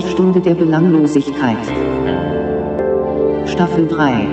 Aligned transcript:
Sprechstunde 0.00 0.40
der 0.40 0.54
Belanglosigkeit. 0.54 1.58
Staffel 3.46 3.86
3. 3.86 4.26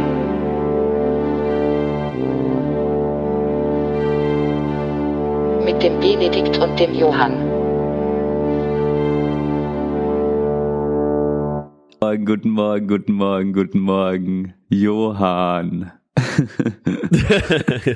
Mit 5.66 5.84
dem 5.84 6.00
Benedikt 6.00 6.58
und 6.58 6.80
dem 6.80 6.94
Johann. 6.96 7.34
Guten 12.26 12.52
Morgen, 12.52 12.88
guten 12.88 13.14
Morgen, 13.14 13.52
guten 13.52 13.80
Morgen. 13.80 14.54
Johann. 14.70 15.92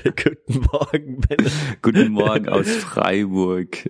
Guten 0.03 0.65
Morgen, 0.71 1.21
Ben. 1.21 1.38
Guten 1.81 2.12
Morgen 2.12 2.49
aus 2.49 2.70
Freiburg. 2.70 3.90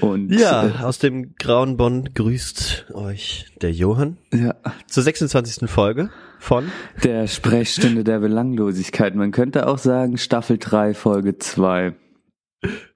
Und 0.00 0.32
Ja, 0.32 0.80
aus 0.82 0.98
dem 0.98 1.34
grauen 1.36 1.76
Bonn 1.76 2.10
grüßt 2.14 2.92
euch 2.94 3.46
der 3.60 3.72
Johann 3.72 4.18
äh, 4.32 4.44
ja, 4.46 4.54
zur 4.86 5.02
26. 5.02 5.68
Folge 5.68 6.10
von 6.38 6.70
der 7.02 7.26
Sprechstunde 7.26 8.04
der 8.04 8.20
Belanglosigkeit. 8.20 9.14
Man 9.14 9.30
könnte 9.30 9.66
auch 9.66 9.78
sagen 9.78 10.18
Staffel 10.18 10.58
3, 10.58 10.94
Folge 10.94 11.38
2. 11.38 11.94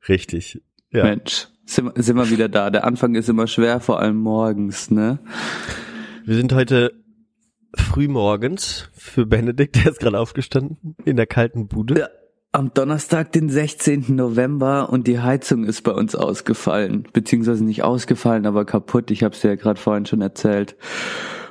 Richtig. 0.09 0.63
Ja. 0.91 1.05
Mensch, 1.05 1.49
sind, 1.67 1.93
sind 2.03 2.17
wir 2.17 2.31
wieder 2.31 2.49
da. 2.49 2.71
Der 2.71 2.85
Anfang 2.85 3.15
ist 3.15 3.29
immer 3.29 3.47
schwer, 3.47 3.81
vor 3.81 4.01
allem 4.01 4.17
morgens, 4.17 4.91
ne? 4.91 5.19
Wir 6.25 6.35
sind 6.37 6.53
heute 6.53 6.93
frühmorgens 7.75 8.91
für 8.95 9.27
Benedikt, 9.27 9.77
der 9.77 9.93
ist 9.93 10.01
gerade 10.01 10.19
aufgestanden 10.19 10.97
in 11.05 11.17
der 11.17 11.27
kalten 11.27 11.69
Bude. 11.69 11.99
Ja, 11.99 12.09
am 12.51 12.73
Donnerstag, 12.73 13.33
den 13.33 13.51
16. 13.51 14.07
November 14.09 14.91
und 14.91 15.07
die 15.07 15.21
Heizung 15.21 15.65
ist 15.65 15.83
bei 15.83 15.93
uns 15.93 16.15
ausgefallen. 16.15 17.07
Beziehungsweise 17.13 17.63
nicht 17.65 17.83
ausgefallen, 17.83 18.47
aber 18.47 18.65
kaputt. 18.65 19.11
Ich 19.11 19.23
habe 19.23 19.35
es 19.35 19.43
dir 19.43 19.49
ja 19.49 19.55
gerade 19.57 19.79
vorhin 19.79 20.07
schon 20.07 20.23
erzählt. 20.23 20.77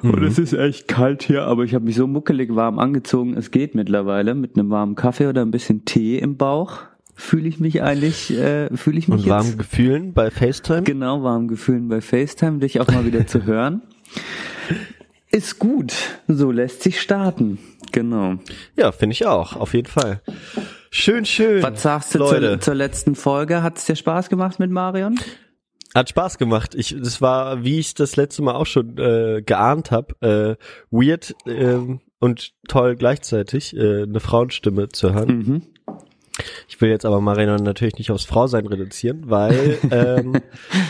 Und 0.02 0.24
es 0.24 0.38
ist 0.40 0.54
echt 0.54 0.88
kalt 0.88 1.24
hier, 1.24 1.44
aber 1.44 1.64
ich 1.64 1.74
habe 1.74 1.86
mich 1.86 1.96
so 1.96 2.08
muckelig 2.08 2.56
warm 2.56 2.80
angezogen. 2.80 3.36
Es 3.36 3.52
geht 3.52 3.76
mittlerweile 3.76 4.36
mit 4.36 4.58
einem 4.58 4.70
warmen 4.70 4.96
Kaffee 4.96 5.28
oder 5.28 5.42
ein 5.44 5.52
bisschen 5.52 5.86
Tee 5.86 6.18
im 6.18 6.38
Bauch. 6.38 6.80
Fühle 7.16 7.48
ich 7.48 7.60
mich 7.60 7.82
eigentlich, 7.82 8.32
äh, 8.32 8.76
fühle 8.76 9.00
ich 9.00 9.08
mich 9.08 9.20
Und 9.20 9.26
jetzt 9.26 9.30
warmen 9.30 9.58
Gefühlen 9.58 10.14
bei 10.14 10.30
FaceTime. 10.30 10.84
genau 10.84 11.24
warmen 11.24 11.48
Gefühlen 11.48 11.88
bei 11.88 12.02
FaceTime, 12.02 12.60
dich 12.60 12.80
auch 12.80 12.88
mal 12.88 13.06
wieder 13.06 13.26
zu 13.26 13.46
hören. 13.46 13.82
Ist 15.32 15.58
gut. 15.60 15.94
So 16.28 16.52
lässt 16.52 16.84
sich 16.84 17.02
starten. 17.02 17.58
Genau. 17.92 18.36
Ja, 18.76 18.92
finde 18.92 19.14
ich 19.14 19.26
auch, 19.26 19.56
auf 19.56 19.74
jeden 19.74 19.88
Fall. 19.88 20.22
Schön, 21.00 21.26
schön. 21.26 21.62
Was 21.62 21.84
sagst 21.84 22.16
du 22.16 22.26
zur, 22.26 22.60
zur 22.60 22.74
letzten 22.74 23.14
Folge? 23.14 23.62
Hat 23.62 23.78
es 23.78 23.86
dir 23.86 23.96
Spaß 23.96 24.30
gemacht 24.30 24.58
mit 24.58 24.72
Marion? 24.72 25.20
Hat 25.94 26.10
Spaß 26.10 26.40
gemacht. 26.40 26.74
Ich, 26.74 26.96
das 27.00 27.22
war, 27.22 27.64
wie 27.64 27.78
ich 27.78 27.94
das 27.94 28.16
letzte 28.16 28.42
Mal 28.42 28.56
auch 28.56 28.66
schon 28.66 28.98
äh, 28.98 29.44
geahnt 29.46 29.92
habe, 29.92 30.16
äh, 30.22 30.56
weird 30.90 31.36
ähm, 31.46 32.02
und 32.20 32.54
toll 32.68 32.96
gleichzeitig, 32.96 33.78
äh, 33.78 34.04
eine 34.04 34.20
Frauenstimme 34.20 34.90
zu 34.90 35.14
hören. 35.14 35.28
Mhm. 35.28 35.62
Ich 36.68 36.82
will 36.82 36.90
jetzt 36.90 37.06
aber 37.06 37.22
Marina 37.22 37.58
natürlich 37.58 37.98
nicht 37.98 38.10
aufs 38.10 38.26
Frausein 38.26 38.66
reduzieren, 38.66 39.30
weil 39.30 39.78
ähm, 39.92 40.42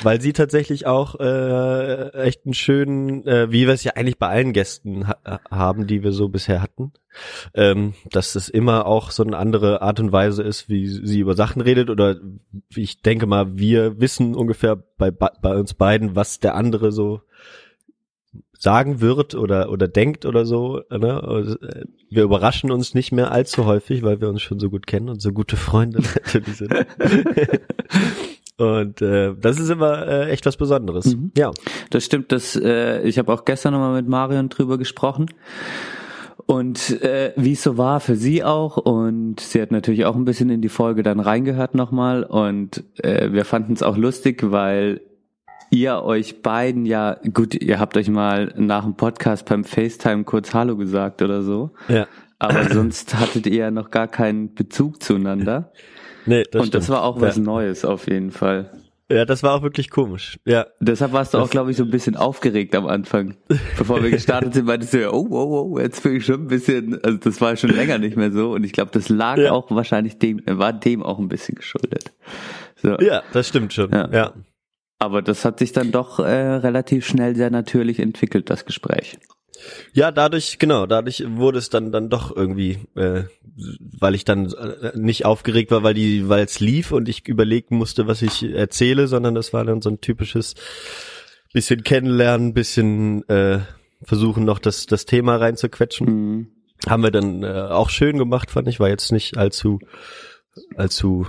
weil 0.04 0.22
sie 0.22 0.32
tatsächlich 0.32 0.88
auch 0.88 1.20
äh, 1.20 2.14
echt 2.14 2.46
einen 2.46 2.54
schönen, 2.54 3.28
äh, 3.28 3.52
wie 3.52 3.68
wir 3.68 3.74
es 3.74 3.84
ja 3.84 3.94
eigentlich 3.96 4.18
bei 4.18 4.28
allen 4.28 4.54
Gästen 4.54 5.08
ha 5.08 5.18
haben, 5.52 5.86
die 5.86 6.02
wir 6.02 6.14
so 6.14 6.30
bisher 6.30 6.62
hatten, 6.62 6.94
ähm, 7.54 7.94
dass 8.12 8.36
es 8.36 8.50
immer 8.50 8.86
auch 8.86 9.12
so 9.12 9.24
eine 9.24 9.38
andere 9.38 9.82
Art 9.82 10.00
und 10.00 10.12
Weise 10.12 10.44
ist, 10.44 10.70
wie 10.70 10.88
sie 10.88 11.20
über 11.20 11.36
Sachen 11.36 11.62
redet 11.62 11.90
oder 11.90 12.18
ich 12.76 13.02
denke 13.02 13.26
mal, 13.26 13.58
wir 13.58 14.00
wissen 14.00 14.36
ungefähr 14.36 14.76
bei 14.76 15.12
bei 15.12 15.56
uns 15.56 15.74
beiden, 15.74 16.16
was 16.16 16.40
der 16.40 16.56
andere 16.56 16.92
so 16.92 17.22
sagen 18.60 19.02
wird 19.02 19.36
oder 19.36 19.70
oder 19.70 19.88
denkt 19.88 20.26
oder 20.26 20.46
so. 20.46 20.82
Ne? 20.90 21.24
Also, 21.24 21.60
äh, 21.60 21.86
Wir 22.10 22.24
überraschen 22.24 22.72
uns 22.72 22.94
nicht 22.94 23.12
mehr 23.12 23.32
allzu 23.32 23.66
häufig, 23.66 24.04
weil 24.04 24.22
wir 24.22 24.30
uns 24.30 24.42
schon 24.42 24.60
so 24.60 24.70
gut 24.70 24.88
kennen 24.88 25.10
und 25.10 25.22
so 25.22 25.32
gute 25.32 25.58
Freunde 25.58 26.02
natürlich 26.16 26.58
sind. 26.58 26.74
und 28.58 29.02
äh, 29.02 29.36
das 29.40 29.60
ist 29.60 29.70
immer 29.70 30.08
äh, 30.08 30.30
echt 30.30 30.46
was 30.46 30.58
Besonderes. 30.58 31.06
Mhm. 31.06 31.32
Ja, 31.38 31.52
Das 31.90 32.06
stimmt, 32.06 32.32
das, 32.32 32.56
äh, 32.56 33.02
ich 33.04 33.18
habe 33.20 33.32
auch 33.32 33.46
gestern 33.46 33.74
nochmal 33.74 33.94
mit 33.94 34.08
Marion 34.08 34.50
drüber 34.50 34.78
gesprochen. 34.78 35.28
Und 36.48 37.02
äh, 37.04 37.34
wie 37.36 37.52
es 37.52 37.62
so 37.62 37.78
war 37.78 38.00
für 38.00 38.16
sie 38.16 38.44
auch. 38.44 38.78
Und 38.78 39.42
sie 39.42 39.62
hat 39.62 39.72
natürlich 39.72 40.06
auch 40.06 40.16
ein 40.16 40.24
bisschen 40.26 40.50
in 40.50 40.62
die 40.62 40.70
Folge 40.70 41.04
dann 41.04 41.20
reingehört 41.20 41.76
nochmal. 41.76 42.24
Und 42.24 42.86
äh, 43.04 43.34
wir 43.34 43.44
fanden 43.44 43.74
es 43.74 43.84
auch 43.84 43.98
lustig, 43.98 44.50
weil 44.50 45.02
ihr 45.70 46.02
euch 46.04 46.42
beiden 46.42 46.86
ja, 46.86 47.18
gut, 47.34 47.54
ihr 47.54 47.80
habt 47.80 47.98
euch 47.98 48.10
mal 48.10 48.54
nach 48.56 48.86
dem 48.86 48.96
Podcast 48.96 49.46
beim 49.48 49.66
FaceTime 49.66 50.24
kurz 50.24 50.54
Hallo 50.54 50.78
gesagt 50.78 51.22
oder 51.22 51.44
so. 51.44 51.72
ja. 51.90 52.08
Aber 52.40 52.70
sonst 52.70 53.16
hattet 53.20 53.48
ihr 53.48 53.56
ja 53.56 53.72
noch 53.72 53.90
gar 53.90 54.08
keinen 54.08 54.54
Bezug 54.54 55.02
zueinander. 55.02 55.72
Nee, 56.26 56.44
das 56.52 56.62
und 56.62 56.74
das 56.74 56.86
stimmt. 56.86 56.98
war 56.98 57.04
auch 57.04 57.20
was 57.20 57.38
ja. 57.38 57.44
Neues 57.44 57.84
auf 57.84 58.08
jeden 58.08 58.32
Fall. 58.32 58.72
Ja, 59.10 59.24
das 59.24 59.42
war 59.42 59.56
auch 59.56 59.62
wirklich 59.64 59.90
komisch. 59.90 60.38
Ja, 60.46 60.68
Deshalb 60.82 61.14
warst 61.14 61.34
du 61.34 61.38
auch, 61.38 61.44
Das- 61.44 61.52
glaube 61.52 61.72
ich, 61.72 61.78
so 61.78 61.84
ein 61.84 61.90
bisschen 61.90 62.18
aufgeregt 62.18 62.76
am 62.76 62.88
Anfang. 62.88 63.38
Bevor 63.78 64.04
wir 64.04 64.10
gestartet 64.10 64.54
sind, 64.54 64.66
meintest 64.66 64.94
du 64.94 65.02
ja, 65.02 65.12
oh, 65.12 65.28
oh, 65.30 65.72
oh, 65.76 65.80
jetzt 65.80 66.04
bin 66.04 66.18
ich 66.18 66.26
schon 66.26 66.42
ein 66.42 66.48
bisschen, 66.48 67.02
also 67.04 67.18
das 67.18 67.40
war 67.40 67.56
schon 67.56 67.70
länger 67.70 68.00
nicht 68.00 68.18
mehr 68.18 68.32
so 68.34 68.52
und 68.54 68.64
ich 68.66 68.74
glaube, 68.74 68.92
das 68.92 69.08
lag 69.08 69.38
Ja. 69.38 69.54
auch 69.54 69.72
wahrscheinlich 69.72 70.18
dem, 70.18 70.42
war 70.46 70.74
dem 70.74 71.04
auch 71.04 71.20
ein 71.20 71.30
bisschen 71.30 71.56
geschuldet. 71.56 72.12
So. 72.76 72.98
ja, 73.00 73.24
das 73.32 73.48
stimmt 73.48 73.72
schon. 73.74 73.92
Ja. 73.92 74.10
ja. 74.12 74.34
Aber 75.00 75.22
das 75.22 75.46
hat 75.46 75.60
sich 75.60 75.72
dann 75.72 75.92
doch 75.92 76.20
äh, 76.20 76.24
relativ 76.26 77.06
schnell 77.06 77.36
sehr 77.36 77.50
natürlich 77.50 78.00
entwickelt, 78.00 78.50
das 78.50 78.66
Gespräch. 78.66 79.18
Ja, 79.94 80.12
dadurch, 80.12 80.60
genau, 80.60 80.86
dadurch 80.86 81.24
wurde 81.28 81.58
es 81.60 81.70
dann 81.70 81.92
dann 81.92 82.10
doch 82.10 82.36
irgendwie, 82.36 82.80
äh, 82.96 83.24
weil 84.00 84.16
ich 84.16 84.26
dann 84.26 84.52
äh, 84.54 84.92
nicht 84.96 85.26
aufgeregt 85.26 85.72
war, 85.72 85.84
weil 85.84 85.94
die, 85.94 86.30
weil 86.30 86.46
es 86.46 86.60
lief 86.60 86.92
und 86.92 87.10
ich 87.10 87.28
überlegen 87.28 87.78
musste, 87.78 88.08
was 88.08 88.22
ich 88.22 88.44
erzähle, 88.44 89.08
sondern 89.08 89.36
das 89.36 89.54
war 89.54 89.66
dann 89.66 89.82
so 89.82 89.90
ein 89.90 90.02
typisches 90.02 90.56
bisschen 91.54 91.84
kennenlernen, 91.84 92.54
bisschen 92.54 93.28
äh, 93.30 93.60
versuchen 94.04 94.46
noch 94.46 94.60
das 94.60 94.86
das 94.86 95.06
Thema 95.06 95.38
reinzuquetschen. 95.38 96.08
Mhm. 96.08 96.48
Haben 96.88 97.04
wir 97.04 97.12
dann 97.12 97.44
äh, 97.44 97.68
auch 97.70 97.90
schön 97.90 98.18
gemacht, 98.18 98.52
fand 98.52 98.68
ich, 98.68 98.80
war 98.80 98.90
jetzt 98.90 99.12
nicht 99.12 99.38
allzu 99.38 99.80
allzu 100.76 101.28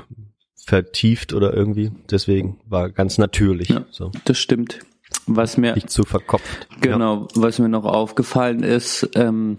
vertieft 0.69 1.33
oder 1.33 1.55
irgendwie, 1.55 1.91
deswegen 2.11 2.61
war 2.67 2.91
ganz 2.91 3.17
natürlich, 3.17 3.71
Ja. 3.71 3.87
so 3.91 4.13
Das 4.27 4.39
stimmt. 4.39 4.81
Was 5.29 5.57
mir, 5.57 5.75
nicht 5.75 5.91
zu 5.91 6.05
verkopft. 6.05 6.69
Ja. 6.85 6.93
Genau, 6.93 7.29
was 7.35 7.59
mir 7.59 7.69
noch 7.69 7.85
aufgefallen 7.85 8.63
ist, 8.63 9.09
ähm, 9.15 9.59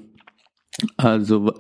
also 0.98 1.54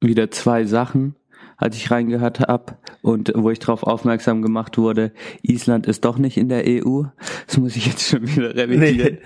wieder 0.00 0.30
zwei 0.30 0.64
Sachen, 0.64 1.16
als 1.56 1.76
ich 1.76 1.90
reingehört 1.90 2.40
habe 2.40 2.78
und 3.02 3.32
wo 3.34 3.50
ich 3.50 3.58
darauf 3.58 3.84
aufmerksam 3.84 4.42
gemacht 4.42 4.76
wurde, 4.76 5.12
Island 5.42 5.86
ist 5.86 6.04
doch 6.04 6.18
nicht 6.18 6.36
in 6.36 6.48
der 6.48 6.64
EU. 6.66 7.04
Das 7.46 7.58
muss 7.58 7.76
ich 7.76 7.86
jetzt 7.86 8.08
schon 8.08 8.26
wieder 8.26 8.54
revidieren. 8.54 9.18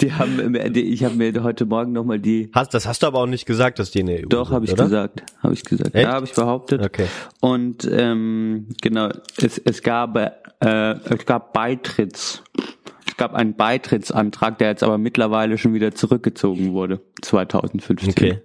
Die 0.00 0.12
haben, 0.12 0.72
die, 0.72 0.82
ich 0.82 1.04
habe 1.04 1.14
mir 1.14 1.42
heute 1.42 1.66
Morgen 1.66 1.92
nochmal 1.92 2.18
die, 2.18 2.50
Hast, 2.54 2.74
das 2.74 2.86
hast 2.86 3.02
du 3.02 3.06
aber 3.06 3.20
auch 3.20 3.26
nicht 3.26 3.46
gesagt, 3.46 3.78
dass 3.78 3.90
die 3.90 4.00
in 4.00 4.06
der 4.06 4.20
EU 4.20 4.28
doch 4.28 4.48
sind, 4.48 4.54
habe 4.54 4.64
ich 4.66 4.72
oder? 4.72 4.84
gesagt, 4.84 5.22
habe 5.42 5.54
ich 5.54 5.64
gesagt, 5.64 5.94
Echt? 5.94 6.04
ja, 6.04 6.12
habe 6.12 6.26
ich 6.26 6.34
behauptet. 6.34 6.82
Okay. 6.82 7.06
Und 7.40 7.88
ähm, 7.90 8.66
genau, 8.82 9.08
es, 9.38 9.58
es 9.58 9.82
gab 9.82 10.16
äh, 10.60 10.92
es 10.92 11.24
gab 11.26 11.52
Beitritts, 11.52 12.42
gab 13.20 13.34
einen 13.34 13.54
Beitrittsantrag, 13.54 14.58
der 14.58 14.68
jetzt 14.70 14.82
aber 14.82 14.96
mittlerweile 14.98 15.58
schon 15.58 15.74
wieder 15.74 15.94
zurückgezogen 15.94 16.72
wurde, 16.72 17.00
2015. 17.22 18.08
Okay. 18.10 18.38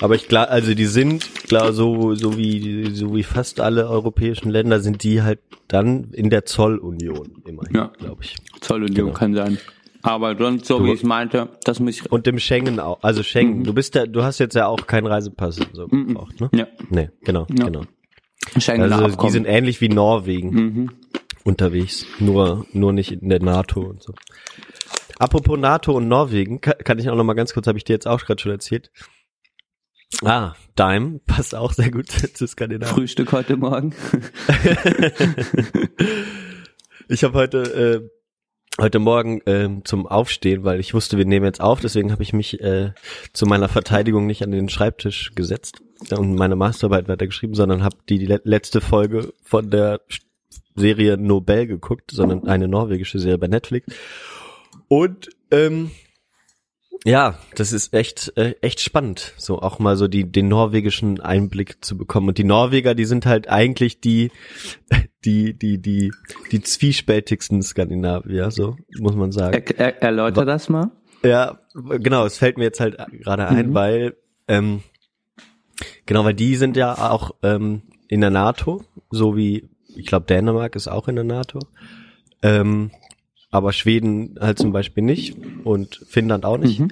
Aber 0.00 0.14
ich 0.14 0.28
glaube, 0.28 0.50
also 0.50 0.74
die 0.74 0.84
sind, 0.86 1.28
klar, 1.48 1.72
so, 1.72 2.14
so 2.14 2.36
wie, 2.36 2.90
so 2.94 3.16
wie 3.16 3.22
fast 3.22 3.60
alle 3.60 3.88
europäischen 3.88 4.50
Länder 4.50 4.80
sind 4.80 5.02
die 5.02 5.22
halt 5.22 5.40
dann 5.68 6.10
in 6.12 6.28
der 6.30 6.44
Zollunion 6.44 7.42
immerhin, 7.46 7.74
Ja. 7.74 7.90
glaube 7.98 8.22
ich. 8.22 8.36
Zollunion 8.60 8.94
Genau. 9.06 9.12
kann 9.18 9.34
sein. 9.34 9.58
Aber 10.02 10.36
sonst, 10.36 10.66
so 10.66 10.78
Du- 10.78 10.84
wie 10.84 10.92
ich 10.92 11.02
meinte, 11.02 11.48
das 11.64 11.80
muss 11.80 11.96
ich. 12.00 12.12
Und 12.12 12.28
im 12.28 12.38
Schengen 12.38 12.78
auch, 12.80 12.98
also 13.02 13.22
Schengen. 13.22 13.64
Du 13.64 13.72
bist 13.74 13.94
ja, 13.96 14.06
du 14.06 14.22
hast 14.22 14.38
jetzt 14.38 14.54
ja 14.54 14.66
auch 14.66 14.86
keinen 14.86 15.06
Reisepass 15.06 15.58
so 15.72 15.88
gebraucht, 15.88 16.40
ne? 16.40 16.50
Ja, 16.54 16.66
Nee, 16.90 17.08
genau, 17.24 17.46
Ja. 17.58 17.64
genau. 17.64 17.82
Schengener 18.58 19.02
Also 19.02 19.16
die 19.16 19.30
sind 19.30 19.46
ähnlich 19.46 19.80
wie 19.80 19.88
Norwegen 19.88 20.50
mhm. 20.54 20.90
Unterwegs, 21.48 22.06
nur, 22.20 22.66
nur 22.72 22.92
nicht 22.92 23.10
in 23.12 23.28
der 23.28 23.42
NATO 23.42 23.80
und 23.80 24.02
so. 24.02 24.14
Apropos 25.18 25.58
NATO 25.58 25.92
und 25.92 26.06
Norwegen, 26.06 26.60
kann, 26.60 26.74
kann 26.84 26.98
ich 26.98 27.08
auch 27.10 27.16
noch 27.16 27.24
mal 27.24 27.34
ganz 27.34 27.52
kurz, 27.54 27.66
habe 27.66 27.78
ich 27.78 27.84
dir 27.84 27.94
jetzt 27.94 28.06
auch 28.06 28.20
gerade 28.24 28.40
schon 28.40 28.52
erzählt. 28.52 28.90
Ah, 30.24 30.54
Dime 30.78 31.20
passt 31.26 31.54
auch 31.54 31.72
sehr 31.72 31.90
gut 31.90 32.10
zu 32.34 32.46
Skandinavien. 32.46 32.94
Frühstück 32.94 33.32
heute 33.32 33.56
Morgen. 33.56 33.94
Ich 37.10 37.24
habe 37.24 37.38
heute 37.38 37.58
äh, 37.62 38.82
heute 38.82 38.98
Morgen 38.98 39.40
ähm, 39.46 39.82
zum 39.86 40.06
Aufstehen, 40.06 40.62
weil 40.64 40.78
ich 40.78 40.92
wusste, 40.92 41.16
wir 41.16 41.24
nehmen 41.24 41.46
jetzt 41.46 41.60
auf, 41.62 41.80
deswegen 41.80 42.12
habe 42.12 42.22
ich 42.22 42.34
mich 42.34 42.60
äh, 42.60 42.92
zu 43.32 43.46
meiner 43.46 43.68
Verteidigung 43.68 44.26
nicht 44.26 44.42
an 44.42 44.50
den 44.50 44.68
Schreibtisch 44.68 45.32
gesetzt 45.34 45.80
und 46.10 46.34
meine 46.34 46.54
Masterarbeit 46.54 47.08
weitergeschrieben, 47.08 47.54
sondern 47.54 47.82
habe 47.82 47.96
die, 48.10 48.18
die 48.18 48.26
le- 48.26 48.42
letzte 48.44 48.82
Folge 48.82 49.32
von 49.42 49.70
der 49.70 50.02
Serie 50.78 51.16
Nobel 51.18 51.66
geguckt, 51.66 52.10
sondern 52.10 52.46
eine 52.46 52.68
norwegische 52.68 53.18
Serie 53.18 53.38
bei 53.38 53.48
Netflix. 53.48 53.86
Und 54.88 55.28
ähm, 55.50 55.90
ja, 57.04 57.38
das 57.54 57.72
ist 57.72 57.94
echt 57.94 58.32
äh, 58.36 58.54
echt 58.60 58.80
spannend, 58.80 59.34
so 59.36 59.60
auch 59.60 59.78
mal 59.78 59.96
so 59.96 60.08
die 60.08 60.30
den 60.30 60.48
norwegischen 60.48 61.20
Einblick 61.20 61.84
zu 61.84 61.96
bekommen. 61.96 62.28
Und 62.28 62.38
die 62.38 62.44
Norweger, 62.44 62.94
die 62.94 63.04
sind 63.04 63.24
halt 63.26 63.48
eigentlich 63.48 64.00
die 64.00 64.30
die 65.24 65.54
die 65.56 65.78
die 65.78 66.10
die 66.50 66.60
zwiespältigsten 66.60 67.62
Skandinavier, 67.62 68.50
so 68.50 68.76
muss 68.98 69.14
man 69.14 69.30
sagen. 69.32 69.54
Er, 69.54 69.78
er, 69.78 70.02
erläuter 70.02 70.44
das 70.44 70.68
mal. 70.68 70.90
Ja, 71.22 71.60
genau, 71.74 72.24
es 72.26 72.38
fällt 72.38 72.58
mir 72.58 72.64
jetzt 72.64 72.80
halt 72.80 72.96
gerade 73.12 73.46
ein, 73.46 73.70
Mhm. 73.70 73.74
weil 73.74 74.16
ähm, 74.48 74.82
genau, 76.06 76.24
weil 76.24 76.34
die 76.34 76.56
sind 76.56 76.76
ja 76.76 77.10
auch 77.10 77.32
ähm, 77.42 77.82
in 78.08 78.20
der 78.20 78.30
NATO, 78.30 78.84
so 79.10 79.36
wie 79.36 79.68
ich 79.94 80.06
glaube 80.06 80.26
Dänemark 80.26 80.76
ist 80.76 80.88
auch 80.88 81.08
in 81.08 81.16
der 81.16 81.24
NATO. 81.24 81.60
Ähm, 82.42 82.90
aber 83.50 83.72
Schweden 83.72 84.36
halt 84.40 84.58
zum 84.58 84.72
Beispiel 84.72 85.02
nicht 85.02 85.36
und 85.64 86.00
Finnland 86.06 86.44
auch 86.44 86.58
nicht. 86.58 86.80
Mhm. 86.80 86.90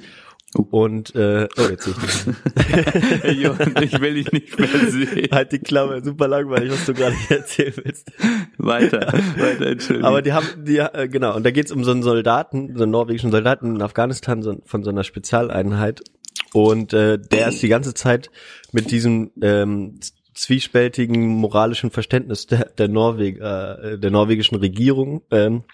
Und 0.71 1.15
äh, 1.15 1.49
oh, 1.59 1.69
jetzt 1.69 1.87
ich 1.87 1.95
dich. 1.97 3.37
Johann, 3.43 3.75
ich 3.83 4.01
will 4.01 4.15
dich 4.15 4.33
nicht 4.33 4.59
mehr 4.59 4.69
sehen. 4.89 5.29
halt 5.31 5.53
die 5.53 5.59
Klappe, 5.59 6.03
super 6.03 6.29
langweilig, 6.29 6.73
was 6.73 6.87
du 6.87 6.95
gerade 6.95 7.17
erzählen 7.29 7.75
willst. 7.83 8.11
Weiter, 8.57 9.13
weiter, 9.37 9.67
Entschuldigung. 9.67 10.09
Aber 10.09 10.23
die 10.23 10.33
haben, 10.33 10.47
die, 10.65 10.79
äh, 10.79 11.09
genau, 11.09 11.37
und 11.37 11.45
da 11.45 11.51
geht's 11.51 11.73
um 11.73 11.85
so 11.85 11.91
einen 11.91 12.03
Soldaten, 12.03 12.75
so 12.75 12.85
einen 12.85 12.93
norwegischen 12.93 13.31
Soldaten 13.31 13.75
in 13.75 13.83
Afghanistan 13.83 14.43
so, 14.43 14.57
von 14.65 14.83
so 14.83 14.91
einer 14.91 15.05
Spezialeinheit. 15.05 16.03
Und 16.55 16.95
äh, 16.95 17.19
der 17.19 17.49
ist 17.49 17.63
die 17.63 17.69
ganze 17.69 17.93
Zeit 17.93 18.31
mit 18.73 18.91
diesem 18.91 19.33
ähm, 19.43 20.01
zwiespältigen 20.37 21.27
moralischen 21.27 21.91
Verständnis 21.91 22.47
der, 22.47 22.67
der 22.67 22.89
Norweger, 22.89 23.83
äh, 23.83 23.99
der 23.99 24.11
norwegischen 24.11 24.57
Regierung 24.57 25.23
ähm, 25.31 25.65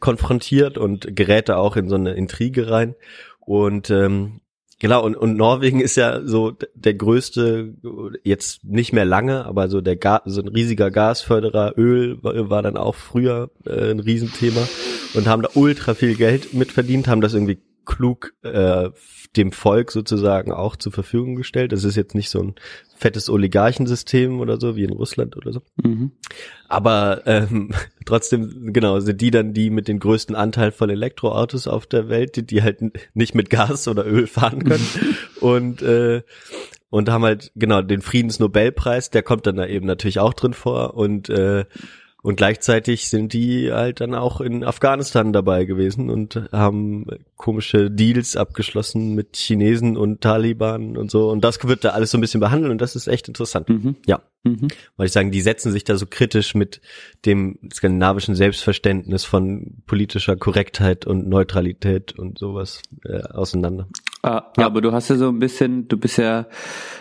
konfrontiert 0.00 0.78
und 0.78 1.14
gerät 1.14 1.48
da 1.48 1.56
auch 1.56 1.76
in 1.76 1.88
so 1.88 1.94
eine 1.94 2.14
Intrige 2.14 2.70
rein. 2.70 2.94
Und 3.40 3.90
ähm, 3.90 4.40
Genau, 4.80 5.04
und, 5.04 5.16
und 5.16 5.36
Norwegen 5.36 5.80
ist 5.80 5.96
ja 5.96 6.24
so 6.24 6.52
der 6.74 6.94
größte, 6.94 7.74
jetzt 8.22 8.62
nicht 8.62 8.92
mehr 8.92 9.04
lange, 9.04 9.44
aber 9.44 9.68
so 9.68 9.80
der 9.80 9.96
Ga 9.96 10.22
so 10.24 10.40
ein 10.40 10.46
riesiger 10.46 10.92
Gasförderer, 10.92 11.76
Öl 11.76 12.22
war, 12.22 12.48
war 12.48 12.62
dann 12.62 12.76
auch 12.76 12.94
früher 12.94 13.50
äh, 13.66 13.90
ein 13.90 13.98
Riesenthema 13.98 14.68
und 15.14 15.26
haben 15.26 15.42
da 15.42 15.48
ultra 15.54 15.94
viel 15.94 16.14
Geld 16.14 16.54
mitverdient, 16.54 17.08
haben 17.08 17.20
das 17.20 17.34
irgendwie 17.34 17.58
klug 17.88 18.34
äh, 18.42 18.90
dem 19.34 19.50
Volk 19.50 19.90
sozusagen 19.90 20.52
auch 20.52 20.76
zur 20.76 20.92
Verfügung 20.92 21.34
gestellt. 21.34 21.72
Das 21.72 21.84
ist 21.84 21.96
jetzt 21.96 22.14
nicht 22.14 22.28
so 22.28 22.40
ein 22.40 22.54
fettes 22.96 23.30
Oligarchensystem 23.30 24.40
oder 24.40 24.60
so 24.60 24.76
wie 24.76 24.84
in 24.84 24.92
Russland 24.92 25.36
oder 25.36 25.52
so. 25.52 25.62
mhm. 25.82 26.12
Aber 26.68 27.22
ähm, 27.26 27.72
trotzdem, 28.04 28.72
genau, 28.72 29.00
sind 29.00 29.20
die 29.20 29.30
dann 29.30 29.54
die 29.54 29.70
mit 29.70 29.88
den 29.88 29.98
größten 29.98 30.36
Anteil 30.36 30.70
von 30.70 30.90
Elektroautos 30.90 31.66
auf 31.66 31.86
der 31.86 32.08
Welt, 32.08 32.36
die, 32.36 32.46
die 32.46 32.62
halt 32.62 32.80
nicht 33.14 33.34
mit 33.34 33.50
Gas 33.50 33.88
oder 33.88 34.06
Öl 34.06 34.26
fahren 34.26 34.64
können. 34.64 34.86
und 35.40 35.82
äh, 35.82 36.22
und 36.90 37.10
haben 37.10 37.24
halt, 37.24 37.52
genau, 37.54 37.82
den 37.82 38.00
Friedensnobelpreis, 38.00 39.10
der 39.10 39.22
kommt 39.22 39.46
dann 39.46 39.56
da 39.56 39.66
eben 39.66 39.86
natürlich 39.86 40.20
auch 40.20 40.32
drin 40.32 40.54
vor. 40.54 40.94
Und 40.94 41.28
äh, 41.28 41.66
und 42.22 42.36
gleichzeitig 42.36 43.08
sind 43.08 43.32
die 43.32 43.72
halt 43.72 44.00
dann 44.00 44.14
auch 44.14 44.40
in 44.40 44.64
Afghanistan 44.64 45.32
dabei 45.32 45.64
gewesen 45.64 46.10
und 46.10 46.48
haben 46.52 47.06
komische 47.36 47.90
Deals 47.90 48.36
abgeschlossen 48.36 49.14
mit 49.14 49.36
Chinesen 49.36 49.96
und 49.96 50.20
Taliban 50.20 50.96
und 50.96 51.10
so. 51.10 51.30
Und 51.30 51.44
das 51.44 51.62
wird 51.66 51.84
da 51.84 51.90
alles 51.90 52.10
so 52.10 52.18
ein 52.18 52.20
bisschen 52.20 52.40
behandelt 52.40 52.72
und 52.72 52.80
das 52.80 52.96
ist 52.96 53.06
echt 53.06 53.28
interessant. 53.28 53.68
Mhm. 53.68 53.96
Ja 54.06 54.20
Mhm. 54.44 54.68
weil 54.96 55.06
ich 55.06 55.12
sagen, 55.12 55.30
die 55.30 55.40
setzen 55.40 55.72
sich 55.72 55.84
da 55.84 55.96
so 55.96 56.06
kritisch 56.06 56.54
mit 56.54 56.80
dem 57.26 57.58
skandinavischen 57.72 58.34
Selbstverständnis 58.34 59.24
von 59.24 59.82
politischer 59.86 60.36
Korrektheit 60.36 61.06
und 61.06 61.28
Neutralität 61.28 62.18
und 62.18 62.38
sowas 62.38 62.82
äh, 63.04 63.22
auseinander. 63.22 63.88
Ah, 64.22 64.44
Aber 64.56 64.80
du 64.80 64.92
hast 64.92 65.08
ja 65.10 65.16
so 65.16 65.28
ein 65.28 65.38
bisschen, 65.38 65.88
du 65.88 65.96
bist 65.96 66.18
ja 66.18 66.46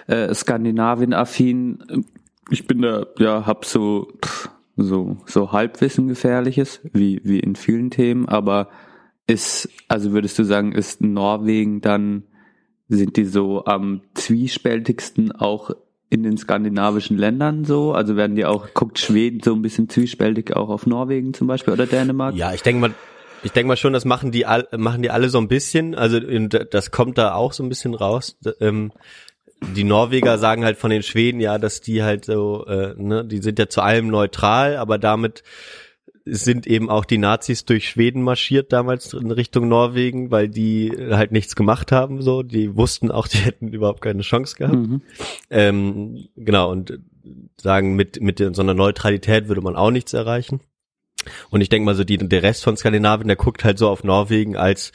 äh, 0.07 0.33
Skandinavien-affin. 0.33 2.05
Ich 2.49 2.65
bin 2.65 2.81
da, 2.81 3.05
ja, 3.19 3.45
hab 3.45 3.65
so 3.65 4.11
pff, 4.23 4.49
so 4.77 5.17
so 5.25 5.51
Halbwissen 5.51 6.07
gefährliches, 6.07 6.79
wie 6.93 7.19
wie 7.23 7.39
in 7.39 7.55
vielen 7.55 7.91
Themen. 7.91 8.29
Aber 8.29 8.69
ist, 9.27 9.69
also 9.89 10.13
würdest 10.13 10.39
du 10.39 10.43
sagen, 10.43 10.71
ist 10.71 11.01
Norwegen 11.01 11.81
dann 11.81 12.23
sind 12.87 13.17
die 13.17 13.25
so 13.25 13.65
am 13.65 14.01
zwiespältigsten 14.13 15.33
auch 15.33 15.71
in 16.09 16.23
den 16.23 16.37
skandinavischen 16.37 17.17
Ländern 17.17 17.65
so? 17.65 17.91
Also 17.91 18.15
werden 18.15 18.35
die 18.35 18.45
auch, 18.45 18.73
guckt 18.73 18.99
Schweden 18.99 19.41
so 19.43 19.53
ein 19.53 19.61
bisschen 19.61 19.89
zwiespältig 19.89 20.55
auch 20.55 20.69
auf 20.69 20.87
Norwegen 20.87 21.33
zum 21.33 21.47
Beispiel 21.47 21.73
oder 21.73 21.85
Dänemark? 21.85 22.35
Ja, 22.35 22.53
ich 22.53 22.63
denke 22.63 22.79
mal, 22.79 22.93
ich 23.43 23.51
denke 23.51 23.67
mal 23.67 23.77
schon, 23.77 23.93
das 23.93 24.05
machen 24.05 24.31
die 24.31 24.45
all, 24.45 24.67
machen 24.77 25.01
die 25.01 25.11
alle 25.11 25.29
so 25.29 25.37
ein 25.37 25.49
bisschen. 25.49 25.95
Also 25.95 26.19
das 26.19 26.91
kommt 26.91 27.17
da 27.17 27.33
auch 27.33 27.51
so 27.51 27.63
ein 27.63 27.69
bisschen 27.69 27.93
raus. 27.93 28.37
Ähm, 28.61 28.93
die 29.61 29.83
Norweger 29.83 30.37
sagen 30.37 30.63
halt 30.63 30.77
von 30.77 30.91
den 30.91 31.03
Schweden 31.03 31.39
ja, 31.39 31.57
dass 31.57 31.81
die 31.81 32.03
halt 32.03 32.25
so, 32.25 32.65
äh, 32.65 32.93
ne, 32.97 33.25
die 33.25 33.39
sind 33.39 33.59
ja 33.59 33.69
zu 33.69 33.81
allem 33.81 34.07
neutral, 34.07 34.77
aber 34.77 34.97
damit 34.97 35.43
sind 36.29 36.67
eben 36.67 36.89
auch 36.89 37.05
die 37.05 37.17
Nazis 37.17 37.65
durch 37.65 37.89
Schweden 37.89 38.21
marschiert 38.21 38.73
damals 38.73 39.13
in 39.13 39.31
Richtung 39.31 39.67
Norwegen, 39.67 40.29
weil 40.29 40.49
die 40.49 40.91
halt 41.11 41.31
nichts 41.31 41.55
gemacht 41.55 41.91
haben, 41.91 42.21
so. 42.21 42.43
Die 42.43 42.75
wussten 42.75 43.11
auch, 43.11 43.27
die 43.29 43.37
hätten 43.37 43.69
überhaupt 43.69 44.01
keine 44.01 44.21
Chance 44.21 44.55
gehabt. 44.57 44.75
Mhm. 44.75 45.01
Ähm, 45.49 46.27
genau, 46.35 46.71
und 46.71 46.99
sagen, 47.59 47.95
mit, 47.95 48.21
mit 48.21 48.39
so 48.39 48.61
einer 48.61 48.73
Neutralität 48.73 49.47
würde 49.47 49.61
man 49.61 49.75
auch 49.75 49.91
nichts 49.91 50.13
erreichen. 50.13 50.61
Und 51.49 51.61
ich 51.61 51.69
denke 51.69 51.85
mal 51.85 51.95
so, 51.95 52.03
die, 52.03 52.17
der 52.17 52.43
Rest 52.43 52.63
von 52.63 52.77
Skandinavien, 52.77 53.27
der 53.27 53.37
guckt 53.37 53.63
halt 53.63 53.77
so 53.77 53.89
auf 53.89 54.03
Norwegen 54.03 54.55
als, 54.55 54.91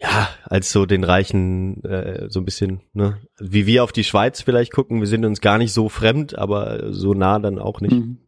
ja, 0.00 0.28
als 0.44 0.70
so 0.70 0.86
den 0.86 1.04
reichen, 1.04 1.82
äh, 1.84 2.26
so 2.30 2.40
ein 2.40 2.44
bisschen, 2.44 2.82
ne, 2.92 3.18
wie 3.38 3.66
wir 3.66 3.82
auf 3.82 3.92
die 3.92 4.04
Schweiz 4.04 4.40
vielleicht 4.42 4.72
gucken, 4.72 5.00
wir 5.00 5.08
sind 5.08 5.24
uns 5.24 5.40
gar 5.40 5.58
nicht 5.58 5.72
so 5.72 5.88
fremd, 5.88 6.38
aber 6.38 6.92
so 6.92 7.14
nah 7.14 7.38
dann 7.38 7.58
auch 7.58 7.80
nicht. 7.80 7.92
Mhm. 7.92 8.18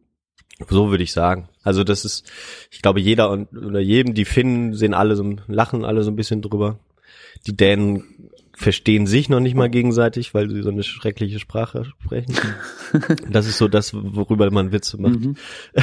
So 0.69 0.91
würde 0.91 1.03
ich 1.03 1.11
sagen. 1.11 1.49
Also 1.63 1.83
das 1.83 2.05
ist, 2.05 2.29
ich 2.69 2.81
glaube, 2.81 2.99
jeder 2.99 3.31
und 3.31 3.51
oder 3.55 3.79
jedem, 3.79 4.13
die 4.13 4.25
Finnen 4.25 4.73
sehen 4.73 4.93
alle 4.93 5.15
so, 5.15 5.35
lachen 5.47 5.85
alle 5.85 6.03
so 6.03 6.11
ein 6.11 6.15
bisschen 6.15 6.41
drüber. 6.41 6.79
Die 7.47 7.55
Dänen 7.55 8.29
verstehen 8.61 9.07
sich 9.07 9.27
noch 9.29 9.39
nicht 9.39 9.55
mal 9.55 9.69
gegenseitig, 9.69 10.33
weil 10.33 10.49
sie 10.49 10.61
so 10.61 10.69
eine 10.69 10.83
schreckliche 10.83 11.39
Sprache 11.39 11.83
sprechen. 11.85 12.33
Das 13.29 13.47
ist 13.47 13.57
so 13.57 13.69
das, 13.69 13.93
worüber 13.93 14.51
man 14.51 14.73
Witze 14.73 14.99
macht. 15.01 15.21
Mhm. 15.21 15.35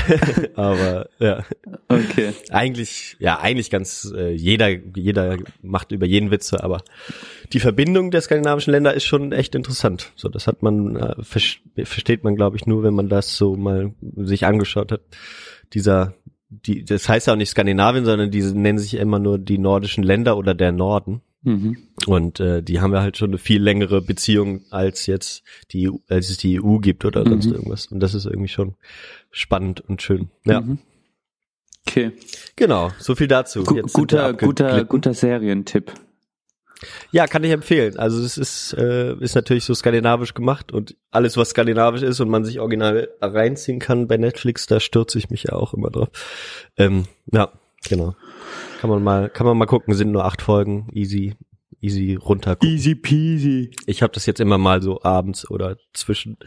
Aber 0.55 1.09
ja, 1.19 1.43
Okay. 1.89 2.33
eigentlich, 2.51 3.17
ja, 3.19 3.39
eigentlich 3.41 3.71
ganz 3.71 4.13
äh, 4.15 4.33
jeder, 4.35 4.69
jeder 4.95 5.39
macht 5.63 5.93
über 5.93 6.05
jeden 6.05 6.31
Witze, 6.31 6.63
aber 6.63 6.83
die 7.55 7.61
Verbindung 7.61 8.11
der 8.11 8.21
skandinavischen 8.21 8.73
Länder 8.73 8.93
ist 8.93 9.05
schon 9.05 9.33
echt 9.33 9.55
interessant. 9.55 10.13
So, 10.17 10.29
das 10.29 10.47
hat 10.47 10.63
man, 10.63 10.97
äh, 10.97 11.15
ver- 11.23 11.41
versteht 11.85 12.25
man, 12.25 12.37
glaube 12.37 12.57
ich, 12.57 12.67
nur, 12.67 12.83
wenn 12.83 12.93
man 12.95 13.09
das 13.09 13.37
so 13.39 13.57
mal 13.57 13.95
sich 14.17 14.45
angeschaut 14.45 14.93
hat. 14.93 15.01
Dieser, 15.73 16.13
die, 16.51 16.85
das 16.85 17.09
heißt 17.09 17.27
ja 17.27 17.33
auch 17.33 17.39
nicht 17.39 17.51
Skandinavien, 17.51 18.05
sondern 18.05 18.31
die 18.31 18.43
nennen 18.43 18.79
sich 18.79 18.95
immer 18.95 19.19
nur 19.19 19.39
die 19.39 19.57
nordischen 19.59 20.05
Länder 20.05 20.37
oder 20.37 20.55
der 20.55 20.73
Norden. 20.73 21.23
Mhm. 21.43 21.79
Und 22.09 22.41
äh, 22.41 22.63
die 22.63 22.81
haben 22.81 22.93
ja 22.95 23.03
halt 23.03 23.17
schon 23.19 23.31
eine 23.31 23.39
viel 23.39 23.63
längere 23.63 24.01
Beziehung 24.01 24.63
als 24.71 25.07
jetzt 25.07 25.43
die 25.73 25.91
EU, 25.91 25.97
als 26.09 26.31
es 26.31 26.39
die 26.39 26.61
EU 26.63 26.79
gibt 26.79 27.05
oder 27.05 27.25
sonst 27.25 27.47
Mhm. 27.47 27.53
irgendwas. 27.53 27.87
Und 27.87 28.01
das 28.01 28.15
ist 28.15 28.25
irgendwie 28.25 28.49
schon 28.49 28.75
spannend 29.31 29.81
und 29.83 30.01
schön. 30.01 30.31
Ja, 30.47 30.61
Mhm. 30.63 30.79
Okay. 31.87 32.13
genau. 32.57 32.91
So 32.99 33.15
viel 33.15 33.29
dazu. 33.29 33.63
Gu 33.65 33.77
Jetzt 33.77 33.93
guter, 33.95 34.33
guter, 34.35 34.85
guter 34.85 35.15
Serientipp. 35.15 35.93
Ja, 37.11 37.27
kann 37.27 37.43
ich 37.45 37.51
empfehlen. 37.51 37.99
Also 37.99 38.23
es 38.23 38.39
ist 38.39 38.73
äh, 38.75 39.15
ist 39.21 39.35
natürlich 39.35 39.65
so 39.65 39.75
skandinavisch 39.75 40.33
gemacht 40.35 40.71
und 40.73 40.97
alles 41.11 41.37
was 41.37 41.51
skandinavisch 41.51 42.03
ist 42.03 42.21
und 42.21 42.29
man 42.29 42.45
sich 42.45 42.61
original 42.61 43.09
reinziehen 43.21 43.81
kann 43.81 44.07
bei 44.07 44.17
Netflix, 44.17 44.67
da 44.67 44.79
stürze 44.81 45.19
ich 45.19 45.29
mich 45.31 45.43
ja 45.45 45.55
auch 45.55 45.75
immer 45.75 45.91
drauf. 45.91 46.09
Ähm, 46.77 47.05
ja, 47.33 47.51
genau. 47.89 48.15
Kann 48.81 48.91
man 48.91 49.03
mal 49.03 49.29
kann 49.29 49.47
man 49.47 49.59
mal 49.59 49.67
gucken. 49.67 49.95
Sind 49.95 50.13
nur 50.13 50.25
acht 50.25 50.41
Folgen, 50.43 50.89
easy 50.93 51.35
easy 51.81 52.15
runter. 52.15 52.57
Easy 52.63 52.95
peasy. 52.95 53.71
Ich 53.87 54.03
habe 54.03 54.13
das 54.13 54.27
jetzt 54.27 54.41
immer 54.41 54.59
mal 54.59 54.83
so 54.83 55.03
abends 55.03 55.49
oder 55.51 55.77
zwischen 55.93 56.39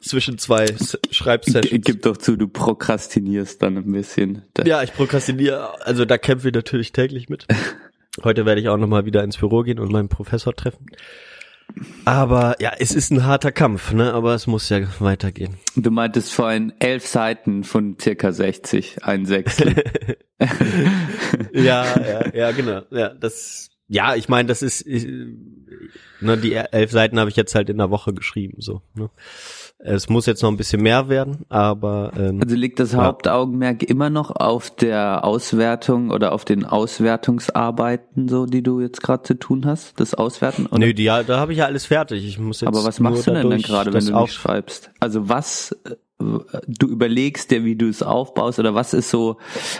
zwischen 0.00 0.38
zwei 0.38 0.66
Schreibsessions. 1.10 1.84
Gib 1.84 2.02
doch 2.02 2.16
zu, 2.16 2.36
du 2.36 2.48
prokrastinierst 2.48 3.60
dann 3.60 3.76
ein 3.76 3.92
bisschen. 3.92 4.42
Ja, 4.64 4.82
ich 4.82 4.92
prokrastiniere, 4.92 5.84
also 5.84 6.04
da 6.04 6.18
kämpfe 6.18 6.48
ich 6.48 6.54
natürlich 6.54 6.92
täglich 6.92 7.28
mit. 7.28 7.46
Heute 8.24 8.46
werde 8.46 8.60
ich 8.60 8.68
auch 8.68 8.76
nochmal 8.76 9.04
wieder 9.04 9.22
ins 9.22 9.36
Büro 9.36 9.62
gehen 9.62 9.78
und 9.78 9.92
meinen 9.92 10.08
Professor 10.08 10.54
treffen. 10.54 10.86
Aber 12.04 12.56
ja, 12.60 12.72
es 12.78 12.92
ist 12.92 13.10
ein 13.10 13.24
harter 13.24 13.52
Kampf, 13.52 13.92
ne? 13.92 14.14
Aber 14.14 14.34
es 14.34 14.46
muss 14.46 14.68
ja 14.70 14.80
weitergehen. 15.00 15.58
Du 15.76 15.90
meintest 15.90 16.32
vorhin 16.32 16.72
elf 16.78 17.06
Seiten 17.06 17.62
von 17.62 17.96
circa 18.00 18.32
60, 18.32 19.04
ein 19.04 19.26
Sechstel. 19.26 19.74
Ja, 21.52 21.84
ja, 22.00 22.34
ja, 22.34 22.52
genau. 22.52 22.82
Ja, 22.90 23.08
das 23.08 23.70
ja, 23.88 24.14
ich 24.14 24.28
meine, 24.28 24.48
das 24.48 24.62
ist, 24.62 24.86
ich, 24.86 25.06
ne, 26.20 26.36
die 26.36 26.52
elf 26.54 26.90
Seiten 26.90 27.18
habe 27.18 27.30
ich 27.30 27.36
jetzt 27.36 27.54
halt 27.54 27.70
in 27.70 27.78
der 27.78 27.90
Woche 27.90 28.12
geschrieben, 28.12 28.56
so. 28.60 28.82
Ne? 28.94 29.10
Es 29.80 30.08
muss 30.08 30.26
jetzt 30.26 30.42
noch 30.42 30.50
ein 30.50 30.56
bisschen 30.56 30.82
mehr 30.82 31.08
werden, 31.08 31.44
aber 31.48 32.12
ähm, 32.16 32.40
Also 32.42 32.56
liegt 32.56 32.80
das 32.80 32.92
Ja. 32.92 33.04
Hauptaugenmerk 33.04 33.84
immer 33.84 34.10
noch 34.10 34.32
auf 34.32 34.74
der 34.74 35.24
Auswertung 35.24 36.10
oder 36.10 36.32
auf 36.32 36.44
den 36.44 36.64
Auswertungsarbeiten, 36.64 38.28
so 38.28 38.46
die 38.46 38.62
du 38.62 38.80
jetzt 38.80 39.02
gerade 39.02 39.22
zu 39.22 39.34
tun 39.34 39.64
hast, 39.66 39.98
das 40.00 40.14
Auswerten? 40.14 40.66
Oder? 40.66 40.78
nö, 40.78 40.94
die, 40.94 41.04
ja, 41.04 41.22
da 41.22 41.38
habe 41.38 41.52
ich 41.52 41.58
ja 41.58 41.66
alles 41.66 41.86
fertig. 41.86 42.26
Ich 42.26 42.38
muss 42.38 42.60
jetzt 42.60 42.68
Aber 42.68 42.84
was 42.84 42.98
machst 43.00 43.26
du 43.26 43.32
denn 43.32 43.42
dadurch 43.44 43.62
gerade, 43.62 43.92
wenn 43.92 44.04
du 44.04 44.20
nicht 44.20 44.32
schreibst? 44.34 44.90
Also 45.00 45.28
was 45.28 45.72
äh, 45.84 45.94
du 46.18 46.88
überlegst 46.88 47.50
dir, 47.50 47.64
wie 47.64 47.76
du 47.76 47.88
es 47.88 48.02
aufbaust 48.02 48.58
oder 48.58 48.74
was 48.74 48.92
ist 48.92 49.10
so, 49.10 49.36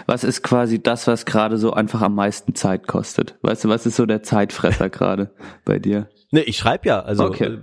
was 0.07 0.25
ist 0.25 0.43
quasi 0.43 0.81
das, 0.83 1.07
was 1.07 1.27
gerade 1.27 1.59
so 1.59 1.73
einfach 1.73 2.01
am 2.03 2.15
meisten 2.15 2.55
Zeit 2.55 2.87
kostet? 2.87 3.37
Weißt 3.43 3.65
du, 3.65 3.69
was 3.69 3.87
ist 3.87 3.97
so 3.97 4.07
der 4.07 4.23
Zeitfresser 4.23 4.89
gerade 4.91 5.31
bei 5.65 5.79
dir? 5.79 6.09
Ne, 6.31 6.43
ich 6.43 6.57
schreibe 6.57 6.89
ja, 6.89 7.01
also 7.01 7.25
Okay. 7.25 7.59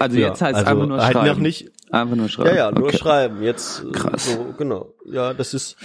Also 0.00 0.18
ja, 0.18 0.28
jetzt 0.28 0.42
heißt 0.42 0.58
es 0.58 0.66
also 0.66 0.70
einfach 0.70 0.86
nur 0.88 1.02
halt 1.04 1.12
schreiben. 1.12 1.28
noch 1.28 1.38
nicht, 1.38 1.70
Einfach 1.94 2.16
nur 2.16 2.28
schreiben. 2.28 2.48
Ja, 2.50 2.56
ja, 2.56 2.70
nur 2.72 2.88
okay. 2.88 2.96
schreiben. 2.96 3.42
Jetzt 3.42 3.84
äh, 3.84 3.92
Krass. 3.92 4.26
so 4.26 4.54
genau. 4.58 4.94
Ja, 5.06 5.32
das 5.32 5.54
ist 5.54 5.76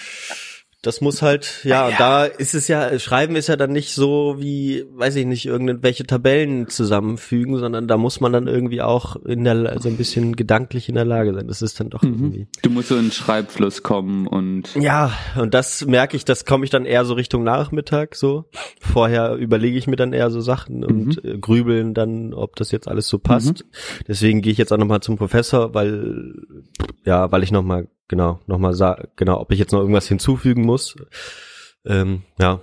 das 0.81 1.01
muss 1.01 1.21
halt, 1.21 1.65
ja, 1.65 1.91
da 1.97 2.23
ist 2.23 2.55
es 2.55 2.69
ja, 2.69 2.97
Schreiben 2.99 3.35
ist 3.35 3.47
ja 3.47 3.57
dann 3.57 3.73
nicht 3.73 3.93
so 3.93 4.37
wie, 4.39 4.85
weiß 4.93 5.17
ich 5.17 5.25
nicht, 5.25 5.45
irgendwelche 5.45 6.05
Tabellen 6.05 6.69
zusammenfügen, 6.69 7.57
sondern 7.57 7.89
da 7.89 7.97
muss 7.97 8.21
man 8.21 8.31
dann 8.31 8.47
irgendwie 8.47 8.81
auch 8.81 9.17
in 9.17 9.43
der, 9.43 9.79
so 9.81 9.89
ein 9.89 9.97
bisschen 9.97 10.37
gedanklich 10.37 10.87
in 10.87 10.95
der 10.95 11.03
Lage 11.03 11.33
sein. 11.33 11.47
Das 11.47 11.61
ist 11.61 11.81
dann 11.81 11.89
doch 11.89 12.01
irgendwie. 12.01 12.47
Du 12.61 12.69
musst 12.69 12.87
so 12.87 12.95
in 12.95 13.07
den 13.07 13.11
Schreibfluss 13.11 13.83
kommen 13.83 14.25
und 14.25 14.73
Ja, 14.75 15.11
und 15.37 15.53
das 15.53 15.85
merke 15.85 16.15
ich, 16.15 16.23
das 16.23 16.45
komme 16.45 16.63
ich 16.63 16.71
dann 16.71 16.85
eher 16.85 17.03
so 17.03 17.13
Richtung 17.13 17.43
Nachmittag 17.43 18.15
so. 18.15 18.45
Vorher 18.79 19.35
überlege 19.35 19.77
ich 19.77 19.87
mir 19.87 19.97
dann 19.97 20.13
eher 20.13 20.31
so 20.31 20.39
Sachen 20.39 20.85
und 20.85 21.23
äh, 21.25 21.37
grübeln 21.37 21.93
dann, 21.93 22.33
ob 22.33 22.55
das 22.55 22.71
jetzt 22.71 22.87
alles 22.87 23.07
so 23.09 23.19
passt. 23.19 23.65
Deswegen 24.07 24.41
gehe 24.41 24.53
ich 24.53 24.57
jetzt 24.57 24.71
auch 24.71 24.77
nochmal 24.77 25.01
zum 25.01 25.17
Professor, 25.17 25.73
weil 25.73 26.35
ja, 27.05 27.29
weil 27.33 27.43
ich 27.43 27.51
nochmal, 27.51 27.89
genau, 28.09 28.41
nochmal 28.47 28.73
sag, 28.73 29.15
genau, 29.15 29.39
ob 29.39 29.51
ich 29.53 29.59
jetzt 29.59 29.71
noch 29.71 29.79
irgendwas 29.79 30.07
hinzufügen 30.07 30.63
muss. 30.65 30.97
Ähm, 31.85 32.23
ja, 32.37 32.61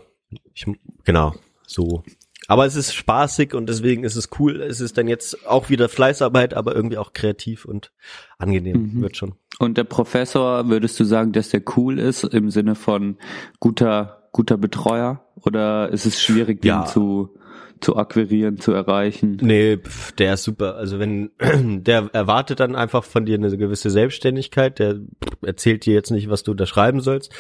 ich, 0.52 0.66
genau, 1.04 1.34
so. 1.66 2.02
Aber 2.48 2.66
es 2.66 2.76
ist 2.76 2.94
spaßig 2.94 3.54
und 3.54 3.68
deswegen 3.68 4.04
ist 4.04 4.14
es 4.14 4.28
cool. 4.38 4.60
Es 4.60 4.80
ist 4.80 4.98
dann 4.98 5.08
jetzt 5.08 5.46
auch 5.48 5.68
wieder 5.70 5.88
Fleißarbeit, 5.88 6.54
aber 6.54 6.76
irgendwie 6.76 6.98
auch 6.98 7.12
kreativ 7.12 7.64
und 7.64 7.92
angenehm 8.38 8.92
Mhm. 8.94 9.00
wird 9.02 9.16
schon. 9.16 9.34
Und 9.58 9.78
der 9.78 9.84
Professor, 9.84 10.68
würdest 10.68 11.00
du 11.00 11.04
sagen, 11.04 11.32
dass 11.32 11.48
der 11.48 11.62
cool 11.76 11.98
ist 11.98 12.22
im 12.24 12.50
Sinne 12.50 12.74
von 12.74 13.16
guter, 13.58 14.28
guter 14.32 14.58
Betreuer? 14.58 15.24
Oder 15.44 15.88
ist 15.88 16.06
es 16.06 16.20
schwierig, 16.20 16.60
den 16.60 16.68
Ja. 16.68 16.84
zu, 16.84 17.34
zu 17.80 17.96
akquirieren, 17.96 18.58
zu 18.58 18.72
erreichen? 18.72 19.38
Nee, 19.40 19.76
pf, 19.78 20.12
der 20.12 20.34
ist 20.34 20.44
super. 20.44 20.76
Also 20.76 20.98
wenn 20.98 21.30
der 21.84 22.10
erwartet 22.12 22.60
dann 22.60 22.76
einfach 22.76 23.04
von 23.04 23.26
dir 23.26 23.36
eine 23.36 23.56
gewisse 23.56 23.90
Selbstständigkeit, 23.90 24.78
der 24.78 25.00
erzählt 25.42 25.86
dir 25.86 25.94
jetzt 25.94 26.10
nicht, 26.10 26.30
was 26.30 26.42
du 26.42 26.54
da 26.54 26.66
schreiben 26.66 27.00
sollst. 27.00 27.32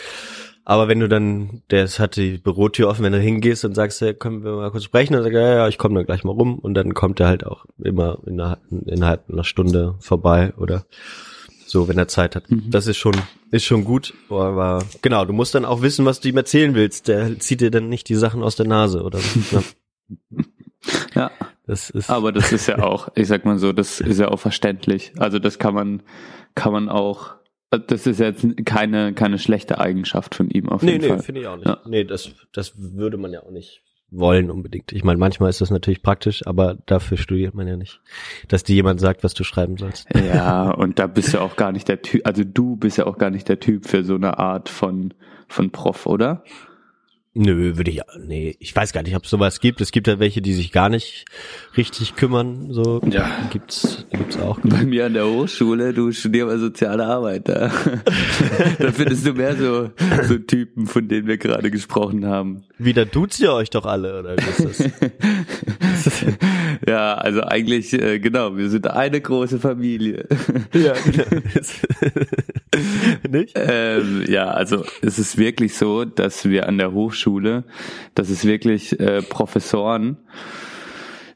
Aber 0.68 0.88
wenn 0.88 0.98
du 0.98 1.08
dann, 1.08 1.62
der 1.70 1.86
hat 1.86 2.16
die 2.16 2.38
Bürotür 2.38 2.88
offen, 2.88 3.04
wenn 3.04 3.12
du 3.12 3.20
hingehst 3.20 3.64
und 3.64 3.76
sagst, 3.76 4.00
ja, 4.00 4.12
können 4.12 4.42
wir 4.42 4.56
mal 4.56 4.72
kurz 4.72 4.82
sprechen, 4.82 5.12
dann 5.12 5.22
sagt 5.22 5.34
er, 5.36 5.40
ja, 5.40 5.56
ja, 5.58 5.68
ich 5.68 5.78
komme 5.78 5.94
dann 5.94 6.06
gleich 6.06 6.24
mal 6.24 6.32
rum 6.32 6.58
und 6.58 6.74
dann 6.74 6.92
kommt 6.92 7.20
er 7.20 7.28
halt 7.28 7.46
auch 7.46 7.66
immer 7.78 8.18
innerhalb, 8.26 8.60
innerhalb 8.84 9.30
einer 9.30 9.44
Stunde 9.44 9.94
vorbei 10.00 10.52
oder 10.56 10.84
so, 11.66 11.86
wenn 11.86 11.98
er 11.98 12.08
Zeit 12.08 12.34
hat. 12.34 12.44
Das 12.48 12.88
ist 12.88 12.96
schon, 12.96 13.14
ist 13.52 13.64
schon 13.64 13.84
gut, 13.84 14.14
aber 14.28 14.82
genau, 15.02 15.24
du 15.24 15.32
musst 15.32 15.54
dann 15.54 15.64
auch 15.64 15.82
wissen, 15.82 16.04
was 16.04 16.18
du 16.18 16.30
ihm 16.30 16.36
erzählen 16.36 16.74
willst. 16.74 17.06
Der 17.06 17.38
zieht 17.38 17.60
dir 17.60 17.70
dann 17.70 17.88
nicht 17.88 18.08
die 18.08 18.16
Sachen 18.16 18.42
aus 18.42 18.56
der 18.56 18.66
Nase 18.66 19.02
oder 19.02 19.18
so. 19.18 19.62
Ja, 21.14 21.30
das 21.66 21.90
ist, 21.90 22.10
aber 22.10 22.32
das 22.32 22.52
ist 22.52 22.66
ja 22.68 22.78
auch, 22.82 23.08
ich 23.14 23.26
sag 23.26 23.44
mal 23.44 23.58
so, 23.58 23.72
das 23.72 24.00
ist 24.00 24.20
ja 24.20 24.28
auch 24.28 24.38
verständlich. 24.38 25.12
Also 25.18 25.38
das 25.38 25.58
kann 25.58 25.74
man, 25.74 26.02
kann 26.54 26.72
man 26.72 26.88
auch, 26.88 27.34
das 27.70 28.06
ist 28.06 28.20
jetzt 28.20 28.46
keine, 28.64 29.12
keine 29.14 29.38
schlechte 29.38 29.78
Eigenschaft 29.78 30.34
von 30.34 30.48
ihm 30.50 30.68
auf 30.68 30.82
Nee, 30.82 30.92
jeden 30.92 31.02
nee, 31.02 31.08
Fall. 31.08 31.18
finde 31.20 31.40
ich 31.40 31.46
auch 31.48 31.56
nicht. 31.56 31.66
Ja. 31.66 31.80
Nee, 31.86 32.04
das, 32.04 32.30
das 32.52 32.74
würde 32.76 33.16
man 33.16 33.32
ja 33.32 33.42
auch 33.42 33.50
nicht 33.50 33.82
wollen 34.10 34.50
unbedingt. 34.52 34.92
Ich 34.92 35.02
meine, 35.02 35.18
manchmal 35.18 35.50
ist 35.50 35.60
das 35.60 35.70
natürlich 35.70 36.00
praktisch, 36.02 36.46
aber 36.46 36.78
dafür 36.86 37.16
studiert 37.16 37.54
man 37.54 37.66
ja 37.66 37.76
nicht, 37.76 38.00
dass 38.48 38.62
dir 38.62 38.74
jemand 38.76 39.00
sagt, 39.00 39.24
was 39.24 39.34
du 39.34 39.42
schreiben 39.42 39.76
sollst. 39.76 40.06
Ja, 40.14 40.70
und 40.76 40.98
da 41.00 41.08
bist 41.08 41.34
du 41.34 41.40
auch 41.40 41.56
gar 41.56 41.72
nicht 41.72 41.88
der 41.88 42.02
Typ, 42.02 42.24
also 42.24 42.44
du 42.44 42.76
bist 42.76 42.98
ja 42.98 43.06
auch 43.06 43.18
gar 43.18 43.30
nicht 43.30 43.48
der 43.48 43.58
Typ 43.58 43.86
für 43.86 44.04
so 44.04 44.14
eine 44.14 44.38
Art 44.38 44.68
von, 44.68 45.12
von 45.48 45.70
Prof, 45.70 46.06
oder? 46.06 46.44
Nö, 47.38 47.76
würde 47.76 47.90
ich, 47.90 48.00
nee, 48.18 48.56
ich 48.60 48.74
weiß 48.74 48.94
gar 48.94 49.02
nicht, 49.02 49.14
ob 49.14 49.24
es 49.24 49.30
sowas 49.30 49.60
gibt. 49.60 49.82
Es 49.82 49.92
gibt 49.92 50.08
ja 50.08 50.18
welche, 50.18 50.40
die 50.40 50.54
sich 50.54 50.72
gar 50.72 50.88
nicht 50.88 51.26
richtig 51.76 52.16
kümmern, 52.16 52.68
so. 52.70 53.02
Ja. 53.10 53.30
Gibt's, 53.52 54.06
gibt's 54.10 54.38
auch. 54.38 54.58
Bei 54.64 54.84
mir 54.84 55.04
an 55.04 55.12
der 55.12 55.26
Hochschule, 55.26 55.92
du 55.92 56.10
studierst 56.12 56.46
mal 56.48 56.58
soziale 56.58 57.04
Arbeit, 57.04 57.46
da, 57.46 57.70
da 58.78 58.90
findest 58.90 59.26
du 59.26 59.34
mehr 59.34 59.54
so, 59.54 59.90
so 60.26 60.38
Typen, 60.38 60.86
von 60.86 61.08
denen 61.08 61.26
wir 61.26 61.36
gerade 61.36 61.70
gesprochen 61.70 62.24
haben. 62.24 62.64
Wieder 62.78 63.06
duzt 63.06 63.40
ihr 63.40 63.52
euch 63.52 63.70
doch 63.70 63.86
alle, 63.86 64.18
oder 64.18 64.36
wie 64.36 64.64
ist 64.64 64.80
das? 64.80 66.24
Ja, 66.86 67.14
also 67.14 67.42
eigentlich, 67.42 67.92
äh, 67.94 68.18
genau, 68.18 68.56
wir 68.56 68.68
sind 68.68 68.86
eine 68.88 69.20
große 69.20 69.58
Familie. 69.58 70.26
ja, 70.72 70.92
genau. 71.04 71.24
nicht? 73.30 73.52
Ähm, 73.56 74.24
ja, 74.28 74.48
also 74.48 74.84
es 75.02 75.18
ist 75.18 75.38
wirklich 75.38 75.74
so, 75.74 76.04
dass 76.04 76.48
wir 76.48 76.68
an 76.68 76.78
der 76.78 76.92
Hochschule, 76.92 77.64
dass 78.14 78.28
es 78.28 78.44
wirklich 78.44 79.00
äh, 79.00 79.22
Professoren, 79.22 80.18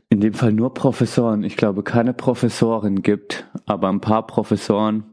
in 0.09 0.21
dem 0.21 0.35
Fall 0.35 0.53
nur 0.53 0.75
Professoren, 0.75 1.43
ich 1.43 1.57
glaube 1.57 1.83
keine 1.83 2.13
Professorin 2.13 3.03
gibt, 3.03 3.47
aber 3.67 3.89
ein 3.89 4.01
paar 4.01 4.27
Professoren, 4.27 5.05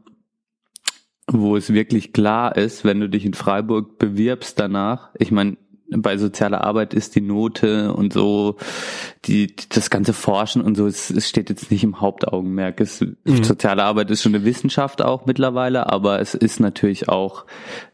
wo 1.30 1.56
es 1.56 1.72
wirklich 1.72 2.12
klar 2.12 2.56
ist, 2.56 2.84
wenn 2.84 3.00
du 3.00 3.08
dich 3.08 3.24
in 3.24 3.34
Freiburg 3.34 3.98
bewirbst 3.98 4.58
danach, 4.58 5.10
ich 5.18 5.30
meine, 5.30 5.56
bei 5.90 6.18
sozialer 6.18 6.62
Arbeit 6.62 6.94
ist 6.94 7.14
die 7.14 7.20
Note 7.20 7.92
und 7.94 8.12
so, 8.12 8.56
die, 9.24 9.54
das 9.68 9.90
ganze 9.90 10.12
Forschen 10.12 10.62
und 10.62 10.76
so, 10.76 10.86
es, 10.86 11.10
es 11.10 11.28
steht 11.28 11.48
jetzt 11.48 11.70
nicht 11.70 11.84
im 11.84 12.00
Hauptaugenmerk. 12.00 12.80
Es, 12.80 13.04
Soziale 13.24 13.84
Arbeit 13.84 14.10
ist 14.10 14.22
schon 14.22 14.34
eine 14.34 14.44
Wissenschaft 14.44 15.02
auch 15.02 15.26
mittlerweile, 15.26 15.90
aber 15.90 16.20
es 16.20 16.34
ist 16.34 16.60
natürlich 16.60 17.08
auch 17.08 17.46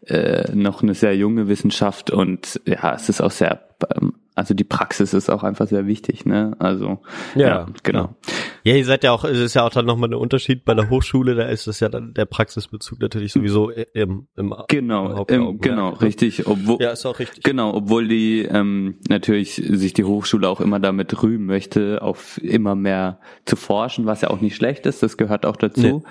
äh, 0.06 0.52
noch 0.54 0.82
eine 0.82 0.94
sehr 0.94 1.16
junge 1.16 1.48
Wissenschaft 1.48 2.10
und 2.10 2.60
ja, 2.66 2.94
es 2.94 3.08
ist 3.08 3.20
auch 3.20 3.30
sehr, 3.30 3.68
ähm, 3.96 4.14
also 4.34 4.52
die 4.52 4.64
Praxis 4.64 5.14
ist 5.14 5.30
auch 5.30 5.44
einfach 5.44 5.68
sehr 5.68 5.86
wichtig, 5.86 6.26
ne? 6.26 6.56
Also 6.58 7.00
Ja, 7.36 7.66
genau. 7.82 8.16
Ja, 8.64 8.74
ihr 8.74 8.84
seid 8.84 9.04
ja 9.04 9.12
auch, 9.12 9.24
es 9.24 9.38
ist 9.38 9.54
ja 9.54 9.64
auch 9.64 9.70
dann 9.70 9.86
nochmal 9.86 10.08
ein 10.08 10.14
Unterschied 10.14 10.64
bei 10.64 10.74
der 10.74 10.90
Hochschule, 10.90 11.34
da 11.34 11.44
ist 11.44 11.66
es 11.66 11.80
ja 11.80 11.88
dann 11.88 12.14
der 12.14 12.24
Praxisbezug 12.24 12.98
natürlich 13.00 13.32
sowieso 13.32 13.70
im, 13.70 14.26
im 14.36 14.54
Genau, 14.68 15.10
im, 15.10 15.16
Hauptaugenmerk, 15.16 15.62
genau, 15.62 15.90
ne? 15.92 16.00
richtig. 16.00 16.46
Obwohl, 16.46 16.80
Ja, 16.80 16.90
ist 16.90 17.06
auch 17.06 17.18
richtig. 17.18 17.44
Genau, 17.44 17.74
obwohl 17.74 18.08
die 18.08 18.40
ähm, 18.42 18.96
natürlich 19.08 19.54
sich 19.54 19.92
die 19.92 20.04
Hochschule 20.04 20.48
auch 20.48 20.60
immer 20.60 20.80
damit 20.80 21.22
rühmen 21.22 21.46
möchte, 21.46 22.02
auf 22.02 22.42
immer 22.42 22.74
mehr 22.74 23.20
zu 23.44 23.54
forschen, 23.54 24.06
was 24.06 24.22
ja 24.22 24.30
auch 24.30 24.40
nicht 24.40 24.56
schlecht 24.56 24.86
ist, 24.86 25.02
das 25.02 25.16
gehört 25.16 25.46
auch 25.46 25.56
dazu. 25.56 25.80
Nee. 25.80 26.02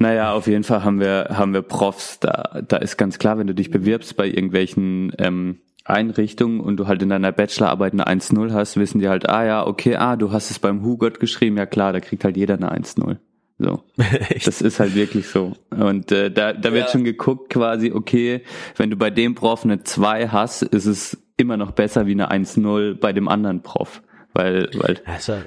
Naja, 0.00 0.32
auf 0.32 0.46
jeden 0.46 0.64
Fall 0.64 0.84
haben 0.84 1.00
wir, 1.00 1.28
haben 1.30 1.52
wir 1.52 1.62
Profs, 1.62 2.18
da, 2.20 2.62
da 2.66 2.76
ist 2.78 2.96
ganz 2.96 3.18
klar, 3.18 3.38
wenn 3.38 3.46
du 3.48 3.54
dich 3.54 3.70
bewirbst 3.70 4.16
bei 4.16 4.26
irgendwelchen 4.26 5.12
ähm, 5.18 5.58
Einrichtungen 5.88 6.60
und 6.60 6.76
du 6.76 6.86
halt 6.86 7.02
in 7.02 7.08
deiner 7.08 7.32
Bachelorarbeit 7.32 7.92
eine 7.92 8.06
1-0 8.06 8.52
hast, 8.52 8.76
wissen 8.76 8.98
die 9.00 9.08
halt, 9.08 9.28
ah 9.28 9.44
ja, 9.44 9.66
okay, 9.66 9.96
ah, 9.96 10.16
du 10.16 10.32
hast 10.32 10.50
es 10.50 10.58
beim 10.58 10.82
Hugot 10.84 11.20
geschrieben, 11.20 11.56
ja 11.56 11.66
klar, 11.66 11.92
da 11.92 12.00
kriegt 12.00 12.24
halt 12.24 12.36
jeder 12.36 12.54
eine 12.54 12.72
1-0. 12.72 13.16
So. 13.58 13.82
Das 14.44 14.62
ist 14.62 14.78
halt 14.80 14.94
wirklich 14.94 15.26
so. 15.28 15.54
Und 15.70 16.12
äh, 16.12 16.30
da, 16.30 16.52
da 16.52 16.72
wird 16.72 16.86
Ja. 16.86 16.92
schon 16.92 17.04
geguckt 17.04 17.50
quasi, 17.50 17.90
okay, 17.92 18.42
wenn 18.76 18.90
du 18.90 18.96
bei 18.96 19.10
dem 19.10 19.34
Prof 19.34 19.64
eine 19.64 19.82
2 19.82 20.28
hast, 20.28 20.62
ist 20.62 20.86
es 20.86 21.18
immer 21.36 21.56
noch 21.56 21.72
besser 21.72 22.06
wie 22.06 22.12
eine 22.12 22.30
1-0 22.30 22.94
bei 23.00 23.12
dem 23.12 23.26
anderen 23.28 23.62
Prof. 23.62 24.02
Weil, 24.34 24.68
weil, 24.74 25.00
Ja, 25.06 25.16
ist 25.16 25.28
ja, 25.28 25.38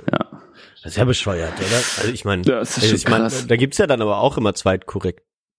das 0.83 0.93
ist 0.93 0.97
ja 0.97 1.05
bescheuert, 1.05 1.53
oder? 1.57 1.75
Also 2.01 2.11
ich 2.11 2.25
meine, 2.25 2.41
also 2.57 2.81
ich 2.95 3.05
krass. 3.05 3.45
da 3.47 3.55
gibt's 3.55 3.77
ja 3.77 3.87
dann 3.87 4.01
aber 4.01 4.17
auch 4.19 4.37
immer 4.37 4.53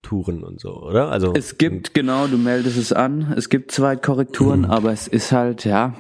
Zweitkorrekturen 0.03 0.43
und 0.43 0.61
so, 0.61 0.83
oder? 0.83 1.11
Also 1.11 1.33
Es 1.35 1.59
gibt, 1.59 1.95
genau, 1.95 2.27
du 2.27 2.37
meldest 2.37 2.77
es 2.77 2.93
an, 2.93 3.33
es 3.37 3.49
gibt 3.49 3.71
Zweitkorrekturen, 3.71 4.65
aber 4.65 4.93
es 4.93 5.09
ist 5.09 5.33
halt, 5.33 5.65
ja, 5.65 5.95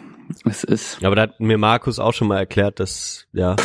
es 0.44 0.64
ist, 0.64 1.04
Aber 1.04 1.16
da 1.16 1.22
hat 1.22 1.40
mir 1.40 1.58
Markus 1.58 1.98
auch 1.98 2.12
schon 2.12 2.28
mal 2.28 2.38
erklärt, 2.38 2.80
dass, 2.80 3.26
ja, 3.32 3.56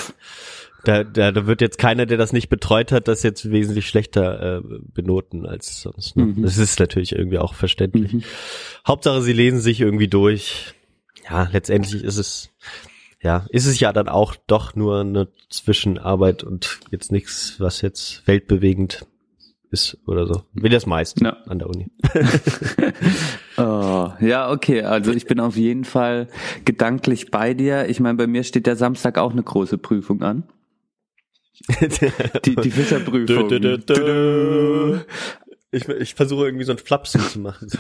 da, 0.84 1.04
da, 1.04 1.32
da 1.32 1.48
wird 1.48 1.62
jetzt 1.62 1.78
keiner, 1.78 2.06
der 2.06 2.18
das 2.18 2.34
nicht 2.34 2.50
betreut 2.50 2.92
hat, 2.92 3.08
das 3.08 3.24
jetzt 3.24 3.50
wesentlich 3.52 3.88
schlechter 3.88 4.58
äh, 4.58 4.62
benoten 4.94 5.46
als 5.46 5.82
sonst. 5.82 6.16
Ne? 6.16 6.26
Mhm. 6.26 6.44
Das 6.44 6.58
ist 6.58 6.80
natürlich 6.80 7.14
irgendwie 7.14 7.40
auch 7.40 7.54
verständlich. 7.54 8.26
Hauptsache, 8.88 9.22
sie 9.22 9.34
lesen 9.34 9.60
sich 9.60 9.82
irgendwie 9.82 10.08
durch. 10.08 10.74
Ja, 11.30 11.50
letztendlich 11.52 12.04
ist 12.04 12.18
es, 12.18 12.52
ja, 13.22 13.46
ist 13.50 13.66
es 13.66 13.80
ja 13.82 13.92
dann 13.92 14.08
auch 14.08 14.36
doch 14.48 14.76
nur 14.76 15.02
eine 15.02 15.28
Zwischenarbeit 15.50 16.44
und 16.44 16.80
jetzt 16.92 17.12
nichts, 17.12 17.56
was 17.60 17.82
jetzt 17.82 18.26
weltbewegend 18.28 19.06
ist 19.72 19.98
oder 20.06 20.26
so. 20.28 20.44
Wie 20.54 20.70
das 20.70 20.86
meiste 20.86 21.24
Ja. 21.24 21.38
an 21.48 21.60
der 21.60 21.70
Uni. 21.70 21.88
Oh, 23.60 24.12
ja, 24.20 24.52
okay. 24.52 24.84
Also 24.84 25.12
ich 25.12 25.26
bin 25.26 25.40
auf 25.40 25.56
jeden 25.58 25.84
Fall 25.84 26.28
gedanklich 26.64 27.32
bei 27.32 27.56
dir. 27.56 27.90
Ich 27.90 28.00
meine, 28.00 28.14
bei 28.16 28.28
mir 28.28 28.44
steht 28.44 28.68
der 28.68 28.76
Samstag 28.76 29.18
auch 29.18 29.32
eine 29.32 29.42
große 29.42 29.80
Prüfung 29.80 30.22
an. 30.22 30.44
Die, 32.46 32.56
die 32.56 32.70
Fischerprüfung. 32.70 33.50
Dö, 33.50 33.60
dö, 33.60 33.78
dö. 33.80 35.00
Ich, 35.72 35.90
ich 35.90 36.14
versuche 36.14 36.46
irgendwie 36.46 36.66
so 36.66 36.72
ein 36.74 36.78
Flapsen 36.78 37.22
zu 37.22 37.40
machen. 37.40 37.68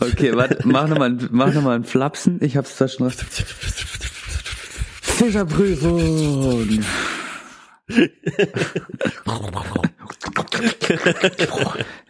Okay, 0.00 0.34
warte, 0.34 0.58
mach 0.66 0.88
nochmal 0.88 1.16
mach 1.30 1.52
noch 1.54 1.62
mal 1.62 1.76
einen 1.76 1.84
Flapsen. 1.84 2.38
Ich 2.42 2.56
hab's 2.56 2.76
zwar 2.76 2.88
schon. 2.88 3.12
Fischerprüfung. 5.02 6.82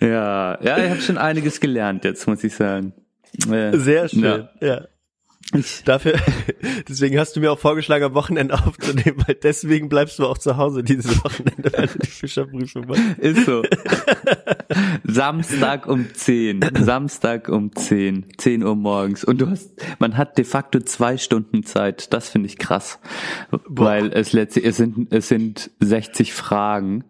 Ja, 0.00 0.58
ja, 0.62 0.78
ich 0.78 0.90
habe 0.90 1.00
schon 1.00 1.18
einiges 1.18 1.60
gelernt 1.60 2.04
jetzt, 2.04 2.26
muss 2.26 2.44
ich 2.44 2.54
sagen. 2.54 2.92
Äh, 3.50 3.76
Sehr 3.78 4.08
schön. 4.08 4.22
Ja. 4.22 4.50
Ja. 4.60 4.86
Dafür, 5.84 6.14
deswegen 6.88 7.18
hast 7.18 7.36
du 7.36 7.40
mir 7.40 7.52
auch 7.52 7.58
vorgeschlagen, 7.58 8.04
am 8.04 8.14
Wochenende 8.14 8.54
aufzunehmen, 8.66 9.22
weil 9.26 9.34
deswegen 9.34 9.88
bleibst 9.88 10.18
du 10.18 10.26
auch 10.26 10.38
zu 10.38 10.56
Hause 10.56 10.82
dieses 10.82 11.22
Wochenende, 11.24 11.72
weil 11.76 11.86
du 11.88 11.98
die 11.98 12.08
Fischerprüfung 12.10 12.86
machst. 12.86 13.02
Ist 13.18 13.44
so. 13.46 13.62
Samstag 15.04 15.86
um 15.86 16.12
10. 16.12 16.60
Samstag 16.80 17.48
um 17.48 17.74
10. 17.74 18.26
10 18.38 18.62
Uhr 18.64 18.76
morgens. 18.76 19.24
Und 19.24 19.40
du 19.40 19.50
hast, 19.50 19.70
man 19.98 20.16
hat 20.16 20.38
de 20.38 20.44
facto 20.44 20.80
zwei 20.80 21.16
Stunden 21.16 21.64
Zeit. 21.64 22.12
Das 22.12 22.30
finde 22.30 22.48
ich 22.48 22.58
krass. 22.58 22.98
Weil 23.66 24.12
es 24.12 24.32
letztlich, 24.32 24.64
es 24.64 24.76
sind, 24.76 25.12
es 25.12 25.28
sind 25.28 25.70
60 25.80 26.32
Fragen. 26.32 27.04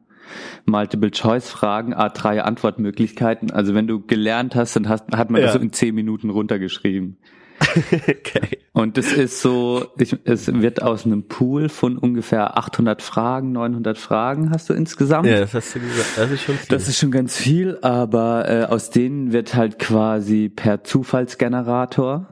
Multiple-Choice-Fragen, 0.65 1.95
A3 1.95 2.39
Antwortmöglichkeiten. 2.39 3.51
Also 3.51 3.75
wenn 3.75 3.87
du 3.87 4.01
gelernt 4.01 4.55
hast, 4.55 4.77
dann 4.77 4.89
hast, 4.89 5.05
hat 5.15 5.31
man 5.31 5.43
das 5.43 5.53
Ja. 5.53 5.59
so 5.59 5.63
in 5.63 5.73
10 5.73 5.95
Minuten 5.95 6.31
runtergeschrieben. 6.31 7.19
Okay. 7.63 8.59
Und 8.75 8.97
es 8.97 9.13
ist 9.13 9.43
so, 9.43 9.87
ich, 9.99 10.17
es 10.25 10.53
wird 10.53 10.83
aus 10.83 11.05
einem 11.05 11.29
Pool 11.29 11.69
von 11.69 11.99
ungefähr 11.99 12.57
800 12.57 13.03
Fragen, 13.03 13.53
900 13.53 13.99
Fragen 13.99 14.51
hast 14.51 14.71
du 14.71 14.75
insgesamt. 14.75 15.27
Ja, 15.27 15.41
das 15.41 15.53
hast 15.53 15.75
du 15.75 15.81
gesagt. 15.81 16.17
Das 16.17 16.31
ist 16.31 16.43
schon 16.43 16.55
viel. 16.57 16.69
Das 16.69 16.89
ist 16.89 16.99
schon 16.99 17.11
ganz 17.11 17.37
viel, 17.37 17.79
aber 17.83 18.49
äh, 18.49 18.65
aus 18.65 18.91
denen 18.91 19.33
wird 19.33 19.55
halt 19.55 19.79
quasi 19.79 20.49
per 20.49 20.85
Zufallsgenerator 20.85 22.29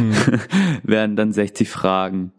werden 0.82 1.16
dann 1.16 1.32
60 1.32 1.68
Fragen. 1.68 2.32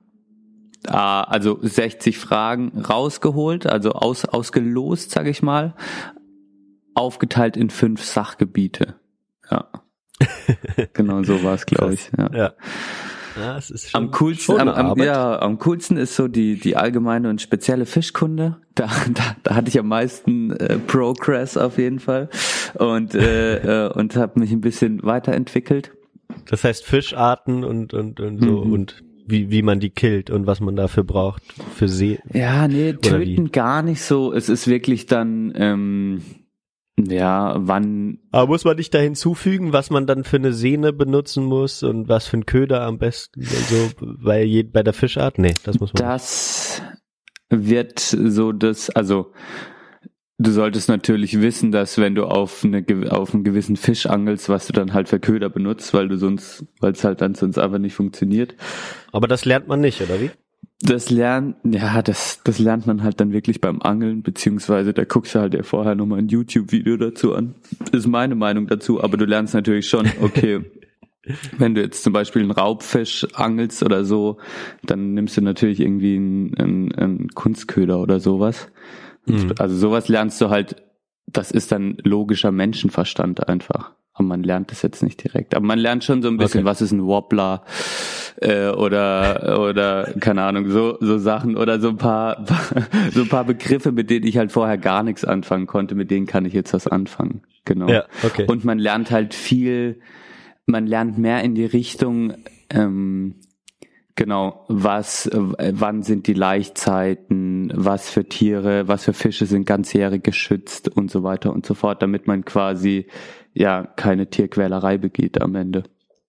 Ah, 0.88 1.24
also 1.24 1.60
60 1.62 2.18
Fragen 2.18 2.72
rausgeholt, 2.78 3.68
also 3.68 3.92
aus, 3.92 4.26
ausgelost, 4.26 5.12
sag 5.12 5.28
ich 5.28 5.42
mal, 5.42 5.76
aufgeteilt 6.96 7.58
in 7.58 7.70
fünf 7.70 8.04
Sachgebiete. 8.04 8.96
Ja. 9.50 9.70
genau 10.94 11.24
so 11.24 11.44
war 11.44 11.56
es, 11.56 11.66
glaube 11.66 11.94
ich. 11.96 12.10
Ja. 12.18 12.30
ja. 12.34 12.54
Ja, 13.36 13.58
es 13.58 13.72
ist 13.72 13.90
schon, 13.90 14.04
Am 14.04 14.12
coolsten, 14.12 14.60
am, 14.60 14.70
am, 14.70 15.00
ja, 15.00 15.40
am 15.42 15.58
coolsten 15.58 15.98
ist 15.98 16.16
so 16.16 16.28
die, 16.28 16.60
die 16.60 16.78
allgemeine 16.78 17.30
und 17.30 17.42
spezielle 17.42 17.86
Fischkunde. 17.86 18.58
Da, 18.76 18.90
da, 19.14 19.36
da 19.44 19.54
hatte 19.54 19.70
ich 19.70 19.78
am 19.78 19.88
meisten 19.88 20.50
äh, 20.50 20.80
Progress 20.80 21.58
auf 21.58 21.78
jeden 21.78 22.00
Fall 22.00 22.28
und, 22.74 23.14
äh, 23.14 23.86
äh, 23.88 23.94
und 23.94 24.16
habe 24.16 24.40
mich 24.40 24.52
ein 24.52 24.62
bisschen 24.62 25.04
weiterentwickelt. 25.04 25.92
Das 26.48 26.64
heißt 26.64 26.84
Fischarten 26.84 27.64
und, 27.64 27.94
und, 27.94 28.20
und 28.20 28.40
so 28.42 28.66
Mhm. 28.66 28.72
und 28.74 29.04
wie, 29.28 29.52
wie 29.52 29.62
man 29.62 29.80
die 29.80 29.92
killt 29.92 30.32
und 30.32 30.48
was 30.48 30.60
man 30.60 30.76
dafür 30.76 31.04
braucht 31.04 31.44
für 31.76 31.88
See. 31.88 32.18
Ja, 32.34 32.68
nee, 32.68 32.94
töten 32.94 33.52
gar 33.52 33.84
nicht 33.84 34.02
so. 34.02 34.34
Es 34.34 34.50
ist 34.50 34.68
wirklich 34.68 35.06
dann, 35.06 35.54
ähm, 35.56 36.24
ja, 37.00 37.56
wann 37.58 38.20
Aber 38.32 38.48
muss 38.48 38.66
man 38.66 38.78
nicht 38.78 38.94
da 38.94 39.00
hinzufügen, 39.00 39.74
was 39.74 39.90
man 39.90 40.06
dann 40.06 40.24
für 40.24 40.38
eine 40.38 40.54
Sehne 40.54 40.94
benutzen 40.94 41.44
muss 41.44 41.82
und 41.82 42.08
was 42.08 42.28
für 42.28 42.38
ein 42.38 42.46
Köder 42.46 42.84
am 42.84 43.00
besten 43.00 43.42
und 43.42 43.48
so 43.48 43.90
bei, 44.24 44.44
je, 44.44 44.64
bei 44.64 44.84
der 44.84 44.94
Fischart? 44.94 45.40
Nee, 45.40 45.54
das 45.64 45.80
muss 45.80 45.94
man 45.94 46.04
Das 46.04 46.82
wird 47.50 48.00
so 48.00 48.52
das, 48.52 48.90
also 48.92 49.32
du 50.38 50.52
solltest 50.52 50.88
natürlich 50.88 51.42
wissen, 51.42 51.72
dass 51.72 51.98
wenn 51.98 52.16
du 52.16 52.26
auf 52.26 52.64
eine 52.64 52.86
auf 53.12 53.34
einen 53.34 53.44
gewissen 53.44 53.76
Fisch 53.76 54.06
angelst, 54.06 54.50
was 54.50 54.68
du 54.68 54.74
dann 54.74 54.94
halt 54.94 55.10
für 55.10 55.20
Köder 55.20 55.50
benutzt, 55.50 55.94
weil 55.94 56.08
du 56.08 56.18
sonst, 56.18 56.66
weil 56.80 56.92
es 56.92 57.04
halt 57.04 57.22
dann 57.22 57.34
sonst 57.34 57.58
einfach 57.58 57.80
nicht 57.80 57.96
funktioniert. 57.96 58.56
Aber 59.12 59.28
das 59.28 59.46
lernt 59.46 59.68
man 59.68 59.82
nicht, 59.82 60.02
oder 60.02 60.22
wie? 60.22 60.32
Das 60.82 61.10
lernt, 61.10 61.56
ja, 61.64 62.02
das, 62.02 62.42
das 62.44 62.60
lernt 62.60 62.88
man 62.88 63.04
halt 63.04 63.22
dann 63.22 63.32
wirklich 63.32 63.62
beim 63.62 63.82
Angeln, 63.82 64.22
beziehungsweise 64.22 64.94
da 64.94 65.06
guckst 65.06 65.34
du 65.34 65.40
halt 65.40 65.54
ja 65.54 65.64
vorher 65.64 65.96
nochmal 65.96 66.20
ein 66.20 66.28
YouTube-Video 66.28 66.98
dazu 66.98 67.34
an. 67.34 67.56
Ist 67.94 68.08
meine 68.08 68.36
Meinung 68.36 68.68
dazu, 68.68 69.02
aber 69.02 69.16
du 69.16 69.26
lernst 69.26 69.54
natürlich 69.54 69.88
schon, 69.88 70.10
okay, 70.22 70.66
wenn 71.58 71.74
du 71.76 71.82
jetzt 71.82 72.04
zum 72.04 72.12
Beispiel 72.12 72.42
einen 72.42 72.52
Raubfisch 72.52 73.26
angelst 73.34 73.82
oder 73.84 74.04
so, 74.04 74.40
dann 74.84 75.14
nimmst 75.14 75.38
du 75.38 75.42
natürlich 75.42 75.80
irgendwie 75.80 76.18
einen, 76.18 76.58
einen, 76.58 76.96
einen 76.96 77.28
Kunstköder 77.30 78.00
oder 78.00 78.20
sowas. 78.20 78.68
Mhm. 79.26 79.54
Also 79.58 79.76
sowas 79.76 80.10
lernst 80.10 80.42
du 80.42 80.50
halt, 80.50 80.84
das 81.28 81.52
ist 81.52 81.72
dann 81.72 81.98
logischer 82.04 82.52
Menschenverstand 82.52 83.48
einfach. 83.48 83.94
Aber 84.16 84.28
man 84.28 84.44
lernt 84.44 84.70
das 84.72 84.82
jetzt 84.84 85.02
nicht 85.02 85.24
direkt. 85.24 85.56
Aber 85.56 85.66
man 85.66 85.80
lernt 85.80 86.04
schon 86.04 86.22
so 86.22 86.28
ein 86.28 86.38
bisschen, 86.38 86.60
Okay. 86.62 86.70
was 86.70 86.82
ist 86.82 86.92
ein 86.92 87.04
Wobbler 87.04 87.64
äh, 88.42 88.68
oder 88.70 89.60
oder 89.60 90.14
keine 90.20 90.44
Ahnung, 90.44 90.70
so 90.70 90.98
so 91.00 91.18
Sachen 91.18 91.58
oder 91.58 91.80
so 91.80 91.90
ein 91.90 91.98
paar 91.98 92.46
so 93.12 93.22
ein 93.22 93.30
paar 93.30 93.44
Begriffe, 93.46 93.92
mit 93.92 94.10
denen 94.10 94.28
ich 94.28 94.38
halt 94.38 94.52
vorher 94.52 94.78
gar 94.78 95.02
nichts 95.04 95.26
anfangen 95.26 95.66
konnte, 95.66 95.96
mit 95.96 96.12
denen 96.12 96.28
kann 96.28 96.46
ich 96.46 96.54
jetzt 96.54 96.74
was 96.74 96.88
anfangen. 96.88 97.42
Genau. 97.66 97.88
Ja, 97.90 98.06
okay. 98.24 98.46
Und 98.48 98.66
man 98.66 98.78
lernt 98.78 99.10
halt 99.10 99.34
viel, 99.34 100.00
man 100.66 100.86
lernt 100.86 101.18
mehr 101.18 101.44
in 101.44 101.56
die 101.56 101.66
Richtung, 101.66 102.34
ähm, 102.70 103.36
genau, 104.16 104.66
was, 104.68 105.30
wann 105.34 106.04
sind 106.04 106.28
die 106.28 106.34
Laichzeiten, 106.34 107.72
was 107.74 108.10
für 108.10 108.26
Tiere, 108.28 108.88
was 108.88 109.06
für 109.06 109.14
Fische 109.14 109.46
sind 109.46 109.66
ganzjährig 109.66 110.22
geschützt 110.24 110.90
und 110.90 111.10
so 111.10 111.24
weiter 111.24 111.52
und 111.54 111.66
so 111.66 111.74
fort, 111.74 112.02
damit 112.02 112.28
man 112.28 112.46
quasi 112.46 113.08
ja 113.54 113.84
keine 113.84 114.30
Tierquälerei 114.30 114.98
begeht 114.98 115.42
am 115.42 115.56
Ende. 115.56 115.84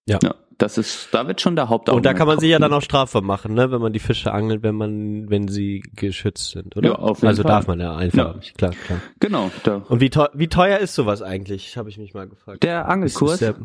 Ja. 0.07 0.19
ja 0.21 0.35
das 0.57 0.77
ist, 0.77 1.09
da 1.11 1.27
wird 1.27 1.41
schon 1.41 1.55
der 1.55 1.69
Hauptaugenmerk 1.69 1.97
Und 1.97 2.05
da 2.05 2.13
kann 2.17 2.27
man 2.27 2.39
sich 2.39 2.49
ja 2.49 2.59
dann 2.59 2.71
auch 2.73 2.81
strafbar 2.81 3.21
machen, 3.21 3.53
ne, 3.53 3.71
wenn 3.71 3.81
man 3.81 3.93
die 3.93 3.99
Fische 3.99 4.31
angelt, 4.31 4.63
wenn 4.63 4.75
man, 4.75 5.29
wenn 5.29 5.47
sie 5.47 5.83
geschützt 5.95 6.51
sind, 6.51 6.77
oder? 6.77 6.89
Ja, 6.89 6.95
auf 6.95 7.17
jeden 7.17 7.27
also 7.27 7.43
Fall. 7.43 7.51
darf 7.51 7.67
man 7.67 7.79
ja 7.79 7.95
einfach 7.95 8.35
Ja. 8.35 8.51
klar, 8.57 8.71
klar. 8.71 9.01
Genau, 9.19 9.51
da. 9.63 9.77
Und 9.89 9.99
wie 10.01 10.09
teuer, 10.09 10.29
wie 10.33 10.47
teuer 10.47 10.79
ist 10.79 10.95
sowas 10.95 11.21
eigentlich? 11.21 11.77
Habe 11.77 11.89
ich 11.89 11.97
mich 11.97 12.13
mal 12.13 12.27
gefragt. 12.27 12.63
Der 12.63 12.87
Angelkurs, 12.87 13.39
der, 13.39 13.55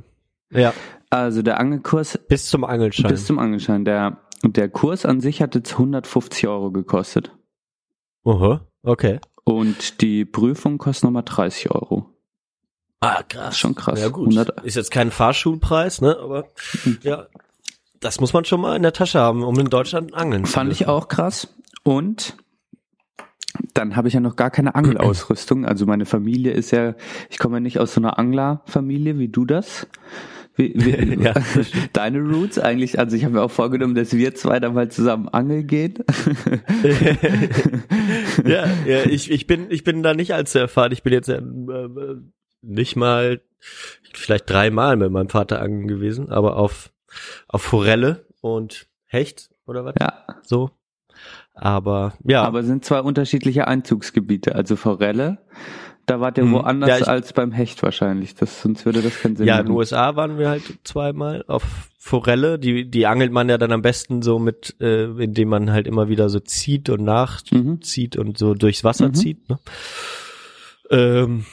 ja, 0.52 0.72
also 1.10 1.42
der 1.42 1.60
Angelkurs 1.60 2.18
bis 2.28 2.48
zum 2.48 2.64
Angelschein. 2.64 3.10
bis 3.10 3.24
zum 3.26 3.38
Angelschein, 3.38 3.84
der, 3.84 4.18
der 4.42 4.68
Kurs 4.68 5.06
an 5.06 5.20
sich 5.20 5.42
hat 5.42 5.54
jetzt 5.54 5.72
150 5.72 6.48
Euro 6.48 6.72
gekostet. 6.72 7.30
Aha, 8.24 8.66
okay. 8.82 9.20
Und 9.44 10.00
die 10.00 10.24
Prüfung 10.24 10.78
kostet 10.78 11.04
nochmal 11.04 11.22
30 11.24 11.70
Euro. 11.70 12.06
Ah, 13.00 13.22
krass. 13.22 13.58
Schon 13.58 13.74
krass. 13.74 13.98
Ja 13.98 14.08
gut. 14.08 14.28
100 14.28 14.64
Ist 14.64 14.76
jetzt 14.76 14.90
kein 14.90 15.10
Fahrschulpreis, 15.10 16.02
ne? 16.02 16.18
Aber 16.20 16.44
ja, 17.02 17.26
das 18.00 18.20
muss 18.20 18.32
man 18.32 18.44
schon 18.44 18.60
mal 18.60 18.76
in 18.76 18.82
der 18.82 18.92
Tasche 18.92 19.18
haben, 19.20 19.42
um 19.42 19.58
in 19.58 19.66
Deutschland 19.66 20.14
angeln 20.14 20.44
zu 20.44 20.52
Fand 20.52 20.70
ich 20.72 20.86
auch 20.86 21.08
krass. 21.08 21.48
Und 21.82 22.36
dann 23.74 23.96
habe 23.96 24.08
ich 24.08 24.14
ja 24.14 24.20
noch 24.20 24.36
gar 24.36 24.50
keine 24.50 24.74
Angelausrüstung. 24.74 25.64
Also 25.64 25.86
meine 25.86 26.04
Familie 26.04 26.52
ist 26.52 26.70
ja, 26.72 26.94
ich 27.30 27.38
komme 27.38 27.56
ja 27.56 27.60
nicht 27.60 27.78
aus 27.78 27.94
so 27.94 28.00
einer 28.00 28.18
Anglerfamilie 28.18 29.18
wie 29.18 29.28
du 29.28 29.46
das. 29.46 29.86
Wie, 30.56 30.74
wie, 30.76 31.22
Ja. 31.24 31.34
Deine 31.92 32.20
Roots 32.20 32.58
eigentlich, 32.58 32.98
also 32.98 33.16
ich 33.16 33.24
habe 33.24 33.34
mir 33.34 33.42
auch 33.42 33.50
vorgenommen, 33.50 33.94
dass 33.94 34.12
wir 34.12 34.34
zwei 34.34 34.60
dann 34.60 34.74
mal 34.74 34.90
zusammen 34.90 35.28
angeln 35.28 35.66
gehen. 35.66 35.94
ja, 38.44 38.66
ja 38.86 39.04
ich, 39.06 39.30
ich 39.30 39.46
bin 39.46 39.70
ich 39.70 39.84
bin 39.84 40.02
da 40.02 40.12
nicht 40.14 40.34
allzu 40.34 40.58
erfahren. 40.58 40.92
Ich 40.92 41.02
bin 41.02 41.12
jetzt 41.12 41.28
äh, 41.28 41.38
äh, 41.38 42.16
nicht 42.62 42.96
mal 42.96 43.40
vielleicht 44.12 44.48
dreimal 44.50 44.96
mit 44.96 45.10
meinem 45.10 45.28
Vater 45.28 45.60
angeln 45.62 45.86
gewesen, 45.88 46.30
aber 46.30 46.56
auf 46.56 46.90
auf 47.48 47.62
Forelle 47.62 48.24
und 48.40 48.86
Hecht 49.06 49.50
oder 49.66 49.84
was 49.84 49.94
ja, 50.00 50.24
so. 50.42 50.70
Aber 51.54 52.14
ja, 52.24 52.42
aber 52.44 52.60
es 52.60 52.66
sind 52.66 52.84
zwei 52.84 53.00
unterschiedliche 53.00 53.66
Einzugsgebiete. 53.66 54.54
Also 54.54 54.76
Forelle, 54.76 55.38
da 56.06 56.20
wart 56.20 56.38
ihr 56.38 56.44
Mhm. 56.44 56.52
woanders 56.52 56.88
Ja, 56.88 56.98
ich- 56.98 57.08
als 57.08 57.32
beim 57.32 57.52
Hecht 57.52 57.82
wahrscheinlich. 57.82 58.34
Das, 58.36 58.62
sonst 58.62 58.86
würde 58.86 59.02
das 59.02 59.18
keinen 59.20 59.36
Sinn 59.36 59.46
ja, 59.46 59.56
in 59.58 59.66
den 59.66 59.72
machen. 59.72 59.76
USA 59.78 60.16
waren 60.16 60.38
wir 60.38 60.48
halt 60.48 60.62
zweimal 60.84 61.44
auf 61.48 61.64
Forelle. 61.98 62.58
Die 62.58 62.88
die 62.90 63.06
angelt 63.06 63.32
man 63.32 63.48
ja 63.50 63.58
dann 63.58 63.72
am 63.72 63.82
besten 63.82 64.22
so 64.22 64.38
mit, 64.38 64.76
äh, 64.80 65.04
indem 65.22 65.48
man 65.48 65.70
halt 65.72 65.86
immer 65.86 66.08
wieder 66.08 66.30
so 66.30 66.40
zieht 66.40 66.88
und 66.88 67.02
nachzieht 67.04 68.14
Mhm. 68.14 68.20
und 68.20 68.38
so 68.38 68.54
durchs 68.54 68.84
Wasser 68.84 69.08
Mhm. 69.08 69.14
zieht. 69.14 69.48
Ne? 69.50 69.58
Ähm, 70.90 71.44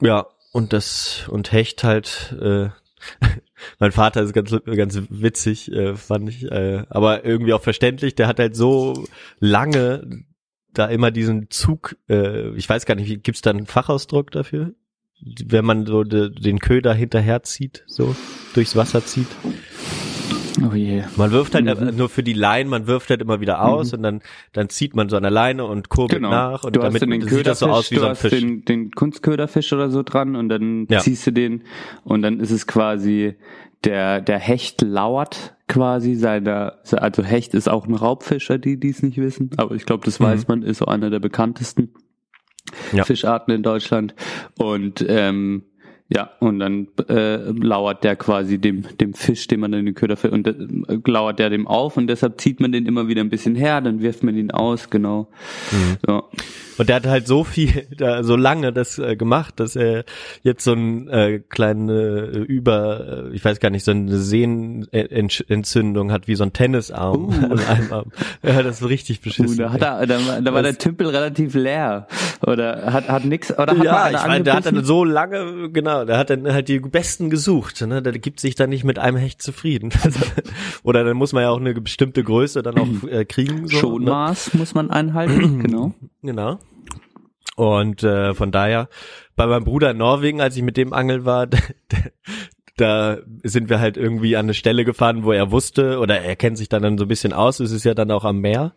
ja, 0.00 0.26
und 0.52 0.72
das 0.72 1.26
und 1.28 1.50
Hecht 1.52 1.82
halt. 1.82 2.36
Äh, 2.40 2.68
mein 3.80 3.90
Vater 3.90 4.22
ist 4.22 4.32
ganz 4.32 4.54
ganz 4.64 5.00
witzig, 5.08 5.72
äh, 5.72 5.96
fand 5.96 6.28
ich, 6.28 6.44
äh, 6.44 6.84
aber 6.88 7.24
irgendwie 7.24 7.52
auch 7.52 7.62
verständlich. 7.62 8.14
Der 8.14 8.28
hat 8.28 8.38
halt 8.38 8.54
so 8.54 9.08
lange 9.40 10.24
da 10.72 10.86
immer 10.86 11.10
diesen 11.10 11.50
Zug, 11.50 11.96
äh, 12.08 12.50
ich 12.50 12.68
weiß 12.68 12.86
gar 12.86 12.94
nicht, 12.94 13.24
gibt's 13.24 13.42
da 13.42 13.50
einen 13.50 13.66
Fachausdruck 13.66 14.30
dafür? 14.30 14.74
Wenn 15.20 15.64
man 15.64 15.86
so 15.86 16.04
de, 16.04 16.30
den 16.30 16.58
Köder 16.58 16.94
hinterher 16.94 17.42
zieht, 17.42 17.84
so 17.86 18.16
durchs 18.54 18.74
Wasser 18.74 19.04
zieht. 19.04 19.28
Oh 20.60 20.74
je. 20.74 21.02
Man 21.16 21.30
wirft 21.30 21.54
halt 21.54 21.64
Mhm. 21.64 21.96
nur 21.96 22.08
für 22.08 22.22
die 22.22 22.32
Leinen, 22.34 22.68
man 22.68 22.86
wirft 22.86 23.08
halt 23.10 23.22
immer 23.22 23.40
wieder 23.40 23.62
aus 23.62 23.94
und 23.94 24.02
dann 24.02 24.20
dann 24.52 24.68
zieht 24.68 24.94
man 24.94 25.08
so 25.08 25.16
an 25.16 25.22
der 25.22 25.30
Leine 25.30 25.64
und 25.64 25.88
kurbelt 25.88 26.18
Genau. 26.20 26.30
nach 26.30 26.64
und 26.64 26.76
du 26.76 26.82
hast 26.82 27.00
damit 27.00 27.22
den 27.22 27.28
sieht 27.28 27.46
das 27.46 27.60
so 27.60 27.66
aus 27.68 27.90
wie 27.90 27.94
du 27.94 28.00
so 28.02 28.06
ein 28.06 28.10
hast 28.12 28.20
Fisch. 28.20 28.30
den, 28.38 28.64
den 28.64 28.90
Kunstköderfisch 28.90 29.72
oder 29.72 29.90
so 29.90 30.02
dran 30.02 30.36
und 30.36 30.48
dann 30.48 30.86
Ja. 30.90 30.98
ziehst 31.00 31.26
du 31.26 31.30
den 31.32 31.62
und 32.04 32.22
dann 32.22 32.38
ist 32.40 32.50
es 32.50 32.66
quasi 32.66 33.34
der 33.84 34.20
der 34.20 34.38
Hecht 34.38 34.82
lauert 34.82 35.54
quasi 35.68 36.14
seiner 36.16 36.78
also 36.90 37.22
Hecht 37.22 37.54
ist 37.54 37.68
auch 37.68 37.86
ein 37.86 37.94
Raubfischer, 37.94 38.58
die 38.58 38.78
die 38.78 38.90
es 38.90 39.02
nicht 39.02 39.16
wissen, 39.18 39.50
aber 39.56 39.74
ich 39.74 39.86
glaube, 39.86 40.04
das 40.04 40.20
weiß 40.20 40.48
man, 40.48 40.62
ist 40.62 40.78
so 40.78 40.86
einer 40.86 41.08
der 41.10 41.20
bekanntesten 41.20 41.92
Mhm. 42.92 42.98
Ja. 42.98 43.04
Fischarten 43.04 43.52
in 43.52 43.62
Deutschland 43.62 44.14
und 44.56 45.04
ähm, 45.08 45.64
ja, 46.14 46.30
und 46.40 46.58
dann 46.58 46.88
äh, 47.08 47.36
lauert 47.52 48.04
der 48.04 48.16
quasi 48.16 48.58
dem, 48.58 48.84
dem 49.00 49.14
Fisch, 49.14 49.46
den 49.48 49.60
man 49.60 49.72
in 49.72 49.86
den 49.86 49.94
Köder 49.94 50.16
fällt, 50.16 50.32
und 50.34 50.46
äh, 50.46 50.54
lauert 51.06 51.38
der 51.38 51.48
dem 51.50 51.66
auf 51.66 51.96
und 51.96 52.06
deshalb 52.06 52.40
zieht 52.40 52.60
man 52.60 52.72
den 52.72 52.86
immer 52.86 53.08
wieder 53.08 53.20
ein 53.22 53.30
bisschen 53.30 53.54
her, 53.54 53.80
dann 53.80 54.02
wirft 54.02 54.22
man 54.22 54.36
ihn 54.36 54.50
aus, 54.50 54.90
genau. 54.90 55.28
Mhm. 55.70 55.96
So. 56.06 56.22
Und 56.78 56.88
der 56.88 56.96
hat 56.96 57.06
halt 57.06 57.26
so 57.26 57.44
viel, 57.44 57.86
da, 57.96 58.22
so 58.24 58.34
lange 58.36 58.72
das 58.72 58.98
äh, 58.98 59.14
gemacht, 59.16 59.60
dass 59.60 59.76
er 59.76 60.04
jetzt 60.42 60.64
so 60.64 60.72
ein 60.72 61.08
äh, 61.08 61.38
kleine 61.48 61.92
äh, 62.34 62.38
über, 62.38 63.28
äh, 63.30 63.34
ich 63.34 63.44
weiß 63.44 63.60
gar 63.60 63.70
nicht, 63.70 63.84
so 63.84 63.90
eine 63.92 64.16
Sehnenentzündung 64.18 66.12
hat 66.12 66.28
wie 66.28 66.34
so 66.34 66.44
ein 66.44 66.52
Tennisarm 66.52 67.30
an 67.50 67.58
einem 67.60 67.92
Arm. 67.92 68.12
Ja, 68.42 68.62
das 68.62 68.80
ist 68.80 68.88
richtig 68.88 69.20
Uh, 69.20 69.24
beschissen. 69.24 69.58
da, 69.58 69.72
hat 69.72 69.82
er, 69.82 70.06
da, 70.06 70.40
da 70.40 70.52
war 70.54 70.62
Das- 70.62 70.72
der 70.72 70.78
Tümpel 70.78 71.06
relativ 71.08 71.54
leer. 71.54 72.06
Oder 72.46 72.92
hat, 72.92 73.08
hat 73.08 73.24
nix, 73.24 73.52
oder 73.52 73.68
hat 73.68 73.76
mal 73.78 73.84
ja, 73.84 74.02
einer 74.04 74.18
ich 74.18 74.26
meine, 74.26 74.44
der 74.44 74.54
hat 74.54 74.66
dann 74.66 74.84
so 74.84 75.04
lange, 75.04 75.70
genau, 75.70 76.01
der 76.04 76.18
hat 76.18 76.30
dann 76.30 76.52
halt 76.52 76.68
die 76.68 76.80
Besten 76.80 77.30
gesucht, 77.30 77.80
ne? 77.82 78.02
Der 78.02 78.12
gibt 78.12 78.40
sich 78.40 78.54
dann 78.54 78.70
nicht 78.70 78.84
mit 78.84 78.98
einem 78.98 79.16
Hecht 79.16 79.42
zufrieden. 79.42 79.90
Oder 80.82 81.04
dann 81.04 81.16
muss 81.16 81.32
man 81.32 81.42
ja 81.42 81.50
auch 81.50 81.60
eine 81.60 81.74
bestimmte 81.74 82.22
Größe 82.22 82.62
dann 82.62 82.78
auch 82.78 82.88
äh, 83.08 83.24
kriegen. 83.24 83.66
So, 83.66 83.98
ne? 83.98 84.06
Schonmaß 84.06 84.54
muss 84.54 84.74
man 84.74 84.90
einhalten, 84.90 85.58
genau. 85.62 85.94
Genau. 86.22 86.58
Und 87.56 88.02
äh, 88.02 88.34
von 88.34 88.50
daher, 88.50 88.88
bei 89.36 89.46
meinem 89.46 89.64
Bruder 89.64 89.90
in 89.90 89.98
Norwegen, 89.98 90.40
als 90.40 90.56
ich 90.56 90.62
mit 90.62 90.76
dem 90.76 90.92
angeln 90.92 91.24
war, 91.24 91.46
da 92.76 93.18
sind 93.42 93.68
wir 93.68 93.80
halt 93.80 93.96
irgendwie 93.96 94.36
an 94.36 94.46
eine 94.46 94.54
Stelle 94.54 94.84
gefahren, 94.84 95.24
wo 95.24 95.32
er 95.32 95.50
wusste, 95.50 95.98
oder 95.98 96.20
er 96.20 96.36
kennt 96.36 96.58
sich 96.58 96.68
dann, 96.68 96.82
dann 96.82 96.98
so 96.98 97.04
ein 97.04 97.08
bisschen 97.08 97.32
aus, 97.32 97.60
es 97.60 97.72
ist 97.72 97.84
ja 97.84 97.94
dann 97.94 98.10
auch 98.10 98.24
am 98.24 98.40
Meer, 98.40 98.74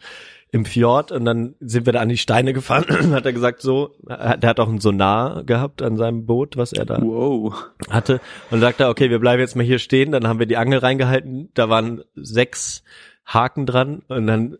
im 0.56 0.64
Fjord, 0.64 1.12
und 1.12 1.26
dann 1.26 1.56
sind 1.60 1.86
wir 1.86 1.92
da 1.92 2.00
an 2.00 2.08
die 2.08 2.18
Steine 2.18 2.54
gefahren, 2.54 2.86
hat 3.14 3.26
er 3.26 3.34
gesagt, 3.34 3.62
so, 3.62 3.94
er 4.08 4.38
der 4.38 4.50
hat 4.52 4.60
auch 4.62 4.70
ein 4.70 4.80
Sonar 4.80 5.44
gehabt 5.44 5.82
an 5.82 5.98
seinem 5.98 6.26
Boot, 6.26 6.56
was 6.56 6.72
er 6.72 6.86
da 6.86 7.02
Wow. 7.02 7.54
hatte 7.90 8.22
und 8.52 8.62
sagte, 8.62 8.88
okay, 8.88 9.10
wir 9.10 9.20
bleiben 9.20 9.42
jetzt 9.42 9.58
mal 9.58 9.66
hier 9.66 9.80
stehen. 9.80 10.14
Dann 10.14 10.28
haben 10.30 10.40
wir 10.40 10.46
die 10.46 10.56
Angel 10.56 10.80
reingehalten. 10.80 11.50
Da 11.56 11.68
waren 11.68 12.04
sechs 12.16 12.84
Haken 13.26 13.66
dran 13.66 14.04
und 14.08 14.28
dann 14.28 14.58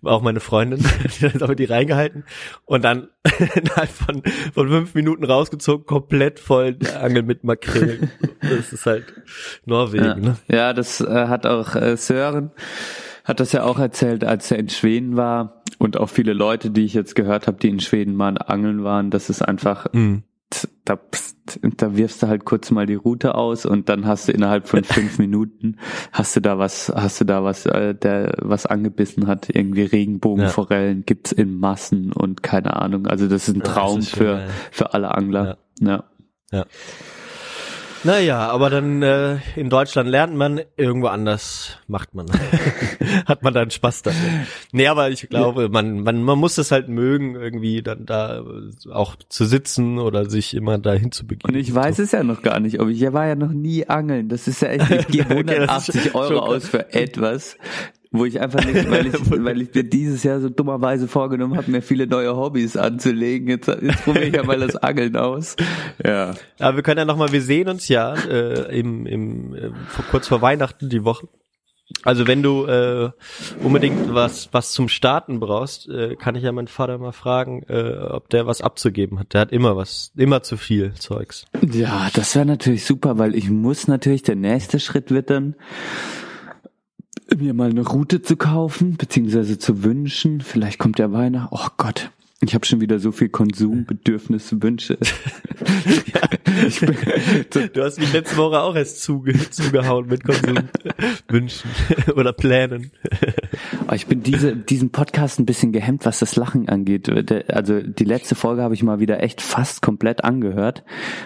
war 0.00 0.12
auch 0.16 0.22
meine 0.22 0.40
Freundin, 0.40 0.78
die 1.20 1.26
hat 1.26 1.42
aber 1.42 1.56
die 1.56 1.66
reingehalten 1.66 2.24
und 2.64 2.82
dann 2.82 3.08
innerhalb 3.54 3.90
von, 3.90 4.22
von 4.54 4.68
fünf 4.68 4.94
Minuten 4.94 5.24
rausgezogen, 5.24 5.84
komplett 5.84 6.40
voll 6.40 6.72
der 6.72 7.02
Angel 7.02 7.22
mit 7.22 7.44
Makrelen. 7.44 8.10
Das 8.40 8.72
ist 8.72 8.86
halt 8.86 9.12
Norwegen, 9.66 10.04
Ja, 10.04 10.14
ne? 10.14 10.36
ja 10.48 10.72
das 10.72 11.02
äh, 11.02 11.26
hat 11.26 11.44
auch 11.44 11.74
äh, 11.74 11.98
Sören, 11.98 12.50
hat 13.24 13.40
das 13.40 13.52
ja 13.52 13.64
auch 13.64 13.78
erzählt, 13.78 14.24
als 14.24 14.50
er 14.50 14.58
in 14.58 14.68
Schweden 14.68 15.16
war 15.16 15.62
und 15.78 15.96
auch 15.98 16.08
viele 16.08 16.32
Leute, 16.32 16.70
die 16.70 16.84
ich 16.84 16.94
jetzt 16.94 17.14
gehört 17.14 17.46
habe, 17.46 17.58
die 17.58 17.68
in 17.68 17.80
Schweden 17.80 18.14
mal 18.14 18.36
angeln 18.38 18.84
waren, 18.84 19.10
das 19.10 19.30
ist 19.30 19.42
einfach, 19.42 19.86
Mhm. 19.92 20.22
da, 20.84 20.96
pst, 20.96 21.60
da 21.78 21.96
wirfst 21.96 22.22
du 22.22 22.28
halt 22.28 22.44
kurz 22.44 22.70
mal 22.70 22.84
die 22.86 22.94
Route 22.94 23.34
aus 23.34 23.64
und 23.64 23.88
dann 23.88 24.06
hast 24.06 24.28
du 24.28 24.32
innerhalb 24.32 24.68
von 24.68 24.84
fünf 24.84 25.18
Minuten 25.18 25.76
hast 26.12 26.36
du 26.36 26.40
da 26.40 26.58
was, 26.58 26.92
hast 26.94 27.20
du 27.20 27.24
da 27.24 27.42
was, 27.42 27.64
äh, 27.66 27.94
der 27.94 28.34
was 28.42 28.66
angebissen 28.66 29.26
hat, 29.28 29.48
irgendwie 29.48 29.84
Regenbogenforellen 29.84 31.04
gibt's 31.06 31.32
in 31.32 31.58
Massen 31.58 32.12
und 32.12 32.42
keine 32.42 32.76
Ahnung. 32.76 33.06
Also 33.06 33.28
das 33.28 33.48
ist 33.48 33.54
ein 33.56 33.60
Ja, 33.60 33.72
Traum 33.72 33.98
ist 34.00 34.14
für 34.14 34.24
geil. 34.36 34.48
für 34.70 34.92
alle 34.94 35.14
Angler. 35.14 35.56
Ja. 35.80 36.04
Naja, 38.04 38.48
aber 38.48 38.68
dann 38.70 39.02
äh, 39.02 39.38
in 39.54 39.70
Deutschland 39.70 40.08
lernt 40.08 40.34
man, 40.34 40.60
irgendwo 40.76 41.06
anders 41.06 41.78
macht 41.86 42.14
man. 42.14 42.26
Hat 43.26 43.42
man 43.42 43.54
dann 43.54 43.70
Spaß 43.70 44.02
daran. 44.02 44.46
Nee, 44.72 44.88
aber 44.88 45.10
ich 45.10 45.28
glaube, 45.28 45.68
man, 45.68 46.00
man, 46.00 46.22
man 46.22 46.38
muss 46.38 46.58
es 46.58 46.72
halt 46.72 46.88
mögen, 46.88 47.36
irgendwie 47.36 47.82
dann 47.82 48.06
da 48.06 48.44
auch 48.90 49.16
zu 49.28 49.44
sitzen 49.44 49.98
oder 49.98 50.28
sich 50.28 50.54
immer 50.54 50.78
dahin 50.78 51.12
zu 51.12 51.26
begeben. 51.26 51.54
Und 51.54 51.60
ich 51.60 51.72
weiß 51.72 52.00
es 52.00 52.12
ja 52.12 52.24
noch 52.24 52.42
gar 52.42 52.60
nicht, 52.60 52.80
ob 52.80 52.88
ich 52.88 52.98
ja 52.98 53.12
war 53.12 53.26
ja 53.26 53.36
noch 53.36 53.52
nie 53.52 53.88
angeln. 53.88 54.28
Das 54.28 54.48
ist 54.48 54.62
ja 54.62 54.68
echt, 54.68 54.90
ich 54.90 55.06
gebe 55.08 55.36
Okay, 55.36 55.66
das 55.66 55.88
ist 55.88 56.04
180 56.04 56.12
schon 56.12 56.20
Euro 56.20 56.38
aus 56.40 56.68
für 56.68 56.92
etwas, 56.92 57.56
wo 58.12 58.26
ich 58.26 58.40
einfach 58.40 58.64
nicht, 58.64 58.90
weil 58.90 59.06
ich, 59.06 59.14
weil 59.44 59.62
ich 59.62 59.74
mir 59.74 59.84
dieses 59.84 60.22
Jahr 60.22 60.40
so 60.40 60.50
dummerweise 60.50 61.08
vorgenommen 61.08 61.56
habe, 61.56 61.70
mir 61.70 61.82
viele 61.82 62.06
neue 62.06 62.36
Hobbys 62.36 62.76
anzulegen. 62.76 63.48
Jetzt, 63.48 63.68
jetzt 63.68 64.04
probiere 64.04 64.26
ich 64.26 64.34
ja 64.34 64.44
mal 64.44 64.60
das 64.60 64.76
Angeln 64.76 65.16
aus. 65.16 65.56
Ja. 66.04 66.34
Aber 66.58 66.76
wir 66.76 66.82
können 66.82 66.98
ja 66.98 67.04
nochmal, 67.04 67.32
wir 67.32 67.42
sehen 67.42 67.68
uns 67.68 67.88
ja 67.88 68.14
äh, 68.14 68.78
im, 68.78 69.06
im, 69.06 69.54
äh, 69.54 69.70
vor, 69.88 70.04
kurz 70.10 70.28
vor 70.28 70.42
Weihnachten 70.42 70.90
die 70.90 71.04
Woche. 71.04 71.26
Also 72.04 72.26
wenn 72.26 72.42
du 72.42 72.64
äh, 72.66 73.10
unbedingt 73.62 74.14
was 74.14 74.48
was 74.52 74.72
zum 74.72 74.88
Starten 74.88 75.40
brauchst, 75.40 75.88
äh, 75.88 76.16
kann 76.16 76.34
ich 76.34 76.42
ja 76.42 76.52
meinen 76.52 76.68
Vater 76.68 76.96
mal 76.98 77.12
fragen, 77.12 77.64
äh, 77.68 77.98
ob 77.98 78.30
der 78.30 78.46
was 78.46 78.60
abzugeben 78.62 79.18
hat. 79.18 79.34
Der 79.34 79.42
hat 79.42 79.52
immer 79.52 79.76
was, 79.76 80.12
immer 80.16 80.42
zu 80.42 80.56
viel 80.56 80.94
Zeugs. 80.94 81.44
Ja, 81.70 82.08
das 82.14 82.34
wäre 82.34 82.46
natürlich 82.46 82.86
super, 82.86 83.18
weil 83.18 83.34
ich 83.34 83.50
muss 83.50 83.88
natürlich, 83.88 84.22
der 84.22 84.36
nächste 84.36 84.80
Schritt 84.80 85.10
wird 85.10 85.28
dann, 85.30 85.54
mir 87.40 87.54
mal 87.54 87.70
eine 87.70 87.86
Route 87.86 88.22
zu 88.22 88.36
kaufen, 88.36 88.96
beziehungsweise 88.96 89.58
zu 89.58 89.82
wünschen. 89.82 90.40
Vielleicht 90.40 90.78
kommt 90.78 90.98
ja 90.98 91.12
Weihnachten. 91.12 91.54
Oh 91.54 91.68
Gott, 91.76 92.10
ich 92.42 92.54
habe 92.54 92.66
schon 92.66 92.80
wieder 92.80 92.98
so 92.98 93.12
viel 93.12 93.28
Konsumbedürfnisse, 93.28 94.60
Wünsche. 94.62 94.98
ich 96.66 96.80
bin, 96.80 96.96
Du 97.72 97.82
hast 97.84 98.00
mich 98.00 98.12
letzte 98.12 98.36
Woche 98.36 98.60
auch 98.60 98.74
erst 98.74 99.00
zuge 99.02 99.32
zugehauen 99.50 100.08
mit 100.08 100.24
Konsumwünschen 100.24 101.70
oder 102.16 102.32
Plänen. 102.32 102.90
Oh, 103.88 103.92
ich 103.94 104.06
bin 104.06 104.24
diese, 104.24 104.56
diesen 104.56 104.90
Podcast 104.90 105.38
ein 105.38 105.46
bisschen 105.46 105.72
gehemmt, 105.72 106.04
was 106.04 106.18
das 106.18 106.34
Lachen 106.34 106.68
angeht. 106.68 107.08
Also 107.48 107.80
die 107.80 108.04
letzte 108.04 108.34
Folge 108.34 108.62
habe 108.62 108.74
ich 108.74 108.82
mal 108.82 108.98
wieder 108.98 109.22
echt 109.22 109.40
fast 109.40 109.80
komplett 109.80 110.24
angehört. 110.24 110.82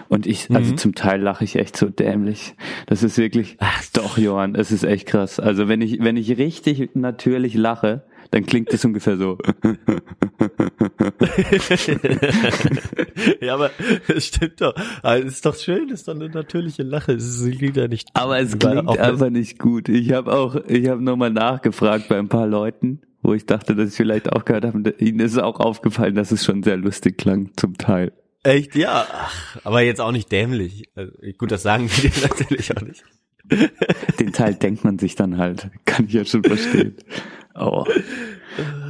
Und 0.09 0.27
ich, 0.27 0.51
also 0.51 0.75
zum 0.75 0.95
Teil 0.95 1.23
lache 1.23 1.45
ich 1.45 1.57
echt 1.57 1.79
so 1.79 1.89
dämlich. 1.89 2.55
Das 2.87 3.03
ist 3.03 3.17
wirklich, 3.17 3.57
ach 3.59 3.85
doch, 3.95 4.19
Johann, 4.19 4.55
es 4.55 4.71
ist 4.71 4.85
echt 4.85 5.07
krass. 5.07 5.41
Also 5.41 5.67
wenn 5.67 5.81
ich, 5.81 5.99
wenn 6.03 6.19
ich 6.19 6.37
richtig 6.37 6.91
natürlich 6.95 7.55
lache, 7.55 8.05
dann 8.37 8.44
klingt 8.44 8.70
es 8.70 8.85
ungefähr 8.85 9.16
so. 9.16 9.38
ja, 13.40 13.55
aber 13.55 13.70
es 14.09 14.27
stimmt 14.27 14.61
doch. 14.61 14.75
Aber 15.03 15.18
es 15.20 15.25
ist 15.37 15.46
doch 15.46 15.57
schön, 15.57 15.88
es 15.88 16.01
ist 16.01 16.09
doch 16.09 16.14
eine 16.14 16.29
natürliche 16.29 16.83
Lache. 16.83 17.12
Es 17.12 17.42
klingt 17.51 17.79
ja 17.79 17.88
nicht. 17.88 18.11
Aber 18.12 18.38
es 18.38 18.59
klingt 18.59 18.88
auch- 18.88 18.99
einfach 18.99 19.31
nicht 19.31 19.59
gut. 19.59 19.88
Ich 19.88 20.12
habe 20.12 20.35
auch, 20.35 20.55
ich 20.68 20.87
habe 20.88 21.03
nochmal 21.03 21.31
nachgefragt 21.31 22.09
bei 22.09 22.18
ein 22.18 22.29
paar 22.29 22.46
Leuten, 22.46 23.01
wo 23.22 23.33
ich 23.33 23.46
dachte, 23.46 23.75
dass 23.75 23.88
ich 23.90 23.96
vielleicht 23.96 24.31
auch 24.31 24.44
gehört 24.44 24.66
habe. 24.66 24.90
Ihnen 24.99 25.20
ist 25.20 25.38
auch 25.38 25.59
aufgefallen, 25.59 26.14
dass 26.14 26.31
es 26.31 26.44
schon 26.44 26.62
sehr 26.62 26.77
lustig 26.77 27.16
klang, 27.16 27.53
zum 27.57 27.79
Teil. 27.79 28.12
Echt, 28.42 28.77
ja. 28.77 29.07
Ach, 29.11 29.57
aber 29.64 29.81
jetzt 29.81 30.03
auch 30.03 30.12
nicht 30.12 30.31
dämlich. 30.31 30.90
Also, 30.94 31.12
gut, 31.38 31.51
das 31.53 31.62
sagen 31.62 31.88
wir 31.90 32.11
natürlich 32.22 32.77
auch 32.77 32.83
nicht. 32.83 33.03
Den 34.20 34.33
Teil 34.33 34.55
denkt 34.57 34.85
man 34.85 34.99
sich 34.99 35.14
dann 35.14 35.38
halt. 35.38 35.70
Kann 35.87 36.05
ich 36.07 36.12
ja 36.12 36.25
schon 36.27 36.44
verstehen. 36.44 36.96
Oh. 37.59 37.85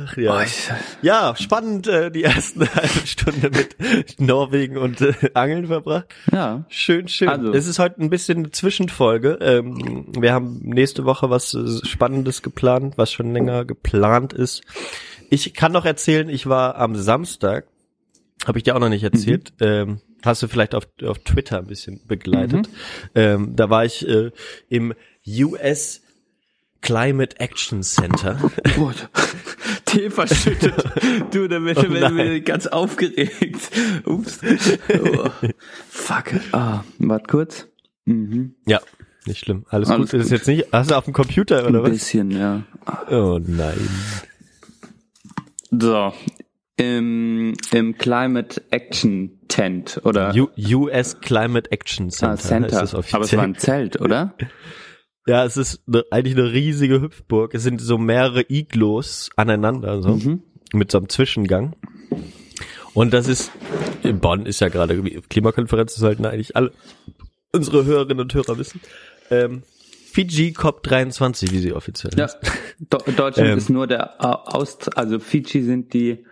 Ach, 0.05 0.17
ja. 0.17 0.41
Oh, 0.41 0.75
ja, 1.03 1.35
spannend, 1.37 1.87
äh, 1.89 2.11
die 2.11 2.23
ersten 2.25 2.61
halbe 2.75 3.07
Stunde 3.07 3.51
mit 3.51 4.21
Norwegen 4.21 4.77
und 4.79 5.01
äh, 5.01 5.13
Angeln 5.35 5.67
verbracht. 5.67 6.07
ja. 6.33 6.65
Schön, 6.69 7.09
schön. 7.09 7.29
Also- 7.29 7.53
es 7.53 7.67
ist 7.67 7.79
heute 7.79 8.01
ein 8.03 8.11
bisschen 8.11 8.39
eine 8.39 8.51
Zwischenfolge. 8.51 9.39
Ähm, 9.41 10.07
wir 10.19 10.33
haben 10.33 10.61
nächste 10.63 11.05
Woche 11.05 11.31
was 11.31 11.55
äh, 11.55 11.87
Spannendes 11.87 12.43
geplant, 12.43 12.95
was 12.97 13.13
schon 13.13 13.33
länger 13.33 13.65
geplant 13.65 14.33
ist. 14.33 14.63
Ich 15.31 15.55
kann 15.55 15.73
noch 15.73 15.85
erzählen, 15.85 16.29
ich 16.29 16.47
war 16.47 16.77
am 16.77 16.95
Samstag, 16.95 17.67
habe 18.47 18.59
ich 18.59 18.65
dir 18.65 18.77
auch 18.77 18.81
noch 18.81 18.89
nicht 18.89 19.03
erzählt, 19.03 19.53
ähm, 19.61 20.01
hast 20.25 20.43
du 20.43 20.49
vielleicht 20.49 20.75
auf, 20.77 20.87
auf 21.05 21.19
Twitter 21.21 21.59
ein 21.59 21.67
bisschen 21.67 22.01
begleitet. 22.07 22.69
Ähm, 23.17 23.57
da 23.57 23.69
war 23.71 23.85
ich 23.85 24.07
äh, 24.07 24.31
im 24.69 24.95
US 25.27 26.03
Climate 26.87 27.41
Action 27.41 27.83
Center. 27.83 28.39
Gut. 28.77 29.09
Tee 29.87 30.09
verschüttet. 30.09 30.73
Du, 31.33 31.49
da 31.49 31.59
bin 31.59 31.77
Oh 31.77 32.17
ich 32.33 32.45
ganz 32.45 32.69
aufgeregt. 32.69 33.71
Ups. 34.05 34.39
Oh. 34.95 35.29
Fuck. 35.89 36.35
Ah, 36.53 36.85
warte 37.01 37.27
kurz. 37.27 37.67
Mhm. 38.05 38.55
ja, 38.69 38.81
nicht 39.27 39.41
schlimm. 39.41 39.67
Alles, 39.69 39.91
Alles 39.91 40.13
gut. 40.13 40.21
Das 40.21 40.27
ist 40.27 40.31
gut. 40.31 40.39
jetzt 40.39 40.47
nicht. 40.47 40.73
Hast 40.73 40.93
du 40.93 40.95
auf 40.95 41.07
dem 41.07 41.13
Computer 41.13 41.67
oder 41.67 41.81
Ein 41.81 41.83
was? 41.83 41.91
bisschen, 41.91 42.31
ja. 42.31 42.63
Oh 43.11 43.41
nein. 43.45 43.89
So. 45.73 46.13
Im, 46.77 47.55
im 47.73 47.99
Climate 47.99 48.63
Action 48.71 49.41
Tent 49.49 50.01
oder 50.05 50.33
U 50.37 50.51
US 50.87 51.21
Climate 51.21 51.73
Action 51.73 52.11
Center, 52.11 52.35
ah, 52.35 52.37
Center. 52.37 52.81
Aber 53.13 53.25
es 53.25 53.37
war 53.37 53.43
ein 53.43 53.57
Zelt, 53.57 54.01
oder? 54.01 54.35
ja, 55.27 55.45
es 55.45 55.57
ist 55.57 55.81
eine, 55.87 56.05
eigentlich 56.11 56.37
eine 56.37 56.53
riesige 56.53 57.01
Hüpfburg. 57.01 57.55
Es 57.55 57.63
sind 57.63 57.81
so 57.81 57.99
mehrere 57.99 58.45
Iglos 58.49 59.31
aneinander, 59.37 60.03
so. 60.03 60.17
Mhm. 60.17 60.43
Mit 60.73 60.91
so 60.91 60.99
einem 60.99 61.09
Zwischengang. 61.09 61.75
Und 62.95 63.13
das 63.13 63.29
ist, 63.29 63.53
in 64.03 64.21
Bonn 64.21 64.47
ist 64.47 64.61
ja 64.61 64.69
gerade 64.69 65.01
Klimakonferenz, 65.29 65.93
das 65.95 66.01
sollten 66.01 66.25
eigentlich 66.27 66.57
alle 66.57 66.73
unsere 67.53 67.85
Hörerinnen 67.85 68.21
und 68.21 68.35
Hörer 68.35 68.59
wissen. 68.59 68.81
Ähm, 69.31 69.63
Fiji 70.13 70.55
COP23, 70.57 71.51
wie 71.53 71.59
sie 71.59 71.73
offiziell 71.73 72.13
Ja. 72.17 72.29
Do 72.91 72.99
Deutschland 73.17 73.51
Ähm. 73.51 73.59
ist 73.59 73.69
nur 73.71 73.87
der 73.87 74.15
äh, 74.19 74.25
Aust 74.25 74.97
also 74.97 75.19
Fiji 75.19 75.63
sind 75.63 75.93
die 75.93 76.25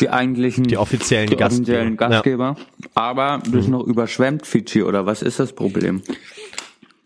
die 0.00 0.10
eigentlichen 0.10 0.64
Die 0.64 0.76
offiziellen 0.76 1.28
die 1.30 1.36
Gastgeber. 1.36 1.62
offiziellen 1.62 1.96
Gastgeber. 1.96 2.56
Aber 2.94 3.40
das 3.46 3.62
ist 3.64 3.68
noch 3.68 3.84
überschwemmt 3.86 4.46
Fiji 4.46 4.82
oder 4.82 5.06
was 5.06 5.22
ist 5.22 5.40
das 5.40 5.54
Problem? 5.54 6.02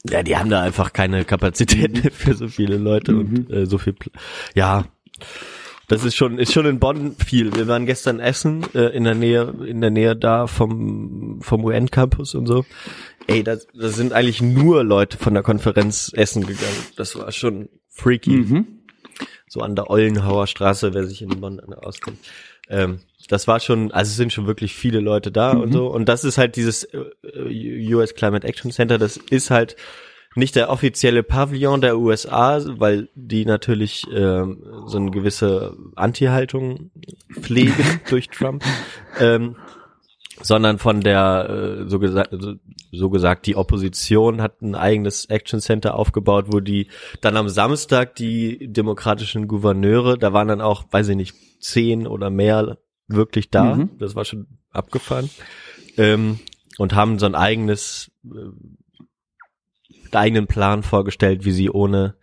Ja, 0.09 0.23
die 0.23 0.37
haben 0.37 0.51
da 0.51 0.63
einfach 0.63 0.93
keine 0.93 1.25
Kapazität 1.25 2.13
für 2.15 2.35
so 2.35 2.49
viele 2.49 2.79
Leute 2.79 3.17
und 3.17 3.51
äh, 3.51 3.67
so 3.67 3.79
viel. 3.79 3.93
Pl 3.93 4.11
ja, 4.55 4.87
das 5.89 6.05
ist 6.05 6.15
schon 6.15 6.39
ist 6.39 6.53
schon 6.53 6.67
in 6.67 6.79
Bonn 6.79 7.17
viel. 7.17 7.55
Wir 7.55 7.67
waren 7.67 7.85
gestern 7.85 8.21
essen 8.21 8.65
äh, 8.75 8.97
in 8.97 9.05
der 9.05 9.15
Nähe 9.15 9.55
in 9.67 9.81
der 9.81 9.91
Nähe 9.91 10.17
da 10.17 10.47
vom 10.47 11.41
vom 11.43 11.65
UN 11.65 11.91
Campus 11.91 12.35
und 12.35 12.47
so. 12.47 12.65
Ey, 13.27 13.43
da 13.43 13.57
das 13.75 13.97
sind 13.97 14.13
eigentlich 14.13 14.41
nur 14.41 14.85
Leute 14.85 15.19
von 15.19 15.35
der 15.35 15.43
Konferenz 15.43 16.13
essen 16.15 16.47
gegangen. 16.47 16.87
Das 16.97 17.17
war 17.17 17.31
schon 17.33 17.69
freaky. 17.89 18.31
Mhm. 18.31 18.67
So 19.49 19.61
an 19.61 19.75
der 19.75 19.91
Ollenhauer 19.91 20.47
Straße, 20.47 20.95
wer 20.95 21.05
sich 21.05 21.23
in 21.23 21.41
Bonn 21.41 21.61
auskennt. 21.61 22.19
Ähm, 22.71 23.01
das 23.29 23.47
war 23.47 23.61
schon, 23.61 23.93
also 23.93 24.11
es 24.11 24.17
sind 24.17 24.33
schon 24.33 24.47
wirklich 24.47 24.75
viele 24.75 25.01
Leute 25.01 25.31
da 25.31 25.53
und 25.53 25.73
so. 25.73 25.87
Und 25.87 26.09
das 26.09 26.25
ist 26.25 26.39
halt 26.39 26.57
dieses 26.57 26.85
äh, 26.85 27.95
US 27.95 28.15
Climate 28.15 28.47
Action 28.47 28.71
Center, 28.71 28.99
das 28.99 29.17
ist 29.17 29.51
halt 29.51 29.77
nicht 30.37 30.57
der 30.57 30.71
offizielle 30.71 31.23
Pavillon 31.23 31.81
der 31.81 31.99
USA, 31.99 32.61
weil 32.79 33.09
die 33.15 33.45
natürlich 33.45 34.07
ähm, 34.13 34.65
so 34.87 34.99
eine 34.99 35.11
gewisse 35.11 35.77
Anti-Haltung 35.97 36.91
pflegen 37.41 38.01
durch 38.09 38.29
Trump, 38.29 38.65
ähm, 39.19 39.57
sondern 40.41 40.79
von 40.79 41.01
der, 41.01 41.81
äh, 41.83 41.89
so 41.89 41.99
gesagt, 41.99 42.31
so, 42.39 42.55
so 42.93 43.11
gesagt, 43.11 43.47
die 43.47 43.57
Opposition 43.57 44.41
hat 44.41 44.63
ein 44.63 44.75
eigenes 44.75 45.27
Action 45.27 45.61
Center 45.61 45.97
aufgebaut, 45.97 46.47
wo 46.49 46.61
die 46.61 46.89
dann 47.21 47.37
am 47.37 47.49
Samstag 47.49 48.15
die 48.15 48.73
demokratischen 48.73 49.49
Gouverneure, 49.49 50.17
da 50.17 50.33
waren 50.33 50.49
dann 50.49 50.61
auch, 50.61 50.85
weiß 50.91 51.09
ich 51.09 51.17
nicht, 51.17 51.35
zehn 51.61 52.07
oder 52.07 52.31
mehr 52.31 52.79
wirklich 53.07 53.51
da, 53.51 53.77
Mhm. 53.77 53.91
das 53.99 54.15
war 54.15 54.25
schon 54.25 54.47
abgefahren, 54.71 55.31
ähm, 55.97 56.41
und 56.79 56.95
haben 56.95 57.19
so 57.19 57.27
ein 57.27 57.35
eigenes 57.35 58.11
äh, 58.25 58.51
eigenen 60.13 60.47
Plan 60.49 60.83
vorgestellt, 60.83 61.45
wie 61.45 61.53
sie 61.53 61.71
ohne 61.71 62.17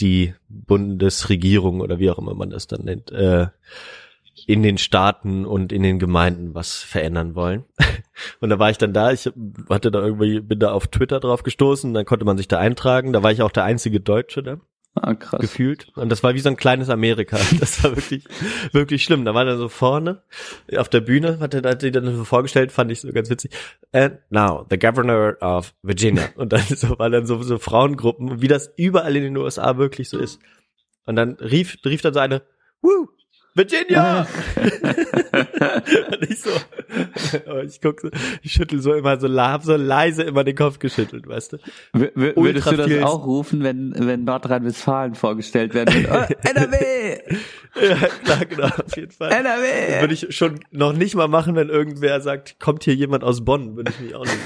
die 0.00 0.34
Bundesregierung 0.48 1.80
oder 1.80 1.98
wie 1.98 2.10
auch 2.10 2.18
immer 2.18 2.34
man 2.34 2.50
das 2.50 2.66
dann 2.66 2.82
nennt, 2.84 3.12
äh, 3.12 3.46
in 4.46 4.62
den 4.62 4.78
Staaten 4.78 5.44
und 5.44 5.72
in 5.72 5.82
den 5.82 5.98
Gemeinden 5.98 6.54
was 6.54 6.78
verändern 6.78 7.34
wollen. 7.34 7.64
Und 8.40 8.50
da 8.50 8.58
war 8.58 8.70
ich 8.70 8.78
dann 8.78 8.92
da, 8.92 9.12
ich 9.12 9.30
hatte 9.68 9.90
da 9.90 10.00
irgendwie, 10.00 10.40
bin 10.40 10.58
da 10.58 10.72
auf 10.72 10.86
Twitter 10.86 11.20
drauf 11.20 11.42
gestoßen, 11.42 11.92
dann 11.92 12.04
konnte 12.04 12.24
man 12.24 12.36
sich 12.38 12.48
da 12.48 12.58
eintragen, 12.58 13.12
da 13.12 13.22
war 13.22 13.30
ich 13.30 13.42
auch 13.42 13.50
der 13.50 13.64
einzige 13.64 14.00
Deutsche 14.00 14.42
da 14.42 14.60
Ah, 15.02 15.14
krass. 15.14 15.40
gefühlt. 15.40 15.88
Und 15.96 16.10
das 16.10 16.22
war 16.22 16.34
wie 16.34 16.40
so 16.40 16.48
ein 16.48 16.56
kleines 16.56 16.90
Amerika. 16.90 17.38
Das 17.60 17.82
war 17.82 17.96
wirklich, 17.96 18.24
wirklich 18.72 19.04
schlimm. 19.04 19.24
Da 19.24 19.34
war 19.34 19.46
er 19.46 19.56
so 19.56 19.68
vorne 19.68 20.22
auf 20.76 20.88
der 20.88 21.00
Bühne, 21.00 21.40
hat 21.40 21.54
er 21.54 21.74
die 21.74 21.90
dann 21.90 22.16
so 22.16 22.24
vorgestellt, 22.24 22.72
fand 22.72 22.92
ich 22.92 23.00
so 23.00 23.12
ganz 23.12 23.30
witzig. 23.30 23.52
And 23.92 24.18
now, 24.30 24.66
the 24.70 24.78
governor 24.78 25.36
of 25.40 25.74
Virginia. 25.82 26.28
Und 26.36 26.52
dann 26.52 26.62
so, 26.62 26.98
waren 26.98 27.12
dann 27.12 27.26
so, 27.26 27.42
so 27.42 27.58
Frauengruppen, 27.58 28.40
wie 28.42 28.48
das 28.48 28.72
überall 28.76 29.16
in 29.16 29.22
den 29.24 29.36
USA 29.36 29.76
wirklich 29.76 30.08
so 30.08 30.18
ist. 30.18 30.40
Und 31.06 31.16
dann 31.16 31.34
rief, 31.34 31.78
rief 31.84 32.02
dann 32.02 32.14
so 32.14 32.20
eine, 32.20 32.42
Woo! 32.80 33.08
Virginia! 33.54 34.26
und 36.12 36.30
ich 36.30 36.40
so, 36.40 36.50
aber 37.46 37.64
ich 37.64 37.80
guck 37.80 38.00
so, 38.00 38.10
ich 38.42 38.52
schüttel 38.52 38.80
so 38.80 38.94
immer 38.94 39.18
so, 39.18 39.28
hab 39.28 39.64
so 39.64 39.74
leise 39.76 40.22
immer 40.22 40.44
den 40.44 40.54
Kopf 40.54 40.78
geschüttelt, 40.78 41.26
weißt 41.26 41.54
du? 41.54 41.56
W 41.92 42.10
würdest 42.14 42.36
Ultra 42.36 42.70
du 42.70 42.76
das 42.76 43.02
auch 43.02 43.26
rufen, 43.26 43.64
wenn, 43.64 43.94
wenn 43.96 44.24
Nordrhein-Westfalen 44.24 45.14
vorgestellt 45.14 45.74
werden 45.74 45.94
würde? 45.94 46.28
Oh, 46.30 46.34
NRW! 46.48 47.18
Ja, 47.80 47.94
klar, 48.24 48.44
genau, 48.44 48.66
auf 48.66 48.96
jeden 48.96 49.12
Fall. 49.12 49.30
Das 49.30 49.38
NRW! 49.38 50.00
würde 50.00 50.14
ich 50.14 50.34
schon 50.34 50.60
noch 50.70 50.92
nicht 50.92 51.14
mal 51.14 51.28
machen, 51.28 51.54
wenn 51.56 51.68
irgendwer 51.68 52.20
sagt, 52.20 52.58
kommt 52.60 52.84
hier 52.84 52.94
jemand 52.94 53.24
aus 53.24 53.44
Bonn, 53.44 53.76
würde 53.76 53.92
ich 53.92 54.00
mich 54.00 54.14
auch 54.14 54.24
nicht. 54.24 54.38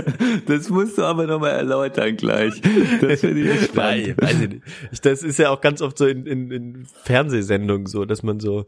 Das 0.45 0.69
musst 0.69 0.97
du 0.97 1.03
aber 1.03 1.27
nochmal 1.27 1.51
erläutern 1.51 2.15
gleich. 2.17 2.61
Das 3.01 3.21
finde 3.21 3.41
ich 3.41 3.61
spannend. 3.65 4.07
Nein, 4.07 4.15
weiß 4.17 4.41
ich 4.41 4.49
nicht. 4.49 4.63
Ich, 4.91 5.01
das 5.01 5.23
ist 5.23 5.39
ja 5.39 5.49
auch 5.49 5.61
ganz 5.61 5.81
oft 5.81 5.97
so 5.97 6.05
in, 6.05 6.25
in, 6.25 6.51
in 6.51 6.87
Fernsehsendungen 7.03 7.87
so, 7.87 8.05
dass 8.05 8.23
man 8.23 8.39
so, 8.39 8.65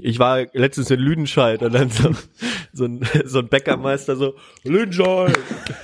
ich 0.00 0.18
war 0.18 0.46
letztens 0.52 0.90
in 0.90 1.00
Lüdenscheid 1.00 1.62
und 1.62 1.74
dann 1.74 1.90
so, 1.90 2.10
so 2.72 2.84
ein, 2.84 3.00
so 3.24 3.40
ein 3.40 3.48
Bäckermeister 3.48 4.16
so, 4.16 4.34
Lüdenscheid! 4.64 5.36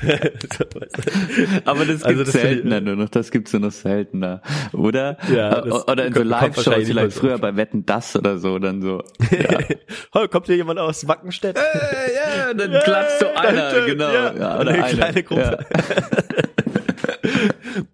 Aber 1.65 1.85
das 1.85 2.03
Also 2.05 2.19
gibt's 2.25 2.33
das 2.33 2.41
finde 2.41 2.49
ich- 2.49 2.63
seltener 2.63 2.81
nur 2.81 2.97
noch, 2.97 3.09
das 3.09 3.31
gibt's 3.31 3.53
nur 3.53 3.63
noch 3.63 3.73
seltener, 3.73 4.41
oder? 4.73 5.17
Ja, 5.33 5.59
Äh, 5.65 5.69
das 5.69 5.89
oder 5.89 6.07
in 6.07 6.15
so 6.15 6.23
Live-Shows, 6.23 6.75
vielleicht 6.85 7.17
früher 7.17 7.39
bei 7.39 7.57
Wetten, 7.57 7.85
das 7.87 8.15
oder 8.17 8.39
so, 8.39 8.59
dann 8.59 8.83
so. 8.83 9.03
oh, 10.15 10.29
kommt 10.29 10.47
hier 10.47 10.57
jemand 10.57 10.79
aus 10.79 11.07
Wackenstedt? 11.09 11.57
ja, 11.59 12.55
dann 12.55 12.73
Ja, 12.73 12.81
klatscht 12.81 13.19
so 13.21 13.27
einer, 13.35 13.71
danke. 13.73 13.87
genau. 13.93 14.13
Ja, 14.13 14.35
Ja, 14.35 14.61
oder 14.61 14.71
eine 14.73 14.85
eine. 14.85 14.97
kleine 14.97 15.23
Gruppe. 15.23 15.67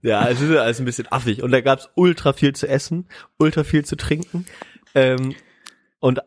Ja, 0.03 0.29
es 0.29 0.41
ist 0.41 0.51
ja 0.51 0.61
alles 0.61 0.79
ein 0.79 0.85
bisschen 0.85 1.07
affig. 1.11 1.43
Und 1.43 1.53
da 1.53 1.61
gab's 1.61 1.89
ultra 1.95 2.33
viel 2.33 2.55
zu 2.55 2.69
essen, 2.69 3.07
ultra 3.39 3.65
viel 3.65 3.85
zu 3.85 3.97
trinken. 3.97 4.45
Ähm, 4.95 5.35
und 6.01 6.21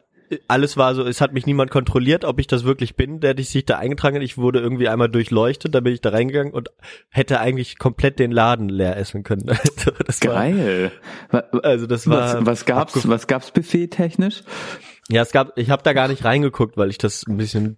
alles 0.48 0.78
war 0.78 0.96
so, 0.96 1.04
es 1.06 1.22
hat 1.22 1.34
mich 1.34 1.46
niemand 1.46 1.70
kontrolliert, 1.70 2.26
ob 2.26 2.40
ich 2.40 2.48
das 2.48 2.64
wirklich 2.64 2.96
bin, 2.96 3.20
der 3.20 3.36
sich 3.38 3.66
da 3.66 3.78
eingetragen 3.78 4.16
hat. 4.16 4.24
Ich 4.24 4.38
wurde 4.38 4.60
irgendwie 4.62 4.88
einmal 4.88 5.10
durchleuchtet, 5.10 5.76
da 5.76 5.80
bin 5.80 5.94
ich 5.94 6.02
da 6.02 6.10
reingegangen 6.10 6.54
und 6.54 6.70
hätte 7.10 7.40
eigentlich 7.40 7.78
komplett 7.78 8.18
den 8.18 8.32
Laden 8.32 8.68
leer 8.68 8.98
essen 8.98 9.22
können. 9.22 9.50
Also 9.50 9.92
das 10.06 10.20
Geil. 10.20 10.92
Wa- 11.30 11.44
War, 11.52 11.64
also 11.66 11.86
das 11.86 12.08
war 12.10 12.40
Was, 12.40 12.46
was 12.48 12.66
gab's, 12.66 13.08
was 13.08 13.28
gab's 13.28 13.52
Buffet 13.52 13.90
technisch? 13.90 14.42
Ja, 15.10 15.22
es 15.22 15.32
gab, 15.32 15.56
ich 15.58 15.70
habe 15.70 15.84
da 15.84 15.94
gar 15.94 16.08
nicht 16.08 16.24
reingeguckt, 16.26 16.78
weil 16.78 16.90
ich 16.90 16.98
das 16.98 17.28
ein 17.28 17.38
bisschen 17.38 17.78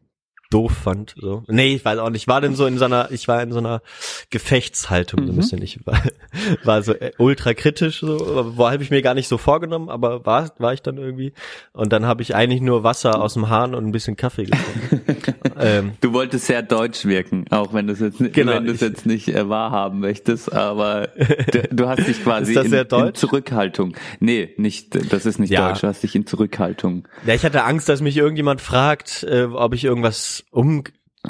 doof 0.56 0.72
fand. 0.72 1.15
So. 1.20 1.44
Nee, 1.48 1.76
ich 1.76 1.84
weiß 1.84 2.00
auch 2.00 2.10
nicht. 2.10 2.22
Ich 2.24 2.28
war 2.30 2.39
denn 2.41 2.56
so 2.56 2.65
in 2.65 2.78
so 2.78 2.86
einer, 2.86 3.10
ich 3.12 3.28
war 3.28 3.44
in 3.44 3.52
so 3.52 3.60
einer 3.60 3.82
Gefechtshaltung 4.30 5.26
so 5.28 5.34
ein 5.34 5.36
bisschen. 5.36 5.62
Ich 5.62 5.80
war, 5.86 6.02
war 6.63 6.82
so 6.84 6.94
äh, 6.94 7.12
ultra 7.18 7.54
kritisch, 7.54 8.00
so, 8.00 8.54
wo 8.58 8.70
habe 8.70 8.82
ich 8.84 8.89
mir 8.89 9.02
gar 9.02 9.13
nicht 9.13 9.28
so 9.28 9.38
vorgenommen, 9.38 9.89
aber 9.89 10.26
war, 10.26 10.50
war 10.58 10.74
ich 10.74 10.82
dann 10.82 10.98
irgendwie. 10.98 11.34
Und 11.74 11.91
dann 11.94 12.06
habe 12.06 12.22
ich 12.22 12.36
eigentlich 12.36 12.62
nur 12.62 12.84
Wasser 12.84 13.22
aus 13.22 13.34
dem 13.34 13.50
Hahn 13.50 13.76
und 13.76 13.86
ein 13.86 13.91
bisschen 13.91 14.15
Kaffee 14.15 14.46
getrunken. 14.46 15.24
ähm, 15.60 15.91
Du 16.02 16.13
wolltest 16.13 16.46
sehr 16.46 16.62
deutsch 16.63 17.06
wirken, 17.06 17.46
auch 17.50 17.74
wenn 17.74 17.88
du 17.88 17.94
es 17.94 18.00
jetzt, 18.00 18.22
nicht- 18.22 18.34
Genau, 18.34 18.54
wenn 18.54 18.68
ich- 18.74 18.82
jetzt 18.82 19.06
nicht 19.06 19.28
äh, 19.30 19.50
wahrhaben 19.50 20.00
möchtest, 20.00 20.52
aber 20.54 21.10
du, 21.52 21.63
du 21.72 21.88
hast 21.88 22.08
dich 22.08 22.24
quasi 22.24 22.52
Ist 22.52 22.56
das 22.58 22.65
in, 22.65 22.72
sehr 22.72 22.82
in 22.84 22.88
deutsch? 22.88 23.20
Zurückhaltung. 23.20 23.96
Nee, 24.20 24.54
nicht, 24.58 24.96
das 25.12 25.26
ist 25.26 25.39
nicht 25.39 25.50
Ja. 25.50 25.70
deutsch, 25.70 25.82
du 25.82 25.88
hast 25.88 26.02
dich 26.04 26.15
in 26.15 26.26
Zurückhaltung. 26.26 27.08
Ja, 27.26 27.34
ich 27.34 27.44
hatte 27.44 27.63
Angst, 27.65 27.89
dass 27.89 28.02
mich 28.02 28.15
irgendjemand 28.18 28.62
fragt, 28.62 29.24
äh, 29.24 29.44
ob 29.52 29.74
ich 29.74 29.84
irgendwas 29.84 30.44
um, 30.51 30.84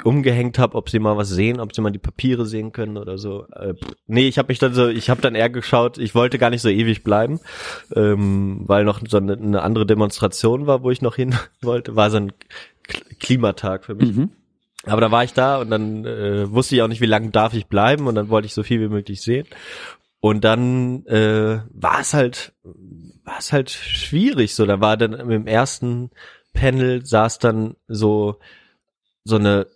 umgehängt 0.04 0.58
habe, 0.58 0.74
ob 0.74 0.90
sie 0.90 0.98
mal 0.98 1.16
was 1.16 1.28
sehen, 1.28 1.60
ob 1.60 1.74
sie 1.74 1.80
mal 1.80 1.90
die 1.90 1.98
Papiere 1.98 2.46
sehen 2.46 2.72
können 2.72 2.96
oder 2.96 3.18
so. 3.18 3.46
Äh, 3.52 3.74
nee, 4.06 4.28
ich 4.28 4.38
habe 4.38 4.48
mich 4.48 4.58
dann 4.58 4.74
so, 4.74 4.88
ich 4.88 5.10
habe 5.10 5.22
dann 5.22 5.34
eher 5.34 5.50
geschaut, 5.50 5.98
ich 5.98 6.14
wollte 6.14 6.38
gar 6.38 6.50
nicht 6.50 6.62
so 6.62 6.68
ewig 6.68 7.02
bleiben, 7.02 7.40
ähm, 7.94 8.62
weil 8.66 8.84
noch 8.84 9.00
so 9.06 9.16
eine, 9.16 9.34
eine 9.34 9.62
andere 9.62 9.86
Demonstration 9.86 10.66
war, 10.66 10.82
wo 10.82 10.90
ich 10.90 11.02
noch 11.02 11.16
hin 11.16 11.34
wollte. 11.62 11.96
War 11.96 12.10
so 12.10 12.18
ein 12.18 12.32
Klimatag 13.20 13.84
für 13.84 13.94
mich. 13.94 14.14
Mhm. 14.14 14.30
Aber 14.84 15.00
da 15.00 15.10
war 15.10 15.24
ich 15.24 15.32
da 15.32 15.58
und 15.58 15.70
dann 15.70 16.04
äh, 16.04 16.50
wusste 16.50 16.76
ich 16.76 16.82
auch 16.82 16.88
nicht, 16.88 17.00
wie 17.00 17.06
lange 17.06 17.30
darf 17.30 17.54
ich 17.54 17.66
bleiben 17.66 18.06
und 18.06 18.14
dann 18.14 18.28
wollte 18.28 18.46
ich 18.46 18.54
so 18.54 18.62
viel 18.62 18.80
wie 18.80 18.88
möglich 18.88 19.20
sehen. 19.20 19.46
Und 20.20 20.44
dann 20.44 21.04
äh, 21.06 21.60
war 21.70 22.00
es 22.00 22.14
halt, 22.14 22.52
war 23.24 23.38
es 23.38 23.52
halt 23.52 23.70
schwierig. 23.70 24.54
So, 24.54 24.64
da 24.64 24.80
war 24.80 24.96
dann 24.96 25.12
im 25.12 25.46
ersten 25.46 26.10
Panel 26.52 27.04
saß 27.04 27.38
dann 27.38 27.76
so 27.86 28.38
so 29.26 29.36
eine 29.36 29.66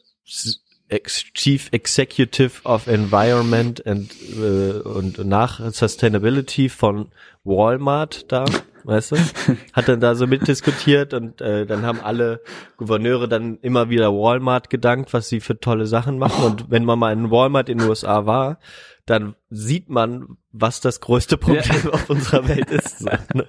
Chief 1.35 1.69
Executive 1.73 2.63
of 2.65 2.87
Environment 2.87 3.85
and 3.87 4.11
äh, 4.37 4.81
und 4.81 5.25
nach 5.25 5.61
Sustainability 5.73 6.69
von 6.69 7.09
Walmart 7.45 8.31
da. 8.33 8.45
weißt 8.85 9.13
du? 9.13 9.17
Hat 9.73 9.89
dann 9.89 10.01
da 10.01 10.15
so 10.15 10.27
mitdiskutiert 10.27 11.15
und 11.15 11.41
äh, 11.41 11.65
dann 11.67 11.83
haben 11.87 12.01
alle 12.01 12.41
Gouverneure 12.77 13.29
dann 13.29 13.59
immer 13.63 13.89
wieder 13.89 14.13
Walmart 14.13 14.69
gedankt, 14.71 15.13
was 15.13 15.29
sie 15.29 15.41
für 15.41 15.61
tolle 15.61 15.87
Sachen 15.87 16.19
machen. 16.19 16.45
Und 16.45 16.71
wenn 16.71 16.85
man 16.85 16.99
mal 16.99 17.13
in 17.13 17.31
Walmart 17.31 17.69
in 17.69 17.79
den 17.79 17.89
USA 17.89 18.27
war, 18.27 18.59
dann 19.07 19.35
sieht 19.49 19.89
man, 19.91 20.37
was 20.53 20.81
das 20.81 21.01
größte 21.01 21.37
Problem 21.37 21.63
Ja. 21.85 21.91
auf 21.91 22.11
unserer 22.11 22.47
Welt 22.49 22.71
ist. 22.71 22.99
So, 23.01 23.07
ne? 23.35 23.47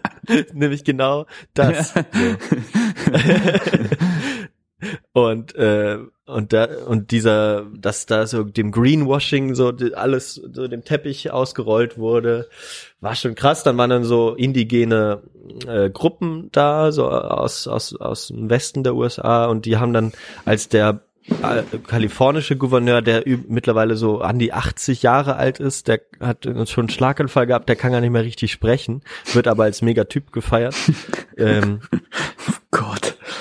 Nämlich 0.53 0.83
genau 0.83 1.25
das. 1.53 1.93
und 5.13 5.55
äh, 5.55 5.97
und 6.25 6.53
da 6.53 6.67
und 6.87 7.11
dieser 7.11 7.65
dass 7.77 8.05
da 8.05 8.25
so 8.25 8.43
dem 8.43 8.71
Greenwashing 8.71 9.55
so 9.55 9.73
alles 9.95 10.35
so 10.35 10.67
dem 10.67 10.83
Teppich 10.83 11.31
ausgerollt 11.31 11.97
wurde 11.97 12.47
war 12.99 13.15
schon 13.15 13.35
krass 13.35 13.63
dann 13.63 13.77
waren 13.77 13.89
dann 13.89 14.03
so 14.03 14.33
indigene 14.33 15.23
äh, 15.67 15.89
Gruppen 15.89 16.49
da 16.51 16.91
so 16.91 17.09
aus 17.09 17.67
aus 17.67 17.95
aus 17.95 18.27
dem 18.27 18.49
Westen 18.49 18.83
der 18.83 18.95
USA 18.95 19.45
und 19.45 19.65
die 19.65 19.77
haben 19.77 19.93
dann 19.93 20.13
als 20.45 20.69
der 20.69 21.01
äh, 21.29 21.77
kalifornische 21.87 22.57
Gouverneur, 22.57 23.01
der 23.01 23.23
mittlerweile 23.47 23.95
so 23.95 24.21
an 24.21 24.39
die 24.39 24.53
80 24.53 25.03
Jahre 25.03 25.35
alt 25.35 25.59
ist, 25.59 25.87
der 25.87 26.01
hat 26.19 26.45
schon 26.67 26.85
einen 26.85 26.89
Schlaganfall 26.89 27.45
gehabt, 27.45 27.69
der 27.69 27.75
kann 27.75 27.91
gar 27.91 28.01
nicht 28.01 28.09
mehr 28.09 28.23
richtig 28.23 28.51
sprechen, 28.51 29.01
wird 29.33 29.47
aber 29.47 29.63
als 29.63 29.81
Megatyp 29.81 30.31
gefeiert. 30.31 30.75
ähm. 31.37 31.81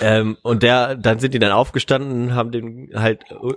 Ähm, 0.01 0.37
und 0.43 0.63
der, 0.63 0.97
dann 0.97 1.19
sind 1.19 1.35
die 1.35 1.39
dann 1.39 1.53
aufgestanden, 1.53 2.35
haben 2.35 2.51
dem 2.51 2.91
halt 2.95 3.23
äh, 3.31 3.53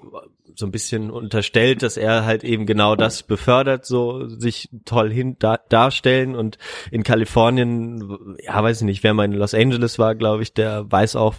so 0.55 0.65
ein 0.65 0.71
bisschen 0.71 1.09
unterstellt, 1.09 1.81
dass 1.81 1.97
er 1.97 2.25
halt 2.25 2.43
eben 2.43 2.65
genau 2.65 2.95
das 2.95 3.23
befördert, 3.23 3.85
so 3.85 4.27
sich 4.27 4.69
toll 4.85 5.11
hin 5.11 5.35
da, 5.39 5.57
darstellen 5.69 6.35
und 6.35 6.57
in 6.91 7.03
Kalifornien, 7.03 8.37
ja, 8.43 8.61
weiß 8.61 8.81
ich 8.81 8.85
nicht, 8.85 9.03
wer 9.03 9.13
mal 9.13 9.25
in 9.25 9.33
Los 9.33 9.53
Angeles 9.53 9.97
war, 9.99 10.15
glaube 10.15 10.43
ich, 10.43 10.53
der 10.53 10.91
weiß 10.91 11.15
auch, 11.15 11.35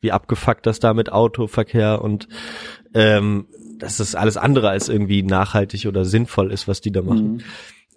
wie 0.00 0.12
abgefuckt 0.12 0.64
das 0.66 0.80
da 0.80 0.94
mit 0.94 1.12
Autoverkehr 1.12 2.02
und 2.02 2.28
ähm, 2.94 3.46
dass 3.78 3.98
das 3.98 4.14
alles 4.14 4.36
andere 4.36 4.70
als 4.70 4.88
irgendwie 4.88 5.22
nachhaltig 5.22 5.86
oder 5.86 6.04
sinnvoll 6.04 6.52
ist, 6.52 6.68
was 6.68 6.80
die 6.80 6.92
da 6.92 7.02
machen. 7.02 7.32
Mhm. 7.34 7.40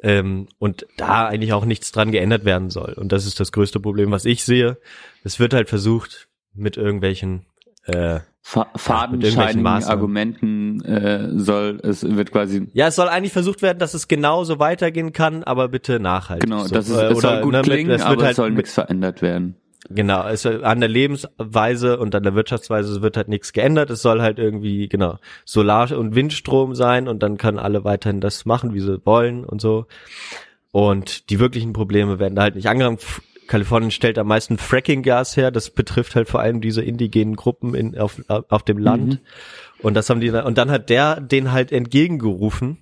Ähm, 0.04 0.48
und 0.60 0.86
da 0.98 1.28
eigentlich 1.28 1.54
auch 1.54 1.66
nichts 1.66 1.92
dran 1.92 2.12
geändert 2.12 2.44
werden 2.44 2.70
soll. 2.70 2.94
Und 2.94 3.14
das 3.14 3.26
ist 3.26 3.40
das 3.40 3.54
größte 3.54 3.80
Problem, 3.80 4.12
was 4.12 4.26
ich 4.26 4.44
sehe. 4.44 4.78
Es 5.24 5.40
wird 5.40 5.54
halt 5.54 5.70
versucht, 5.70 6.28
mit 6.54 6.78
irgendwelchen 6.78 7.46
äh, 7.86 8.20
Fa 8.46 8.68
fadenscheinigen 8.76 9.62
Maßnahmen. 9.62 9.90
Argumenten 9.90 10.82
äh, 10.84 11.30
soll, 11.40 11.80
es 11.82 12.04
wird 12.04 12.32
quasi 12.34 12.68
ja, 12.74 12.88
es 12.88 12.96
soll 12.98 13.08
eigentlich 13.08 13.32
versucht 13.32 13.62
werden, 13.62 13.80
dass 13.80 13.94
es 13.94 14.10
genauso 14.10 14.60
weitergehen 14.60 15.14
kann, 15.14 15.46
aber 15.46 15.70
bitte 15.70 16.02
nachhaltig. 16.02 16.50
Genau, 16.50 16.66
so. 16.66 16.76
das 16.76 16.90
ist, 16.90 16.98
Äh, 16.98 17.12
es 17.12 17.20
soll 17.20 17.42
gut 17.42 17.54
ne, 17.54 17.62
klingen, 17.62 18.02
aber 18.02 18.22
halt 18.22 18.32
es 18.32 18.36
soll 18.36 18.52
nichts 18.52 18.74
verändert 18.74 19.22
werden. 19.22 19.56
Genau, 19.90 20.26
es 20.28 20.46
an 20.46 20.80
der 20.80 20.90
Lebensweise 20.90 21.98
und 21.98 22.16
an 22.16 22.24
der 22.24 22.36
Wirtschaftsweise 22.36 23.02
wird 23.02 23.18
halt 23.18 23.28
nichts 23.28 23.52
geändert. 23.52 23.90
Es 23.90 24.02
soll 24.02 24.22
halt 24.22 24.40
irgendwie, 24.40 24.88
genau, 24.88 25.18
Solar- 25.44 25.98
und 25.98 26.16
Windstrom 26.16 26.74
sein 26.74 27.08
und 27.08 27.22
dann 27.22 27.38
können 27.38 27.60
alle 27.60 27.84
weiterhin 27.84 28.22
das 28.22 28.46
machen, 28.46 28.74
wie 28.74 28.80
sie 28.80 29.06
wollen 29.06 29.44
und 29.44 29.60
so. 29.60 29.86
Und 30.72 31.30
die 31.30 31.40
wirklichen 31.40 31.74
Probleme 31.74 32.18
werden 32.18 32.36
da 32.36 32.44
halt 32.44 32.56
nicht 32.56 32.68
angegangen. 32.68 32.98
Kalifornien 33.48 33.92
stellt 33.92 34.18
am 34.18 34.28
meisten 34.28 34.58
Fracking-Gas 34.58 35.36
her. 35.36 35.52
Das 35.52 35.70
betrifft 35.70 36.16
halt 36.16 36.30
vor 36.30 36.40
allem 36.40 36.62
diese 36.62 36.82
indigenen 36.82 37.36
Gruppen 37.36 37.76
in, 37.76 37.98
auf, 37.98 38.22
auf 38.28 38.64
dem 38.64 38.78
Land. 38.78 39.20
Und 39.82 39.96
das 39.96 40.10
haben 40.10 40.22
die, 40.22 40.30
und 40.32 40.58
dann 40.58 40.72
hat 40.72 40.90
der 40.90 41.20
den 41.20 41.52
halt 41.52 41.74
entgegengerufen, 41.74 42.78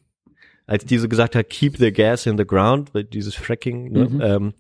als 0.68 0.86
diese 0.86 1.10
gesagt 1.10 1.36
hat, 1.36 1.50
keep 1.50 1.78
the 1.78 1.92
gas 1.92 2.28
in 2.28 2.38
the 2.38 2.46
ground, 2.46 2.92
dieses 3.12 3.34
Fracking, 3.36 3.92
ne? 3.92 4.10
Mhm. 4.10 4.22
ähm, 4.22 4.54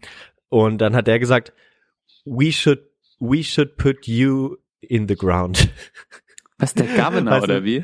und 0.49 0.79
dann 0.79 0.95
hat 0.95 1.07
der 1.07 1.19
gesagt, 1.19 1.53
we 2.25 2.51
should, 2.51 2.79
we 3.19 3.43
should 3.43 3.77
put 3.77 4.07
you 4.07 4.57
in 4.81 5.07
the 5.07 5.15
ground. 5.15 5.69
Was, 6.57 6.73
der 6.73 6.87
Governor 6.87 7.31
Weißt 7.31 7.47
du- 7.47 7.51
oder 7.51 7.63
wie? 7.63 7.83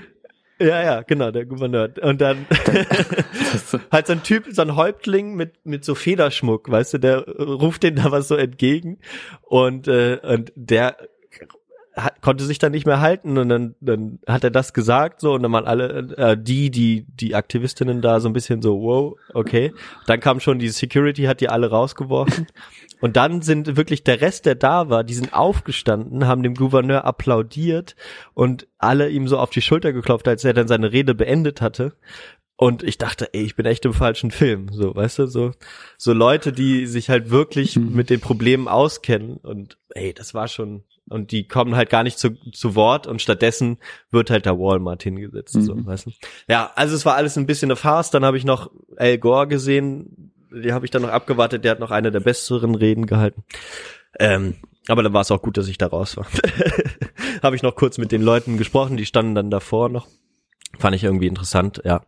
ja, 0.60 0.84
ja, 0.84 1.02
genau, 1.02 1.32
der 1.32 1.46
Gouverneur. 1.46 1.90
Und 2.02 2.22
dann 2.22 2.46
halt 3.92 4.08
so 4.08 4.14
ein 4.14 4.24
Typ, 4.24 4.46
so 4.50 4.62
ein 4.62 4.76
Häuptling 4.76 5.36
mit, 5.36 5.66
mit 5.66 5.84
so 5.84 5.96
Federschmuck, 5.96 6.70
weißt 6.70 6.96
du, 6.96 6.98
der 7.00 7.28
ruft 7.28 7.84
denen 7.84 7.98
da 7.98 8.12
was 8.12 8.28
so 8.28 8.36
entgegen 8.36 9.00
und, 9.42 9.88
äh, 9.88 10.20
und 10.24 10.52
der 10.56 10.98
hat, 11.98 12.22
konnte 12.22 12.46
sich 12.46 12.60
dann 12.60 12.72
nicht 12.72 12.86
mehr 12.86 13.02
halten 13.02 13.38
und 13.38 13.50
dann, 13.50 13.76
dann 13.82 14.20
hat 14.28 14.44
er 14.44 14.52
das 14.52 14.74
gesagt 14.74 15.20
so 15.20 15.34
und 15.34 15.44
dann 15.44 15.52
waren 15.52 15.66
alle 15.66 16.16
äh, 16.18 16.38
die 16.40 16.72
die 16.72 17.06
die 17.08 17.36
Aktivistinnen 17.36 18.02
da 18.02 18.20
so 18.20 18.30
ein 18.30 18.34
bisschen 18.34 18.62
so 18.62 18.82
wow 18.82 19.16
okay. 19.34 19.74
Dann 20.06 20.20
kam 20.20 20.40
schon 20.40 20.60
die 20.60 20.70
Security 20.70 21.24
hat 21.24 21.42
die 21.42 21.50
alle 21.50 21.70
rausgeworfen. 21.70 22.48
Und 23.00 23.16
dann 23.16 23.44
sind 23.44 23.78
wirklich 23.78 24.04
der 24.04 24.22
Rest 24.22 24.48
der 24.48 24.56
da 24.56 24.90
war 24.90 25.04
die 25.04 25.14
sind 25.14 25.32
aufgestanden 25.32 26.26
haben 26.26 26.42
dem 26.42 26.56
Gouverneur 26.56 27.06
applaudiert 27.06 27.96
und 28.34 28.66
alle 28.80 29.10
ihm 29.10 29.28
so 29.28 29.38
auf 29.38 29.52
die 29.52 29.62
Schulter 29.62 29.94
geklopft 29.94 30.28
als 30.28 30.44
er 30.44 30.56
dann 30.56 30.68
seine 30.68 30.92
Rede 30.92 31.14
beendet 31.14 31.62
hatte. 31.62 31.94
Und 32.60 32.82
ich 32.82 32.98
dachte, 32.98 33.30
ey, 33.34 33.44
ich 33.44 33.56
bin 33.56 33.68
echt 33.68 33.86
im 33.86 33.94
falschen 33.94 34.32
Film, 34.32 34.70
so, 34.72 34.96
weißt 34.96 35.20
du, 35.20 35.28
so, 35.28 35.52
so 35.96 36.12
Leute, 36.12 36.52
die 36.52 36.88
sich 36.88 37.08
halt 37.12 37.30
wirklich 37.30 37.76
mit 37.78 38.10
den 38.10 38.20
Problemen 38.20 38.68
auskennen 38.68 39.38
und, 39.38 39.78
ey, 39.90 40.12
das 40.12 40.34
war 40.34 40.48
schon, 40.48 40.84
und 41.10 41.32
die 41.32 41.48
kommen 41.48 41.76
halt 41.76 41.90
gar 41.90 42.04
nicht 42.04 42.18
zu, 42.20 42.32
zu 42.52 42.76
Wort 42.76 43.08
und 43.08 43.22
stattdessen 43.22 43.78
wird 44.12 44.30
halt 44.30 44.46
da 44.46 44.58
Walmart 44.58 45.04
hingesetzt, 45.04 45.54
so, 45.62 45.76
Mhm. 45.76 45.86
weißt 45.86 46.08
du. 46.08 46.12
Ja, 46.48 46.72
also 46.76 46.96
es 46.96 47.06
war 47.06 47.16
alles 47.16 47.38
ein 47.38 47.46
bisschen 47.46 47.68
eine 47.70 47.76
Farce, 47.76 48.12
dann 48.12 48.26
habe 48.26 48.38
ich 48.38 48.46
noch 48.46 48.72
Al 48.98 49.18
Gore 49.18 49.48
gesehen, 49.48 50.32
die 50.52 50.74
habe 50.74 50.86
ich 50.86 50.92
dann 50.92 51.02
noch 51.02 51.10
abgewartet, 51.10 51.64
der 51.64 51.72
hat 51.72 51.80
noch 51.80 51.92
eine 51.92 52.12
der 52.12 52.20
besseren 52.22 52.76
Reden 52.76 53.06
gehalten. 53.06 53.44
Ähm, 54.20 54.56
aber 54.88 55.04
dann 55.04 55.14
war 55.14 55.22
es 55.22 55.32
auch 55.32 55.42
gut, 55.42 55.58
dass 55.58 55.68
ich 55.68 55.78
da 55.78 55.88
raus 55.88 56.16
war. 56.18 56.26
habe 57.44 57.56
ich 57.56 57.62
noch 57.64 57.76
kurz 57.76 57.98
mit 57.98 58.12
den 58.12 58.22
Leuten 58.22 58.58
gesprochen, 58.58 58.98
die 58.98 59.06
standen 59.06 59.36
dann 59.36 59.52
davor 59.52 59.90
noch. 59.90 60.08
Fand 60.80 60.96
ich 60.96 61.04
irgendwie 61.04 61.28
interessant, 61.28 61.82
ja. 61.86 62.02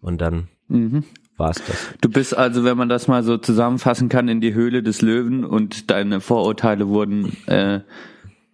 Und 0.00 0.20
dann 0.20 0.48
Mhm. 0.68 1.04
war 1.36 1.50
es 1.50 1.62
das. 1.66 1.76
Du 2.00 2.08
bist 2.08 2.36
also, 2.36 2.64
wenn 2.64 2.76
man 2.76 2.88
das 2.88 3.08
mal 3.08 3.22
so 3.24 3.36
zusammenfassen 3.36 4.08
kann, 4.08 4.28
in 4.28 4.40
die 4.40 4.54
Höhle 4.54 4.82
des 4.82 5.02
Löwen 5.02 5.44
und 5.44 5.90
deine 5.90 6.20
Vorurteile 6.20 6.88
wurden, 6.88 7.36
äh, 7.46 7.80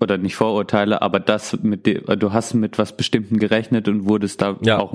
oder 0.01 0.17
nicht 0.19 0.37
Vorurteile, 0.37 1.03
aber 1.03 1.21
das 1.21 1.59
mit 1.63 1.87
dem, 1.87 2.05
du 2.19 2.33
hast 2.33 2.55
mit 2.55 2.79
was 2.79 2.97
Bestimmten 2.97 3.39
gerechnet 3.39 3.87
und 3.89 4.07
wurdest 4.09 4.41
da 4.43 4.57
Ja. 4.63 4.79
auch 4.79 4.95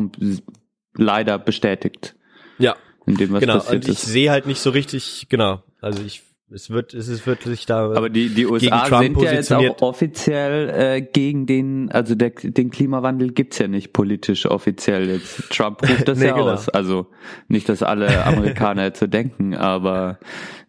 leider 0.98 1.38
bestätigt 1.40 2.16
Ja, 2.58 2.76
in 3.06 3.16
dem, 3.16 3.34
was 3.34 3.42
genau. 3.42 3.54
passiert 3.56 3.86
Und 3.86 3.92
ich 3.92 3.98
ist. 4.00 4.06
sehe 4.06 4.32
halt 4.32 4.46
nicht 4.48 4.60
so 4.60 4.70
richtig, 4.72 5.28
genau. 5.30 5.62
Also 5.82 6.02
ich, 6.04 6.24
es 6.52 6.70
wird, 6.70 6.94
es 6.94 7.08
ist 7.08 7.28
wirklich 7.28 7.66
da. 7.66 7.92
Aber 7.92 8.10
die, 8.10 8.30
die 8.30 8.46
USA 8.46 8.88
sind 9.00 9.20
ja 9.22 9.34
jetzt 9.34 9.52
auch 9.52 9.82
offiziell 9.82 10.70
äh, 10.70 11.02
gegen 11.02 11.46
den, 11.48 11.92
also 11.92 12.16
der, 12.16 12.30
den 12.32 12.70
Klimawandel 12.72 13.32
gibt's 13.34 13.58
ja 13.60 13.68
nicht 13.68 13.94
politisch 13.94 14.46
offiziell 14.46 15.10
jetzt. 15.10 15.50
Trump 15.52 15.82
ruft 15.82 16.08
das 16.08 16.18
Nee, 16.20 16.28
ja 16.28 16.34
genau. 16.34 16.52
aus. 16.52 16.70
Also 16.70 17.08
nicht, 17.48 17.68
dass 17.70 17.84
alle 17.84 18.26
Amerikaner 18.26 18.84
jetzt 18.86 19.00
so 19.00 19.08
denken, 19.08 19.56
aber 19.56 20.20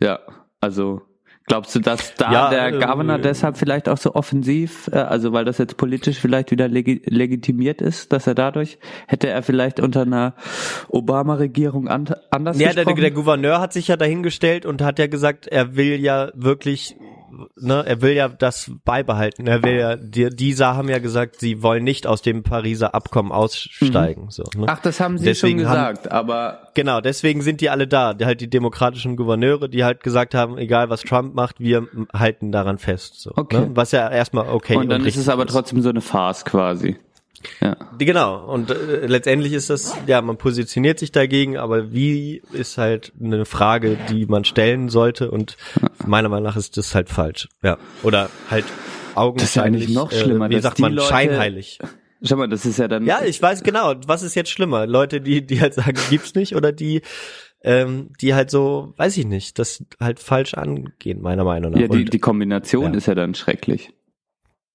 ja, 0.01 0.19
also 0.61 1.03
glaubst 1.47 1.75
du, 1.75 1.81
dass 1.81 2.15
da 2.15 2.33
Ja, 2.33 2.51
der 2.51 2.67
äh, 2.69 2.79
Governor 2.79 3.19
deshalb 3.19 3.57
vielleicht 3.57 3.89
auch 3.89 3.97
so 3.97 4.15
offensiv, 4.15 4.89
äh, 4.93 4.97
also 4.97 5.33
weil 5.33 5.45
das 5.45 5.59
jetzt 5.59 5.77
politisch 5.77 6.19
vielleicht 6.19 6.51
wieder 6.51 6.69
legi 6.69 7.03
legitimiert 7.07 7.81
ist, 7.81 8.13
dass 8.13 8.27
er 8.27 8.35
dadurch, 8.35 8.79
hätte 9.07 9.29
er 9.29 9.43
vielleicht 9.43 9.81
unter 9.81 10.03
einer 10.03 10.35
Obama-Regierung 10.89 11.89
an, 11.89 12.15
anders 12.31 12.59
ja, 12.59 12.73
der, 12.73 12.85
der 12.85 13.11
Gouverneur 13.11 13.61
hat 13.61 13.73
sich 13.73 13.89
ja 13.89 13.97
dahingestellt 13.97 14.67
und 14.67 14.83
hat 14.83 14.99
ja 14.99 15.07
gesagt, 15.07 15.47
er 15.47 15.77
will 15.77 16.01
ja 16.01 16.31
wirklich, 16.35 16.97
ne, 17.57 17.85
er 17.87 18.03
will 18.03 18.13
ja 18.13 18.29
das 18.29 18.71
beibehalten. 18.85 19.47
Er 19.47 19.63
will 19.63 19.75
ja, 19.79 19.97
die, 19.97 20.31
diese 20.31 20.67
haben 20.67 20.89
ja 20.89 20.99
gesagt, 20.99 21.41
sie 21.41 21.63
wollen 21.63 21.85
nicht 21.85 22.07
aus 22.07 22.23
dem 22.23 22.43
Pariser 22.43 22.95
Abkommen 22.95 23.33
aussteigen. 23.33 24.31
So, 24.31 24.45
ne? 24.57 24.67
Ach, 24.69 24.81
das 24.81 25.01
haben 25.01 25.19
sie 25.19 25.25
Deswegen 25.25 25.61
schon 25.61 25.69
haben- 25.69 25.95
gesagt, 25.95 26.13
aber 26.13 26.63
Genau, 26.75 27.01
deswegen 27.01 27.41
sind 27.43 27.61
die 27.61 27.71
alle 27.71 27.87
da. 27.89 28.13
Die, 28.15 28.27
halt 28.27 28.41
die 28.41 28.51
demokratischen 28.51 29.17
Gouverneure, 29.17 29.69
die 29.69 29.85
halt 29.85 30.03
gesagt 30.03 30.35
haben, 30.35 30.59
egal 30.59 30.91
was 30.91 31.03
Trump 31.03 31.35
macht, 31.35 31.59
wir 31.61 31.87
halten 32.13 32.53
daran 32.53 32.79
fest. 32.79 33.21
So, 33.21 33.33
Okay. 33.35 33.61
ne? 33.61 33.71
Was 33.75 33.93
ja 33.93 34.11
erstmal 34.11 34.49
okay 34.49 34.77
und 34.77 34.89
dann 34.89 35.01
ist 35.01 35.07
richtig 35.09 35.23
es 35.23 35.29
aber 35.29 35.47
trotzdem 35.47 35.81
so 35.83 35.89
eine 35.89 36.01
Farce 36.01 36.45
quasi. 36.45 36.97
Ja. 37.61 37.77
Genau, 37.99 38.45
und 38.53 38.71
äh, 38.71 39.07
letztendlich 39.07 39.53
ist 39.53 39.71
das, 39.71 39.95
ja, 40.07 40.21
man 40.23 40.37
positioniert 40.39 40.99
sich 40.99 41.13
dagegen, 41.13 41.57
aber 41.57 41.93
wie 41.93 42.43
ist 42.53 42.79
halt 42.79 43.13
eine 43.23 43.45
Frage, 43.45 43.97
die 44.11 44.27
man 44.27 44.45
stellen 44.45 44.89
sollte 44.89 45.31
und 45.31 45.57
meiner 46.07 46.29
Meinung 46.29 46.45
nach 46.45 46.57
ist 46.57 46.77
das 46.77 46.95
halt 46.95 47.09
falsch. 47.09 47.49
Ja. 47.63 47.79
Oder 48.03 48.31
halt 48.51 48.65
augenscheinlich, 49.15 49.85
eigentlich 49.85 49.95
noch 49.97 50.13
schlimmer, 50.13 50.47
äh, 50.47 50.51
wie 50.51 50.61
sagt 50.61 50.79
man, 50.79 50.93
Leute- 50.93 51.09
scheinheilig. 51.09 51.79
Schau 52.23 52.37
mal, 52.37 52.49
das 52.49 52.65
ist 52.65 52.79
ja 52.79 52.89
dann. 52.89 53.05
Ja, 53.05 53.21
ich 53.25 53.41
weiß 53.41 53.63
genau, 53.63 53.95
was 54.07 54.23
ist 54.23 54.35
jetzt 54.35 54.51
schlimmer? 54.51 54.87
Leute, 54.87 55.21
die, 55.21 55.47
die 55.47 55.61
halt 55.61 55.75
sagen, 55.75 55.99
gibt's 56.11 56.35
nicht 56.35 56.57
oder 56.57 56.73
die, 56.73 57.03
ähm, 57.63 58.11
die 58.21 58.35
halt 58.35 58.51
so, 58.51 58.95
weiß 58.97 59.17
ich 59.19 59.27
nicht, 59.27 59.59
das 59.59 59.85
halt 60.01 60.19
falsch 60.19 60.55
angehen, 60.55 61.21
meiner 61.21 61.45
Meinung 61.45 61.73
nach. 61.73 61.79
ja 61.81 61.89
die, 61.89 61.99
Und- 62.05 62.13
die 62.15 62.19
Kombination 62.19 62.93
ja. 62.93 62.99
ist 62.99 63.07
ja 63.07 63.15
dann 63.15 63.35
schrecklich. 63.35 63.91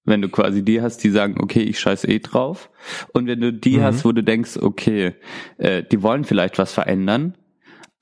Wenn 0.04 0.20
du 0.20 0.28
quasi 0.28 0.64
die 0.64 0.82
hast, 0.82 1.04
die 1.04 1.10
sagen, 1.10 1.36
okay, 1.40 1.62
ich 1.62 1.78
scheiß 1.78 2.04
eh 2.04 2.18
drauf. 2.18 2.70
Und 3.12 3.26
wenn 3.28 3.40
du 3.40 3.52
die 3.52 3.78
Mhm. 3.78 3.82
hast, 3.82 4.04
wo 4.04 4.10
du 4.12 4.22
denkst, 4.24 4.56
okay, 4.56 5.14
äh, 5.58 5.84
die 5.84 6.02
wollen 6.02 6.24
vielleicht 6.24 6.58
was 6.58 6.72
verändern, 6.72 7.36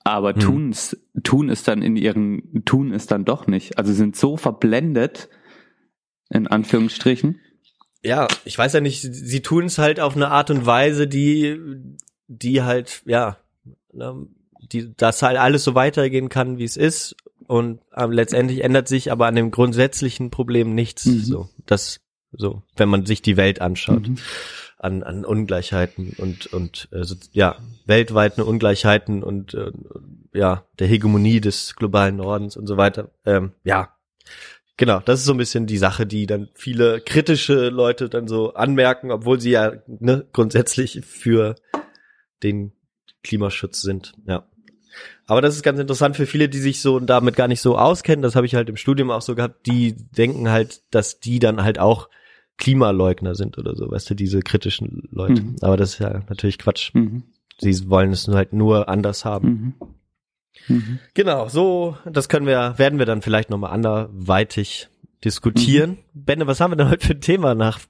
aber 0.02 0.32
Hm. 0.32 0.40
tun's, 0.40 0.96
tun 1.22 1.50
es 1.50 1.62
dann 1.62 1.82
in 1.82 1.96
ihren, 1.96 2.64
tun 2.64 2.92
es 2.92 3.06
dann 3.06 3.26
doch 3.26 3.46
nicht. 3.46 3.76
Also 3.76 3.92
sind 3.92 4.16
so 4.16 4.38
verblendet, 4.38 5.28
in 6.30 6.46
Anführungsstrichen. 6.46 7.38
Ja, 8.02 8.28
ich 8.46 8.56
weiß 8.56 8.72
ja 8.72 8.80
nicht, 8.80 9.02
sie- 9.02 9.12
sie 9.12 9.42
tun 9.42 9.66
es 9.66 9.76
halt 9.76 10.00
auf 10.00 10.16
eine 10.16 10.28
Art 10.30 10.50
und 10.50 10.64
Weise, 10.64 11.06
die, 11.06 11.58
die 12.28 12.62
halt, 12.62 13.02
ja, 13.04 13.36
ne, 13.92 14.26
die, 14.72 14.94
dass 14.96 15.20
halt 15.22 15.36
alles 15.36 15.64
so 15.64 15.74
weitergehen 15.74 16.30
kann, 16.30 16.56
wie 16.56 16.64
es 16.64 16.78
ist. 16.78 17.14
Und 17.50 17.80
ähm, 17.96 18.12
letztendlich 18.12 18.62
ändert 18.62 18.86
sich 18.86 19.10
aber 19.10 19.26
an 19.26 19.34
dem 19.34 19.50
grundsätzlichen 19.50 20.30
Problem 20.30 20.72
nichts. 20.72 21.06
Mhm. 21.06 21.18
So, 21.24 21.48
das, 21.66 22.00
so, 22.30 22.62
wenn 22.76 22.88
man 22.88 23.06
sich 23.06 23.22
die 23.22 23.36
Welt 23.36 23.60
anschaut, 23.60 24.08
Mhm. 24.08 24.18
an, 24.78 25.02
an 25.02 25.24
Ungleichheiten 25.24 26.14
und, 26.16 26.46
und, 26.52 26.88
äh, 26.92 27.02
so, 27.02 27.16
ja, 27.32 27.56
weltweiten 27.86 28.42
Ungleichheiten 28.42 29.24
und, 29.24 29.54
äh, 29.54 29.72
ja, 30.32 30.64
der 30.78 30.86
Hegemonie 30.86 31.40
des 31.40 31.74
globalen 31.74 32.16
Nordens 32.16 32.56
und 32.56 32.68
so 32.68 32.76
weiter. 32.76 33.10
Ähm, 33.26 33.50
ja, 33.64 33.96
Genau, 34.76 35.00
das 35.00 35.20
ist 35.20 35.26
so 35.26 35.34
ein 35.34 35.38
bisschen 35.38 35.66
die 35.66 35.76
Sache, 35.76 36.06
die 36.06 36.24
dann 36.24 36.48
viele 36.54 37.02
kritische 37.02 37.68
Leute 37.68 38.08
dann 38.08 38.28
so 38.28 38.54
anmerken, 38.54 39.10
obwohl 39.10 39.38
sie 39.38 39.50
ja 39.50 39.72
ne, 39.86 40.24
grundsätzlich 40.32 41.02
für 41.04 41.56
den 42.42 42.72
Klimaschutz 43.22 43.82
sind. 43.82 44.14
Ja. 44.26 44.46
Aber 45.26 45.40
das 45.40 45.56
ist 45.56 45.62
ganz 45.62 45.78
interessant 45.78 46.16
für 46.16 46.26
viele, 46.26 46.48
die 46.48 46.58
sich 46.58 46.80
so 46.80 46.98
damit 47.00 47.36
gar 47.36 47.48
nicht 47.48 47.60
so 47.60 47.78
auskennen. 47.78 48.22
Das 48.22 48.36
habe 48.36 48.46
ich 48.46 48.54
halt 48.54 48.68
im 48.68 48.76
Studium 48.76 49.10
auch 49.10 49.22
so 49.22 49.34
gehabt. 49.34 49.66
Die 49.66 49.94
denken 49.94 50.50
halt, 50.50 50.82
dass 50.90 51.20
die 51.20 51.38
dann 51.38 51.62
halt 51.62 51.78
auch 51.78 52.08
Klimaleugner 52.58 53.34
sind 53.34 53.58
oder 53.58 53.74
so, 53.74 53.90
weißt 53.90 54.10
du, 54.10 54.14
diese 54.14 54.40
kritischen 54.40 55.08
Leute. 55.10 55.42
Mhm. 55.42 55.56
Aber 55.62 55.76
das 55.76 55.94
ist 55.94 55.98
ja 56.00 56.22
natürlich 56.28 56.58
Quatsch. 56.58 56.94
Mhm. 56.94 57.24
Sie 57.58 57.88
wollen 57.88 58.12
es 58.12 58.28
halt 58.28 58.52
nur 58.52 58.88
anders 58.88 59.24
haben. 59.24 59.48
Mhm. 59.48 60.74
Mhm. 60.76 60.98
Genau, 61.14 61.48
so, 61.48 61.96
das 62.04 62.28
können 62.28 62.46
wir, 62.46 62.74
werden 62.76 62.98
wir 62.98 63.06
dann 63.06 63.22
vielleicht 63.22 63.50
nochmal 63.50 63.72
anderweitig 63.72 64.88
diskutieren. 65.24 65.98
Benne, 66.14 66.46
was 66.46 66.60
haben 66.60 66.72
wir 66.72 66.76
denn 66.76 66.90
heute 66.90 67.06
für 67.06 67.14
ein 67.14 67.20
Thema? 67.20 67.54
Nach 67.54 67.80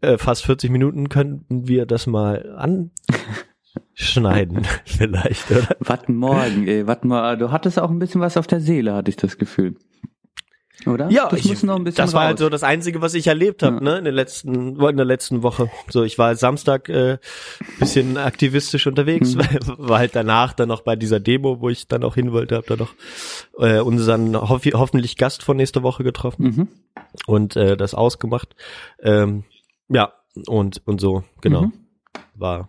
äh, 0.00 0.18
fast 0.18 0.44
40 0.44 0.70
Minuten 0.70 1.08
könnten 1.08 1.68
wir 1.68 1.86
das 1.86 2.06
mal 2.06 2.54
anschneiden, 3.90 4.66
vielleicht, 4.84 5.50
oder? 5.50 5.76
Warte 5.80 6.12
morgen, 6.12 6.66
ey, 6.68 6.86
warte 6.86 7.06
mal, 7.06 7.36
du 7.36 7.50
hattest 7.50 7.78
auch 7.78 7.90
ein 7.90 7.98
bisschen 7.98 8.20
was 8.20 8.36
auf 8.36 8.46
der 8.46 8.60
Seele, 8.60 8.94
hatte 8.94 9.10
ich 9.10 9.16
das 9.16 9.38
Gefühl. 9.38 9.76
Oder? 10.84 11.08
das 11.08 11.40
ich, 11.40 11.46
muss 11.48 11.62
noch 11.62 11.76
ein 11.76 11.84
bisschen 11.84 12.04
das 12.04 12.12
war 12.12 12.20
raus. 12.20 12.26
halt 12.28 12.38
so 12.38 12.48
das 12.50 12.62
Einzige, 12.62 13.00
was 13.00 13.14
ich 13.14 13.26
erlebt 13.26 13.62
habe, 13.62 13.76
Ja. 13.76 13.82
ne, 13.82 13.98
in 13.98 14.04
der 14.04 14.12
letzten, 14.12 14.78
in 14.78 14.96
der 14.96 15.06
letzten 15.06 15.42
Woche. 15.42 15.70
So, 15.88 16.04
ich 16.04 16.18
war 16.18 16.36
Samstag 16.36 16.88
äh, 16.90 17.18
bisschen 17.80 18.18
aktivistisch 18.18 18.86
unterwegs, 18.86 19.34
Mhm. 19.34 19.38
weil, 19.40 19.58
war 19.88 19.98
halt 19.98 20.14
danach 20.14 20.52
dann 20.52 20.68
noch 20.68 20.82
bei 20.82 20.94
dieser 20.94 21.18
Demo, 21.18 21.60
wo 21.60 21.70
ich 21.70 21.88
dann 21.88 22.04
auch 22.04 22.14
hin 22.14 22.30
wollte, 22.30 22.56
habe 22.56 22.66
da 22.68 22.76
noch 22.76 22.94
äh, 23.58 23.80
unseren 23.80 24.36
hoff 24.36 24.64
hoffentlich 24.74 25.16
Gast 25.16 25.42
von 25.42 25.56
nächste 25.56 25.82
Woche 25.82 26.04
getroffen. 26.04 26.42
Mhm. 26.44 26.68
und 27.26 27.56
äh, 27.56 27.76
das 27.76 27.94
ausgemacht. 27.94 28.54
Ähm, 29.02 29.44
ja, 29.88 30.12
und 30.46 30.82
und 30.86 31.00
so, 31.00 31.24
genau. 31.40 31.62
Mhm. 31.62 31.72
War 32.34 32.68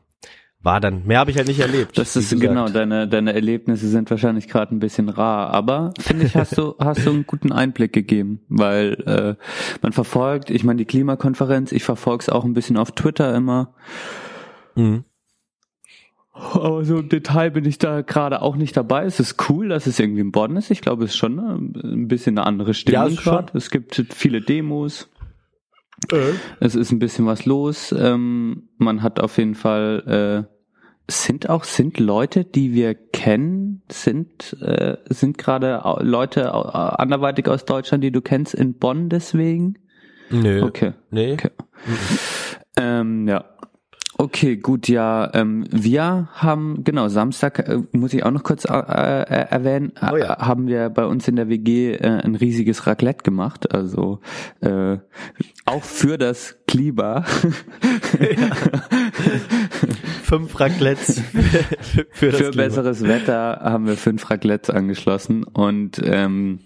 war 0.68 0.82
dann 0.82 1.06
mehr 1.08 1.20
habe 1.20 1.32
ich 1.32 1.38
halt 1.38 1.48
nicht 1.48 1.62
erlebt. 1.62 1.98
Das 1.98 2.18
ist 2.18 2.38
genau, 2.38 2.68
deine, 2.68 3.08
deine 3.08 3.34
Erlebnisse 3.34 3.88
sind 3.88 4.10
wahrscheinlich 4.12 4.50
gerade 4.50 4.76
ein 4.76 4.80
bisschen 4.80 5.08
rar, 5.08 5.52
aber 5.52 5.94
finde 5.98 6.26
ich, 6.26 6.36
hast 6.36 6.58
du, 6.58 6.76
hast 6.80 7.06
du 7.06 7.10
einen 7.12 7.26
guten 7.26 7.54
Einblick 7.54 7.94
gegeben, 7.94 8.42
weil 8.50 8.94
äh, 9.06 9.36
man 9.82 9.94
verfolgt, 9.94 10.50
ich 10.50 10.66
meine 10.66 10.78
die 10.78 10.86
Klimakonferenz, 10.86 11.72
ich 11.72 11.86
verfolge 11.86 12.24
es 12.24 12.30
auch 12.30 12.44
ein 12.44 12.54
bisschen 12.54 12.76
auf 12.76 12.92
Twitter 12.92 13.34
immer, 13.34 13.74
Mhm. 14.76 15.06
aber 16.34 16.84
so 16.84 16.98
im 17.00 17.08
Detail 17.10 17.50
bin 17.52 17.64
ich 17.66 17.80
da 17.80 18.02
gerade 18.02 18.42
auch 18.42 18.58
nicht 18.58 18.76
dabei. 18.76 19.06
Es 19.06 19.20
ist 19.22 19.50
cool, 19.50 19.70
dass 19.70 19.88
es 19.88 19.98
irgendwie 20.00 20.22
in 20.22 20.32
Bonn 20.34 20.58
ist. 20.58 20.70
Ich 20.70 20.82
glaube, 20.82 21.06
es 21.06 21.12
ist 21.12 21.18
schon 21.18 21.36
ne, 21.36 21.58
ein 21.84 22.08
bisschen 22.10 22.38
eine 22.38 22.46
andere 22.46 22.74
Stimmung 22.74 23.10
Ja, 23.10 23.16
gerade. 23.22 23.58
Es 23.58 23.72
gibt 23.72 24.06
viele 24.14 24.42
Demos. 24.42 25.10
Es 26.60 26.76
ist 26.76 26.92
ein 26.92 27.00
bisschen 27.00 27.26
was 27.26 27.46
los. 27.46 27.92
Ähm, 27.98 28.70
man 28.78 29.02
hat 29.02 29.20
auf 29.20 29.38
jeden 29.40 29.56
Fall 29.56 30.46
äh, 30.48 30.57
sind 31.10 31.50
auch 31.50 31.64
sind 31.64 32.00
Leute, 32.00 32.44
die 32.44 32.74
wir 32.74 32.94
kennen, 32.94 33.82
sind 33.92 34.58
äh, 34.62 34.98
sind 35.10 35.38
gerade 35.38 35.82
Leute 36.02 36.54
au- 36.54 36.64
anderweitig 36.64 37.48
aus 37.48 37.66
Deutschland, 37.66 38.04
die 38.04 38.12
du 38.12 38.22
kennst 38.22 38.54
in 38.54 38.74
Bonn 38.74 39.08
deswegen. 39.10 39.76
Nö. 40.30 40.64
Okay. 40.64 40.92
Nee. 41.10 41.34
Okay. 41.34 41.52
Ähm, 42.78 43.28
ja. 43.28 43.46
Okay, 44.20 44.58
gut, 44.58 44.88
ja, 44.88 45.30
ähm, 45.36 45.68
wir 45.70 46.30
haben, 46.34 46.84
genau, 46.84 47.08
Samstag, 47.08 47.60
äh, 47.60 47.78
muss 47.92 48.16
ich 48.16 48.26
auch 48.26 48.32
noch 48.32 48.42
kurz 48.42 48.66
äh, 48.66 48.74
äh, 48.74 49.46
erwähnen, 49.50 49.94
Oh 50.02 50.18
ja. 50.18 50.40
haben 50.40 50.66
wir 50.66 50.90
bei 50.90 51.06
uns 51.06 51.28
in 51.28 51.36
der 51.36 51.50
WG 51.50 51.94
äh, 51.94 52.22
ein 52.24 52.34
riesiges 52.34 52.88
Raclette 52.88 53.22
gemacht, 53.22 53.72
also 53.72 54.20
äh, 54.62 54.98
auch 55.66 55.84
für 55.84 56.18
das 56.18 56.58
Klima. 56.66 57.26
Fünf 60.24 60.60
Raclettes 60.60 61.22
für, 61.22 62.04
für 62.12 62.32
für 62.34 62.52
besseres 62.52 63.04
Wetter 63.04 63.60
haben 63.62 63.86
wir 63.86 63.96
fünf 63.96 64.30
Raclettes 64.30 64.70
angeschlossen 64.70 65.44
und 65.44 66.02
ähm, 66.04 66.60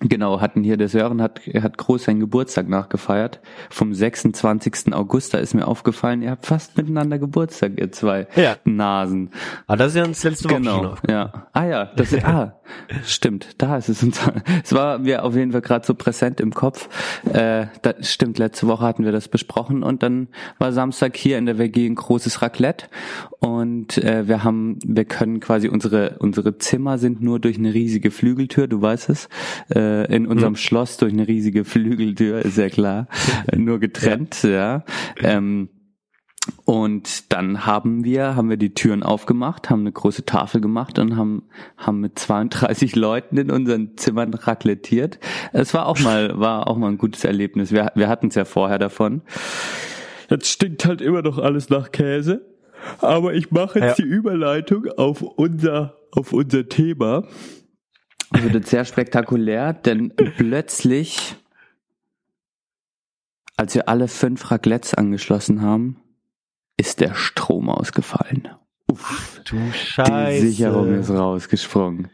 genau, 0.00 0.40
hatten 0.40 0.62
hier, 0.62 0.76
der 0.76 0.88
Sören 0.88 1.22
hat, 1.22 1.40
hat 1.46 1.78
groß 1.78 2.04
seinen 2.04 2.20
Geburtstag 2.20 2.68
nachgefeiert. 2.68 3.40
Vom 3.68 3.94
26. 3.94 4.92
August, 4.92 5.34
da 5.34 5.38
ist 5.38 5.54
mir 5.54 5.68
aufgefallen, 5.68 6.22
ihr 6.22 6.30
habt 6.30 6.46
fast 6.46 6.76
miteinander 6.76 7.18
Geburtstag, 7.18 7.78
ihr 7.78 7.92
zwei 7.92 8.26
Ja. 8.36 8.56
Nasen. 8.64 9.30
Ah, 9.66 9.76
das 9.76 9.88
ist 9.88 9.96
ja 9.96 10.04
uns 10.04 10.22
letzte 10.24 10.50
Woche 10.50 10.56
Genau, 10.56 10.94
ja. 11.08 11.46
Ah 11.52 11.64
ja, 11.64 11.84
das 11.96 12.12
ist, 12.12 12.24
ah, 12.24 12.60
stimmt, 13.04 13.54
da 13.58 13.76
ist 13.76 13.88
es 13.88 14.02
uns. 14.02 14.20
Es 14.64 14.72
war 14.72 14.98
mir 14.98 15.24
auf 15.24 15.34
jeden 15.34 15.52
Fall 15.52 15.60
gerade 15.60 15.86
so 15.86 15.94
präsent 15.94 16.40
im 16.40 16.52
Kopf. 16.52 16.88
Äh, 17.32 17.66
das 17.82 18.10
stimmt, 18.12 18.38
letzte 18.38 18.66
Woche 18.66 18.84
hatten 18.84 19.04
wir 19.04 19.12
das 19.12 19.28
besprochen 19.28 19.82
und 19.82 20.02
dann 20.02 20.28
war 20.58 20.72
Samstag 20.72 21.16
hier 21.16 21.38
in 21.38 21.46
der 21.46 21.58
WG 21.58 21.86
ein 21.86 21.94
großes 21.94 22.42
Raclette 22.42 22.86
und 23.38 23.98
äh, 23.98 24.28
wir 24.28 24.44
haben, 24.44 24.78
wir 24.84 25.04
können 25.04 25.40
quasi 25.40 25.68
unsere 25.68 26.16
unsere 26.18 26.58
Zimmer 26.58 26.98
sind 26.98 27.20
nur 27.22 27.40
durch 27.40 27.58
eine 27.58 27.74
riesige 27.74 28.10
Flügeltür, 28.10 28.66
du 28.66 28.80
weißt 28.80 29.08
es, 29.10 29.28
äh, 29.70 29.89
in 30.10 30.26
unserem 30.26 30.56
Schloss 30.56 30.96
durch 30.96 31.12
eine 31.12 31.26
riesige 31.28 31.64
Flügeltür, 31.64 32.44
ist 32.44 32.56
ja 32.58 32.68
klar, 32.68 33.08
nur 33.56 33.78
getrennt, 33.78 34.42
ja. 34.42 34.84
Ähm, 35.22 35.68
und 36.64 37.32
dann 37.32 37.66
haben 37.66 38.02
wir, 38.02 38.34
haben 38.34 38.48
wir 38.48 38.56
die 38.56 38.74
Türen 38.74 39.02
aufgemacht, 39.02 39.68
haben 39.70 39.80
eine 39.80 39.92
große 39.92 40.24
Tafel 40.24 40.60
gemacht 40.60 40.98
und 40.98 41.16
haben, 41.16 41.42
haben 41.76 42.00
mit 42.00 42.18
32 42.18 42.96
Leuten 42.96 43.36
in 43.36 43.50
unseren 43.50 43.96
Zimmern 43.96 44.32
raclettiert. 44.34 45.18
Es 45.52 45.74
war 45.74 45.86
auch 45.86 45.98
mal, 46.00 46.32
war 46.40 46.66
auch 46.66 46.76
mal 46.76 46.88
ein 46.88 46.98
gutes 46.98 47.24
Erlebnis. 47.24 47.72
Wir, 47.72 47.92
wir 47.94 48.08
hatten 48.08 48.28
es 48.28 48.34
ja 48.34 48.44
vorher 48.44 48.78
davon. 48.78 49.22
Jetzt 50.30 50.48
stinkt 50.48 50.86
halt 50.86 51.00
immer 51.00 51.22
noch 51.22 51.38
alles 51.38 51.68
nach 51.68 51.92
Käse. 51.92 52.46
Aber 53.00 53.34
ich 53.34 53.50
mache 53.50 53.78
jetzt 53.78 53.98
Ja. 53.98 54.04
die 54.04 54.10
Überleitung 54.10 54.86
auf 54.96 55.20
unser, 55.22 55.96
auf 56.12 56.32
unser 56.32 56.68
Thema. 56.68 57.24
Wird 58.32 58.54
jetzt 58.54 58.70
sehr 58.70 58.84
spektakulär, 58.84 59.72
denn 59.72 60.12
plötzlich, 60.14 61.36
als 63.56 63.74
wir 63.74 63.88
alle 63.88 64.08
fünf 64.08 64.50
Raclettes 64.50 64.94
angeschlossen 64.94 65.62
haben, 65.62 65.96
ist 66.76 67.00
der 67.00 67.14
Strom 67.14 67.68
ausgefallen. 67.68 68.48
Uff, 68.90 69.40
Du 69.44 69.56
die 69.56 69.72
Scheiße. 69.72 70.46
Sicherung 70.46 70.94
ist 70.94 71.10
rausgesprungen. 71.10 72.08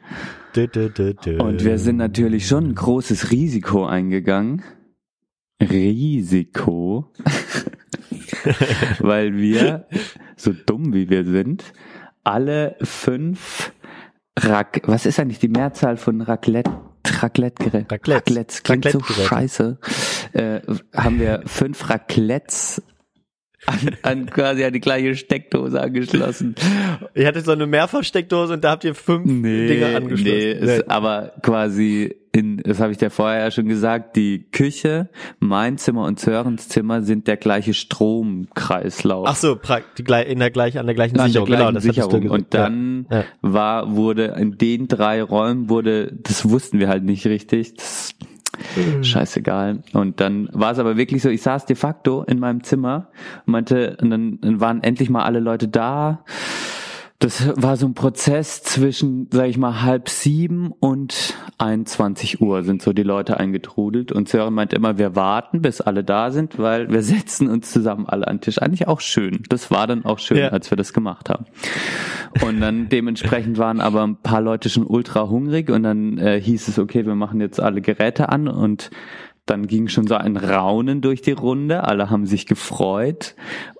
Dö, 0.54 0.66
dö, 0.66 0.88
dö. 0.90 1.38
Und 1.38 1.64
wir 1.64 1.78
sind 1.78 1.96
natürlich 1.96 2.46
schon 2.46 2.70
ein 2.70 2.74
großes 2.74 3.30
Risiko 3.30 3.84
eingegangen. 3.84 4.62
Risiko. 5.60 7.12
Weil 8.98 9.36
wir, 9.36 9.86
so 10.36 10.52
dumm 10.52 10.92
wie 10.94 11.08
wir 11.08 11.24
sind, 11.24 11.72
alle 12.24 12.76
fünf 12.80 13.72
Rac 14.38 14.82
was 14.84 15.06
ist 15.06 15.18
eigentlich 15.18 15.38
die 15.38 15.48
Mehrzahl 15.48 15.96
von 15.96 16.20
Raclette? 16.20 16.70
Raclette-Gerät. 17.06 17.90
Raclettes. 17.90 18.16
Raclettes. 18.16 18.62
Klingt 18.62 18.84
so 18.84 18.98
Raclette-Geräte. 18.98 19.28
scheiße. 19.28 19.78
Äh, 20.32 20.60
haben 20.94 21.20
wir 21.20 21.42
fünf 21.46 21.88
Raclettes 21.88 22.82
an, 23.66 23.78
an 24.02 24.26
quasi 24.26 24.64
an 24.64 24.72
die 24.72 24.80
gleiche 24.80 25.14
Steckdose 25.16 25.80
angeschlossen. 25.80 26.54
Ich 27.14 27.26
hatte 27.26 27.40
so 27.40 27.52
eine 27.52 27.66
Mehrfachsteckdose 27.66 28.54
und 28.54 28.64
da 28.64 28.70
habt 28.72 28.84
ihr 28.84 28.94
fünf 28.94 29.24
Dinger 29.26 29.96
angeschlossen. 29.96 30.24
Nee, 30.24 30.52
ist 30.52 30.90
aber 30.90 31.32
quasi 31.42 32.14
in, 32.36 32.58
das 32.58 32.80
habe 32.80 32.92
ich 32.92 32.98
dir 32.98 33.10
vorher 33.10 33.40
ja 33.40 33.50
schon 33.50 33.66
gesagt, 33.66 34.14
die 34.16 34.46
Küche, 34.52 35.08
mein 35.40 35.78
Zimmer 35.78 36.04
und 36.04 36.20
Sörens 36.20 36.68
Zimmer 36.68 37.02
sind 37.02 37.26
der 37.26 37.36
gleiche 37.36 37.74
Stromkreislauf. 37.74 39.26
Ach 39.28 39.36
so, 39.36 39.52
in 39.56 40.38
der 40.38 40.50
gleich, 40.50 40.78
an 40.78 40.86
der 40.86 40.94
gleichen 40.94 41.18
an 41.18 41.24
der 41.24 41.28
Sicherung. 41.28 41.46
gleichen 41.46 41.60
genau, 41.66 41.72
das 41.72 41.84
hattest 41.84 42.12
du 42.12 42.16
Sicherung. 42.16 42.30
Und 42.30 42.54
dann 42.54 43.06
Ja. 43.10 43.24
war, 43.42 43.96
wurde 43.96 44.26
in 44.38 44.58
den 44.58 44.86
drei 44.88 45.22
Räumen 45.22 45.68
wurde, 45.70 46.12
das 46.22 46.48
wussten 46.48 46.78
wir 46.78 46.88
halt 46.88 47.04
nicht 47.04 47.26
richtig. 47.26 47.74
Das, 47.74 48.14
Mhm. 48.74 49.04
Scheißegal. 49.04 49.82
Und 49.92 50.18
dann 50.20 50.48
war 50.50 50.72
es 50.72 50.78
aber 50.78 50.96
wirklich 50.96 51.20
so, 51.22 51.28
ich 51.28 51.42
saß 51.42 51.66
de 51.66 51.76
facto 51.76 52.22
in 52.22 52.38
meinem 52.38 52.62
Zimmer 52.62 53.08
und 53.44 53.52
meinte, 53.52 53.98
und 54.00 54.08
dann, 54.08 54.38
dann 54.40 54.60
waren 54.60 54.82
endlich 54.82 55.10
mal 55.10 55.24
alle 55.24 55.40
Leute 55.40 55.68
da. 55.68 56.24
Das 57.18 57.50
war 57.56 57.78
so 57.78 57.86
ein 57.86 57.94
Prozess 57.94 58.62
zwischen, 58.62 59.28
sag 59.32 59.46
ich 59.48 59.56
mal, 59.56 59.82
halb 59.82 60.10
sieben 60.10 60.70
und 60.70 61.34
21 61.56 62.42
Uhr 62.42 62.62
sind 62.62 62.82
so 62.82 62.92
die 62.92 63.04
Leute 63.04 63.38
eingetrudelt 63.40 64.12
und 64.12 64.28
Sören 64.28 64.52
meint 64.52 64.74
immer, 64.74 64.98
wir 64.98 65.16
warten, 65.16 65.62
bis 65.62 65.80
alle 65.80 66.04
da 66.04 66.30
sind, 66.30 66.58
weil 66.58 66.90
wir 66.90 67.02
setzen 67.02 67.48
uns 67.48 67.72
zusammen 67.72 68.06
alle 68.06 68.28
an 68.28 68.36
den 68.36 68.40
Tisch. 68.42 68.58
Eigentlich 68.60 68.86
auch 68.86 69.00
schön. 69.00 69.42
Das 69.48 69.70
war 69.70 69.86
dann 69.86 70.04
auch 70.04 70.18
schön, 70.18 70.36
Ja. 70.36 70.48
als 70.48 70.70
wir 70.70 70.76
das 70.76 70.92
gemacht 70.92 71.30
haben. 71.30 71.46
Und 72.42 72.60
dann 72.60 72.90
dementsprechend 72.90 73.56
waren 73.56 73.80
aber 73.80 74.06
ein 74.06 74.16
paar 74.16 74.42
Leute 74.42 74.68
schon 74.68 74.86
ultra 74.86 75.26
hungrig 75.28 75.70
und 75.70 75.84
dann 75.84 76.18
äh, 76.18 76.38
hieß 76.38 76.68
es, 76.68 76.78
okay, 76.78 77.06
wir 77.06 77.14
machen 77.14 77.40
jetzt 77.40 77.60
alle 77.60 77.80
Geräte 77.80 78.28
an 78.28 78.46
und 78.46 78.90
dann 79.46 79.66
ging 79.68 79.88
schon 79.88 80.06
so 80.06 80.16
ein 80.16 80.36
Raunen 80.36 81.00
durch 81.00 81.22
die 81.22 81.30
Runde. 81.32 81.84
Alle 81.84 82.10
haben 82.10 82.26
sich 82.26 82.46
gefreut. 82.46 83.36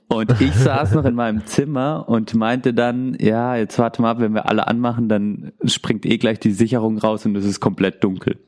Und 0.09 0.40
ich 0.40 0.54
saß 0.54 0.94
noch 0.94 1.04
in 1.04 1.14
meinem 1.14 1.46
Zimmer 1.46 2.09
und 2.09 2.34
meinte 2.34 2.72
dann, 2.72 3.16
ja, 3.20 3.57
jetzt 3.57 3.78
warte 3.78 4.02
mal 4.02 4.12
ab, 4.12 4.20
wenn 4.20 4.34
wir 4.34 4.48
alle 4.48 4.66
anmachen, 4.68 5.09
dann 5.09 5.52
springt 5.64 6.07
eh 6.07 6.16
gleich 6.18 6.38
die 6.38 6.52
Sicherung 6.52 6.98
raus 6.98 7.26
und 7.26 7.36
es 7.36 7.44
ist 7.44 7.61
komplett 7.61 8.04
dunkel. 8.04 8.38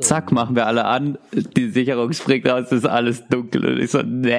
Zack, 0.00 0.32
machen 0.32 0.56
wir 0.56 0.66
alle 0.66 0.86
an, 0.86 1.18
die 1.56 1.68
Sicherung 1.68 2.12
springt 2.12 2.46
raus, 2.48 2.64
es 2.66 2.72
ist 2.72 2.86
alles 2.86 3.28
dunkel 3.28 3.64
und 3.64 3.78
ich 3.78 3.90
so, 3.90 4.02
nee. 4.02 4.38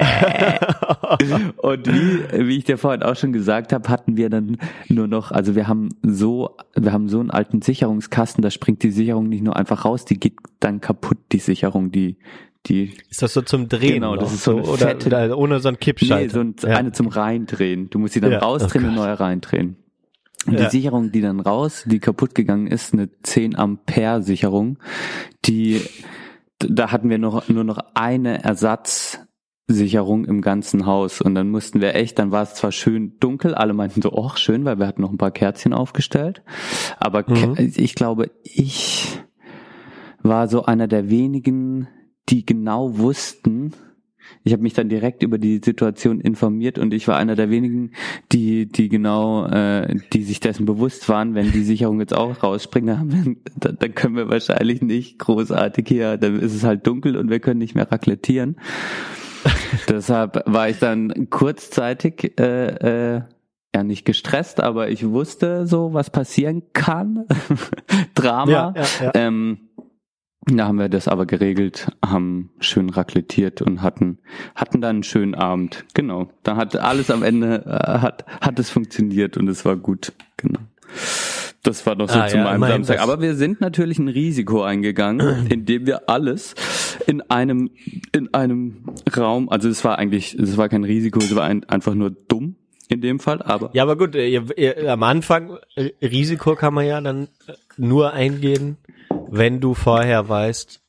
Und 1.56 1.86
wie, 1.86 2.46
wie 2.46 2.58
ich 2.58 2.64
dir 2.64 2.78
vorhin 2.78 3.02
auch 3.02 3.16
schon 3.16 3.32
gesagt 3.32 3.72
habe, 3.72 3.88
hatten 3.88 4.16
wir 4.16 4.28
dann 4.28 4.58
nur 4.88 5.06
noch, 5.06 5.30
also 5.30 5.54
wir 5.54 5.68
haben 5.68 5.88
so, 6.02 6.56
wir 6.74 6.92
haben 6.92 7.08
so 7.08 7.20
einen 7.20 7.30
alten 7.30 7.62
Sicherungskasten, 7.62 8.42
da 8.42 8.50
springt 8.50 8.82
die 8.82 8.90
Sicherung 8.90 9.28
nicht 9.28 9.42
nur 9.42 9.56
einfach 9.56 9.84
raus, 9.84 10.04
die 10.04 10.18
geht 10.18 10.34
dann 10.60 10.80
kaputt, 10.80 11.18
die 11.32 11.38
Sicherung, 11.38 11.90
die, 11.90 12.16
die, 12.66 12.94
Ist 13.10 13.22
das 13.22 13.32
so 13.34 13.42
zum 13.42 13.68
Drehen? 13.68 13.94
Genau, 13.94 14.16
das 14.16 14.32
ist 14.32 14.44
so 14.44 14.52
eine 14.58 14.62
oder, 14.66 14.88
fette- 14.88 15.06
oder 15.06 15.38
ohne 15.38 15.60
so 15.60 15.68
ein 15.68 15.78
Kippschalter. 15.78 16.22
nee, 16.24 16.28
so 16.28 16.40
ein, 16.40 16.70
ja. 16.70 16.76
eine 16.78 16.92
zum 16.92 17.06
Reindrehen. 17.08 17.88
Du 17.90 17.98
musst 17.98 18.14
sie 18.14 18.20
dann 18.20 18.32
Ja. 18.32 18.38
rausdrehen 18.40 18.84
Oh 18.84 18.88
und 18.88 18.94
neu 18.96 19.12
reindrehen. 19.12 19.76
Und 20.46 20.54
Ja. 20.54 20.64
die 20.64 20.70
Sicherung, 20.70 21.10
die 21.12 21.20
dann 21.20 21.40
raus, 21.40 21.84
die 21.86 21.98
kaputt 21.98 22.34
gegangen 22.34 22.66
ist, 22.66 22.92
eine 22.92 23.08
10 23.22 23.56
Ampere 23.56 24.22
Sicherung, 24.22 24.78
die, 25.44 25.80
da 26.58 26.92
hatten 26.92 27.08
wir 27.10 27.18
noch, 27.18 27.48
nur 27.48 27.64
noch 27.64 27.78
eine 27.94 28.44
Ersatzsicherung 28.44 30.24
im 30.24 30.42
ganzen 30.42 30.86
Haus 30.86 31.20
und 31.20 31.34
dann 31.34 31.50
mussten 31.50 31.80
wir 31.80 31.94
echt, 31.94 32.18
dann 32.18 32.30
war 32.30 32.42
es 32.42 32.54
zwar 32.54 32.70
schön 32.72 33.14
dunkel, 33.18 33.54
alle 33.54 33.72
meinten 33.74 34.02
so, 34.02 34.12
ach 34.16 34.36
schön, 34.36 34.64
weil 34.64 34.78
wir 34.78 34.86
hatten 34.86 35.02
noch 35.02 35.10
ein 35.10 35.18
paar 35.18 35.32
Kerzchen 35.32 35.72
aufgestellt, 35.72 36.42
aber 36.98 37.24
Mhm. 37.28 37.54
Ich 37.76 37.94
glaube, 37.94 38.30
ich 38.44 39.18
war 40.22 40.48
so 40.48 40.64
einer 40.64 40.86
der 40.86 41.10
wenigen, 41.10 41.88
die 42.28 42.44
genau 42.44 42.98
wussten, 42.98 43.72
ich 44.44 44.52
habe 44.52 44.62
mich 44.62 44.74
dann 44.74 44.88
direkt 44.88 45.22
über 45.22 45.38
die 45.38 45.60
Situation 45.64 46.20
informiert 46.20 46.78
und 46.78 46.94
ich 46.94 47.08
war 47.08 47.16
einer 47.16 47.34
der 47.34 47.50
wenigen, 47.50 47.92
die, 48.32 48.66
die 48.66 48.88
genau, 48.88 49.46
äh, 49.46 49.96
die 50.12 50.22
sich 50.22 50.40
dessen 50.40 50.66
bewusst 50.66 51.08
waren, 51.08 51.34
wenn 51.34 51.52
die 51.52 51.62
Sicherung 51.62 52.00
jetzt 52.00 52.14
auch 52.14 52.42
wir, 52.42 53.36
dann, 53.56 53.76
dann 53.78 53.94
können 53.94 54.16
wir 54.16 54.28
wahrscheinlich 54.28 54.82
nicht 54.82 55.18
großartig 55.18 55.86
hier, 55.88 56.16
dann 56.16 56.40
ist 56.40 56.54
es 56.54 56.64
halt 56.64 56.86
dunkel 56.86 57.16
und 57.16 57.30
wir 57.30 57.40
können 57.40 57.58
nicht 57.58 57.74
mehr 57.74 57.90
raclettieren. 57.90 58.56
Deshalb 59.88 60.42
war 60.46 60.68
ich 60.68 60.78
dann 60.78 61.28
kurzzeitig 61.30 62.38
äh, 62.38 63.16
äh, 63.16 63.22
ja 63.74 63.84
nicht 63.84 64.04
gestresst, 64.04 64.60
aber 64.60 64.90
ich 64.90 65.08
wusste 65.08 65.66
so, 65.66 65.92
was 65.92 66.10
passieren 66.10 66.62
kann. 66.72 67.26
Drama. 68.14 68.50
Ja, 68.50 68.74
ja, 68.74 68.84
ja. 69.02 69.12
Ähm, 69.14 69.65
da 70.46 70.66
haben 70.66 70.78
wir 70.78 70.88
das 70.88 71.08
aber 71.08 71.26
geregelt, 71.26 71.88
haben 72.04 72.50
schön 72.60 72.90
raclettiert 72.90 73.62
und 73.62 73.82
hatten, 73.82 74.18
hatten 74.54 74.80
dann 74.80 74.96
einen 74.96 75.02
schönen 75.02 75.34
Abend. 75.34 75.84
Genau. 75.94 76.30
Da 76.44 76.56
hat 76.56 76.76
alles 76.76 77.10
am 77.10 77.24
Ende, 77.24 77.64
äh, 77.66 77.98
hat, 77.98 78.24
hat 78.40 78.58
es 78.58 78.70
funktioniert 78.70 79.36
und 79.36 79.48
es 79.48 79.64
war 79.64 79.76
gut. 79.76 80.12
Genau. 80.36 80.60
Das 81.64 81.84
war 81.84 81.96
noch 81.96 82.08
so 82.08 82.18
Ah, 82.20 82.28
zu 82.28 82.36
ja, 82.36 82.44
meinem 82.44 82.62
Samstag. 82.62 83.00
Aber 83.00 83.20
wir 83.20 83.34
sind 83.34 83.60
natürlich 83.60 83.98
ein 83.98 84.06
Risiko 84.06 84.62
eingegangen, 84.62 85.46
indem 85.50 85.84
wir 85.86 86.08
alles 86.08 86.54
in 87.08 87.22
einem, 87.22 87.70
in 88.12 88.32
einem 88.32 88.84
Raum, 89.16 89.48
also 89.48 89.68
es 89.68 89.84
war 89.84 89.98
eigentlich, 89.98 90.34
es 90.34 90.56
war 90.56 90.68
kein 90.68 90.84
Risiko, 90.84 91.18
es 91.18 91.34
war 91.34 91.42
ein, 91.44 91.64
einfach 91.64 91.94
nur 91.94 92.10
dumm 92.10 92.54
in 92.88 93.00
dem 93.00 93.18
Fall, 93.18 93.42
aber 93.42 93.70
Ja, 93.72 93.82
aber 93.82 93.96
gut, 93.96 94.14
ihr, 94.14 94.44
ihr, 94.56 94.92
am 94.92 95.02
Anfang, 95.02 95.58
Risiko 96.00 96.54
kann 96.54 96.72
man 96.72 96.86
ja 96.86 97.00
dann 97.00 97.26
nur 97.76 98.12
eingehen, 98.12 98.76
wenn 99.30 99.60
du 99.60 99.74
vorher 99.74 100.28
weißt, 100.28 100.80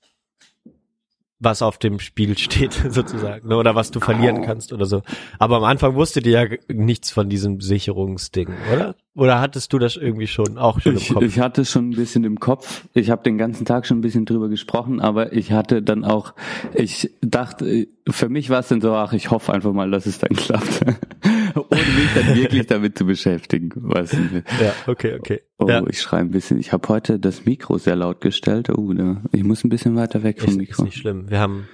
was 1.39 1.61
auf 1.61 1.77
dem 1.77 1.99
Spiel 1.99 2.35
steht, 2.37 2.73
sozusagen, 2.89 3.47
ne? 3.47 3.57
oder 3.57 3.75
was 3.75 3.91
du 3.91 3.99
verlieren 3.99 4.41
kannst 4.41 4.73
oder 4.73 4.85
so. 4.87 5.03
Aber 5.37 5.57
am 5.57 5.65
Anfang 5.65 5.93
wusstet 5.93 6.25
ihr 6.25 6.31
ja 6.41 6.57
nichts 6.67 7.11
von 7.11 7.29
diesem 7.29 7.61
Sicherungsding, 7.61 8.49
oder? 8.73 8.95
Oder 9.13 9.39
hattest 9.39 9.71
du 9.71 9.77
das 9.77 9.97
irgendwie 9.97 10.25
schon, 10.25 10.57
auch 10.57 10.79
schon 10.79 10.95
Ich, 10.95 11.09
im 11.09 11.15
Kopf? 11.15 11.23
ich 11.23 11.39
hatte 11.39 11.61
es 11.61 11.71
schon 11.71 11.89
ein 11.89 11.95
bisschen 11.95 12.23
im 12.23 12.39
Kopf. 12.39 12.85
Ich 12.95 13.11
habe 13.11 13.21
den 13.21 13.37
ganzen 13.37 13.65
Tag 13.65 13.85
schon 13.85 13.99
ein 13.99 14.01
bisschen 14.01 14.25
drüber 14.25 14.49
gesprochen, 14.49 14.99
aber 14.99 15.31
ich 15.33 15.51
hatte 15.51 15.83
dann 15.83 16.05
auch, 16.05 16.33
ich 16.73 17.11
dachte, 17.21 17.87
für 18.09 18.29
mich 18.29 18.49
war 18.49 18.59
es 18.59 18.67
dann 18.69 18.81
so, 18.81 18.93
ach, 18.95 19.13
ich 19.13 19.29
hoffe 19.29 19.53
einfach 19.53 19.73
mal, 19.73 19.91
dass 19.91 20.07
es 20.07 20.17
dann 20.17 20.29
klappt. 20.35 20.85
Ohne 21.69 21.81
mich 21.81 22.13
dann 22.15 22.35
wirklich 22.35 22.67
damit 22.67 22.97
zu 22.97 23.05
beschäftigen. 23.05 23.71
Was, 23.75 24.11
ja, 24.13 24.73
okay, 24.87 25.15
okay. 25.19 25.41
oh, 25.57 25.67
ja. 25.67 25.83
ich 25.87 26.01
schreie 26.01 26.21
ein 26.21 26.31
bisschen. 26.31 26.59
Ich 26.59 26.71
habe 26.71 26.87
heute 26.89 27.19
das 27.19 27.45
Mikro 27.45 27.77
sehr 27.77 27.95
laut 27.95 28.21
gestellt. 28.21 28.69
Oh, 28.69 28.93
da, 28.93 29.21
ich 29.31 29.43
muss 29.43 29.63
ein 29.63 29.69
bisschen 29.69 29.95
weiter 29.95 30.23
weg 30.23 30.39
vom 30.39 30.49
Ist, 30.49 30.55
ist 30.55 30.59
Mikro. 30.59 30.83
nicht 30.83 30.97
schlimm. 30.97 31.29
Wir 31.29 31.39
haben 31.39 31.67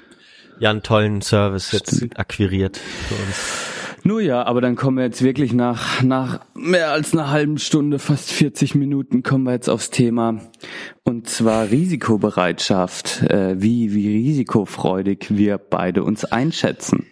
ja 0.59 0.69
einen 0.69 0.83
tollen 0.83 1.21
Service 1.21 1.71
jetzt 1.71 2.17
akquiriert 2.17 2.77
für 2.77 3.15
uns. 3.15 3.73
Nur 4.05 4.19
ja, 4.19 4.43
aber 4.43 4.59
dann 4.59 4.75
kommen 4.75 4.97
wir 4.97 5.05
jetzt 5.05 5.23
wirklich 5.23 5.53
nach, 5.53 6.03
nach 6.03 6.41
mehr 6.53 6.91
als 6.91 7.13
einer 7.13 7.31
halben 7.31 7.57
Stunde, 7.57 7.99
fast 7.99 8.33
40 8.33 8.75
Minuten, 8.75 9.23
kommen 9.23 9.45
wir 9.45 9.53
jetzt 9.53 9.69
aufs 9.69 9.91
Thema. 9.91 10.41
Und 11.03 11.29
zwar 11.29 11.69
Risikobereitschaft. 11.71 13.23
Äh, 13.23 13.61
wie, 13.61 13.93
wie 13.93 14.27
risikofreudig 14.27 15.27
wir 15.29 15.57
beide 15.57 16.03
uns 16.03 16.25
einschätzen. 16.25 17.05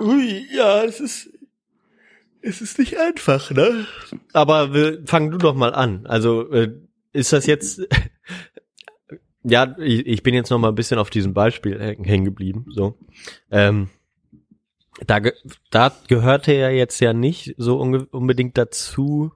Ui, 0.00 0.44
ja, 0.52 0.82
es 0.82 0.98
ist, 0.98 1.30
es 2.42 2.60
ist 2.60 2.78
nicht 2.78 2.98
einfach, 2.98 3.50
ne? 3.50 3.86
Aber 4.32 4.74
wir, 4.74 5.02
fang 5.06 5.30
du 5.30 5.38
doch 5.38 5.54
mal 5.54 5.74
an. 5.74 6.06
Also, 6.06 6.50
äh, 6.50 6.72
ist 7.12 7.32
das 7.32 7.46
jetzt, 7.46 7.82
ja, 9.42 9.76
ich, 9.78 10.22
bin 10.22 10.34
jetzt 10.34 10.50
noch 10.50 10.58
mal 10.58 10.68
ein 10.68 10.74
bisschen 10.74 10.98
auf 10.98 11.10
diesem 11.10 11.34
Beispiel 11.34 11.78
hängen 11.80 12.24
geblieben, 12.24 12.66
so. 12.70 12.98
Ähm, 13.50 13.88
da, 15.06 15.20
da 15.70 15.92
gehörte 16.08 16.52
ja 16.52 16.68
jetzt 16.68 17.00
ja 17.00 17.12
nicht 17.12 17.54
so 17.56 17.80
unbedingt 17.80 18.58
dazu, 18.58 19.32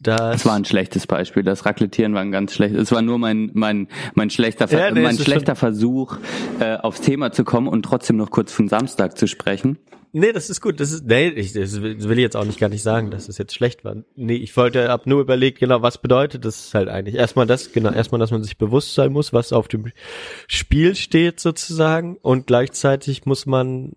dass 0.00 0.42
Das 0.42 0.46
war 0.46 0.54
ein 0.54 0.64
schlechtes 0.64 1.06
Beispiel. 1.06 1.44
Das 1.44 1.64
Raclettieren 1.64 2.12
war 2.14 2.22
ein 2.22 2.32
ganz 2.32 2.54
schlecht. 2.54 2.74
Es 2.74 2.90
war 2.90 3.02
nur 3.02 3.18
mein 3.18 3.50
mein 3.54 3.86
mein 4.14 4.30
schlechter 4.30 4.66
Ver 4.66 4.80
Ja, 4.80 4.90
nee, 4.90 5.00
mein 5.00 5.16
schlechter 5.16 5.54
Versuch, 5.54 6.16
äh, 6.58 6.76
aufs 6.76 7.02
Thema 7.02 7.30
zu 7.30 7.44
kommen 7.44 7.68
und 7.68 7.82
trotzdem 7.82 8.16
noch 8.16 8.30
kurz 8.30 8.52
von 8.52 8.66
Samstag 8.66 9.16
zu 9.16 9.28
sprechen. 9.28 9.78
Nee, 10.14 10.32
das 10.32 10.50
ist 10.50 10.60
gut. 10.60 10.78
Das 10.78 10.92
ist, 10.92 11.06
nee, 11.06 11.28
ich, 11.28 11.54
das 11.54 11.80
will 11.80 11.96
das 11.96 12.04
ich 12.04 12.18
jetzt 12.18 12.36
auch 12.36 12.44
nicht 12.44 12.60
gar 12.60 12.68
nicht 12.68 12.82
sagen, 12.82 13.10
dass 13.10 13.30
es 13.30 13.38
jetzt 13.38 13.54
schlecht 13.54 13.82
war. 13.82 13.96
Nee, 14.14 14.34
ich 14.34 14.54
wollte, 14.58 14.88
hab 14.88 15.06
nur 15.06 15.22
überlegt, 15.22 15.58
genau, 15.58 15.80
was 15.80 15.98
bedeutet 15.98 16.44
das 16.44 16.74
halt 16.74 16.88
eigentlich? 16.88 17.14
Erstmal 17.14 17.46
das, 17.46 17.72
genau, 17.72 17.90
erstmal, 17.90 18.18
dass 18.18 18.30
man 18.30 18.42
sich 18.42 18.58
bewusst 18.58 18.94
sein 18.94 19.10
muss, 19.10 19.32
was 19.32 19.54
auf 19.54 19.68
dem 19.68 19.90
Spiel 20.46 20.94
steht 20.96 21.40
sozusagen 21.40 22.18
und 22.18 22.46
gleichzeitig 22.46 23.24
muss 23.24 23.46
man, 23.46 23.92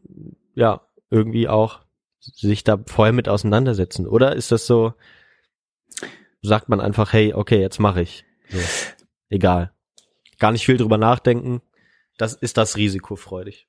ja, 0.53 0.87
irgendwie 1.09 1.49
auch 1.49 1.81
sich 2.19 2.63
da 2.63 2.81
vorher 2.87 3.13
mit 3.13 3.27
auseinandersetzen. 3.27 4.07
Oder 4.07 4.37
ist 4.37 4.53
das 4.53 4.65
so, 4.65 4.93
sagt 6.41 6.69
man 6.69 6.79
einfach, 6.79 7.11
hey, 7.11 7.33
okay, 7.33 7.59
jetzt 7.59 7.79
mache 7.79 8.01
ich. 8.01 8.23
So. 8.49 8.59
Egal. 9.29 9.73
Gar 10.39 10.53
nicht 10.53 10.65
viel 10.65 10.77
drüber 10.77 10.97
nachdenken. 10.97 11.61
Das 12.17 12.33
ist 12.33 12.55
das 12.55 12.77
risikofreudig. 12.77 13.67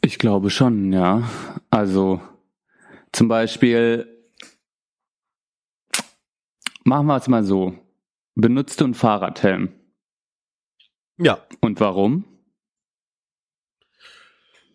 Ich 0.00 0.18
glaube 0.18 0.50
schon, 0.50 0.92
ja. 0.92 1.28
Also 1.70 2.20
zum 3.12 3.28
Beispiel 3.28 4.08
machen 6.84 7.06
wir 7.06 7.16
es 7.16 7.28
mal 7.28 7.44
so. 7.44 7.74
Benutzt 8.34 8.80
du 8.80 8.84
einen 8.84 8.94
Fahrradhelm? 8.94 9.72
Ja, 11.18 11.46
Und 11.60 11.78
warum? 11.80 12.24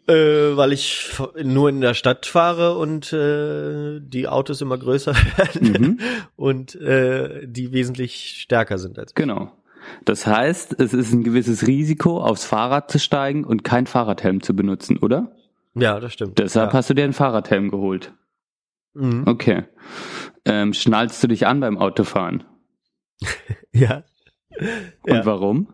Äh, 0.08 0.56
weil 0.56 0.72
ich 0.72 1.12
nur 1.44 1.68
in 1.68 1.82
der 1.82 1.94
Stadt 1.94 2.26
fahre 2.28 2.78
und 2.78 3.12
äh, 3.12 4.00
die 4.00 4.28
Autos 4.30 4.62
immer 4.62 4.78
größer 4.78 5.14
werden 5.38 5.72
Mhm. 5.82 6.00
und 6.38 6.76
äh, 6.76 7.46
die 7.46 7.74
wesentlich 7.74 8.40
stärker 8.42 8.78
sind 8.78 8.98
als 9.00 9.12
ich. 9.12 9.16
Genau. 9.16 9.52
Das 10.06 10.26
heißt, 10.28 10.80
es 10.80 10.94
ist 10.94 11.14
ein 11.14 11.24
gewisses 11.24 11.68
Risiko, 11.68 12.20
aufs 12.22 12.46
Fahrrad 12.46 12.90
zu 12.92 13.00
steigen 13.00 13.44
und 13.44 13.64
kein 13.64 13.88
Fahrradhelm 13.88 14.42
zu 14.42 14.56
benutzen, 14.56 14.98
oder? 14.98 15.32
Ja, 15.76 16.00
das 16.00 16.14
stimmt. 16.14 16.40
Deshalb 16.40 16.72
ja. 16.72 16.78
hast 16.78 16.90
du 16.90 16.94
dir 16.94 17.04
einen 17.04 17.14
Fahrradhelm 17.14 17.70
geholt. 17.70 18.14
Mhm. 18.94 19.24
Okay. 19.28 19.64
Ähm, 20.46 20.74
schnallst 20.74 21.22
du 21.24 21.28
dich 21.28 21.46
an 21.48 21.60
beim 21.60 21.78
Autofahren? 21.78 22.44
Ja. 23.74 24.04
Und 25.04 25.14
Ja. 25.18 25.26
warum? 25.26 25.68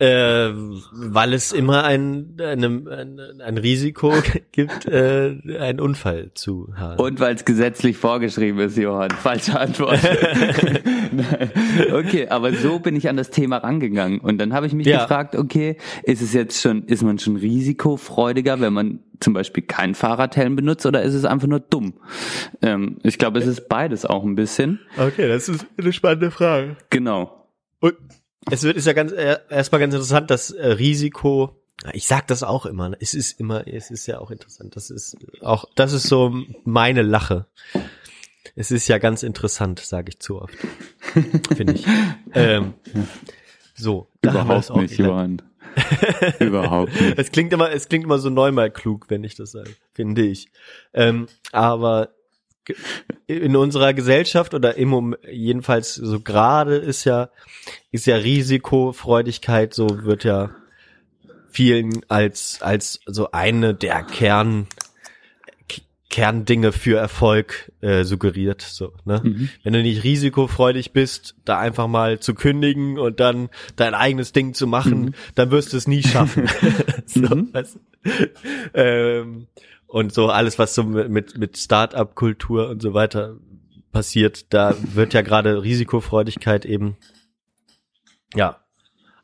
Äh, 0.00 0.50
weil 0.92 1.32
es 1.34 1.52
immer 1.52 1.84
ein, 1.84 2.36
einem, 2.40 2.88
ein, 2.88 3.40
ein 3.40 3.58
Risiko 3.58 4.12
gibt, 4.52 4.86
äh, 4.86 5.36
einen 5.58 5.80
Unfall 5.80 6.32
zu 6.34 6.72
haben. 6.76 7.00
Und 7.00 7.20
weil 7.20 7.34
es 7.36 7.44
gesetzlich 7.44 7.96
vorgeschrieben 7.96 8.58
ist, 8.60 8.76
Johann. 8.76 9.10
Falsche 9.12 9.58
Antwort. 9.58 10.00
Okay, 11.92 12.28
aber 12.28 12.52
so 12.54 12.78
bin 12.78 12.96
ich 12.96 13.08
an 13.08 13.16
das 13.16 13.30
Thema 13.30 13.58
rangegangen. 13.58 14.20
Und 14.20 14.38
dann 14.38 14.52
habe 14.52 14.66
ich 14.66 14.72
mich 14.72 14.86
Ja. 14.86 15.02
gefragt, 15.02 15.36
okay, 15.36 15.76
ist 16.02 16.22
es 16.22 16.32
jetzt 16.32 16.60
schon, 16.60 16.84
ist 16.84 17.02
man 17.02 17.18
schon 17.18 17.36
risikofreudiger, 17.36 18.60
wenn 18.60 18.72
man 18.72 19.00
zum 19.20 19.32
Beispiel 19.32 19.62
keinen 19.62 19.94
Fahrradhelm 19.94 20.56
benutzt 20.56 20.86
oder 20.86 21.02
ist 21.02 21.14
es 21.14 21.24
einfach 21.24 21.46
nur 21.46 21.60
dumm? 21.60 21.94
Ähm, 22.62 22.98
ich 23.02 23.18
glaube, 23.18 23.38
es 23.38 23.46
ist 23.46 23.68
beides 23.68 24.04
auch 24.04 24.24
ein 24.24 24.34
bisschen. 24.34 24.80
Okay, 24.98 25.28
das 25.28 25.48
ist 25.48 25.66
eine 25.78 25.92
spannende 25.92 26.30
Frage. 26.30 26.76
Genau. 26.90 27.48
Und 27.80 27.94
es 28.50 28.62
wird 28.62 28.76
ist 28.76 28.86
ja 28.86 28.92
ganz 28.92 29.12
äh, 29.12 29.38
erstmal 29.48 29.80
ganz 29.80 29.94
interessant, 29.94 30.30
dass 30.30 30.50
äh, 30.50 30.66
Risiko. 30.66 31.60
Ich 31.92 32.06
sag 32.06 32.26
das 32.28 32.42
auch 32.42 32.66
immer. 32.66 32.90
ne? 32.90 32.96
Es 33.00 33.14
ist 33.14 33.38
immer, 33.40 33.66
es 33.66 33.90
ist 33.90 34.06
ja 34.06 34.18
auch 34.20 34.30
interessant. 34.30 34.76
Das 34.76 34.90
ist 34.90 35.16
auch, 35.42 35.64
das 35.74 35.92
ist 35.92 36.04
so 36.04 36.34
meine 36.64 37.02
Lache. 37.02 37.46
Es 38.54 38.70
ist 38.70 38.86
ja 38.88 38.98
ganz 38.98 39.22
interessant, 39.22 39.80
sage 39.80 40.10
ich 40.10 40.20
zu 40.20 40.40
oft. 40.40 40.54
Finde 41.56 41.74
ich. 41.74 41.84
Ähm, 42.32 42.74
so, 43.74 44.08
da 44.22 44.32
haben 44.34 44.48
wir 44.48 44.54
das 44.54 44.68
Überhaupt 44.68 44.70
auch 44.70 44.82
nicht. 44.82 44.98
Johann. 44.98 45.42
Überhaupt 46.38 47.00
nicht. 47.00 47.18
Es 47.18 47.32
klingt 47.32 47.52
immer, 47.52 47.72
es 47.72 47.88
klingt 47.88 48.04
immer 48.04 48.18
so 48.18 48.30
neunmal 48.30 48.70
klug, 48.70 49.06
wenn 49.08 49.24
ich 49.24 49.34
das 49.34 49.52
sage, 49.52 49.74
finde 49.92 50.22
ich. 50.22 50.48
Ähm, 50.92 51.26
aber 51.50 52.10
in 53.26 53.56
unserer 53.56 53.92
Gesellschaft 53.94 54.54
oder 54.54 54.76
im 54.76 55.16
jedenfalls 55.30 55.94
so 55.94 56.20
gerade 56.20 56.76
ist 56.76 57.04
ja 57.04 57.30
ist 57.90 58.06
ja 58.06 58.16
Risikofreudigkeit 58.16 59.74
so 59.74 60.04
wird 60.04 60.24
ja 60.24 60.50
vielen 61.50 62.00
als 62.08 62.58
als 62.62 63.00
so 63.06 63.30
eine 63.32 63.74
der 63.74 64.02
Kern 64.02 64.66
Kerndinge 66.10 66.70
für 66.70 66.96
Erfolg 66.98 67.72
äh, 67.80 68.04
suggeriert 68.04 68.62
so 68.62 68.92
ne 69.04 69.20
Mhm. 69.24 69.48
wenn 69.64 69.72
du 69.72 69.82
nicht 69.82 70.04
risikofreudig 70.04 70.92
bist 70.92 71.34
da 71.44 71.58
einfach 71.58 71.88
mal 71.88 72.20
zu 72.20 72.34
kündigen 72.34 72.98
und 72.98 73.18
dann 73.20 73.48
dein 73.76 73.94
eigenes 73.94 74.32
Ding 74.32 74.54
zu 74.54 74.66
machen 74.68 75.14
dann 75.34 75.50
wirst 75.50 75.72
du 75.72 75.76
es 75.76 75.88
nie 75.88 76.02
schaffen 76.02 76.48
so, 77.06 77.20
Mhm. 77.20 77.48
ähm, 78.74 79.46
und 79.86 80.12
so 80.12 80.28
alles, 80.28 80.58
was 80.58 80.74
so 80.74 80.82
mit, 80.82 81.38
mit 81.38 81.56
Start-up-Kultur 81.56 82.68
und 82.68 82.82
so 82.82 82.94
weiter 82.94 83.36
passiert, 83.92 84.52
da 84.52 84.74
wird 84.94 85.14
ja 85.14 85.22
gerade 85.22 85.62
Risikofreudigkeit 85.62 86.64
eben, 86.64 86.96
ja, 88.34 88.64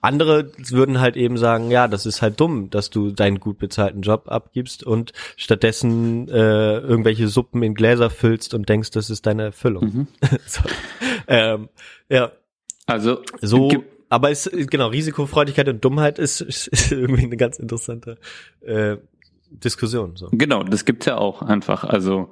andere 0.01 0.51
würden 0.71 1.01
halt 1.01 1.17
eben 1.17 1.37
sagen, 1.37 1.71
ja, 1.71 1.87
das 1.87 2.07
ist 2.07 2.23
halt 2.23 2.41
dumm, 2.41 2.71
dass 2.71 2.89
du 2.89 3.11
deinen 3.11 3.39
gut 3.39 3.59
bezahlten 3.59 4.01
Job 4.01 4.29
abgibst 4.29 4.83
und 4.83 5.13
stattdessen 5.37 6.27
äh, 6.29 6.79
irgendwelche 6.79 7.29
Suppen 7.29 7.63
in 7.63 7.75
Gläser 7.75 8.09
füllst 8.09 8.55
und 8.55 8.69
denkst, 8.69 8.93
das 8.93 9.11
ist 9.11 9.27
deine 9.27 9.45
Erfüllung. 9.45 9.85
Mhm. 9.85 10.09
so. 10.47 10.63
ähm, 11.29 11.69
ja, 12.09 12.33
Also, 12.87 13.23
so, 13.43 13.85
aber 14.09 14.31
es 14.31 14.51
genau 14.53 14.89
Risikofreudigkeit 14.89 15.69
und 15.69 15.85
Dummheit 15.85 16.19
ist, 16.19 16.41
ist, 16.41 16.67
ist 16.69 16.93
irgendwie 16.93 17.25
eine 17.25 17.37
ganz 17.37 17.59
interessante 17.59 18.17
äh, 18.63 18.97
Diskussion. 19.51 20.17
So. 20.17 20.29
Genau, 20.33 20.63
das 20.63 20.85
gibt's 20.85 21.07
ja 21.07 21.19
auch 21.19 21.43
einfach. 21.43 21.85
Also 21.85 22.31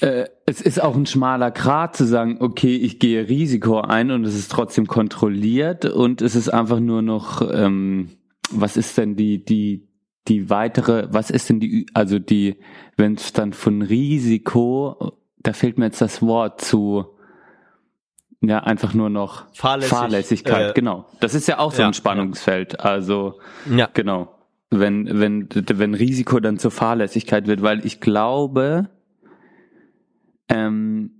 äh, 0.00 0.26
es 0.46 0.60
ist 0.60 0.82
auch 0.82 0.94
ein 0.94 1.06
schmaler 1.06 1.50
Grat 1.50 1.96
zu 1.96 2.06
sagen, 2.06 2.38
okay, 2.40 2.76
ich 2.76 2.98
gehe 2.98 3.28
Risiko 3.28 3.80
ein 3.80 4.10
und 4.10 4.24
es 4.24 4.34
ist 4.34 4.50
trotzdem 4.50 4.86
kontrolliert 4.86 5.84
und 5.84 6.22
es 6.22 6.34
ist 6.34 6.48
einfach 6.48 6.80
nur 6.80 7.02
noch, 7.02 7.42
ähm, 7.52 8.10
was 8.50 8.76
ist 8.76 8.96
denn 8.96 9.16
die 9.16 9.44
die 9.44 9.88
die 10.28 10.50
weitere, 10.50 11.08
was 11.10 11.30
ist 11.30 11.48
denn 11.48 11.60
die, 11.60 11.86
also 11.94 12.18
die, 12.18 12.60
wenn 12.96 13.14
es 13.14 13.32
dann 13.32 13.52
von 13.52 13.82
Risiko, 13.82 15.14
da 15.38 15.52
fehlt 15.52 15.78
mir 15.78 15.86
jetzt 15.86 16.00
das 16.00 16.20
Wort 16.22 16.60
zu, 16.60 17.06
ja, 18.40 18.58
einfach 18.58 18.94
nur 18.94 19.10
noch 19.10 19.46
Fahrlässig, 19.54 19.90
Fahrlässigkeit, 19.90 20.70
äh, 20.70 20.72
genau. 20.74 21.06
Das 21.20 21.34
ist 21.34 21.48
ja 21.48 21.58
auch 21.58 21.72
so 21.72 21.82
ja, 21.82 21.88
ein 21.88 21.94
Spannungsfeld. 21.94 22.80
Also 22.80 23.38
Ja. 23.74 23.88
Genau. 23.92 24.37
Wenn, 24.70 25.08
wenn, 25.20 25.48
wenn 25.50 25.94
Risiko 25.94 26.40
dann 26.40 26.58
zur 26.58 26.70
Fahrlässigkeit 26.70 27.46
wird, 27.46 27.62
weil 27.62 27.86
ich 27.86 28.00
glaube, 28.00 28.90
ähm, 30.48 31.10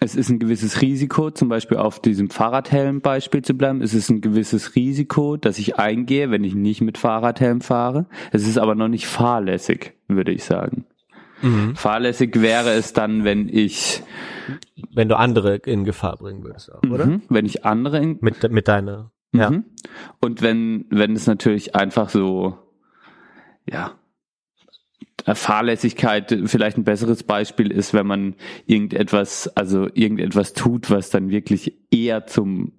es 0.00 0.14
ist 0.14 0.28
ein 0.28 0.38
gewisses 0.38 0.82
Risiko, 0.82 1.30
zum 1.30 1.48
Beispiel 1.48 1.78
auf 1.78 2.00
diesem 2.00 2.30
Fahrradhelm-Beispiel 2.30 3.42
zu 3.42 3.54
bleiben. 3.54 3.80
Es 3.80 3.94
ist 3.94 4.10
ein 4.10 4.20
gewisses 4.20 4.76
Risiko, 4.76 5.36
dass 5.36 5.58
ich 5.58 5.78
eingehe, 5.78 6.30
wenn 6.30 6.44
ich 6.44 6.54
nicht 6.54 6.80
mit 6.80 6.98
Fahrradhelm 6.98 7.60
fahre. 7.60 8.06
Es 8.30 8.46
ist 8.46 8.58
aber 8.58 8.74
noch 8.74 8.88
nicht 8.88 9.06
fahrlässig, 9.06 9.94
würde 10.08 10.32
ich 10.32 10.44
sagen. 10.44 10.84
Mhm. 11.42 11.76
Fahrlässig 11.76 12.40
wäre 12.40 12.70
es 12.70 12.92
dann, 12.92 13.24
wenn 13.24 13.48
ich, 13.48 14.02
Wenn 14.94 15.08
du 15.08 15.16
andere 15.18 15.56
in 15.56 15.84
Gefahr 15.84 16.16
bringen 16.16 16.44
würdest, 16.44 16.72
auch, 16.72 16.82
oder? 16.90 17.06
Mhm, 17.06 17.22
wenn 17.28 17.46
ich 17.46 17.64
andere 17.64 17.98
in, 17.98 18.18
Mit, 18.20 18.50
mit 18.50 18.68
deiner. 18.68 19.10
Ja. 19.38 19.50
Mhm. 19.50 19.64
Und 20.20 20.42
wenn, 20.42 20.86
wenn 20.90 21.14
es 21.14 21.26
natürlich 21.26 21.74
einfach 21.74 22.08
so, 22.10 22.58
ja, 23.68 23.92
Fahrlässigkeit 25.34 26.36
vielleicht 26.44 26.76
ein 26.76 26.84
besseres 26.84 27.24
Beispiel 27.24 27.72
ist, 27.72 27.94
wenn 27.94 28.06
man 28.06 28.34
irgendetwas, 28.66 29.48
also 29.56 29.88
irgendetwas 29.92 30.52
tut, 30.52 30.90
was 30.90 31.10
dann 31.10 31.30
wirklich 31.30 31.76
eher 31.90 32.26
zum 32.26 32.72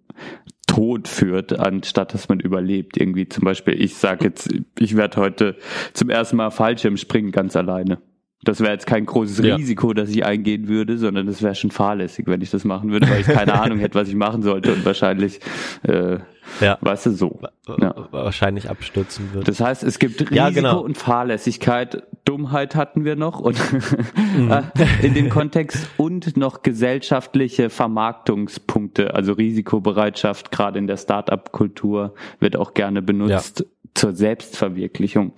Tod 0.65 1.07
führt, 1.07 1.57
anstatt 1.57 2.13
dass 2.13 2.29
man 2.29 2.39
überlebt. 2.39 2.97
Irgendwie 2.97 3.27
zum 3.27 3.43
Beispiel, 3.43 3.81
ich 3.81 3.95
sage 3.95 4.25
jetzt, 4.25 4.49
ich 4.77 4.95
werde 4.95 5.17
heute 5.17 5.57
zum 5.93 6.09
ersten 6.09 6.37
Mal 6.37 6.51
Fallschirm 6.51 6.97
springen 6.97 7.31
ganz 7.31 7.55
alleine. 7.55 7.99
Das 8.43 8.59
wäre 8.61 8.71
jetzt 8.71 8.85
kein 8.85 9.05
großes 9.05 9.39
Ja. 9.45 9.55
Risiko, 9.55 9.93
das 9.93 10.09
ich 10.09 10.23
eingehen 10.25 10.67
würde, 10.67 10.97
sondern 10.97 11.25
das 11.27 11.41
wäre 11.41 11.55
schon 11.55 11.71
fahrlässig, 11.71 12.27
wenn 12.27 12.41
ich 12.41 12.51
das 12.51 12.63
machen 12.65 12.91
würde, 12.91 13.09
weil 13.09 13.21
ich 13.21 13.27
keine 13.27 13.53
Ahnung 13.61 13.79
hätte, 13.79 13.95
was 13.95 14.07
ich 14.07 14.15
machen 14.15 14.43
sollte 14.43 14.73
und 14.73 14.85
wahrscheinlich, 14.85 15.39
äh, 15.83 16.19
Ja. 16.61 16.77
weißt 16.81 17.07
du, 17.07 17.11
so. 17.11 17.39
Ja. 17.81 17.95
Wahrscheinlich 18.11 18.69
abstürzen 18.69 19.33
wird. 19.33 19.47
Das 19.47 19.59
heißt, 19.59 19.83
es 19.83 19.99
gibt 19.99 20.21
Risiko 20.21 20.35
Ja, 20.35 20.49
genau. 20.51 20.79
und 20.81 20.97
Fahrlässigkeit. 20.97 22.03
Dummheit 22.25 22.75
hatten 22.75 23.03
wir 23.05 23.15
noch 23.15 23.39
und 23.39 23.57
äh, 24.49 24.61
in 25.01 25.13
dem 25.13 25.29
Kontext 25.29 25.89
und 25.97 26.37
noch 26.37 26.61
gesellschaftliche 26.61 27.69
Vermarktungspunkte, 27.69 29.13
also 29.13 29.33
Risikobereitschaft, 29.33 30.51
gerade 30.51 30.77
in 30.79 30.87
der 30.87 30.97
Start-up-Kultur 30.97 32.13
wird 32.39 32.55
auch 32.55 32.73
gerne 32.73 33.01
benutzt 33.01 33.65
zur 33.97 34.15
Selbstverwirklichung. 34.15 35.33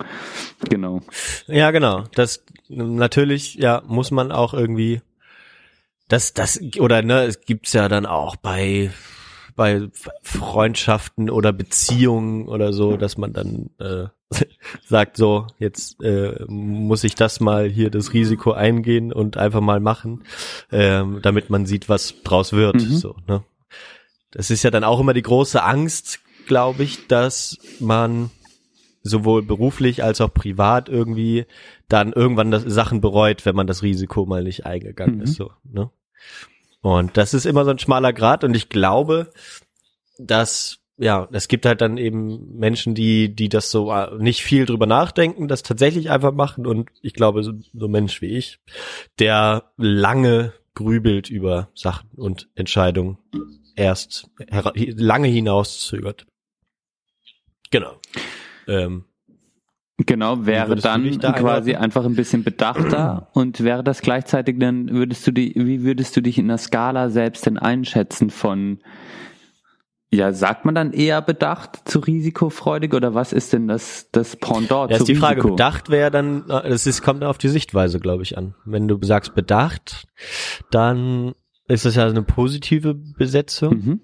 Genau. 0.68 1.00
Ja, 1.46 1.70
genau. 1.70 2.04
Das 2.14 2.44
natürlich, 2.68 3.54
ja, 3.54 3.82
muss 3.86 4.10
man 4.10 4.30
auch 4.32 4.54
irgendwie 4.54 5.00
das, 6.08 6.34
das, 6.34 6.60
oder 6.78 7.02
ne, 7.02 7.22
es 7.22 7.40
gibt's 7.40 7.72
ja 7.72 7.88
dann 7.88 8.06
auch 8.06 8.36
bei 8.36 8.90
bei 9.56 9.88
Freundschaften 10.22 11.28
oder 11.28 11.52
Beziehungen 11.52 12.48
oder 12.48 12.72
so, 12.72 12.96
dass 12.96 13.18
man 13.18 13.34
dann 13.34 13.68
äh, 13.78 14.06
sagt 14.88 15.18
so, 15.18 15.48
jetzt 15.58 16.02
äh, 16.02 16.46
muss 16.48 17.04
ich 17.04 17.14
das 17.14 17.40
mal 17.40 17.68
hier 17.68 17.90
das 17.90 18.14
Risiko 18.14 18.52
eingehen 18.52 19.12
und 19.12 19.36
einfach 19.36 19.60
mal 19.60 19.78
machen, 19.78 20.24
ähm, 20.72 21.18
damit 21.22 21.50
man 21.50 21.66
sieht, 21.66 21.90
was 21.90 22.22
draus 22.22 22.54
wird. 22.54 22.76
Mhm. 22.76 22.96
So, 22.96 23.16
ne? 23.26 23.44
Das 24.30 24.50
ist 24.50 24.62
ja 24.62 24.70
dann 24.70 24.84
auch 24.84 24.98
immer 24.98 25.12
die 25.12 25.20
große 25.20 25.62
Angst, 25.62 26.20
glaube 26.46 26.84
ich, 26.84 27.06
dass 27.08 27.58
man 27.80 28.30
sowohl 29.02 29.42
beruflich 29.42 30.02
als 30.04 30.20
auch 30.20 30.32
privat 30.32 30.88
irgendwie 30.88 31.46
dann 31.88 32.12
irgendwann 32.12 32.50
das 32.50 32.62
Sachen 32.64 33.00
bereut, 33.00 33.46
wenn 33.46 33.56
man 33.56 33.66
das 33.66 33.82
Risiko 33.82 34.26
mal 34.26 34.42
nicht 34.44 34.66
eingegangen 34.66 35.16
Mhm. 35.16 35.22
ist. 35.22 35.34
So, 35.34 35.52
ne? 35.64 35.90
Und 36.82 37.16
das 37.16 37.34
ist 37.34 37.46
immer 37.46 37.64
so 37.64 37.70
ein 37.70 37.78
schmaler 37.78 38.12
Grad 38.12 38.44
und 38.44 38.54
ich 38.56 38.68
glaube, 38.68 39.30
dass 40.18 40.78
ja, 41.02 41.28
es 41.32 41.48
gibt 41.48 41.64
halt 41.64 41.80
dann 41.80 41.96
eben 41.96 42.58
Menschen, 42.58 42.94
die, 42.94 43.34
die 43.34 43.48
das 43.48 43.70
so 43.70 43.90
äh, 43.90 44.14
nicht 44.18 44.42
viel 44.42 44.66
drüber 44.66 44.84
nachdenken, 44.84 45.48
das 45.48 45.62
tatsächlich 45.62 46.10
einfach 46.10 46.32
machen 46.34 46.66
und 46.66 46.90
ich 47.00 47.14
glaube, 47.14 47.42
so, 47.42 47.52
so 47.72 47.86
ein 47.86 47.90
Mensch 47.90 48.20
wie 48.20 48.36
ich, 48.36 48.60
der 49.18 49.72
lange 49.78 50.52
grübelt 50.74 51.30
über 51.30 51.70
Sachen 51.74 52.10
und 52.16 52.50
Entscheidungen 52.54 53.16
erst 53.76 54.28
lange 54.74 55.28
hinauszögert. 55.28 56.26
Genau. 57.70 57.98
Ähm, 58.70 59.04
Genau, 60.06 60.46
wäre 60.46 60.76
dann 60.76 61.18
da 61.18 61.32
quasi 61.32 61.72
einordnen? 61.72 61.76
einfach 61.76 62.04
ein 62.06 62.16
bisschen 62.16 62.42
bedachter 62.42 63.28
und 63.34 63.62
wäre 63.62 63.84
das 63.84 64.00
gleichzeitig 64.00 64.58
dann, 64.58 64.88
würdest 64.90 65.26
du 65.26 65.30
die, 65.30 65.52
wie 65.54 65.82
würdest 65.82 66.16
du 66.16 66.22
dich 66.22 66.38
in 66.38 66.48
der 66.48 66.56
Skala 66.56 67.10
selbst 67.10 67.44
denn 67.44 67.58
einschätzen 67.58 68.30
von, 68.30 68.78
ja, 70.10 70.32
sagt 70.32 70.64
man 70.64 70.74
dann 70.74 70.92
eher 70.94 71.20
bedacht 71.20 71.82
zu 71.84 71.98
risikofreudig 71.98 72.94
oder 72.94 73.14
was 73.14 73.34
ist 73.34 73.52
denn 73.52 73.68
das, 73.68 74.08
das 74.10 74.36
Pendant 74.36 74.90
Ja, 74.90 74.96
zu 74.96 75.02
ist 75.02 75.08
die 75.08 75.14
Frage, 75.16 75.36
Risiko? 75.40 75.50
bedacht 75.50 75.90
wäre 75.90 76.10
dann, 76.10 76.48
äh, 76.48 76.70
das 76.70 76.86
ist, 76.86 77.02
kommt 77.02 77.22
auf 77.22 77.36
die 77.36 77.48
Sichtweise, 77.48 78.00
glaube 78.00 78.22
ich, 78.22 78.38
an. 78.38 78.54
Wenn 78.64 78.88
du 78.88 78.98
sagst 79.02 79.34
bedacht, 79.34 80.08
dann 80.70 81.34
ist 81.68 81.84
das 81.84 81.94
ja 81.94 82.06
eine 82.06 82.22
positive 82.22 82.94
Besetzung. 82.94 83.74
Mhm. 83.74 84.00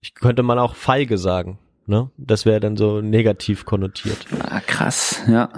Ich 0.00 0.14
könnte 0.14 0.42
man 0.42 0.58
auch 0.58 0.74
feige 0.74 1.18
sagen. 1.18 1.58
Ne? 1.86 2.10
Das 2.16 2.46
wäre 2.46 2.60
dann 2.60 2.76
so 2.76 3.00
negativ 3.00 3.64
konnotiert. 3.64 4.18
Ah, 4.40 4.60
krass, 4.60 5.22
ja. 5.28 5.50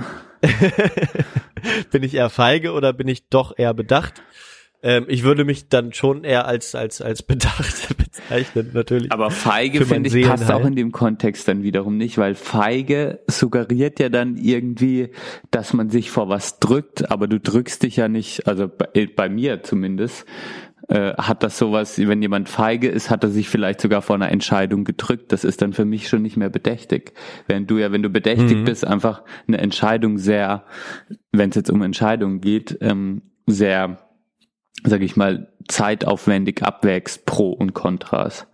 bin 1.91 2.03
ich 2.03 2.15
eher 2.15 2.31
feige 2.31 2.73
oder 2.73 2.93
bin 2.93 3.09
ich 3.09 3.29
doch 3.29 3.57
eher 3.57 3.75
bedacht? 3.75 4.23
Ähm, 4.83 5.07
ich 5.09 5.23
würde 5.25 5.45
mich 5.45 5.69
dann 5.69 5.93
schon 5.93 6.23
eher 6.23 6.47
als 6.47 6.75
als 6.75 7.01
als 7.01 7.23
bedacht 7.23 7.97
bezeichnen, 7.97 8.71
natürlich. 8.75 9.11
Aber 9.11 9.31
feige, 9.31 9.87
finde 9.87 10.17
ich, 10.17 10.27
passt 10.27 10.51
auch 10.51 10.65
in 10.65 10.77
dem 10.77 10.93
Kontext 10.93 11.49
dann 11.49 11.63
wiederum 11.63 11.97
nicht, 11.97 12.19
weil 12.19 12.35
feige 12.35 13.21
suggeriert 13.27 13.99
ja 13.99 14.11
dann 14.11 14.37
irgendwie, 14.37 15.11
dass 15.51 15.73
man 15.73 15.89
sich 15.91 16.11
vor 16.11 16.29
was 16.29 16.61
drückt, 16.61 17.11
aber 17.11 17.27
du 17.27 17.41
drückst 17.41 17.83
dich 17.83 17.97
ja 17.97 18.09
nicht, 18.09 18.47
also 18.47 18.69
bei, 18.69 19.09
bei 19.15 19.29
mir 19.29 19.63
zumindest, 19.63 20.27
äh, 20.89 21.15
hat 21.15 21.43
das 21.43 21.59
sowas, 21.59 21.99
wenn 21.99 22.23
jemand 22.23 22.49
feige 22.49 22.89
ist, 22.89 23.11
hat 23.11 23.25
er 23.25 23.31
sich 23.31 23.49
vielleicht 23.49 23.81
sogar 23.81 24.03
vor 24.03 24.15
einer 24.15 24.31
Entscheidung 24.31 24.85
gedrückt. 24.85 25.33
Das 25.33 25.45
ist 25.45 25.61
dann 25.63 25.73
für 25.73 25.85
mich 25.85 26.09
schon 26.09 26.23
nicht 26.23 26.37
mehr 26.37 26.51
bedächtig. 26.51 27.13
Während 27.47 27.71
du 27.71 27.79
ja, 27.79 27.91
wenn 27.93 28.03
du 28.03 28.11
bedächtig 28.11 28.59
Mhm. 28.59 28.65
bist, 28.65 28.87
einfach 28.87 29.23
eine 29.49 29.59
Entscheidung 29.59 30.19
sehr, 30.19 30.65
wenn 31.33 31.51
es 31.51 31.57
jetzt 31.57 31.71
um 31.71 31.83
Entscheidungen 31.83 32.41
geht, 32.41 32.79
ähm, 32.81 33.23
sehr, 33.47 33.99
sag 34.85 35.03
ich 35.03 35.17
mal, 35.17 35.53
zeitaufwendig 35.69 36.63
abwägst, 36.63 37.27
Pro 37.27 37.51
und 37.51 37.75
Kontras. 37.75 38.47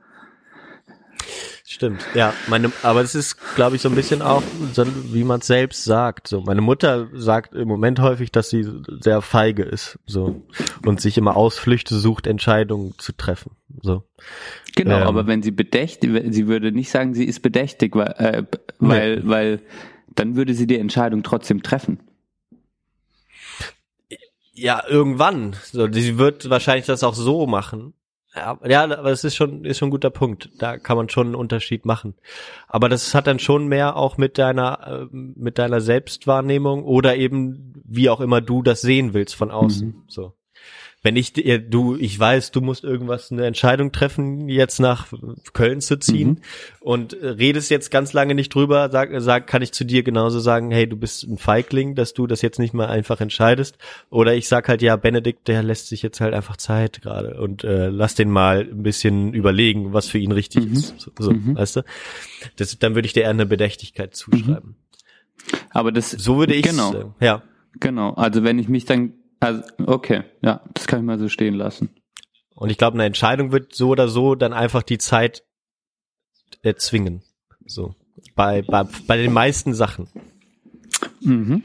Stimmt, 1.64 2.04
ja. 2.14 2.34
Meine, 2.48 2.72
aber 2.82 3.02
es 3.02 3.14
ist, 3.14 3.36
glaube 3.54 3.76
ich, 3.76 3.82
so 3.82 3.88
ein 3.88 3.94
bisschen 3.94 4.20
auch, 4.20 4.42
so, 4.72 4.84
wie 5.12 5.22
man 5.22 5.40
es 5.40 5.46
selbst 5.46 5.84
sagt. 5.84 6.26
So, 6.26 6.40
meine 6.40 6.60
Mutter 6.60 7.08
sagt 7.14 7.54
im 7.54 7.68
Moment 7.68 8.00
häufig, 8.00 8.32
dass 8.32 8.50
sie 8.50 8.68
sehr 9.00 9.22
feige 9.22 9.62
ist, 9.62 9.98
so 10.04 10.42
und 10.84 11.00
sich 11.00 11.16
immer 11.18 11.36
Ausflüchte 11.36 11.96
sucht, 11.96 12.26
Entscheidungen 12.26 12.94
zu 12.98 13.12
treffen. 13.12 13.52
So. 13.80 14.02
Genau, 14.74 14.96
Ähm. 14.96 15.06
aber 15.06 15.26
wenn 15.26 15.42
sie 15.42 15.52
bedächtig, 15.52 16.10
sie 16.30 16.48
würde 16.48 16.72
nicht 16.72 16.90
sagen, 16.90 17.14
sie 17.14 17.24
ist 17.24 17.40
bedächtig, 17.40 17.94
weil, 17.94 18.14
äh, 18.18 18.42
weil, 18.78 19.26
weil 19.28 19.60
dann 20.14 20.36
würde 20.36 20.54
sie 20.54 20.66
die 20.66 20.78
Entscheidung 20.78 21.22
trotzdem 21.22 21.62
treffen. 21.62 22.00
Ja, 24.52 24.82
irgendwann. 24.86 25.56
So, 25.64 25.90
sie 25.90 26.18
wird 26.18 26.50
wahrscheinlich 26.50 26.86
das 26.86 27.04
auch 27.04 27.14
so 27.14 27.46
machen. 27.46 27.94
Ja, 28.34 28.58
ja, 28.64 28.84
aber 28.84 29.10
das 29.10 29.24
ist 29.24 29.36
schon, 29.36 29.64
ist 29.64 29.78
schon 29.78 29.88
ein 29.88 29.92
guter 29.92 30.10
Punkt. 30.10 30.48
Da 30.58 30.78
kann 30.78 30.96
man 30.96 31.10
schon 31.10 31.28
einen 31.28 31.34
Unterschied 31.34 31.84
machen. 31.84 32.14
Aber 32.66 32.88
das 32.88 33.14
hat 33.14 33.26
dann 33.26 33.38
schon 33.38 33.66
mehr 33.66 33.96
auch 33.96 34.16
mit 34.16 34.38
deiner, 34.38 35.02
äh, 35.02 35.06
mit 35.12 35.58
deiner 35.58 35.80
Selbstwahrnehmung 35.82 36.84
oder 36.84 37.16
eben, 37.16 37.74
wie 37.84 38.08
auch 38.08 38.20
immer 38.20 38.40
du 38.40 38.62
das 38.62 38.80
sehen 38.80 39.12
willst 39.12 39.34
von 39.34 39.50
außen. 39.50 40.04
So. 40.08 40.34
Wenn 41.02 41.16
ich 41.16 41.32
dir, 41.32 41.58
du, 41.58 41.96
ich 41.96 42.18
weiß, 42.18 42.52
du 42.52 42.60
musst 42.60 42.84
irgendwas, 42.84 43.32
eine 43.32 43.44
Entscheidung 43.44 43.90
treffen, 43.90 44.48
jetzt 44.48 44.78
nach 44.78 45.08
Köln 45.52 45.80
zu 45.80 45.98
ziehen 45.98 46.40
und 46.80 47.12
äh, 47.14 47.28
redest 47.28 47.70
jetzt 47.70 47.90
ganz 47.90 48.12
lange 48.12 48.36
nicht 48.36 48.54
drüber, 48.54 48.88
sag, 48.90 49.10
sag, 49.20 49.46
kann 49.48 49.62
ich 49.62 49.72
zu 49.72 49.84
dir 49.84 50.04
genauso 50.04 50.38
sagen, 50.38 50.70
hey, 50.70 50.88
du 50.88 50.96
bist 50.96 51.24
ein 51.24 51.38
Feigling, 51.38 51.96
dass 51.96 52.14
du 52.14 52.28
das 52.28 52.40
jetzt 52.40 52.60
nicht 52.60 52.72
mal 52.72 52.86
einfach 52.86 53.20
entscheidest. 53.20 53.78
Oder 54.10 54.34
ich 54.34 54.46
sag 54.46 54.68
halt, 54.68 54.80
ja, 54.80 54.94
Benedikt, 54.94 55.48
der 55.48 55.62
lässt 55.62 55.88
sich 55.88 56.02
jetzt 56.02 56.20
halt 56.20 56.34
einfach 56.34 56.56
Zeit 56.56 57.02
gerade 57.02 57.40
und 57.40 57.64
äh, 57.64 57.88
lass 57.88 58.14
den 58.14 58.30
mal 58.30 58.60
ein 58.60 58.82
bisschen 58.82 59.34
überlegen, 59.34 59.92
was 59.92 60.06
für 60.08 60.18
ihn 60.18 60.32
richtig 60.32 60.70
ist. 60.72 60.94
So, 61.00 61.10
so 61.18 61.32
weißt 61.34 61.76
du? 61.76 61.82
Das, 62.56 62.78
dann 62.78 62.94
würde 62.94 63.06
ich 63.06 63.12
dir 63.12 63.24
eher 63.24 63.30
eine 63.30 63.46
Bedächtigkeit 63.46 64.14
zuschreiben. 64.14 64.76
Aber 65.70 65.92
das, 65.92 66.10
So 66.10 66.38
würde 66.38 66.54
ich 66.54 66.62
genau, 66.62 67.14
ja. 67.20 67.42
genau. 67.80 68.12
Also 68.14 68.44
wenn 68.44 68.58
ich 68.58 68.68
mich 68.68 68.84
dann, 68.84 69.14
also, 69.42 69.62
okay, 69.86 70.22
ja, 70.42 70.60
das 70.74 70.86
kann 70.86 71.00
ich 71.00 71.06
mal 71.06 71.18
so 71.18 71.28
stehen 71.28 71.54
lassen. 71.54 71.90
Und 72.54 72.70
ich 72.70 72.78
glaube, 72.78 72.94
eine 72.94 73.04
Entscheidung 73.04 73.52
wird 73.52 73.74
so 73.74 73.88
oder 73.88 74.08
so 74.08 74.34
dann 74.34 74.52
einfach 74.52 74.82
die 74.82 74.98
Zeit 74.98 75.42
erzwingen. 76.62 77.22
So. 77.66 77.94
Bei, 78.36 78.62
bei, 78.62 78.84
bei 79.06 79.16
den 79.16 79.32
meisten 79.32 79.74
Sachen 79.74 80.08
Mhm. 81.20 81.62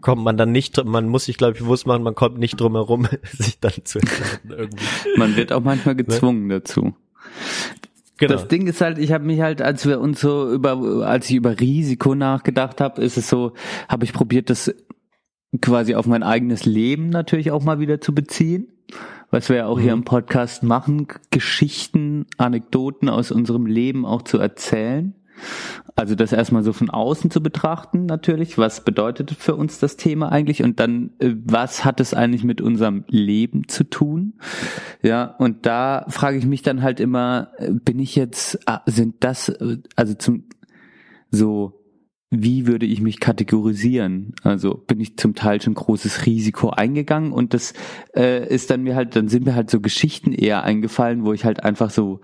kommt 0.00 0.22
man 0.22 0.36
dann 0.36 0.52
nicht, 0.52 0.82
man 0.84 1.08
muss 1.08 1.26
sich, 1.26 1.36
glaube 1.36 1.54
ich, 1.54 1.58
bewusst 1.60 1.86
machen, 1.86 2.02
man 2.02 2.14
kommt 2.14 2.38
nicht 2.38 2.58
drum 2.60 2.74
herum, 2.74 3.06
sich 3.32 3.60
dann 3.60 3.72
zu 3.84 3.98
entscheiden 3.98 4.50
irgendwie. 4.50 4.84
Man 5.16 5.36
wird 5.36 5.52
auch 5.52 5.62
manchmal 5.62 5.96
gezwungen 5.96 6.48
dazu. 6.48 6.94
Genau. 8.18 8.34
Das 8.34 8.48
Ding 8.48 8.66
ist 8.66 8.80
halt, 8.80 8.98
ich 8.98 9.12
habe 9.12 9.24
mich 9.24 9.40
halt, 9.40 9.62
als 9.62 9.86
wir 9.86 10.00
uns 10.00 10.20
so 10.20 10.50
über, 10.52 11.06
als 11.06 11.28
ich 11.30 11.36
über 11.36 11.58
Risiko 11.58 12.14
nachgedacht 12.14 12.80
habe, 12.80 13.02
ist 13.02 13.16
es 13.16 13.28
so, 13.28 13.54
habe 13.88 14.04
ich 14.04 14.12
probiert, 14.12 14.50
das 14.50 14.74
quasi 15.60 15.94
auf 15.94 16.06
mein 16.06 16.22
eigenes 16.22 16.64
Leben 16.64 17.08
natürlich 17.10 17.50
auch 17.50 17.62
mal 17.62 17.80
wieder 17.80 18.00
zu 18.00 18.14
beziehen. 18.14 18.68
Was 19.30 19.48
wir 19.48 19.56
ja 19.56 19.66
auch 19.66 19.78
hier 19.78 19.92
im 19.92 20.04
Podcast 20.04 20.64
machen, 20.64 21.06
Geschichten, 21.30 22.26
Anekdoten 22.36 23.08
aus 23.08 23.30
unserem 23.30 23.66
Leben 23.66 24.04
auch 24.04 24.22
zu 24.22 24.38
erzählen. 24.38 25.14
Also 25.94 26.14
das 26.14 26.32
erstmal 26.32 26.62
so 26.62 26.72
von 26.72 26.90
außen 26.90 27.30
zu 27.30 27.42
betrachten 27.42 28.06
natürlich, 28.06 28.58
was 28.58 28.84
bedeutet 28.84 29.30
für 29.30 29.54
uns 29.54 29.78
das 29.78 29.96
Thema 29.96 30.32
eigentlich 30.32 30.62
und 30.62 30.80
dann, 30.80 31.10
äh, 31.18 31.34
was 31.44 31.84
hat 31.84 32.00
es 32.00 32.14
eigentlich 32.14 32.44
mit 32.44 32.60
unserem 32.60 33.04
Leben 33.08 33.68
zu 33.68 33.84
tun? 33.84 34.34
Ja, 35.02 35.24
und 35.24 35.66
da 35.66 36.06
frage 36.08 36.38
ich 36.38 36.46
mich 36.46 36.62
dann 36.62 36.82
halt 36.82 37.00
immer, 37.00 37.52
äh, 37.58 37.70
bin 37.70 37.98
ich 37.98 38.16
jetzt, 38.16 38.58
ah, 38.66 38.82
sind 38.86 39.16
das, 39.20 39.48
äh, 39.48 39.78
also 39.96 40.14
zum, 40.14 40.44
so, 41.30 41.79
wie 42.32 42.68
würde 42.68 42.86
ich 42.86 43.00
mich 43.00 43.18
kategorisieren? 43.18 44.34
Also 44.44 44.74
bin 44.74 45.00
ich 45.00 45.16
zum 45.16 45.34
Teil 45.34 45.60
schon 45.60 45.74
großes 45.74 46.26
Risiko 46.26 46.70
eingegangen 46.70 47.32
und 47.32 47.54
das 47.54 47.74
äh, 48.14 48.48
ist 48.48 48.70
dann 48.70 48.82
mir 48.82 48.94
halt, 48.94 49.16
dann 49.16 49.26
sind 49.26 49.46
mir 49.46 49.56
halt 49.56 49.68
so 49.68 49.80
Geschichten 49.80 50.32
eher 50.32 50.62
eingefallen, 50.62 51.24
wo 51.24 51.32
ich 51.32 51.44
halt 51.44 51.64
einfach 51.64 51.90
so, 51.90 52.20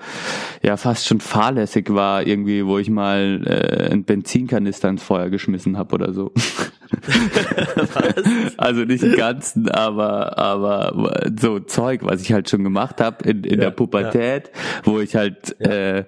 ja, 0.62 0.76
fast 0.76 1.08
schon 1.08 1.18
fahrlässig 1.18 1.92
war, 1.92 2.24
irgendwie, 2.24 2.64
wo 2.64 2.78
ich 2.78 2.88
mal 2.88 3.42
äh, 3.46 3.90
einen 3.90 4.04
Benzinkanister 4.04 4.88
ins 4.88 5.02
Feuer 5.02 5.28
geschmissen 5.28 5.76
habe 5.76 5.96
oder 5.96 6.12
so. 6.12 6.32
also 8.56 8.84
nicht 8.84 9.02
den 9.02 9.16
ganzen, 9.16 9.68
aber 9.68 10.38
aber 10.38 11.32
so 11.36 11.58
Zeug, 11.58 12.04
was 12.04 12.22
ich 12.22 12.32
halt 12.32 12.48
schon 12.48 12.62
gemacht 12.62 13.00
habe 13.00 13.28
in, 13.28 13.42
in 13.42 13.54
Ja, 13.54 13.66
der 13.66 13.70
Pubertät, 13.72 14.52
wo 14.84 15.00
ich 15.00 15.16
halt 15.16 15.60
äh, 15.60 16.04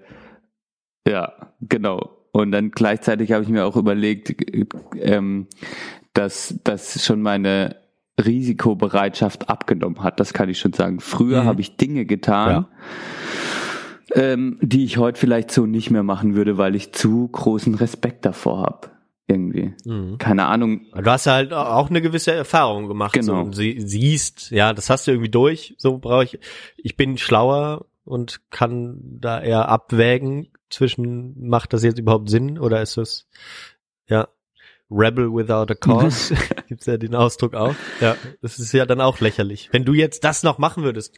ja, 1.05 1.33
genau. 1.61 2.18
Und 2.33 2.53
dann 2.53 2.71
gleichzeitig 2.71 3.33
habe 3.33 3.43
ich 3.43 3.49
mir 3.49 3.65
auch 3.65 3.77
überlegt, 3.77 4.35
ähm, 5.01 5.47
dass, 6.13 6.55
dass 6.65 7.05
schon 7.05 7.23
meine 7.23 7.77
Risikobereitschaft 8.23 9.49
abgenommen 9.49 10.03
hat. 10.03 10.21
Das 10.21 10.33
kann 10.33 10.49
ich 10.49 10.59
schon 10.59 10.73
sagen. 10.73 11.01
Früher 11.01 11.43
Mhm. 11.43 11.47
habe 11.47 11.61
ich 11.61 11.77
Dinge 11.77 12.05
getan, 12.05 12.67
ähm, 14.15 14.59
die 14.61 14.85
ich 14.85 14.99
heute 14.99 15.19
vielleicht 15.21 15.51
so 15.51 15.67
nicht 15.67 15.91
mehr 15.91 16.03
machen 16.03 16.35
würde, 16.35 16.59
weil 16.59 16.75
ich 16.75 16.93
zu 16.93 17.29
großen 17.29 17.75
Respekt 17.75 18.25
davor 18.25 18.63
habe. 18.63 18.91
Irgendwie. 19.31 19.75
Mhm. 19.85 20.17
Keine 20.17 20.47
Ahnung. 20.47 20.87
Du 20.95 21.11
hast 21.11 21.27
ja 21.27 21.33
halt 21.35 21.53
auch 21.53 21.91
eine 21.91 22.01
gewisse 22.01 22.33
Erfahrung 22.33 22.89
gemacht. 22.89 23.13
Genau. 23.13 23.27
So, 23.27 23.35
und 23.41 23.55
sie, 23.55 23.79
siehst, 23.79 24.51
ja, 24.51 24.73
das 24.73 24.89
hast 24.89 25.07
du 25.07 25.11
irgendwie 25.11 25.31
durch. 25.31 25.75
So 25.77 25.99
brauche 25.99 26.25
ich, 26.25 26.39
ich 26.79 26.97
bin 26.97 27.19
schlauer 27.19 27.85
und 28.05 28.41
kann 28.51 28.99
da 29.21 29.39
eher 29.41 29.69
abwägen 29.69 30.49
zwischen, 30.71 31.35
macht 31.49 31.73
das 31.73 31.83
jetzt 31.85 31.99
überhaupt 31.99 32.29
Sinn 32.31 32.59
oder 32.59 32.83
ist 32.83 32.97
das, 32.97 33.27
ja, 34.09 34.29
Rebel 34.91 35.31
without 35.35 35.71
a 35.71 35.75
cause? 35.75 36.35
Gibt's 36.69 36.87
ja 36.87 36.97
den 36.97 37.15
Ausdruck 37.15 37.55
auch. 37.55 37.75
Ja, 38.01 38.17
das 38.41 38.59
ist 38.59 38.73
ja 38.73 38.87
dann 38.87 39.01
auch 39.03 39.21
lächerlich. 39.21 39.69
Wenn 39.73 39.85
du 39.85 39.93
jetzt 39.93 40.25
das 40.25 40.43
noch 40.43 40.59
machen 40.59 40.83
würdest. 40.83 41.17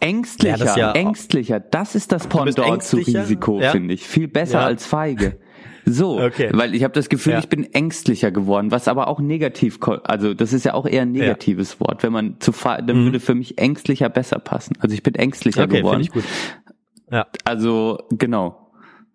Ängstlicher, 0.00 0.56
Ja, 0.58 0.64
das 0.64 0.76
ja- 0.76 0.92
ängstlicher, 0.92 1.58
das 1.60 1.94
ist 1.96 2.12
das 2.12 2.28
Pendant 2.28 2.82
zu? 2.84 2.96
Risiko, 2.98 3.60
Ja? 3.60 3.72
finde 3.72 3.94
ich. 3.94 4.06
Viel 4.06 4.28
besser 4.28 4.60
Ja. 4.60 4.66
als 4.66 4.86
feige. 4.86 5.40
So, 5.84 6.20
Okay. 6.20 6.50
weil 6.52 6.74
ich 6.74 6.84
habe 6.84 6.92
das 6.94 7.08
Gefühl, 7.08 7.32
Ja. 7.32 7.38
ich 7.38 7.48
bin 7.48 7.64
ängstlicher 7.72 8.30
geworden, 8.30 8.70
was 8.70 8.86
aber 8.88 9.08
auch 9.08 9.20
negativ, 9.20 9.78
also 10.04 10.34
das 10.34 10.52
ist 10.52 10.64
ja 10.64 10.74
auch 10.74 10.86
eher 10.86 11.02
ein 11.02 11.12
negatives 11.12 11.80
Wort. 11.80 12.02
Wenn 12.02 12.12
man 12.12 12.38
zu 12.40 12.52
fe- 12.52 12.82
dann 12.86 13.00
Mhm. 13.00 13.04
würde 13.06 13.20
für 13.20 13.34
mich 13.34 13.58
ängstlicher 13.58 14.10
besser 14.10 14.38
passen. 14.38 14.74
Also 14.80 14.94
ich 14.94 15.02
bin 15.02 15.14
ängstlicher 15.14 15.64
Okay, 15.64 15.78
geworden. 15.78 16.04
finde 16.04 16.18
ich 16.20 16.24
gut. 16.24 16.66
Ja. 17.10 17.26
Also 17.44 17.98
genau, 18.10 18.67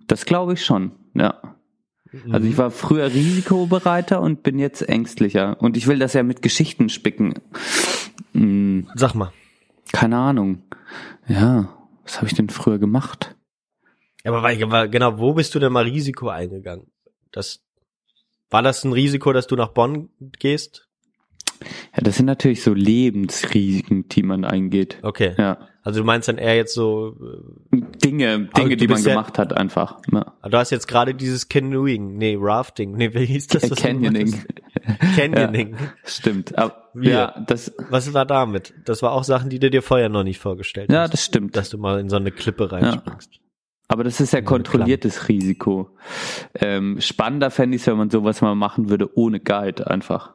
das 0.08 0.26
glaube 0.26 0.54
ich 0.54 0.66
schon. 0.66 0.92
Ja. 1.14 1.56
Mhm. 2.12 2.34
Also 2.34 2.48
ich 2.48 2.58
war 2.58 2.72
früher 2.72 3.06
risikobereiter 3.14 4.22
und 4.22 4.44
bin 4.44 4.60
jetzt 4.60 4.88
ängstlicher. 4.88 5.62
Und 5.62 5.78
ich 5.78 5.88
will 5.88 6.00
das 6.00 6.14
ja 6.14 6.24
mit 6.24 6.42
Geschichten 6.42 6.90
spicken. 6.90 7.34
Hm, 8.34 8.88
Sag 8.96 9.16
mal. 9.16 9.32
keine 9.92 10.18
Ahnung. 10.18 10.64
Ja, 11.28 11.70
was 12.04 12.18
habe 12.18 12.28
ich 12.28 12.34
denn 12.34 12.50
früher 12.50 12.80
gemacht? 12.80 13.36
Ja, 14.24 14.32
aber 14.34 14.48
aber 14.48 14.88
genau, 14.88 15.20
wo 15.20 15.34
bist 15.34 15.54
du 15.56 15.60
denn 15.60 15.74
mal 15.74 15.86
Risiko 15.86 16.30
eingegangen? 16.30 16.88
Das, 17.32 17.62
war 18.54 18.62
das 18.62 18.84
ein 18.84 18.94
Risiko, 18.94 19.34
dass 19.34 19.48
du 19.48 19.56
nach 19.56 19.70
Bonn 19.70 20.10
gehst? 20.38 20.88
Ja, 21.96 22.04
das 22.04 22.18
sind 22.18 22.28
natürlich 22.28 22.62
so 22.62 22.74
Lebensrisiken, 22.74 24.08
die 24.10 24.22
man 24.22 24.46
eingeht. 24.46 25.00
Okay. 25.02 25.34
Ja. 25.38 25.70
Also 25.82 26.02
du 26.02 26.06
meinst 26.06 26.28
dann 26.28 26.38
eher 26.38 26.56
jetzt 26.56 26.74
so, 26.76 27.18
äh, 27.72 27.82
Dinge, 28.02 28.48
Dinge, 28.58 28.78
die 28.78 28.88
man 28.88 29.02
ja- 29.02 29.10
gemacht 29.12 29.38
hat, 29.38 29.54
einfach. 29.54 30.00
Ja. 30.12 30.34
du 30.48 30.58
hast 30.58 30.70
jetzt 30.72 30.88
gerade 30.88 31.14
dieses 31.16 31.50
Canoeing, 31.50 32.18
nee, 32.18 32.38
Rafting, 32.40 32.94
nee, 32.94 33.14
wie 33.14 33.26
hieß 33.26 33.48
das? 33.48 33.70
Canyoning. 33.76 34.44
Canyoning. 35.16 35.76
Stimmt. 36.04 36.58
Aber, 36.58 36.90
Ja. 36.96 37.12
ja, 37.36 37.44
das, 37.48 37.74
Was 37.90 38.14
war 38.14 38.26
damit? 38.26 38.74
Das 38.86 39.02
war 39.02 39.12
auch 39.14 39.24
Sachen, 39.24 39.50
die 39.50 39.60
du 39.60 39.70
dir 39.70 39.82
vorher 39.82 40.10
noch 40.10 40.24
nicht 40.24 40.40
vorgestellt 40.40 40.92
ja, 40.92 41.02
hast. 41.02 41.14
das 41.14 41.24
stimmt. 41.26 41.56
Dass 41.56 41.70
du 41.70 41.78
mal 41.78 42.00
in 42.00 42.10
so 42.10 42.16
eine 42.18 42.32
Klippe 42.32 42.72
reinspringst. 42.72 43.40
Aber 43.88 44.04
das 44.04 44.20
ist 44.20 44.34
ja 44.34 44.42
kontrolliertes 44.42 45.28
Risiko. 45.30 45.90
Ähm, 46.56 47.00
spannender 47.00 47.52
fände 47.52 47.76
ich 47.76 47.82
es, 47.84 47.88
wenn 47.88 47.98
man 47.98 48.10
sowas 48.10 48.42
mal 48.42 48.56
machen 48.56 48.90
würde 48.90 49.16
ohne 49.18 49.40
Guide 49.40 49.88
einfach. 49.90 50.34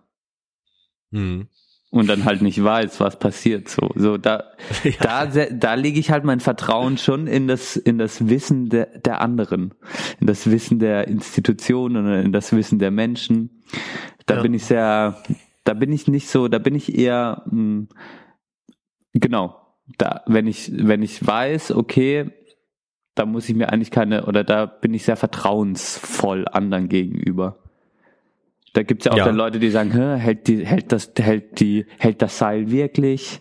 Mhm. 1.11 1.49
Und 1.91 2.07
dann 2.09 2.27
halt 2.27 2.43
nicht 2.43 2.63
weiß, 2.63 3.01
was 3.01 3.19
passiert. 3.19 3.69
So, 3.71 3.89
so 3.95 4.19
da, 4.19 4.45
Ja. 4.85 5.27
da, 5.27 5.47
da 5.51 5.75
lege 5.75 5.99
ich 5.99 6.11
halt 6.11 6.23
mein 6.25 6.41
Vertrauen 6.41 6.99
schon 6.99 7.27
in 7.27 7.49
das, 7.49 7.77
in 7.77 7.97
das 7.97 8.29
Wissen 8.29 8.69
der, 8.69 8.87
der 8.99 9.23
anderen, 9.23 9.73
in 10.21 10.27
das 10.27 10.51
Wissen 10.51 10.79
der 10.81 11.09
Institutionen 11.09 12.07
und 12.07 12.13
in 12.27 12.33
das 12.33 12.53
Wissen 12.53 12.79
der 12.79 12.91
Menschen. 12.91 13.63
Da 14.27 14.37
Ja. 14.37 14.43
bin 14.43 14.53
ich 14.53 14.67
sehr, 14.67 15.17
da 15.65 15.73
bin 15.73 15.91
ich 15.91 16.09
nicht 16.09 16.29
so, 16.29 16.49
da 16.49 16.59
bin 16.59 16.75
ich 16.75 16.95
eher, 16.99 17.45
mh, 17.51 17.87
genau, 19.15 19.57
da, 19.97 20.23
wenn 20.27 20.47
ich, 20.47 20.71
wenn 20.75 21.03
ich 21.03 21.27
weiß, 21.27 21.73
okay, 21.73 22.31
da 23.15 23.25
muss 23.25 23.49
ich 23.49 23.55
mir 23.57 23.73
eigentlich 23.73 23.91
keine, 23.91 24.27
oder 24.27 24.45
da 24.45 24.67
bin 24.67 24.93
ich 24.93 25.05
sehr 25.05 25.17
vertrauensvoll 25.17 26.47
anderen 26.47 26.89
gegenüber. 26.91 27.65
Da 28.79 28.85
gibt's 28.85 29.07
ja 29.07 29.13
auch 29.13 29.17
Ja. 29.17 29.25
dann 29.25 29.35
Leute, 29.35 29.59
die 29.59 29.71
sagen, 29.71 29.91
Hä, 29.91 30.19
hält 30.19 30.47
die, 30.47 30.65
hält 30.65 30.93
das, 30.93 31.11
hält 31.19 31.59
die, 31.59 31.85
hält 31.99 32.23
das 32.23 32.39
Seil 32.39 32.71
wirklich? 32.71 33.41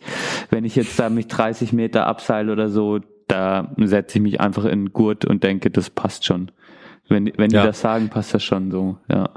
Wenn 0.50 0.66
ich 0.66 0.76
jetzt 0.76 0.98
da 1.00 1.12
mich 1.12 1.28
30 1.28 1.74
Meter 1.74 2.08
abseil 2.08 2.50
oder 2.50 2.70
so, 2.70 3.00
da 3.28 3.72
setze 3.78 4.18
ich 4.18 4.24
mich 4.24 4.42
einfach 4.42 4.66
in 4.66 4.94
Gurt 4.94 5.26
und 5.26 5.44
denke, 5.44 5.70
das 5.70 5.92
passt 5.92 6.26
schon. 6.26 6.50
Wenn, 7.08 7.32
wenn 7.38 7.52
Ja. 7.52 7.62
die 7.62 7.68
das 7.68 7.82
sagen, 7.82 8.10
passt 8.10 8.34
das 8.34 8.42
schon 8.44 8.72
so, 8.72 8.98
ja. 9.12 9.30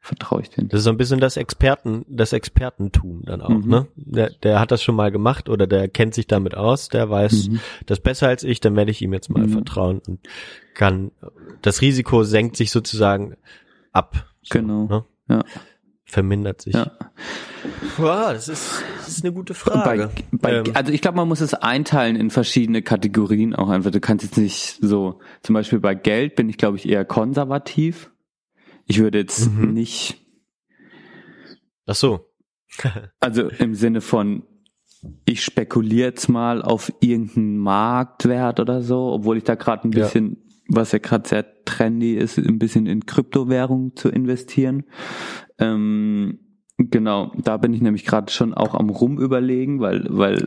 Vertraue 0.00 0.40
ich 0.40 0.48
denen. 0.50 0.68
Das 0.70 0.78
ist 0.80 0.84
so 0.84 0.90
ein 0.90 0.96
bisschen 0.96 1.20
das 1.20 1.36
Experten, 1.36 2.06
das 2.08 2.32
Expertentum 2.32 3.22
dann 3.26 3.42
auch, 3.42 3.50
Mhm. 3.50 3.68
ne? 3.68 3.86
Der, 3.96 4.30
der 4.42 4.60
hat 4.60 4.70
das 4.70 4.82
schon 4.82 4.96
mal 4.96 5.10
gemacht 5.10 5.50
oder 5.50 5.66
der 5.66 5.88
kennt 5.88 6.14
sich 6.14 6.26
damit 6.26 6.54
aus, 6.56 6.88
der 6.88 7.10
weiß 7.10 7.48
Mhm. 7.48 7.60
das 7.84 8.00
besser 8.00 8.28
als 8.28 8.44
ich, 8.44 8.60
dann 8.60 8.76
werde 8.76 8.90
ich 8.90 9.02
ihm 9.02 9.12
jetzt 9.12 9.28
mal 9.28 9.44
Mhm. 9.46 9.50
vertrauen 9.50 10.00
und 10.06 10.20
kann, 10.74 11.10
das 11.60 11.82
Risiko 11.82 12.22
senkt 12.22 12.56
sich 12.56 12.70
sozusagen 12.70 13.36
ab. 13.92 14.26
So, 14.42 14.58
Genau. 14.58 14.86
Ne? 14.88 15.04
Ja. 15.28 15.44
Vermindert 16.06 16.62
sich. 16.62 16.74
Ja. 16.74 16.92
Wow, 17.96 18.32
das 18.32 18.48
ist, 18.48 18.82
das 18.98 19.08
ist 19.08 19.24
eine 19.24 19.32
gute 19.32 19.54
Bei, 19.54 19.58
Frage. 19.58 20.10
bei, 20.32 20.52
Ähm, 20.56 20.64
also 20.74 20.92
ich 20.92 21.00
glaube, 21.00 21.16
man 21.16 21.26
muss 21.28 21.40
es 21.40 21.54
einteilen 21.54 22.14
in 22.16 22.30
verschiedene 22.30 22.82
Kategorien 22.82 23.54
auch 23.54 23.68
einfach. 23.70 23.90
Du 23.90 24.00
kannst 24.00 24.24
jetzt 24.24 24.36
nicht 24.36 24.78
so, 24.82 25.20
zum 25.42 25.54
Beispiel 25.54 25.80
bei 25.80 25.94
Geld 25.94 26.36
bin 26.36 26.48
ich, 26.48 26.58
glaube 26.58 26.76
ich, 26.76 26.88
eher 26.88 27.04
konservativ. 27.04 28.10
Ich 28.86 28.98
würde 29.00 29.18
jetzt 29.18 29.50
Mhm. 29.50 29.72
nicht, 29.72 30.20
ach 31.86 31.94
so. 31.94 32.28
also 33.20 33.48
im 33.48 33.74
Sinne 33.74 34.00
von, 34.02 34.42
ich 35.24 35.42
spekuliere 35.42 36.08
jetzt 36.08 36.28
mal 36.28 36.60
auf 36.62 36.92
irgendeinen 37.00 37.58
Marktwert 37.58 38.60
oder 38.60 38.82
so, 38.82 39.12
obwohl 39.12 39.38
ich 39.38 39.44
da 39.44 39.54
gerade 39.54 39.88
ein 39.88 39.92
Ja. 39.92 40.06
Was 40.68 40.92
ja 40.92 40.98
gerade 40.98 41.28
sehr 41.28 41.64
trendy 41.64 42.14
ist, 42.14 42.38
ein 42.38 42.58
bisschen 42.58 42.86
in 42.86 43.06
Kryptowährung 43.06 43.96
zu 43.96 44.08
investieren. 44.08 44.84
Ähm, 45.58 46.38
genau, 46.78 47.32
da 47.36 47.56
bin 47.56 47.74
ich 47.74 47.80
nämlich 47.80 48.04
gerade 48.04 48.32
schon 48.32 48.54
auch 48.54 48.74
am 48.74 48.90
rumüberlegen, 48.90 49.80
weil, 49.80 50.06
weil, 50.08 50.46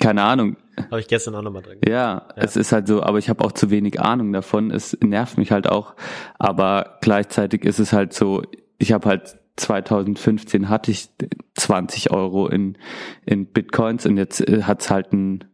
keine 0.00 0.22
Ahnung, 0.22 0.56
Habe 0.90 1.00
ich 1.00 1.08
gestern 1.08 1.34
auch 1.34 1.42
nochmal 1.42 1.62
dran 1.62 1.78
ja, 1.86 2.28
es 2.36 2.56
ist 2.56 2.72
halt 2.72 2.88
so, 2.88 3.02
aber 3.02 3.18
ich 3.18 3.28
habe 3.28 3.44
auch 3.44 3.52
zu 3.52 3.70
wenig 3.70 4.00
Ahnung 4.00 4.32
davon. 4.32 4.70
Es 4.70 4.96
nervt 5.02 5.38
mich 5.38 5.52
halt 5.52 5.68
auch. 5.68 5.94
Aber 6.38 6.98
gleichzeitig 7.00 7.64
ist 7.64 7.78
es 7.78 7.92
halt 7.92 8.12
so, 8.12 8.42
ich 8.78 8.92
habe 8.92 9.08
halt 9.08 9.36
2015 9.56 10.68
hatte 10.68 10.90
ich 10.90 11.10
20 11.54 12.10
Euro 12.10 12.48
in, 12.48 12.76
in 13.24 13.46
Bitcoins 13.46 14.04
und 14.04 14.16
jetzt 14.16 14.40
äh, 14.48 14.62
hat's 14.62 14.90
halt 14.90 15.12
einen 15.12 15.44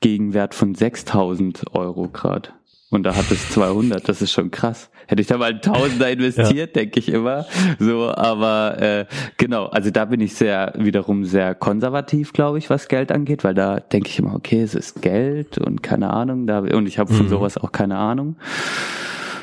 Gegenwert 0.00 0.54
von 0.54 0.74
6000 0.74 1.74
Euro 1.74 2.08
grad. 2.08 2.57
Und 2.90 3.02
da 3.02 3.14
hat 3.14 3.30
es 3.30 3.50
200, 3.50 4.08
das 4.08 4.22
ist 4.22 4.32
schon 4.32 4.50
krass. 4.50 4.90
Hätte 5.06 5.20
ich 5.20 5.28
da 5.28 5.36
mal 5.36 5.50
einen 5.50 5.60
Tausender 5.60 6.10
investiert, 6.10 6.74
denke 6.74 6.98
ich 7.00 7.10
immer. 7.10 7.44
So, 7.78 8.10
aber 8.14 8.80
äh, 8.80 9.06
genau, 9.36 9.66
also 9.66 9.90
da 9.90 10.06
bin 10.06 10.20
ich 10.20 10.34
sehr 10.34 10.72
wiederum 10.78 11.24
sehr 11.26 11.54
konservativ, 11.54 12.32
glaube 12.32 12.56
ich, 12.56 12.70
was 12.70 12.88
Geld 12.88 13.12
angeht, 13.12 13.44
weil 13.44 13.52
da 13.54 13.78
denke 13.80 14.08
ich 14.08 14.18
immer, 14.18 14.34
okay, 14.34 14.62
es 14.62 14.74
ist 14.74 15.02
Geld 15.02 15.58
und 15.58 15.82
keine 15.82 16.10
Ahnung, 16.10 16.46
da 16.46 16.60
und 16.60 16.86
ich 16.86 16.98
habe 16.98 17.12
von 17.12 17.26
Mhm. 17.26 17.30
sowas 17.30 17.58
auch 17.58 17.72
keine 17.72 17.96
Ahnung. 17.98 18.36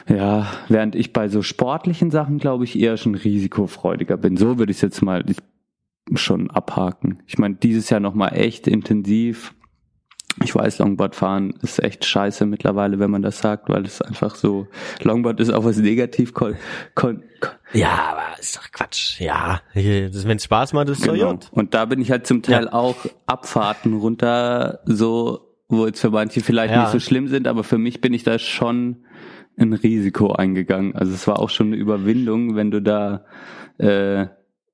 Ja, 0.07 0.47
während 0.67 0.95
ich 0.95 1.13
bei 1.13 1.27
so 1.29 1.41
sportlichen 1.41 2.11
Sachen, 2.11 2.37
glaube 2.37 2.63
ich, 2.63 2.79
eher 2.79 2.97
schon 2.97 3.15
risikofreudiger 3.15 4.17
bin. 4.17 4.37
So 4.37 4.57
würde 4.59 4.71
ich 4.71 4.77
es 4.77 4.81
jetzt 4.81 5.01
mal 5.01 5.23
schon 6.13 6.51
abhaken. 6.51 7.23
Ich 7.25 7.37
meine, 7.39 7.55
dieses 7.55 7.89
Jahr 7.89 7.99
nochmal 7.99 8.33
echt 8.35 8.67
intensiv. 8.67 9.53
Ich 10.43 10.53
weiß, 10.53 10.79
Longboard 10.79 11.15
fahren 11.15 11.53
ist 11.61 11.81
echt 11.81 12.03
scheiße 12.03 12.45
mittlerweile, 12.45 12.99
wenn 12.99 13.09
man 13.09 13.21
das 13.21 13.39
sagt, 13.39 13.69
weil 13.69 13.85
es 13.85 14.01
einfach 14.01 14.35
so, 14.35 14.67
Longboard 15.01 15.39
ist 15.39 15.49
auch 15.51 15.63
was 15.63 15.77
negativ, 15.77 16.33
kon, 16.33 16.55
kon, 16.93 17.23
kon, 17.39 17.51
Ja, 17.73 18.09
aber 18.11 18.39
ist 18.39 18.57
doch 18.57 18.69
Quatsch. 18.71 19.19
Ja, 19.21 19.61
wenn 19.73 20.37
es 20.37 20.43
Spaß 20.43 20.73
macht, 20.73 20.89
ist 20.89 21.03
genau. 21.03 21.31
gut. 21.31 21.47
Und 21.51 21.73
da 21.73 21.85
bin 21.85 22.01
ich 22.01 22.11
halt 22.11 22.27
zum 22.27 22.41
Teil 22.41 22.65
Ja. 22.65 22.73
auch 22.73 22.97
Abfahrten 23.27 23.93
runter, 23.93 24.81
so, 24.85 25.53
wo 25.69 25.85
jetzt 25.85 26.01
für 26.01 26.09
manche 26.09 26.41
vielleicht 26.41 26.73
Ja. 26.73 26.81
nicht 26.81 26.91
so 26.91 26.99
schlimm 26.99 27.27
sind, 27.29 27.47
aber 27.47 27.63
für 27.63 27.77
mich 27.77 28.01
bin 28.01 28.13
ich 28.13 28.23
da 28.23 28.37
schon 28.37 29.05
ein 29.57 29.71
Risiko 29.71 30.33
eingegangen. 30.33 30.95
Also 30.95 31.13
es 31.13 31.27
war 31.27 31.39
auch 31.39 31.49
schon 31.49 31.67
eine 31.67 31.77
Überwindung, 31.77 32.55
wenn 32.57 32.71
du 32.71 32.81
da 32.81 33.23
äh, 33.77 34.27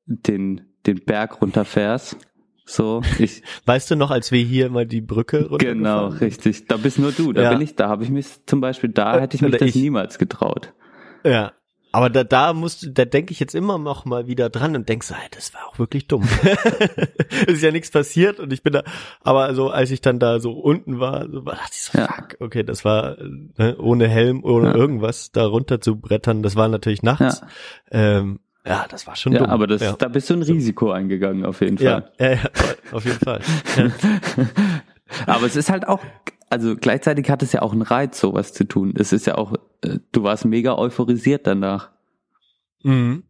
den, 0.08 0.62
den 0.88 1.06
Berg 1.06 1.40
runterfährst. 1.42 2.18
So, 2.66 3.02
ich, 3.20 3.42
Weißt 3.66 3.90
du 3.92 3.96
noch, 3.96 4.12
als 4.12 4.32
wir 4.32 4.44
hier 4.44 4.70
mal 4.70 4.86
die 4.86 5.02
Brücke 5.02 5.50
genau, 5.58 6.08
richtig. 6.08 6.68
Da 6.68 6.78
bist 6.78 7.00
nur 7.00 7.12
du, 7.12 7.34
da 7.34 7.44
Ja. 7.44 7.50
bin 7.54 7.62
ich, 7.62 7.76
da 7.76 7.90
habe 7.90 8.04
ich 8.04 8.10
mich 8.10 8.28
zum 8.46 8.62
Beispiel, 8.62 8.90
da 8.92 9.18
Äh, 9.18 9.22
hätte 9.22 9.36
ich 9.36 9.42
mich 9.42 9.50
oder 9.54 9.60
das 9.60 9.70
ich. 9.70 9.76
niemals 9.76 10.18
getraut. 10.20 10.74
Ja. 11.26 11.54
Aber 11.94 12.10
da, 12.10 12.24
da 12.24 12.54
musst 12.54 12.84
du, 12.84 12.90
da 12.92 13.04
denke 13.04 13.34
ich 13.34 13.42
jetzt 13.42 13.54
immer 13.54 13.78
noch 13.78 14.06
mal 14.06 14.26
wieder 14.26 14.50
dran 14.50 14.78
und 14.78 14.88
denk 14.88 15.04
so, 15.04 15.14
ey, 15.14 15.28
das 15.32 15.54
war 15.54 15.68
auch 15.68 15.78
wirklich 15.78 16.08
dumm. 16.08 16.24
es 17.48 17.56
ist 17.56 17.64
ja 17.64 17.72
nichts 17.72 17.92
passiert 17.92 18.40
und 18.40 18.54
ich 18.54 18.64
bin 18.64 18.72
da, 18.72 18.84
aber 19.22 19.54
so, 19.56 19.70
als 19.70 19.92
ich 19.92 20.00
dann 20.00 20.18
da 20.18 20.40
so 20.40 20.54
unten 20.54 21.02
war, 21.02 21.30
so 21.30 21.46
war 21.46 21.56
dachte 21.56 21.72
ich 21.74 21.82
so, 21.82 21.98
Ja. 21.98 22.08
fuck, 22.08 22.38
okay, 22.40 22.64
das 22.64 22.86
war 22.86 23.18
ne, 23.58 23.76
ohne 23.78 24.08
Helm, 24.08 24.44
ohne 24.46 24.70
Ja. 24.70 24.76
irgendwas 24.76 25.34
da 25.34 25.46
runter 25.46 25.82
zu 25.82 25.98
brettern, 26.00 26.44
das 26.44 26.56
war 26.56 26.70
natürlich 26.70 27.04
nachts. 27.04 27.42
Ja. 27.42 27.48
Ähm, 28.20 28.40
ja, 28.66 28.86
das 28.90 29.08
war 29.08 29.16
schon 29.16 29.34
Ja, 29.34 29.40
dumm. 29.40 29.50
aber 29.50 29.68
das, 29.68 29.82
ja. 29.82 29.94
da 29.94 30.08
bist 30.08 30.30
du 30.30 30.36
ein 30.36 30.44
Risiko 30.44 30.92
eingegangen, 30.92 31.46
auf 31.46 31.62
jeden 31.62 31.78
Fall. 31.78 32.12
ja, 32.20 32.28
ja, 32.28 32.34
ja, 32.36 32.50
auf 32.92 33.06
jeden 33.06 33.20
Fall. 33.20 33.42
Aber 35.26 35.46
es 35.46 35.56
ist 35.58 35.70
halt 35.70 35.88
auch, 35.90 36.00
also 36.50 36.76
gleichzeitig 36.78 37.30
hat 37.30 37.44
es 37.44 37.52
ja 37.52 37.62
auch 37.62 37.74
einen 37.74 37.82
Reiz, 37.82 38.20
sowas 38.20 38.54
zu 38.54 38.64
tun. 38.64 38.94
Es 38.98 39.12
ist 39.12 39.26
ja 39.28 39.36
auch, 39.38 39.54
äh, 39.84 40.00
du 40.14 40.24
warst 40.24 40.46
mega 40.46 40.78
euphorisiert 40.78 41.46
danach. 41.48 41.90
Mhm. 42.84 43.24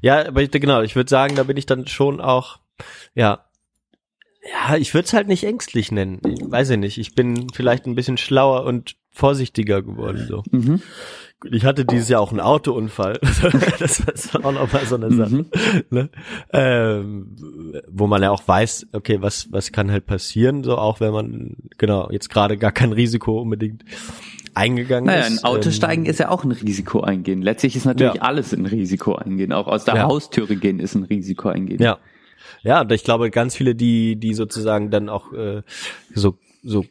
Ja, 0.00 0.26
aber 0.26 0.42
ich, 0.42 0.50
genau, 0.50 0.80
ich 0.82 0.96
würde 0.96 1.10
sagen, 1.10 1.36
da 1.36 1.42
bin 1.44 1.56
ich 1.56 1.66
dann 1.66 1.86
schon 1.86 2.20
auch, 2.20 2.60
ja, 3.14 3.44
ja, 4.42 4.76
ich 4.76 4.92
würde 4.94 5.06
es 5.06 5.12
halt 5.12 5.28
nicht 5.28 5.44
ängstlich 5.44 5.92
nennen. 5.92 6.20
Ich 6.26 6.40
weiß 6.50 6.70
ich 6.70 6.78
nicht. 6.78 6.98
Ich 6.98 7.14
bin 7.14 7.48
vielleicht 7.54 7.86
ein 7.86 7.94
bisschen 7.94 8.18
schlauer 8.18 8.64
und 8.64 8.96
vorsichtiger 9.10 9.80
geworden. 9.82 10.26
So. 10.28 10.42
Mhm. 10.50 10.82
Ich 11.50 11.64
hatte 11.64 11.84
dieses 11.84 12.08
Jahr 12.08 12.20
auch 12.20 12.30
einen 12.30 12.40
Autounfall. 12.40 13.18
das 13.78 14.00
ist 14.00 14.34
auch 14.34 14.52
noch 14.52 14.72
mal 14.72 14.84
so 14.86 14.94
eine 14.96 15.12
Sache. 15.12 15.34
Mhm. 15.34 15.46
Ne? 15.90 16.08
Ähm, 16.52 17.36
wo 17.88 18.06
man 18.06 18.22
ja 18.22 18.30
auch 18.30 18.46
weiß, 18.46 18.88
okay, 18.92 19.20
was 19.20 19.48
was 19.52 19.72
kann 19.72 19.90
halt 19.90 20.06
passieren, 20.06 20.64
so 20.64 20.76
auch 20.78 21.00
wenn 21.00 21.12
man 21.12 21.56
genau 21.78 22.10
jetzt 22.10 22.30
gerade 22.30 22.56
gar 22.56 22.72
kein 22.72 22.92
Risiko 22.92 23.40
unbedingt 23.40 23.84
eingegangen 24.54 25.06
Naja, 25.06 25.26
ist. 25.26 25.38
ein 25.40 25.44
Auto 25.44 25.66
Ähm, 25.68 25.72
steigen 25.72 26.06
ist 26.06 26.20
ja 26.20 26.28
auch 26.30 26.44
ein 26.44 26.52
Risiko 26.52 27.00
eingehen. 27.00 27.42
Letztlich 27.42 27.74
ist 27.76 27.84
natürlich 27.86 28.14
Ja. 28.14 28.22
alles 28.22 28.52
ein 28.52 28.66
Risiko 28.66 29.16
eingehen. 29.16 29.52
Auch 29.52 29.66
aus 29.66 29.84
der 29.84 29.96
Ja. 29.96 30.02
Haustüre 30.04 30.56
gehen 30.56 30.78
ist 30.78 30.94
ein 30.94 31.04
Risiko 31.04 31.48
eingehen. 31.48 31.82
Ja. 31.82 31.98
Ja, 32.62 32.80
und 32.82 32.92
ich 32.92 33.04
glaube, 33.04 33.30
ganz 33.30 33.56
viele, 33.56 33.74
die, 33.74 34.16
die 34.16 34.32
sozusagen 34.34 34.90
dann 34.90 35.08
auch 35.08 35.32
äh, 35.32 35.62
so, 36.14 36.38
so 36.62 36.84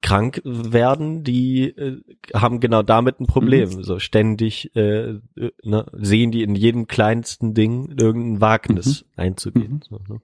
krank 0.00 0.40
werden, 0.44 1.24
die 1.24 1.64
äh, 1.70 2.00
haben 2.32 2.60
genau 2.60 2.82
damit 2.82 3.18
ein 3.20 3.26
Problem. 3.26 3.68
Mhm. 3.70 3.82
So 3.82 3.98
ständig 3.98 4.70
äh, 4.76 5.10
äh, 5.10 5.18
ne, 5.64 5.86
sehen 5.92 6.30
die 6.30 6.42
in 6.44 6.54
jedem 6.54 6.86
kleinsten 6.86 7.52
Ding 7.52 7.94
irgendein 7.98 8.40
Wagnis 8.40 9.04
einzugehen. 9.16 9.72
Mhm. 9.72 9.82
So, 9.88 10.00
ne? 10.14 10.20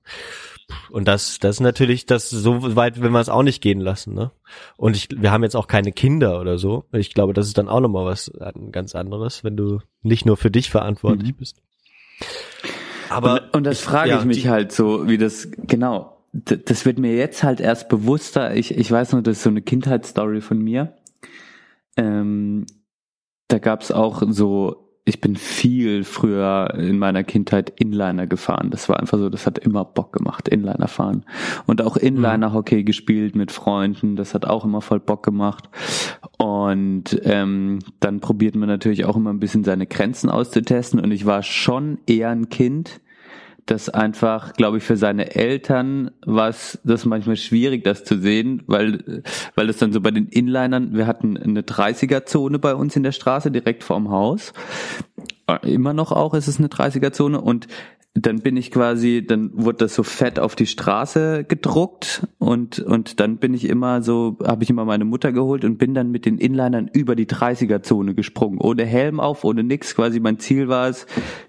Und 0.90 1.08
das, 1.08 1.38
das 1.40 1.56
ist 1.56 1.60
natürlich, 1.60 2.06
das 2.06 2.30
so 2.30 2.76
weit 2.76 3.00
will 3.02 3.10
man 3.10 3.20
es 3.20 3.28
auch 3.28 3.42
nicht 3.42 3.60
gehen 3.60 3.80
lassen. 3.80 4.14
Ne? 4.14 4.30
Und 4.76 4.96
ich, 4.96 5.08
wir 5.10 5.30
haben 5.32 5.42
jetzt 5.42 5.56
auch 5.56 5.66
keine 5.66 5.92
Kinder 5.92 6.40
oder 6.40 6.56
so. 6.56 6.84
Ich 6.92 7.12
glaube, 7.12 7.32
das 7.34 7.46
ist 7.48 7.58
dann 7.58 7.68
auch 7.68 7.80
nochmal 7.80 8.06
was 8.06 8.32
ganz 8.70 8.94
anderes, 8.94 9.42
wenn 9.44 9.56
du 9.56 9.80
nicht 10.02 10.24
nur 10.24 10.36
für 10.36 10.50
dich 10.50 10.70
verantwortlich 10.70 11.32
Mhm. 11.32 11.36
bist. 11.36 11.60
Aber 13.10 13.42
und, 13.44 13.54
und 13.56 13.64
das 13.64 13.80
frage 13.80 14.10
ja, 14.10 14.18
ich 14.20 14.24
mich 14.24 14.42
die- 14.42 14.48
halt 14.48 14.72
so, 14.72 15.08
wie 15.08 15.18
das, 15.18 15.48
genau, 15.58 16.13
das 16.34 16.84
wird 16.84 16.98
mir 16.98 17.14
jetzt 17.14 17.42
halt 17.42 17.60
erst 17.60 17.88
bewusster. 17.88 18.56
Ich, 18.56 18.76
ich 18.76 18.90
weiß 18.90 19.12
noch, 19.12 19.22
das 19.22 19.38
ist 19.38 19.42
so 19.44 19.50
eine 19.50 19.62
Kindheitsstory 19.62 20.40
von 20.40 20.58
mir. 20.58 20.96
Ähm, 21.96 22.66
da 23.48 23.58
gab's 23.58 23.92
auch 23.92 24.22
so 24.28 24.84
ich 25.06 25.20
bin 25.20 25.36
viel 25.36 26.02
früher 26.02 26.72
in 26.78 26.98
meiner 26.98 27.24
Kindheit 27.24 27.72
Inliner 27.78 28.26
gefahren. 28.26 28.70
Das 28.70 28.88
war 28.88 29.00
einfach 29.00 29.18
so, 29.18 29.28
das 29.28 29.46
hat 29.46 29.58
immer 29.58 29.84
Bock 29.84 30.14
gemacht, 30.14 30.48
Inliner 30.48 30.88
fahren. 30.88 31.26
Und 31.66 31.82
auch 31.82 31.98
Inliner-Hockey 31.98 32.84
gespielt 32.84 33.36
mit 33.36 33.52
Freunden, 33.52 34.16
das 34.16 34.32
hat 34.32 34.46
auch 34.46 34.64
immer 34.64 34.80
voll 34.80 35.00
Bock 35.00 35.22
gemacht. 35.22 35.68
Und 36.38 37.20
ähm, 37.24 37.80
dann 38.00 38.20
probiert 38.20 38.56
man 38.56 38.68
natürlich 38.68 39.04
auch 39.04 39.16
immer 39.16 39.30
ein 39.30 39.40
bisschen 39.40 39.64
seine 39.64 39.86
Grenzen 39.86 40.30
auszutesten. 40.30 41.00
Und 41.00 41.10
ich 41.10 41.26
war 41.26 41.42
schon 41.42 41.98
eher 42.06 42.30
ein 42.30 42.48
Kind, 42.48 43.02
das 43.66 43.88
einfach, 43.88 44.52
glaube 44.52 44.78
ich, 44.78 44.84
für 44.84 44.96
seine 44.96 45.34
Eltern 45.34 46.10
war 46.24 46.48
es 46.48 46.78
das 46.84 47.04
manchmal 47.04 47.36
schwierig, 47.36 47.82
das 47.84 48.04
zu 48.04 48.18
sehen, 48.18 48.62
weil, 48.66 49.22
weil 49.54 49.68
es 49.70 49.78
dann 49.78 49.92
so 49.92 50.00
bei 50.00 50.10
den 50.10 50.26
Inlinern, 50.26 50.94
wir 50.94 51.06
hatten 51.06 51.36
eine 51.36 51.62
30er-Zone 51.62 52.58
bei 52.58 52.74
uns 52.74 52.94
in 52.96 53.02
der 53.02 53.12
Straße 53.12 53.50
direkt 53.50 53.82
vorm 53.82 54.10
Haus. 54.10 54.52
Äh, 55.46 55.72
Immer 55.72 55.94
noch 55.94 56.12
auch 56.12 56.34
ist 56.34 56.48
es 56.48 56.58
eine 56.58 56.68
30er-Zone 56.68 57.40
und 57.40 57.66
dann 58.16 58.38
bin 58.38 58.56
ich 58.56 58.70
quasi, 58.70 59.24
dann 59.26 59.50
wurde 59.54 59.78
das 59.78 59.94
so 59.96 60.04
fett 60.04 60.38
auf 60.38 60.54
die 60.54 60.66
Straße 60.66 61.44
gedruckt 61.44 62.26
und 62.38 62.78
und 62.78 63.18
dann 63.18 63.38
bin 63.38 63.54
ich 63.54 63.68
immer 63.68 64.02
so, 64.02 64.38
habe 64.44 64.62
ich 64.62 64.70
immer 64.70 64.84
meine 64.84 65.04
Mutter 65.04 65.32
geholt 65.32 65.64
und 65.64 65.78
bin 65.78 65.94
dann 65.94 66.12
mit 66.12 66.24
den 66.24 66.38
Inlinern 66.38 66.88
über 66.92 67.16
die 67.16 67.26
30er-Zone 67.26 68.14
gesprungen, 68.14 68.60
ohne 68.60 68.84
Helm 68.86 69.18
auf, 69.18 69.42
ohne 69.42 69.64
nix. 69.64 69.96
Quasi 69.96 70.20
mein 70.20 70.38
Ziel 70.38 70.68
war 70.68 70.88
es, 70.88 71.06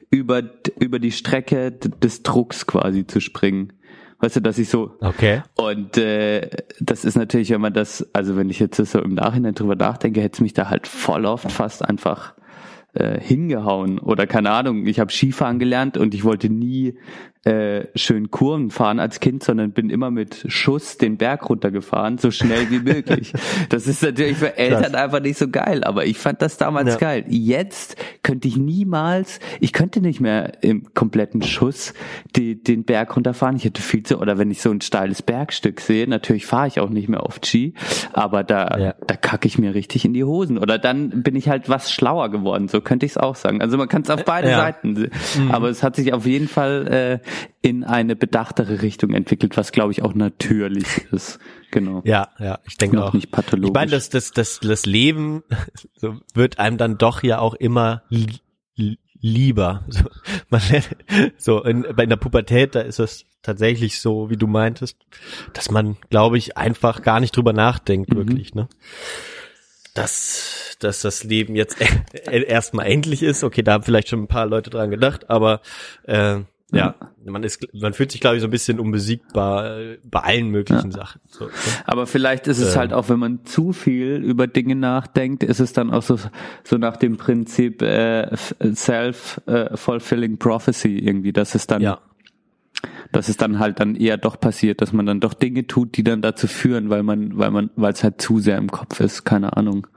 über 0.09 0.41
über 0.79 0.97
die 0.97 1.11
Strecke 1.11 1.71
des 1.71 2.23
Drucks 2.23 2.65
quasi 2.65 3.05
zu 3.05 3.19
springen. 3.19 3.73
Weißt 4.19 4.37
du, 4.37 4.39
dass 4.39 4.57
ich 4.57 4.69
so 4.69 4.95
Okay. 5.01 5.43
und 5.55 5.97
äh, 5.97 6.49
das 6.79 7.05
ist 7.05 7.15
natürlich, 7.15 7.51
wenn 7.51 7.61
man 7.61 7.73
das, 7.73 8.09
also 8.13 8.37
wenn 8.37 8.49
ich 8.49 8.59
jetzt 8.59 8.77
so 8.77 8.99
im 9.01 9.13
Nachhinein 9.13 9.53
drüber 9.53 9.75
nachdenke, 9.75 10.19
hätte 10.21 10.37
es 10.37 10.41
mich 10.41 10.53
da 10.53 10.69
halt 10.69 10.87
voll 10.87 11.25
oft 11.25 11.51
fast 11.51 11.85
einfach 11.85 12.33
äh, 12.95 13.19
hingehauen 13.19 13.99
oder 13.99 14.27
keine 14.27 14.51
Ahnung. 14.51 14.87
Ich 14.87 14.99
habe 14.99 15.11
Skifahren 15.11 15.59
gelernt 15.59 15.97
und 15.97 16.13
ich 16.13 16.23
wollte 16.23 16.49
nie 16.49 16.95
äh, 17.45 17.85
schön 17.95 18.31
Kurven 18.31 18.71
fahren 18.71 18.99
als 18.99 19.19
Kind, 19.19 19.43
sondern 19.43 19.71
bin 19.71 19.89
immer 19.91 20.09
mit 20.09 20.45
Schuss 20.47 20.97
den 20.97 21.17
Berg 21.17 21.47
runtergefahren, 21.47 22.17
so 22.17 22.31
schnell 22.31 22.71
wie 22.71 22.79
möglich. 22.93 23.33
Das 23.69 23.85
ist 23.87 24.01
natürlich 24.01 24.37
für 24.37 24.57
Eltern 24.57 24.95
einfach 24.95 25.19
nicht 25.21 25.37
so 25.37 25.47
geil, 25.47 25.83
aber 25.83 26.05
ich 26.05 26.17
fand 26.17 26.41
das 26.41 26.57
damals 26.57 26.93
Ja. 26.93 26.97
geil. 26.97 27.25
Jetzt 27.29 27.97
könnte 28.23 28.47
ich 28.47 28.57
niemals, 28.57 29.39
ich 29.59 29.73
könnte 29.73 30.01
nicht 30.01 30.19
mehr 30.19 30.53
im 30.63 30.91
kompletten 30.95 31.43
Schuss 31.43 31.93
die, 32.35 32.61
den 32.61 32.83
Berg 32.83 33.15
runterfahren. 33.15 33.55
Ich 33.57 33.63
hätte 33.65 33.81
viel 33.81 34.01
zu, 34.01 34.17
oder 34.19 34.39
wenn 34.39 34.49
ich 34.49 34.61
so 34.63 34.71
ein 34.71 34.81
steiles 34.81 35.21
Bergstück 35.21 35.81
sehe, 35.81 36.07
natürlich 36.09 36.47
fahre 36.47 36.67
ich 36.67 36.79
auch 36.79 36.89
nicht 36.89 37.09
mehr 37.09 37.23
oft 37.23 37.45
Ski, 37.45 37.75
aber 38.11 38.43
da, 38.43 38.77
Ja. 38.79 38.95
da 39.05 39.15
kacke 39.15 39.47
ich 39.47 39.59
mir 39.59 39.75
richtig 39.75 40.03
in 40.03 40.13
die 40.13 40.23
Hosen. 40.23 40.57
Oder 40.57 40.79
dann 40.79 41.21
bin 41.21 41.35
ich 41.35 41.47
halt 41.47 41.69
was 41.69 41.91
schlauer 41.91 42.29
geworden, 42.29 42.67
so 42.69 42.81
könnte 42.81 43.05
ich 43.05 43.11
es 43.11 43.17
auch 43.17 43.35
sagen. 43.35 43.61
Also 43.61 43.77
man 43.77 43.87
kann 43.87 44.01
es 44.01 44.09
auf 44.09 44.25
beide 44.25 44.49
Ja. 44.49 44.57
Seiten, 44.57 44.95
sehen. 44.95 45.11
aber 45.51 45.69
es 45.69 45.83
hat 45.83 45.95
sich 45.95 46.11
auf 46.11 46.25
jeden 46.25 46.47
Fall 46.47 46.87
äh, 47.21 47.27
in 47.61 47.83
eine 47.83 48.15
bedachtere 48.15 48.81
Richtung 48.81 49.13
entwickelt, 49.13 49.57
was 49.57 49.71
glaube 49.71 49.91
ich 49.91 50.01
auch 50.03 50.13
natürlich 50.13 50.85
ist. 51.11 51.39
Genau. 51.71 52.01
Ja, 52.05 52.29
ja, 52.39 52.59
ich 52.67 52.77
denke 52.77 53.03
auch. 53.03 53.13
nicht 53.13 53.31
pathologisch. 53.31 53.69
Ich 53.69 53.73
meine, 53.73 53.91
das, 53.91 54.09
das, 54.09 54.31
das, 54.31 54.59
das 54.61 54.85
Leben 54.85 55.43
wird 56.33 56.59
einem 56.59 56.77
dann 56.77 56.97
doch 56.97 57.23
ja 57.23 57.39
auch 57.39 57.53
immer 57.55 58.03
li 58.09 58.27
li- 58.75 58.99
lieber. 59.19 59.85
So, 59.89 60.03
man, 60.49 60.61
so 61.37 61.63
in, 61.63 61.85
bei 61.95 62.05
der 62.05 62.17
Pubertät, 62.17 62.75
da 62.75 62.81
ist 62.81 62.99
es 62.99 63.25
tatsächlich 63.41 63.99
so, 63.99 64.29
wie 64.29 64.37
du 64.37 64.47
meintest, 64.47 64.97
dass 65.53 65.69
man, 65.71 65.97
glaube 66.09 66.37
ich, 66.37 66.57
einfach 66.57 67.01
gar 67.01 67.19
nicht 67.19 67.35
drüber 67.35 67.53
nachdenkt, 67.53 68.11
Mhm. 68.11 68.17
wirklich, 68.17 68.53
ne? 68.55 68.67
Dass, 69.93 70.75
dass 70.79 71.01
das 71.01 71.23
Leben 71.23 71.55
jetzt 71.55 71.77
e- 71.79 72.43
erstmal 72.43 72.87
endlich 72.87 73.23
ist. 73.23 73.43
Okay, 73.45 73.63
da 73.63 73.73
haben 73.73 73.83
vielleicht 73.83 74.09
schon 74.09 74.23
ein 74.23 74.27
paar 74.27 74.45
Leute 74.45 74.69
dran 74.69 74.89
gedacht, 74.91 75.29
aber 75.29 75.61
äh, 76.03 76.39
ja, 76.71 76.95
man 77.23 77.43
ist, 77.43 77.67
man 77.73 77.93
fühlt 77.93 78.11
sich, 78.11 78.21
glaube 78.21 78.37
ich, 78.37 78.41
so 78.41 78.47
ein 78.47 78.51
bisschen 78.51 78.79
unbesiegbar 78.79 79.79
äh, 79.79 79.97
bei 80.03 80.19
allen 80.21 80.49
möglichen 80.49 80.91
Sachen. 80.91 81.21
So, 81.27 81.45
ne? 81.45 81.51
Aber 81.85 82.07
vielleicht 82.07 82.47
ist 82.47 82.59
es 82.59 82.73
Ähm. 82.73 82.79
halt 82.79 82.93
auch, 82.93 83.09
wenn 83.09 83.19
man 83.19 83.45
zu 83.45 83.71
viel 83.71 84.15
über 84.23 84.47
Dinge 84.47 84.75
nachdenkt, 84.75 85.43
ist 85.43 85.59
es 85.59 85.73
dann 85.73 85.91
auch 85.91 86.01
so, 86.01 86.17
so 86.63 86.77
nach 86.77 86.97
dem 86.97 87.17
Prinzip 87.17 87.81
äh, 87.81 88.35
self-fulfilling 88.35 90.37
prophecy 90.37 90.97
irgendwie, 90.99 91.33
dass 91.33 91.55
es 91.55 91.67
dann, 91.67 91.81
Ja. 91.81 91.99
Dass 93.15 93.29
es 93.29 93.37
dann 93.37 93.59
halt 93.59 93.79
dann 93.79 93.95
eher 93.95 94.17
doch 94.17 94.39
passiert, 94.39 94.81
dass 94.81 94.91
man 94.93 95.05
dann 95.05 95.19
doch 95.19 95.33
Dinge 95.33 95.65
tut, 95.67 95.95
die 95.97 96.03
dann 96.03 96.21
dazu 96.21 96.47
führen, 96.47 96.89
weil 96.89 97.03
man, 97.03 97.37
weil 97.37 97.51
man, 97.51 97.69
weil 97.75 97.93
es 97.93 98.03
halt 98.03 98.21
zu 98.21 98.39
sehr 98.39 98.57
im 98.57 98.69
Kopf 98.71 98.99
ist, 98.99 99.23
keine 99.23 99.55
Ahnung. 99.55 99.87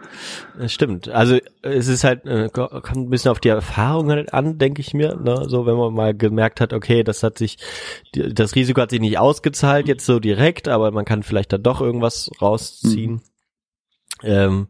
Das 0.59 0.73
stimmt. 0.73 1.09
Also 1.09 1.39
es 1.63 1.89
ist 1.89 2.05
halt, 2.05 2.25
äh, 2.27 2.49
ko- 2.53 2.69
kommt 2.69 2.97
ein 2.97 3.11
bisschen 3.11 3.31
auf 3.31 3.41
die 3.41 3.49
Erfahrung 3.49 4.11
halt 4.11 4.33
an, 4.33 4.59
denke 4.59 4.81
ich 4.81 4.95
mir. 4.95 5.17
Ne? 5.17 5.45
So, 5.49 5.67
wenn 5.67 5.77
man 5.77 5.93
mal 5.95 6.15
gemerkt 6.15 6.61
hat, 6.61 6.73
okay, 6.73 7.03
das 7.03 7.23
hat 7.23 7.39
sich, 7.39 7.59
das 8.13 8.55
Risiko 8.55 8.81
hat 8.81 8.91
sich 8.91 9.01
nicht 9.01 9.19
ausgezahlt 9.19 9.89
jetzt 9.89 10.07
so 10.07 10.21
direkt, 10.21 10.69
aber 10.69 10.91
man 10.91 11.05
kann 11.05 11.23
vielleicht 11.23 11.53
da 11.53 11.59
doch 11.59 11.81
irgendwas 11.81 12.31
rausziehen. 12.41 13.21
Ähm, 14.23 14.69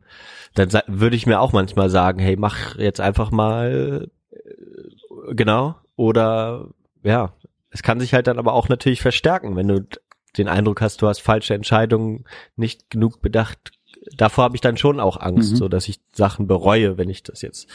dann 0.55 0.70
würde 0.86 1.16
ich 1.16 1.26
mir 1.26 1.40
auch 1.40 1.53
manchmal 1.53 1.88
sagen, 1.90 2.18
hey, 2.18 2.36
mach 2.36 2.76
jetzt 2.78 3.01
einfach 3.01 3.30
mal 3.30 4.09
äh, 4.30 5.34
genau. 5.34 5.76
Oder 5.96 6.68
ja, 7.03 7.32
es 7.71 7.83
kann 7.83 8.01
sich 8.01 8.14
halt 8.14 8.27
dann 8.27 8.39
aber 8.39 8.53
auch 8.55 8.69
natürlich 8.69 9.01
verstärken, 9.03 9.57
wenn 9.57 9.69
du 9.69 9.87
den 10.37 10.49
Eindruck 10.49 10.81
hast, 10.81 11.03
du 11.03 11.07
hast 11.09 11.21
falsche 11.21 11.55
Entscheidungen 11.55 12.25
nicht 12.57 12.91
genug 12.91 13.21
bedacht. 13.23 13.73
Davor 14.16 14.45
habe 14.45 14.57
ich 14.57 14.61
dann 14.61 14.77
schon 14.77 15.01
auch 15.01 15.19
Angst, 15.21 15.53
Mhm. 15.53 15.57
so 15.57 15.69
dass 15.69 15.89
ich 15.89 16.01
Sachen 16.12 16.47
bereue, 16.47 16.97
wenn 16.99 17.11
ich 17.11 17.23
das 17.23 17.43
jetzt, 17.43 17.69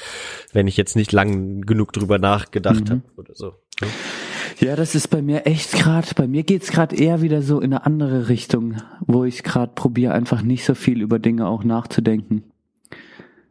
wenn 0.54 0.68
ich 0.68 0.78
jetzt 0.78 0.96
nicht 0.96 1.12
lang 1.12 1.62
genug 1.62 1.94
drüber 1.94 2.18
nachgedacht 2.20 2.86
Mhm. 2.86 2.90
habe 2.90 3.02
oder 3.18 3.34
so. 3.36 3.54
ne? 3.82 3.88
Ja, 4.60 4.76
das 4.76 4.94
ist 4.96 5.08
bei 5.10 5.22
mir 5.22 5.46
echt 5.48 5.72
gerade, 5.74 6.08
bei 6.16 6.28
mir 6.28 6.44
geht's 6.44 6.72
gerade 6.72 6.96
eher 6.96 7.22
wieder 7.22 7.42
so 7.42 7.60
in 7.60 7.74
eine 7.74 7.86
andere 7.86 8.30
Richtung, 8.30 8.78
wo 9.02 9.26
ich 9.26 9.44
gerade 9.44 9.74
probiere, 9.74 10.14
einfach 10.14 10.42
nicht 10.44 10.64
so 10.64 10.76
viel 10.76 11.02
über 11.02 11.18
Dinge 11.20 11.48
auch 11.48 11.64
nachzudenken. 11.64 12.44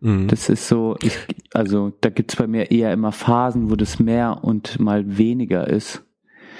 Mhm. 0.00 0.28
Das 0.28 0.48
ist 0.48 0.68
so, 0.68 0.96
ich, 1.02 1.18
also 1.52 1.92
da 2.00 2.08
gibt's 2.10 2.36
bei 2.36 2.46
mir 2.46 2.70
eher 2.70 2.92
immer 2.92 3.12
Phasen, 3.12 3.70
wo 3.70 3.76
das 3.76 3.98
mehr 3.98 4.38
und 4.42 4.78
mal 4.80 5.18
weniger 5.18 5.66
ist. 5.68 6.02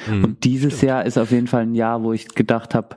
Mhm. 0.07 0.24
Und 0.24 0.44
dieses 0.44 0.80
Jahr 0.80 1.05
ist 1.05 1.18
auf 1.18 1.30
jeden 1.30 1.46
Fall 1.46 1.62
ein 1.62 1.74
Jahr, 1.74 2.03
wo 2.03 2.12
ich 2.12 2.28
gedacht 2.28 2.74
habe, 2.74 2.96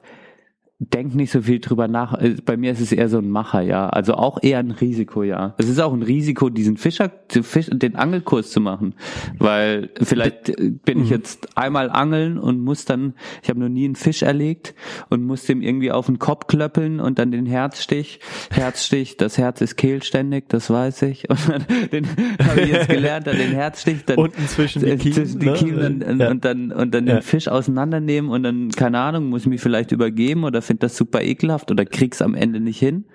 denk 0.80 1.16
nicht 1.16 1.32
so 1.32 1.42
viel 1.42 1.60
drüber 1.60 1.88
nach. 1.88 2.20
Äh, 2.20 2.36
Bei 2.46 2.58
mir 2.58 2.72
ist 2.74 2.82
es 2.82 2.92
eher 2.92 3.08
so 3.08 3.18
ein 3.18 3.30
Macherjahr, 3.30 3.94
also 3.94 4.16
auch 4.16 4.44
eher 4.44 4.60
ein 4.60 4.72
Risikojahr. 4.72 5.56
Es 5.58 5.70
ist 5.70 5.80
auch 5.80 5.94
ein 5.94 6.02
Risiko, 6.04 6.50
diesen 6.50 6.76
Fischer, 6.76 7.08
den 7.08 7.96
Angelkurs 7.96 8.52
zu 8.52 8.60
machen, 8.60 8.94
weil 9.40 9.90
vielleicht 10.02 10.52
bin 10.84 11.02
ich 11.02 11.10
jetzt 11.10 11.58
einmal 11.58 11.90
angeln 11.90 12.38
und 12.38 12.60
muss 12.60 12.84
dann, 12.84 13.14
ich 13.42 13.50
habe 13.50 13.60
noch 13.62 13.70
nie 13.70 13.86
einen 13.86 13.96
Fisch 13.96 14.22
erlegt 14.22 14.76
und 15.10 15.24
muss 15.24 15.46
dem 15.46 15.62
irgendwie 15.62 15.92
auf 15.94 16.08
den 16.08 16.20
Kopf 16.20 16.48
klöppeln 16.48 17.00
und 17.00 17.20
dann 17.20 17.32
den 17.32 17.46
Herzstich, 17.46 18.20
Herzstich, 18.52 19.16
das 19.16 19.38
Herz 19.38 19.62
ist 19.62 19.78
kehlständig, 19.78 20.46
das 20.50 20.70
weiß 20.70 21.04
ich. 21.04 21.30
Und 21.30 21.40
dann, 21.50 21.66
den 21.94 22.06
habe 22.46 22.62
ich 22.62 22.72
jetzt 22.72 22.90
gelernt, 22.90 23.28
dann 23.28 23.38
den 23.38 23.52
Herzstich, 23.54 24.04
dann 24.06 24.18
Unten 24.18 24.46
zwischen 24.48 24.82
die 24.84 24.90
äh, 24.90 24.98
Kiemen, 24.98 25.14
zwischen 25.16 25.40
die 25.40 25.46
ne? 25.46 25.54
Kiemen 25.54 26.04
und, 26.04 26.20
Ja. 26.20 26.30
und 26.32 26.44
dann 26.44 26.72
und 26.74 26.94
dann 26.94 27.08
Ja. 27.08 27.16
den 27.16 27.22
Fisch 27.22 27.48
auseinandernehmen 27.48 28.30
und 28.30 28.44
dann 28.44 28.70
keine 28.72 29.00
Ahnung 29.00 29.30
muss 29.30 29.44
ich 29.44 29.48
mich 29.48 29.62
vielleicht 29.62 29.94
übergeben 29.94 30.44
oder 30.44 30.65
finde 30.66 30.82
das 30.82 30.96
super 30.98 31.22
ekelhaft 31.22 31.72
oder 31.72 31.86
krieg's 31.86 32.22
am 32.22 32.36
Ende 32.36 32.60
nicht 32.60 32.80
hin. 32.80 33.06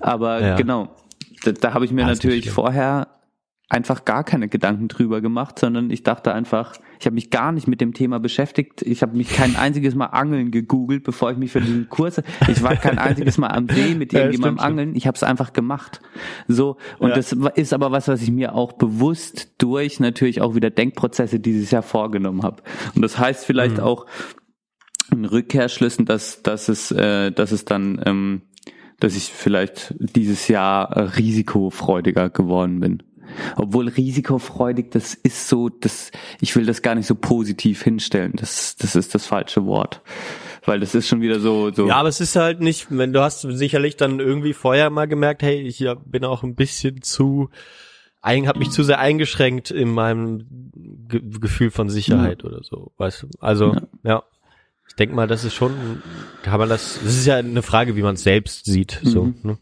Aber 0.00 0.40
Ja. 0.40 0.56
genau, 0.56 0.88
da, 1.44 1.52
da 1.52 1.74
habe 1.74 1.84
ich 1.84 1.92
mir 1.92 2.04
nicht 2.04 2.16
natürlich 2.24 2.50
vorher 2.50 3.08
einfach 3.70 4.06
gar 4.06 4.24
keine 4.24 4.48
Gedanken 4.48 4.88
drüber 4.88 5.20
gemacht, 5.20 5.58
sondern 5.58 5.90
ich 5.90 6.02
dachte 6.02 6.32
einfach, 6.32 6.72
ich 6.98 7.04
habe 7.04 7.12
mich 7.14 7.28
gar 7.28 7.52
nicht 7.52 7.68
mit 7.68 7.82
dem 7.82 7.92
Thema 7.92 8.18
beschäftigt. 8.18 8.80
Ich 8.80 9.02
habe 9.02 9.14
mich 9.14 9.28
kein 9.28 9.56
einziges 9.56 9.94
Mal 9.94 10.06
Angeln 10.06 10.50
gegoogelt, 10.50 11.04
bevor 11.04 11.30
ich 11.32 11.36
mich 11.36 11.52
für 11.52 11.60
diesen 11.60 11.86
Kurs. 11.90 12.22
Ich 12.48 12.62
war 12.62 12.76
kein 12.76 12.98
einziges 12.98 13.36
Mal 13.36 13.48
am 13.48 13.68
See 13.68 13.94
mit 13.94 14.12
Ja, 14.14 14.20
irgendjemandem 14.20 14.58
schon. 14.58 14.66
angeln. 14.66 14.96
Ich 14.96 15.06
habe 15.06 15.16
es 15.16 15.22
einfach 15.22 15.52
gemacht. 15.52 16.00
So 16.48 16.78
und 16.98 17.10
Ja. 17.10 17.16
das 17.16 17.32
ist 17.56 17.74
aber 17.74 17.92
was, 17.92 18.08
was 18.08 18.22
ich 18.22 18.30
mir 18.30 18.54
auch 18.54 18.72
bewusst 18.72 19.52
durch 19.58 20.00
natürlich 20.00 20.40
auch 20.40 20.54
wieder 20.54 20.70
Denkprozesse 20.70 21.38
dieses 21.38 21.70
Jahr 21.70 21.82
vorgenommen 21.82 22.42
habe. 22.44 22.62
Und 22.94 23.02
das 23.02 23.18
heißt 23.18 23.44
vielleicht 23.44 23.76
Mhm. 23.76 23.82
auch 23.82 24.06
Rückkehrschlüssen, 25.12 26.04
dass 26.04 26.42
dass 26.42 26.68
es 26.68 26.90
äh, 26.90 27.30
dass 27.32 27.52
es 27.52 27.64
dann 27.64 28.00
ähm, 28.04 28.42
dass 29.00 29.16
ich 29.16 29.32
vielleicht 29.32 29.94
dieses 29.98 30.48
Jahr 30.48 31.16
risikofreudiger 31.16 32.30
geworden 32.30 32.80
bin. 32.80 33.02
Obwohl 33.56 33.88
risikofreudig, 33.88 34.90
das 34.90 35.14
ist 35.14 35.48
so, 35.48 35.68
das, 35.68 36.10
ich 36.40 36.56
will 36.56 36.66
das 36.66 36.82
gar 36.82 36.94
nicht 36.94 37.06
so 37.06 37.14
positiv 37.14 37.82
hinstellen. 37.82 38.32
Das, 38.34 38.76
das 38.76 38.96
ist 38.96 39.14
das 39.14 39.26
falsche 39.26 39.66
Wort. 39.66 40.02
Weil 40.64 40.80
das 40.80 40.94
ist 40.94 41.08
schon 41.08 41.20
wieder 41.20 41.38
so, 41.40 41.72
so. 41.72 41.88
Ja, 41.88 41.96
aber 41.96 42.08
es 42.08 42.20
ist 42.20 42.36
halt 42.36 42.60
nicht, 42.60 42.88
wenn 42.90 43.12
du 43.12 43.20
hast 43.20 43.42
sicherlich 43.42 43.96
dann 43.96 44.18
irgendwie 44.18 44.52
vorher 44.52 44.90
mal 44.90 45.06
gemerkt, 45.06 45.42
hey, 45.42 45.60
ich 45.60 45.78
ja, 45.78 45.94
bin 45.94 46.24
auch 46.24 46.42
ein 46.42 46.54
bisschen 46.54 47.02
zu, 47.02 47.50
habe 48.22 48.58
mich 48.58 48.70
zu 48.70 48.82
sehr 48.82 48.98
eingeschränkt 48.98 49.70
in 49.70 49.90
meinem 49.90 50.46
Ge 51.08 51.22
Gefühl 51.40 51.70
von 51.70 51.88
Sicherheit 51.88 52.44
oder 52.44 52.62
so, 52.62 52.92
weißt 52.98 53.22
du? 53.22 53.28
Also, 53.40 53.74
Ja. 53.74 53.82
ja. 54.02 54.22
Ich 54.98 55.06
denke 55.06 55.14
mal, 55.14 55.28
das 55.28 55.44
ist 55.44 55.54
schon, 55.54 56.02
kann 56.42 56.58
man 56.58 56.68
das, 56.68 56.98
das 57.04 57.16
ist 57.18 57.24
ja 57.24 57.36
eine 57.36 57.62
Frage, 57.62 57.94
wie 57.94 58.02
man 58.02 58.14
es 58.16 58.24
selbst 58.24 58.64
sieht, 58.64 58.98
so, 59.04 59.26
Mhm. 59.26 59.34
ne? 59.44 59.58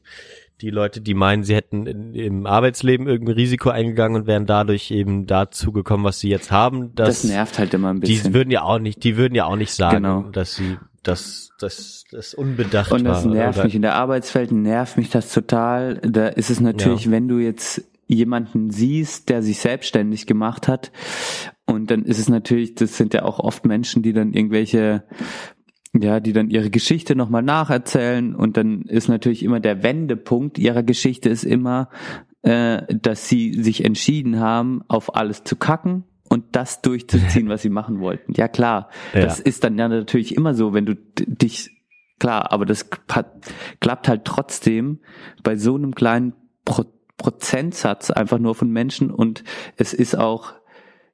die 0.62 0.70
Leute, 0.70 1.02
die 1.02 1.12
meinen, 1.12 1.44
sie 1.44 1.54
hätten 1.54 1.86
in, 1.86 2.14
im 2.14 2.46
Arbeitsleben 2.46 3.06
irgendein 3.06 3.34
Risiko 3.34 3.68
eingegangen 3.68 4.22
und 4.22 4.26
wären 4.26 4.46
dadurch 4.46 4.90
eben 4.90 5.26
dazu 5.26 5.72
gekommen, 5.72 6.04
was 6.04 6.20
sie 6.20 6.30
jetzt 6.30 6.50
haben. 6.50 6.94
Das, 6.94 7.20
das 7.20 7.24
nervt 7.24 7.58
halt 7.58 7.74
immer 7.74 7.90
ein 7.90 8.00
bisschen. 8.00 8.28
Die 8.32 8.34
würden 8.34 8.50
ja 8.50 8.62
auch 8.62 8.78
nicht, 8.78 9.04
die 9.04 9.18
würden 9.18 9.34
ja 9.34 9.44
auch 9.44 9.56
nicht 9.56 9.72
sagen, 9.72 9.96
Genau. 10.04 10.22
dass 10.30 10.54
sie 10.54 10.78
dass 11.02 11.50
das 11.60 12.04
das 12.10 12.32
unbedacht 12.32 12.90
Und 12.90 13.04
das 13.04 13.26
war. 13.26 13.32
nervt 13.34 13.58
oder- 13.58 13.64
mich. 13.66 13.74
In 13.74 13.82
der 13.82 13.96
Arbeitswelt 13.96 14.50
nervt 14.52 14.96
mich 14.96 15.10
das 15.10 15.30
total. 15.34 15.96
Da 15.96 16.28
ist 16.28 16.48
es 16.48 16.60
natürlich, 16.60 17.04
Ja. 17.04 17.10
wenn 17.10 17.28
du 17.28 17.38
jetzt 17.40 17.82
jemanden 18.06 18.70
siehst, 18.70 19.28
der 19.28 19.42
sich 19.42 19.58
selbstständig 19.58 20.26
gemacht 20.26 20.66
hat, 20.66 20.90
und 21.66 21.90
dann 21.90 22.04
ist 22.04 22.18
es 22.18 22.28
natürlich, 22.28 22.74
das 22.74 22.96
sind 22.96 23.12
ja 23.14 23.22
auch 23.24 23.38
oft 23.40 23.64
Menschen, 23.66 24.02
die 24.02 24.12
dann 24.12 24.32
irgendwelche, 24.32 25.02
ja, 25.92 26.20
die 26.20 26.32
dann 26.32 26.50
ihre 26.50 26.70
Geschichte 26.70 27.16
nochmal 27.16 27.42
nacherzählen 27.42 28.34
und 28.34 28.56
dann 28.56 28.82
ist 28.82 29.08
natürlich 29.08 29.42
immer 29.42 29.60
der 29.60 29.82
Wendepunkt 29.82 30.58
ihrer 30.58 30.82
Geschichte 30.82 31.28
ist 31.28 31.44
immer, 31.44 31.88
äh, 32.42 32.82
dass 32.94 33.28
sie 33.28 33.60
sich 33.62 33.84
entschieden 33.84 34.38
haben, 34.38 34.82
auf 34.88 35.16
alles 35.16 35.42
zu 35.44 35.56
kacken 35.56 36.04
und 36.28 36.44
das 36.52 36.82
durchzuziehen, 36.82 37.48
was 37.50 37.62
sie 37.62 37.70
machen 37.70 37.98
wollten. 38.00 38.32
Ja 38.34 38.46
klar, 38.48 38.90
Ja. 39.14 39.22
das 39.22 39.40
ist 39.40 39.64
dann 39.64 39.78
ja 39.78 39.88
natürlich 39.88 40.36
immer 40.36 40.54
so, 40.54 40.72
wenn 40.74 40.86
du 40.86 40.94
dich 41.26 41.70
klar, 42.18 42.52
aber 42.52 42.64
das 42.66 42.88
hat, 43.10 43.32
klappt 43.80 44.08
halt 44.08 44.24
trotzdem 44.24 45.00
bei 45.42 45.56
so 45.56 45.74
einem 45.74 45.94
kleinen 45.94 46.34
Pro 46.64 46.84
Prozentsatz 47.18 48.10
einfach 48.10 48.38
nur 48.38 48.54
von 48.54 48.70
Menschen 48.70 49.10
und 49.10 49.42
es 49.78 49.94
ist 49.94 50.18
auch, 50.18 50.52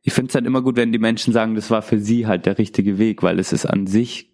ich 0.03 0.13
finde 0.13 0.29
es 0.31 0.35
halt 0.35 0.47
immer 0.47 0.63
gut, 0.63 0.77
wenn 0.77 0.93
die 0.93 0.99
Menschen 0.99 1.33
sagen, 1.33 1.55
das 1.55 1.71
war 1.71 1.83
für 1.83 1.99
sie 1.99 2.27
halt 2.27 2.47
der 2.47 2.59
richtige 2.59 2.99
Weg, 2.99 3.23
weil 3.23 3.39
es 3.39 3.53
ist 3.53 3.67
an 3.67 3.87
sich, 3.87 4.31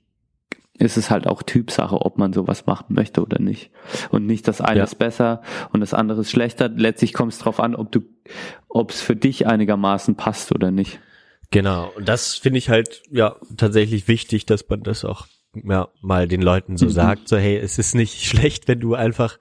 ist 0.79 0.97
es 0.97 1.11
halt 1.11 1.27
auch 1.27 1.43
Typsache, 1.43 2.01
ob 2.01 2.19
man 2.19 2.33
sowas 2.33 2.65
machen 2.67 2.87
möchte 2.95 3.21
oder 3.21 3.41
nicht. 3.41 3.71
Und 4.11 4.27
nicht 4.27 4.47
das 4.49 4.61
eine 4.61 4.79
Ja. 4.79 4.85
ist 4.85 4.95
besser 4.99 5.43
und 5.73 5.81
das 5.81 5.93
andere 5.93 6.21
ist 6.21 6.31
schlechter. 6.31 6.69
Letztlich 6.69 7.13
kommt 7.13 7.33
es 7.33 7.39
drauf 7.39 7.61
an, 7.61 7.75
ob 7.75 7.91
du, 7.93 8.01
ob 8.69 8.93
es 8.93 9.01
für 9.01 9.17
dich 9.17 9.47
einigermaßen 9.47 10.15
passt 10.15 10.53
oder 10.53 10.71
nicht. 10.71 11.01
Genau. 11.51 11.91
Und 11.97 12.09
das 12.09 12.35
finde 12.35 12.59
ich 12.59 12.69
halt 12.71 13.03
ja 13.11 13.37
tatsächlich 13.57 14.07
wichtig, 14.09 14.47
dass 14.47 14.69
man 14.69 14.83
das 14.83 15.05
auch 15.05 15.27
ja, 15.65 15.89
mal 16.01 16.29
den 16.29 16.43
Leuten 16.43 16.77
so 16.77 16.87
Mhm. 16.87 16.91
sagt, 16.93 17.29
so 17.29 17.37
hey, 17.37 17.57
es 17.57 17.79
ist 17.79 17.95
nicht 17.95 18.25
schlecht, 18.27 18.69
wenn 18.69 18.81
du 18.81 18.95
einfach 18.95 19.39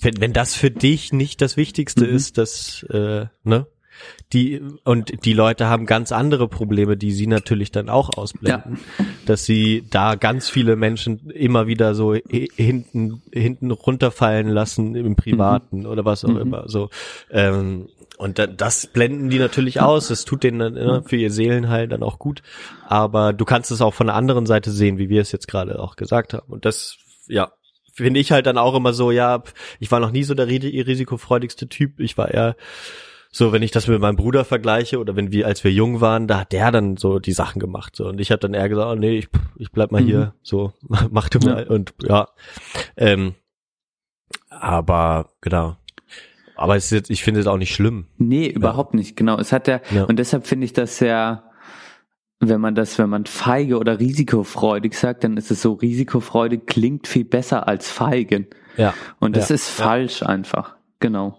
wenn, 0.00 0.20
wenn 0.20 0.32
das 0.32 0.54
für 0.54 0.70
dich 0.70 1.12
nicht 1.12 1.40
das 1.40 1.56
Wichtigste 1.56 2.06
Mhm. 2.06 2.14
ist, 2.16 2.38
dass 2.38 2.82
äh, 2.84 3.26
ne 3.44 3.66
die 4.32 4.60
und 4.84 5.24
die 5.24 5.32
Leute 5.32 5.66
haben 5.68 5.86
ganz 5.86 6.12
andere 6.12 6.48
Probleme, 6.48 6.96
die 6.96 7.12
sie 7.12 7.26
natürlich 7.26 7.70
dann 7.72 7.88
auch 7.88 8.10
ausblenden, 8.16 8.78
dass 9.26 9.44
sie 9.44 9.84
da 9.90 10.14
ganz 10.14 10.48
viele 10.48 10.76
Menschen 10.76 11.30
immer 11.30 11.66
wieder 11.66 11.94
so 11.94 12.14
hi- 12.14 12.50
hinten 12.54 13.22
hinten 13.32 13.70
runterfallen 13.70 14.48
lassen 14.48 14.94
im 14.94 15.16
Privaten 15.16 15.86
oder 15.86 16.04
was 16.04 16.24
auch 16.24 16.30
Mhm. 16.30 16.40
immer 16.40 16.68
so 16.68 16.90
ähm, 17.30 17.88
und 18.18 18.40
da, 18.40 18.48
das 18.48 18.88
blenden 18.88 19.30
die 19.30 19.38
natürlich 19.38 19.80
aus. 19.80 20.10
Es 20.10 20.24
tut 20.24 20.42
denen 20.42 20.58
dann, 20.58 20.74
ne, 20.74 21.02
für 21.06 21.14
ihr 21.14 21.30
Seelenheil 21.30 21.86
dann 21.86 22.02
auch 22.02 22.18
gut. 22.18 22.42
Aber 22.84 23.32
du 23.32 23.44
kannst 23.44 23.70
es 23.70 23.80
auch 23.80 23.94
von 23.94 24.08
der 24.08 24.16
anderen 24.16 24.44
Seite 24.44 24.72
sehen, 24.72 24.98
wie 24.98 25.08
wir 25.08 25.20
es 25.22 25.30
jetzt 25.30 25.46
gerade 25.46 25.78
auch 25.78 25.94
gesagt 25.94 26.34
haben. 26.34 26.46
Und 26.52 26.64
das, 26.64 26.96
ja, 27.28 27.52
finde 27.94 28.18
ich 28.18 28.32
halt 28.32 28.46
dann 28.46 28.58
auch 28.58 28.74
immer 28.74 28.92
so, 28.92 29.12
ja, 29.12 29.44
ich 29.78 29.92
war 29.92 30.00
noch 30.00 30.10
nie 30.10 30.24
so 30.24 30.34
der 30.34 30.48
ri- 30.48 30.84
risikofreudigste 30.84 31.68
Typ. 31.68 32.00
Ich 32.00 32.18
war 32.18 32.28
eher 32.32 32.56
so, 33.38 33.52
wenn 33.52 33.62
ich 33.62 33.70
das 33.70 33.86
mit 33.86 34.00
meinem 34.00 34.16
Bruder 34.16 34.44
vergleiche 34.44 34.98
oder 34.98 35.14
wenn 35.16 35.30
wir, 35.32 35.46
als 35.46 35.62
wir 35.62 35.70
jung 35.72 36.00
waren, 36.00 36.26
da 36.26 36.40
hat 36.40 36.52
der 36.52 36.72
dann 36.72 36.96
so 36.96 37.18
die 37.20 37.32
Sachen 37.32 37.60
gemacht. 37.60 37.94
So. 37.96 38.08
Und 38.08 38.20
ich 38.20 38.30
habe 38.32 38.40
dann 38.40 38.52
eher 38.52 38.68
gesagt, 38.68 38.88
oh, 38.90 38.96
nee, 38.98 39.18
ich, 39.18 39.28
ich 39.56 39.70
bleib 39.70 39.92
mal 39.92 40.02
Mhm. 40.02 40.06
hier, 40.06 40.34
so, 40.42 40.72
mach 41.10 41.28
du 41.28 41.38
mal. 41.38 41.66
Und 41.68 41.94
ja. 42.02 42.28
Ähm, 42.96 43.34
aber 44.50 45.30
genau. 45.40 45.76
Aber 46.56 46.74
es 46.76 46.86
ist 46.86 46.90
jetzt, 46.90 47.10
ich 47.10 47.22
finde 47.22 47.38
es 47.40 47.46
auch 47.46 47.56
nicht 47.58 47.72
schlimm. 47.74 48.06
Nee, 48.16 48.48
überhaupt 48.48 48.92
nicht, 48.94 49.16
genau. 49.16 49.38
Es 49.38 49.52
hat 49.52 49.68
ja, 49.68 49.80
Ja. 49.92 50.04
und 50.04 50.18
deshalb 50.18 50.46
finde 50.46 50.64
ich 50.64 50.72
das 50.72 50.98
sehr, 50.98 51.44
wenn 52.40 52.60
man 52.60 52.74
das, 52.74 52.98
wenn 52.98 53.08
man 53.08 53.26
feige 53.26 53.78
oder 53.78 54.00
risikofreudig 54.00 54.94
sagt, 54.98 55.22
dann 55.22 55.36
ist 55.36 55.52
es 55.52 55.62
so, 55.62 55.74
risikofreudig 55.74 56.66
klingt 56.66 57.06
viel 57.06 57.24
besser 57.24 57.68
als 57.68 57.88
feigen. 57.90 58.48
Ja. 58.76 58.94
Und 59.20 59.36
das 59.36 59.48
Ja, 59.50 59.54
ist 59.54 59.78
ja. 59.78 59.84
falsch 59.84 60.22
einfach. 60.24 60.74
Genau. 60.98 61.37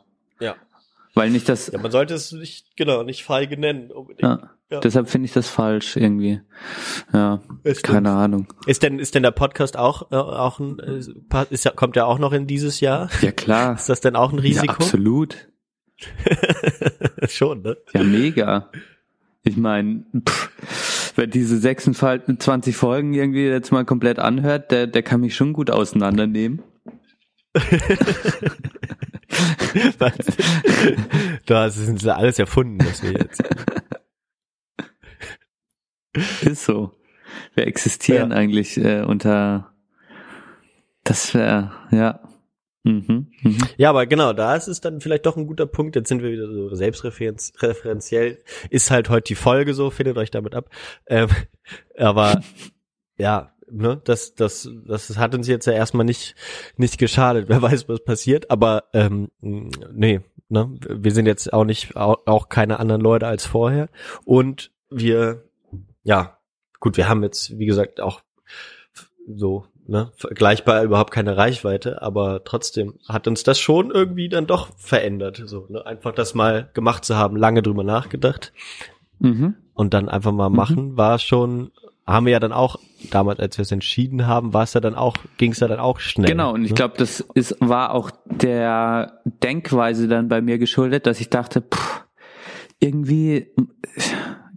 Ja. 1.16 1.22
Weil 1.22 1.30
nicht 1.32 1.50
das, 1.50 1.68
Ja, 1.72 1.80
man 1.80 1.92
sollte 1.92 2.14
es 2.14 2.32
nicht, 2.32 2.76
genau, 2.78 3.04
nicht 3.04 3.24
feige 3.24 3.58
nennen. 3.58 3.92
Unbedingt. 3.92 4.22
ja, 4.22 4.50
Ja. 4.72 4.80
deshalb 4.80 5.10
finde 5.10 5.26
ich 5.26 5.34
das 5.34 5.48
falsch 5.50 5.98
irgendwie. 5.98 6.42
Ja, 7.12 7.42
Es 7.64 7.82
keine 7.82 8.12
Ahnung. 8.12 8.48
Ist 8.68 8.84
denn, 8.84 9.00
ist 9.00 9.16
denn 9.16 9.24
der 9.24 9.32
Podcast 9.32 9.76
auch, 9.78 10.12
äh, 10.12 10.16
auch 10.16 10.60
ein, 10.60 10.78
äh, 10.80 11.00
ist 11.50 11.66
ja, 11.66 11.72
kommt 11.72 11.96
ja 11.96 12.06
auch 12.06 12.20
noch 12.20 12.32
in 12.34 12.46
dieses 12.48 12.80
Jahr? 12.80 13.10
Ja, 13.22 13.32
klar. 13.32 13.74
Ist 13.76 13.90
das 13.90 14.02
denn 14.02 14.16
auch 14.16 14.32
ein 14.32 14.38
Ja, 14.38 14.42
Risiko? 14.44 14.74
absolut. 14.74 15.50
Schon, 17.28 17.62
ne? 17.64 17.76
Ja, 17.94 18.04
mega. 18.04 18.70
Ich 19.44 19.58
meine, 19.58 20.04
wer 21.16 21.28
diese 21.28 21.58
26 21.58 22.76
Folgen 22.76 23.14
irgendwie 23.14 23.46
jetzt 23.48 23.72
mal 23.72 23.84
komplett 23.86 24.20
anhört, 24.20 24.72
der, 24.72 24.86
der 24.88 25.02
kann 25.04 25.22
mich 25.22 25.36
schon 25.36 25.54
gut 25.54 25.72
auseinandernehmen. 25.72 26.62
Das 31.46 31.78
ist 31.78 32.08
alles 32.08 32.40
erfunden, 32.40 32.80
was 32.86 33.04
wir 33.04 33.14
jetzt. 33.14 33.44
Ist 36.42 36.66
so. 36.66 36.92
Wir 37.56 37.68
existieren 37.68 38.32
Ja. 38.32 38.38
eigentlich 38.38 38.78
äh, 38.78 39.02
unter 39.02 39.74
das 41.04 41.34
wäre, 41.34 41.72
ja. 41.92 42.20
Mhm, 42.84 43.32
mhm. 43.42 43.58
Ja, 43.78 43.90
aber 43.90 44.06
genau, 44.06 44.32
da 44.34 44.56
ist 44.56 44.68
es 44.68 44.80
dann 44.80 45.02
vielleicht 45.02 45.26
doch 45.26 45.38
ein 45.38 45.48
guter 45.48 45.66
Punkt. 45.66 45.96
Jetzt 45.96 46.08
sind 46.08 46.22
wir 46.22 46.32
wieder 46.32 46.48
so 46.48 46.74
selbstreferenziell. 46.74 48.42
Ist 48.70 48.90
halt 48.92 49.10
heute 49.10 49.28
die 49.30 49.36
Folge 49.36 49.74
so, 49.74 49.90
findet 49.90 50.18
euch 50.18 50.32
damit 50.32 50.56
ab. 50.56 50.70
Ähm, 51.08 51.30
aber 51.98 52.42
ja, 53.18 53.54
ne, 53.72 54.02
das, 54.04 54.36
das, 54.36 54.70
das 54.86 55.18
hat 55.18 55.36
uns 55.36 55.48
jetzt 55.48 55.66
ja 55.66 55.74
erstmal 55.74 56.06
nicht, 56.06 56.36
nicht 56.78 56.98
geschadet. 56.98 57.50
Wer 57.50 57.62
weiß, 57.62 57.88
was 57.90 58.04
passiert. 58.04 58.50
Aber 58.52 58.86
ähm, 58.94 59.30
nee, 59.42 60.22
ne, 60.50 60.78
wir 60.90 61.12
sind 61.12 61.26
jetzt 61.26 61.52
auch 61.54 61.66
nicht 61.66 61.96
auch, 61.96 62.18
auch 62.26 62.50
keine 62.50 62.80
anderen 62.80 63.02
Leute 63.02 63.28
als 63.28 63.46
vorher. 63.46 63.90
Und 64.26 64.72
wir, 64.90 65.44
ja, 66.04 66.38
gut, 66.80 66.98
wir 66.98 67.08
haben 67.10 67.24
jetzt, 67.24 67.58
wie 67.60 67.66
gesagt, 67.66 68.02
auch 68.02 68.22
so 69.32 69.66
ne, 69.86 70.12
vergleichbar 70.16 70.84
überhaupt 70.84 71.12
keine 71.12 71.38
Reichweite, 71.38 72.02
aber 72.02 72.44
trotzdem 72.44 72.96
hat 73.08 73.28
uns 73.28 73.44
das 73.44 73.60
schon 73.60 73.92
irgendwie 73.92 74.30
dann 74.30 74.48
doch 74.48 74.70
verändert. 74.78 75.42
So, 75.46 75.66
ne? 75.70 75.86
Einfach 75.86 76.14
das 76.14 76.34
mal 76.36 76.70
gemacht 76.74 77.06
zu 77.06 77.16
haben, 77.16 77.36
lange 77.36 77.62
drüber 77.62 77.84
nachgedacht 77.84 78.54
Mhm. 79.20 79.56
und 79.74 79.94
dann 79.94 80.08
einfach 80.08 80.32
mal 80.32 80.50
Mhm. 80.50 80.56
machen, 80.56 80.98
war 80.98 81.20
schon, 81.20 81.72
haben 82.08 82.26
wir 82.26 82.32
ja 82.34 82.40
dann 82.40 82.54
auch, 82.54 82.78
damals, 83.10 83.40
als 83.40 83.58
wir 83.58 83.64
es 83.64 83.72
entschieden 83.72 84.28
haben, 84.28 84.54
war 84.54 84.64
es 84.64 84.74
ja 84.74 84.82
dann 84.82 84.96
auch, 84.96 85.16
ging 85.38 85.52
es 85.52 85.60
ja 85.60 85.68
dann 85.68 85.80
auch 85.80 86.00
schnell. 86.00 86.30
Genau, 86.30 86.54
und 86.54 86.64
ich 86.64 86.72
ne? 86.72 86.76
glaube, 86.76 86.96
das 86.98 87.22
ist, 87.34 87.56
war 87.60 87.94
auch 87.94 88.12
der 88.26 89.22
Denkweise 89.26 90.08
dann 90.08 90.28
bei 90.28 90.42
mir 90.42 90.58
geschuldet, 90.58 91.06
dass 91.06 91.20
ich 91.20 91.30
dachte, 91.30 91.62
pff, 91.62 92.06
irgendwie, 92.80 93.48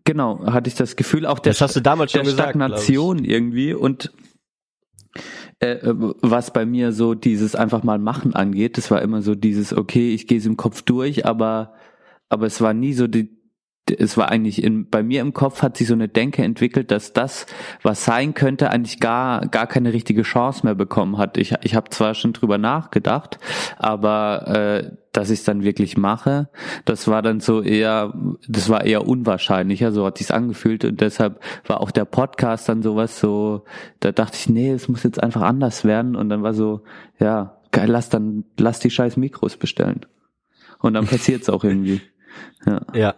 genau, 0.05 0.45
hatte 0.47 0.69
ich 0.69 0.75
das 0.75 0.97
Gefühl 0.97 1.27
auch 1.27 1.39
der, 1.39 1.53
Das 1.53 1.61
hast 1.61 1.77
du 1.77 1.81
damals 1.81 2.13
schon 2.13 2.23
der 2.23 2.33
gesagt. 2.33 2.51
Stagnation 2.51 3.25
irgendwie 3.25 3.75
und 3.75 4.13
äh, 5.61 5.79
was 5.83 6.53
bei 6.53 6.67
mir 6.67 6.93
so 6.93 7.15
dieses 7.15 7.55
einfach 7.55 7.83
mal 7.83 7.99
machen 7.99 8.35
angeht, 8.35 8.79
das 8.79 8.91
war 8.91 9.03
immer 9.03 9.23
so 9.23 9.35
dieses, 9.35 9.73
okay, 9.73 10.13
ich 10.15 10.27
gehe 10.27 10.39
es 10.39 10.47
im 10.47 10.57
Kopf 10.57 10.83
durch, 10.83 11.27
aber, 11.27 11.75
aber 12.29 12.47
es 12.47 12.61
war 12.61 12.75
nie 12.75 12.93
so 12.93 13.07
die, 13.07 13.42
es 13.91 14.17
war 14.17 14.29
eigentlich 14.31 14.63
in, 14.63 14.89
bei 14.89 15.03
mir 15.03 15.21
im 15.21 15.33
Kopf 15.33 15.63
hat 15.63 15.77
sich 15.77 15.89
so 15.89 15.95
eine 15.95 16.09
Denke 16.09 16.43
entwickelt, 16.43 16.91
dass 16.91 17.13
das, 17.13 17.47
was 17.83 18.05
sein 18.05 18.35
könnte, 18.35 18.71
eigentlich 18.71 19.01
gar, 19.01 19.47
gar 19.49 19.67
keine 19.67 19.93
richtige 19.93 20.23
Chance 20.23 20.65
mehr 20.65 20.77
bekommen 20.77 21.19
hat. 21.19 21.37
Ich, 21.37 21.55
ich 21.63 21.75
habe 21.75 21.91
zwar 21.91 22.15
schon 22.15 22.33
drüber 22.33 22.59
nachgedacht, 22.59 23.39
aber 23.79 24.47
äh, 24.47 24.97
dass 25.13 25.31
ich 25.31 25.41
es 25.41 25.45
dann 25.45 25.65
wirklich 25.65 25.97
mache, 25.97 26.49
das 26.85 27.09
war 27.09 27.23
dann 27.23 27.41
so 27.41 27.61
eher, 27.61 28.15
das 28.49 28.69
war 28.69 28.85
eher 28.85 29.07
unwahrscheinlicher, 29.07 29.91
so 29.93 30.07
hat 30.07 30.19
sich's 30.19 30.31
angefühlt 30.31 30.85
und 30.85 31.01
deshalb 31.01 31.41
war 31.67 31.81
auch 31.81 31.91
der 31.91 32.05
Podcast 32.05 32.69
dann 32.69 32.83
sowas 32.83 33.19
so, 33.19 33.65
da 34.01 34.13
dachte 34.13 34.37
ich, 34.39 34.49
nee, 34.49 34.71
es 34.71 34.89
muss 34.89 35.03
jetzt 35.03 35.23
einfach 35.23 35.43
anders 35.43 35.85
werden 35.85 36.15
und 36.15 36.29
dann 36.29 36.43
war 36.43 36.55
so, 36.55 36.83
ja, 37.19 37.59
geil, 37.73 37.91
lass 37.91 38.09
dann, 38.09 38.45
lass 38.59 38.79
die 38.79 38.91
scheiß 38.91 39.17
Mikros 39.17 39.57
bestellen. 39.57 40.07
Und 40.79 40.95
dann 40.95 41.07
passiert's 41.09 41.51
auch 41.51 41.65
irgendwie. 41.65 42.01
Ja. 42.65 42.81
Ja. 42.95 43.15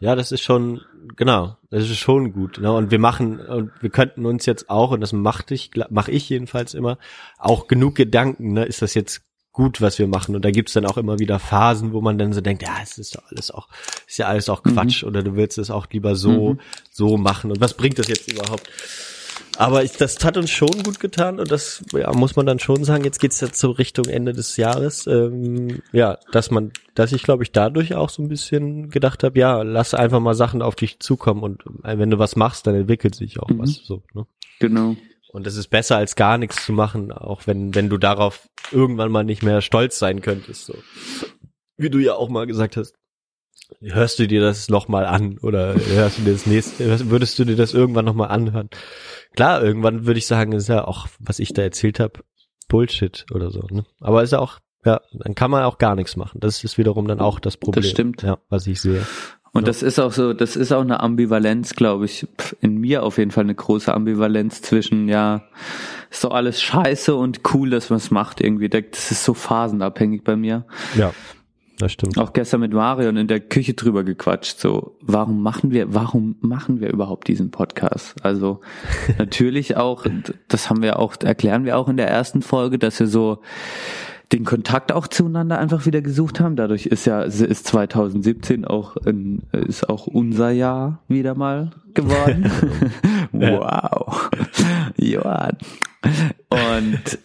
Ja, 0.00 0.14
das 0.14 0.30
ist 0.30 0.42
schon, 0.42 0.80
genau, 1.16 1.56
das 1.70 1.84
ist 1.84 1.98
schon 1.98 2.32
gut. 2.32 2.58
Ne? 2.60 2.72
Und 2.72 2.90
wir 2.90 2.98
machen, 3.00 3.40
und 3.40 3.72
wir 3.80 3.90
könnten 3.90 4.26
uns 4.26 4.46
jetzt 4.46 4.70
auch, 4.70 4.92
und 4.92 5.00
das 5.00 5.12
mache 5.12 5.52
ich, 5.54 5.70
mache 5.90 6.12
ich 6.12 6.28
jedenfalls 6.28 6.74
immer, 6.74 6.98
auch 7.38 7.66
genug 7.66 7.96
Gedanken, 7.96 8.52
ne? 8.52 8.64
ist 8.64 8.80
das 8.80 8.94
jetzt 8.94 9.22
gut, 9.52 9.80
was 9.80 9.98
wir 9.98 10.06
machen? 10.06 10.36
Und 10.36 10.44
da 10.44 10.52
gibt's 10.52 10.74
dann 10.74 10.86
auch 10.86 10.98
immer 10.98 11.18
wieder 11.18 11.40
Phasen, 11.40 11.92
wo 11.92 12.00
man 12.00 12.16
dann 12.16 12.32
so 12.32 12.40
denkt, 12.40 12.62
ja, 12.62 12.76
es 12.80 12.96
ist 12.96 13.16
doch 13.16 13.24
alles 13.28 13.50
auch, 13.50 13.66
ist 14.06 14.18
ja 14.18 14.26
alles 14.26 14.48
auch 14.48 14.62
Quatsch, 14.62 15.02
oder 15.02 15.24
du 15.24 15.34
willst 15.34 15.58
es 15.58 15.70
auch 15.70 15.88
lieber 15.90 16.14
so, 16.14 16.54
Mhm. 16.54 16.60
so 16.92 17.16
machen. 17.16 17.50
Und 17.50 17.60
was 17.60 17.74
bringt 17.74 17.98
das 17.98 18.06
jetzt 18.06 18.30
überhaupt? 18.30 18.70
Aber 19.58 19.82
ich, 19.82 19.92
das 19.92 20.24
hat 20.24 20.36
uns 20.36 20.50
schon 20.50 20.82
gut 20.84 21.00
getan 21.00 21.40
und 21.40 21.50
das 21.50 21.82
ja, 21.92 22.12
muss 22.12 22.36
man 22.36 22.46
dann 22.46 22.58
schon 22.60 22.84
sagen. 22.84 23.04
Jetzt 23.04 23.18
geht's 23.18 23.40
jetzt 23.40 23.58
so 23.58 23.70
Richtung 23.72 24.04
Ende 24.06 24.32
des 24.32 24.56
Jahres. 24.56 25.06
Ähm, 25.06 25.82
ja, 25.92 26.18
dass 26.32 26.50
man, 26.50 26.72
dass 26.94 27.12
ich 27.12 27.22
glaube 27.24 27.42
ich 27.42 27.50
dadurch 27.52 27.94
auch 27.94 28.08
so 28.08 28.22
ein 28.22 28.28
bisschen 28.28 28.88
gedacht 28.90 29.24
habe, 29.24 29.38
ja, 29.38 29.62
lass 29.62 29.94
einfach 29.94 30.20
mal 30.20 30.34
Sachen 30.34 30.62
auf 30.62 30.76
dich 30.76 31.00
zukommen 31.00 31.42
und 31.42 31.62
äh, 31.82 31.98
wenn 31.98 32.10
du 32.10 32.18
was 32.18 32.36
machst, 32.36 32.66
dann 32.66 32.74
entwickelt 32.76 33.14
sich 33.16 33.40
auch 33.40 33.48
Mhm. 33.48 33.58
was. 33.58 33.74
So, 33.84 34.02
ne? 34.14 34.26
Genau. 34.60 34.96
Und 35.30 35.46
es 35.46 35.56
ist 35.56 35.68
besser 35.68 35.96
als 35.96 36.16
gar 36.16 36.38
nichts 36.38 36.64
zu 36.64 36.72
machen, 36.72 37.12
auch 37.12 37.46
wenn 37.46 37.74
wenn 37.74 37.88
du 37.88 37.98
darauf 37.98 38.48
irgendwann 38.70 39.10
mal 39.12 39.24
nicht 39.24 39.42
mehr 39.42 39.60
stolz 39.60 39.98
sein 39.98 40.22
könntest. 40.22 40.66
So, 40.66 40.74
wie 41.76 41.90
du 41.90 41.98
ja 41.98 42.14
auch 42.14 42.28
mal 42.28 42.46
gesagt 42.46 42.76
hast. 42.76 42.94
Hörst 43.80 44.18
du 44.18 44.26
dir 44.26 44.40
das 44.40 44.68
noch 44.68 44.88
mal 44.88 45.06
an 45.06 45.38
oder 45.38 45.74
hörst 45.74 46.18
du 46.18 46.22
dir 46.22 46.32
das 46.32 46.46
nächste, 46.46 47.10
würdest 47.10 47.38
du 47.38 47.44
dir 47.44 47.56
das 47.56 47.74
irgendwann 47.74 48.04
noch 48.06 48.14
mal 48.14 48.26
anhören? 48.26 48.70
Klar, 49.36 49.62
irgendwann 49.62 50.06
würde 50.06 50.18
ich 50.18 50.26
sagen, 50.26 50.52
ist 50.52 50.68
ja 50.68 50.84
auch, 50.86 51.06
was 51.20 51.38
ich 51.38 51.52
da 51.52 51.62
erzählt 51.62 52.00
habe, 52.00 52.20
Bullshit 52.68 53.24
oder 53.32 53.50
so. 53.50 53.60
Ne? 53.70 53.84
Aber 54.00 54.22
ist 54.22 54.32
ja 54.32 54.38
auch, 54.40 54.58
ja, 54.84 55.00
dann 55.12 55.34
kann 55.34 55.50
man 55.50 55.62
auch 55.64 55.78
gar 55.78 55.94
nichts 55.94 56.16
machen. 56.16 56.40
Das 56.40 56.64
ist 56.64 56.78
wiederum 56.78 57.06
dann 57.08 57.20
auch 57.20 57.40
das 57.40 57.56
Problem. 57.56 57.82
stimmt. 57.84 58.22
Ja, 58.22 58.38
was 58.48 58.66
ich 58.66 58.80
sehe. 58.80 59.06
Und 59.52 59.62
Ja. 59.62 59.66
das 59.66 59.82
ist 59.82 59.98
auch 59.98 60.12
so, 60.12 60.34
das 60.34 60.56
ist 60.56 60.72
auch 60.72 60.82
eine 60.82 61.00
Ambivalenz, 61.00 61.74
glaube 61.74 62.04
ich, 62.04 62.26
in 62.60 62.76
mir 62.76 63.02
auf 63.02 63.16
jeden 63.18 63.30
Fall 63.30 63.44
eine 63.44 63.54
große 63.54 63.92
Ambivalenz 63.92 64.60
zwischen, 64.62 65.08
ja, 65.08 65.42
ist 66.10 66.24
doch 66.24 66.32
alles 66.32 66.60
scheiße 66.62 67.14
und 67.14 67.40
cool, 67.54 67.70
dass 67.70 67.90
man 67.90 67.96
es 67.98 68.10
macht 68.10 68.40
irgendwie. 68.40 68.68
Das 68.68 69.10
ist 69.10 69.24
so 69.24 69.34
phasenabhängig 69.34 70.22
bei 70.24 70.36
mir. 70.36 70.66
Ja, 70.96 71.12
das 71.78 71.92
stimmt. 71.92 72.18
Auch 72.18 72.32
gestern 72.32 72.60
mit 72.60 72.72
Marion 72.72 73.16
in 73.16 73.28
der 73.28 73.40
Küche 73.40 73.74
drüber 73.74 74.04
gequatscht, 74.04 74.58
so, 74.58 74.96
warum 75.00 75.42
machen 75.42 75.70
wir, 75.70 75.94
warum 75.94 76.36
machen 76.40 76.80
wir 76.80 76.90
überhaupt 76.90 77.28
diesen 77.28 77.50
Podcast? 77.50 78.14
Also, 78.22 78.60
natürlich 79.18 79.76
auch, 79.76 80.06
das 80.48 80.70
haben 80.70 80.82
wir 80.82 80.98
auch, 80.98 81.14
erklären 81.22 81.64
wir 81.64 81.76
auch 81.78 81.88
in 81.88 81.96
der 81.96 82.08
ersten 82.08 82.42
Folge, 82.42 82.78
dass 82.78 82.98
wir 83.00 83.06
so 83.06 83.38
den 84.32 84.44
Kontakt 84.44 84.92
auch 84.92 85.06
zueinander 85.06 85.58
einfach 85.58 85.86
wieder 85.86 86.02
gesucht 86.02 86.40
haben. 86.40 86.56
Dadurch 86.56 86.86
ist 86.86 87.06
ja, 87.06 87.22
ist 87.22 87.66
2017 87.66 88.64
auch, 88.66 88.96
ein, 88.96 89.42
ist 89.52 89.88
auch 89.88 90.06
unser 90.06 90.50
Jahr 90.50 91.00
wieder 91.08 91.34
mal 91.34 91.70
geworden. 91.94 92.50
wow. 93.32 94.30
Johann. 94.96 95.56
Und 96.50 97.18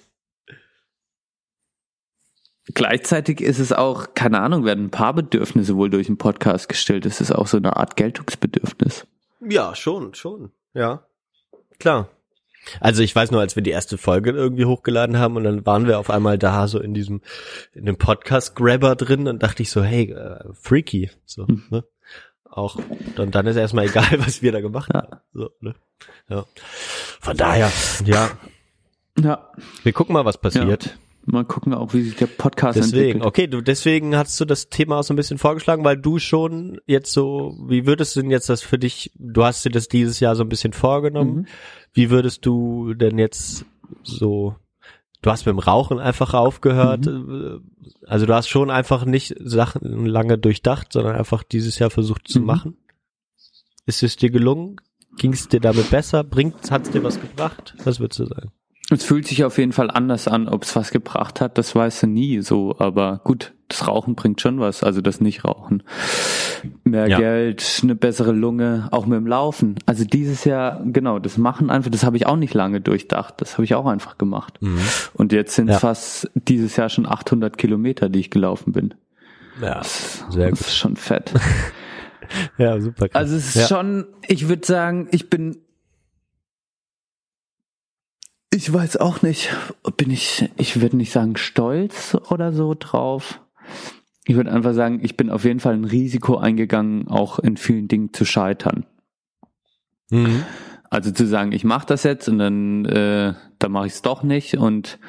Gleichzeitig 2.74 3.42
ist 3.42 3.60
es 3.60 3.74
auch, 3.74 4.14
keine 4.14 4.40
Ahnung, 4.40 4.64
werden 4.64 4.86
ein 4.86 4.92
paar 4.92 5.14
Bedürfnisse 5.14 5.76
wohl 5.76 5.90
durch 5.90 6.08
den 6.08 6.18
Podcast 6.18 6.70
gestellt. 6.70 7.06
Es 7.06 7.20
ist 7.20 7.32
auch 7.32 7.48
so 7.48 7.58
eine 7.58 7.76
Art 7.76 7.98
Geltungsbedürfnis. 7.98 9.06
Ja, 9.42 9.76
schon, 9.76 10.14
schon. 10.14 10.52
Ja. 10.74 11.04
Klar. 11.80 12.08
Also 12.80 13.04
ich 13.04 13.14
weiß 13.14 13.32
nur, 13.32 13.42
als 13.42 13.58
wir 13.58 13.64
die 13.64 13.72
erste 13.72 13.98
Folge 13.98 14.32
irgendwie 14.32 14.64
hochgeladen 14.64 15.18
haben 15.20 15.36
und 15.36 15.44
dann 15.44 15.66
waren 15.66 15.86
wir 15.88 16.00
auf 16.00 16.10
einmal 16.10 16.38
da 16.38 16.70
so 16.70 16.80
in 16.80 16.94
diesem, 16.94 17.20
in 17.74 17.86
dem 17.86 17.98
Podcast-Grabber 17.98 18.96
drin 18.96 19.28
und 19.28 19.44
dachte 19.44 19.62
ich 19.64 19.70
so, 19.70 19.84
hey, 19.84 20.10
äh, 20.12 20.40
freaky. 20.54 21.12
So, 21.26 21.46
Hm. 21.46 21.64
ne? 21.70 21.84
Auch, 22.50 22.78
und 23.18 23.36
dann 23.36 23.48
ist 23.48 23.58
erstmal 23.58 23.88
egal, 23.88 24.06
was 24.26 24.42
wir 24.42 24.54
da 24.54 24.62
gemacht 24.62 24.90
Ja. 24.94 25.02
haben. 25.02 25.18
So, 25.34 25.50
ne? 25.60 25.76
Ja. 26.30 26.46
Von 27.20 27.36
daher, 27.36 27.70
ja, 28.06 28.32
Ja. 29.20 29.52
wir 29.84 29.92
gucken 29.92 30.14
mal, 30.14 30.24
was 30.24 30.38
passiert. 30.40 30.98
Mal 31.26 31.46
gucken 31.46 31.74
auch, 31.74 31.94
wie 31.94 32.02
sich 32.02 32.16
der 32.18 32.28
Podcast 32.28 32.78
Deswegen, 32.78 32.98
entwickelt. 33.22 33.26
okay, 33.26 33.48
du, 33.48 33.62
deswegen 33.62 34.16
hast 34.18 34.40
du 34.42 34.46
das 34.46 34.68
Thema 34.70 35.00
auch 35.00 35.04
so 35.04 35.14
ein 35.14 35.16
bisschen 35.18 35.38
vorgeschlagen, 35.38 35.84
weil 35.86 35.96
du 35.98 36.20
schon 36.20 36.82
jetzt 36.86 37.14
so, 37.14 37.56
wie 37.68 37.86
würdest 37.86 38.16
du 38.16 38.22
denn 38.22 38.30
jetzt 38.32 38.50
das 38.50 38.62
für 38.62 38.78
dich, 38.78 39.12
du 39.16 39.44
hast 39.46 39.64
dir 39.64 39.70
das 39.72 39.88
dieses 39.88 40.20
Jahr 40.20 40.36
so 40.36 40.44
ein 40.44 40.50
bisschen 40.50 40.74
vorgenommen, 40.74 41.36
Mhm. 41.36 41.46
wie 41.94 42.10
würdest 42.10 42.46
du 42.46 42.94
denn 42.94 43.18
jetzt 43.18 43.66
so, 44.04 44.56
du 45.22 45.32
hast 45.32 45.46
mit 45.46 45.54
dem 45.54 45.60
Rauchen 45.60 45.98
einfach 46.00 46.34
aufgehört, 46.34 47.06
Mhm. 47.06 47.62
äh, 48.04 48.06
also 48.08 48.26
du 48.26 48.34
hast 48.34 48.50
schon 48.50 48.70
einfach 48.70 49.06
nicht 49.06 49.34
Sachen 49.40 50.06
lange 50.06 50.38
durchdacht, 50.38 50.92
sondern 50.92 51.16
einfach 51.16 51.44
dieses 51.44 51.80
Jahr 51.80 51.90
versucht 51.90 52.28
zu 52.28 52.42
Mhm. 52.42 52.46
machen. 52.46 52.78
Ist 53.86 54.04
es 54.04 54.18
dir 54.18 54.30
gelungen? 54.30 54.76
Ging 55.18 55.32
es 55.32 55.48
dir 55.48 55.62
damit 55.62 55.90
besser? 55.90 56.24
Bringt, 56.26 56.70
hat 56.70 56.84
es 56.84 56.90
dir 56.92 57.04
was 57.04 57.22
gebracht? 57.22 57.76
Was 57.86 58.00
würdest 58.02 58.20
du 58.20 58.26
sagen? 58.26 58.52
Es 58.90 59.04
fühlt 59.04 59.26
sich 59.28 59.44
auf 59.46 59.58
jeden 59.58 59.72
Fall 59.72 59.90
anders 59.90 60.28
an, 60.28 60.48
ob 60.50 60.64
es 60.64 60.76
was 60.76 60.92
gebracht 60.92 61.40
hat, 61.42 61.58
das 61.58 61.74
weißt 61.74 62.04
du 62.04 62.08
nie 62.08 62.42
so, 62.42 62.76
aber 62.80 63.22
gut, 63.24 63.54
das 63.70 63.88
Rauchen 63.88 64.14
bringt 64.16 64.42
schon 64.42 64.60
was, 64.60 64.84
also 64.84 65.00
das 65.02 65.22
Nicht-Rauchen. 65.22 65.84
Mehr 66.84 67.08
Ja. 67.08 67.18
Geld, 67.18 67.80
eine 67.82 67.96
bessere 67.96 68.34
Lunge, 68.34 68.90
auch 68.92 69.06
mit 69.06 69.18
dem 69.18 69.26
Laufen. 69.26 69.76
Also 69.86 70.04
dieses 70.04 70.44
Jahr, 70.44 70.82
genau, 70.86 71.18
das 71.20 71.38
Machen 71.38 71.70
einfach, 71.70 71.90
das 71.92 72.04
habe 72.04 72.18
ich 72.18 72.28
auch 72.28 72.36
nicht 72.36 72.54
lange 72.54 72.82
durchdacht, 72.82 73.36
das 73.38 73.54
habe 73.54 73.64
ich 73.64 73.74
auch 73.74 73.86
einfach 73.86 74.18
gemacht. 74.18 74.60
Und 75.14 75.32
jetzt 75.32 75.56
sind 75.56 75.70
Ja. 75.70 75.80
fast 75.80 76.30
dieses 76.36 76.76
Jahr 76.76 76.90
schon 76.90 77.06
800 77.08 77.58
Kilometer, 77.58 78.10
die 78.10 78.20
ich 78.20 78.30
gelaufen 78.32 78.74
bin. 78.74 78.94
Ja, 79.62 79.76
Das, 79.80 80.26
Sehr 80.30 80.50
das 80.50 80.60
gut. 80.60 80.68
ist 80.68 80.78
schon 80.78 80.96
fett. 80.98 81.32
ja 82.58 82.80
super. 82.82 83.08
krass. 83.08 83.16
Also 83.22 83.36
es 83.38 83.56
ist 83.56 83.56
ja. 83.56 83.68
schon, 83.78 84.06
ich 84.28 84.50
würde 84.50 84.66
sagen, 84.66 85.08
ich 85.12 85.30
bin, 85.30 85.58
ich 88.54 88.72
weiß 88.72 88.98
auch 88.98 89.22
nicht, 89.22 89.50
bin 89.98 90.12
ich, 90.12 90.50
ich 90.58 90.82
würde 90.82 90.98
nicht 90.98 91.12
sagen 91.12 91.36
stolz 91.38 92.16
oder 92.30 92.54
so 92.54 92.76
drauf. 92.78 93.42
Ich 94.26 94.36
würde 94.36 94.52
einfach 94.52 94.74
sagen, 94.74 95.00
ich 95.04 95.18
bin 95.18 95.30
auf 95.30 95.44
jeden 95.44 95.60
Fall 95.60 95.74
ein 95.74 95.86
Risiko 95.86 96.38
eingegangen, 96.38 97.08
auch 97.08 97.40
in 97.40 97.58
vielen 97.58 97.88
Dingen 97.88 98.14
zu 98.14 98.26
scheitern. 98.26 98.86
Mhm. 100.10 100.44
Also 100.90 101.12
zu 101.12 101.26
sagen, 101.26 101.52
ich 101.52 101.64
mache 101.64 101.88
das 101.88 102.04
jetzt 102.04 102.30
und 102.30 102.38
dann, 102.38 102.86
äh, 102.86 103.34
dann 103.60 103.72
mache 103.72 103.88
ich 103.88 103.94
es 103.94 104.02
doch 104.02 104.24
nicht 104.24 104.56
und 104.56 105.00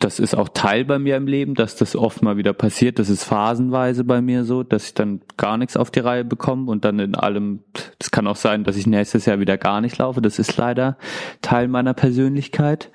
das 0.00 0.18
ist 0.18 0.34
auch 0.34 0.48
Teil 0.48 0.84
bei 0.84 0.98
mir 0.98 1.16
im 1.16 1.26
Leben, 1.26 1.54
dass 1.54 1.76
das 1.76 1.96
oft 1.96 2.22
mal 2.22 2.36
wieder 2.36 2.52
passiert. 2.52 2.98
Das 2.98 3.08
ist 3.08 3.24
phasenweise 3.24 4.04
bei 4.04 4.20
mir 4.20 4.44
so, 4.44 4.62
dass 4.62 4.86
ich 4.86 4.94
dann 4.94 5.20
gar 5.36 5.56
nichts 5.56 5.76
auf 5.76 5.90
die 5.90 6.00
Reihe 6.00 6.24
bekomme 6.24 6.70
und 6.70 6.84
dann 6.84 6.98
in 6.98 7.14
allem, 7.14 7.64
das 7.98 8.10
kann 8.10 8.26
auch 8.26 8.36
sein, 8.36 8.64
dass 8.64 8.76
ich 8.76 8.86
nächstes 8.86 9.26
Jahr 9.26 9.40
wieder 9.40 9.58
gar 9.58 9.80
nicht 9.80 9.98
laufe. 9.98 10.20
Das 10.20 10.38
ist 10.38 10.56
leider 10.56 10.98
Teil 11.42 11.68
meiner 11.68 11.94
Persönlichkeit. 11.94 12.90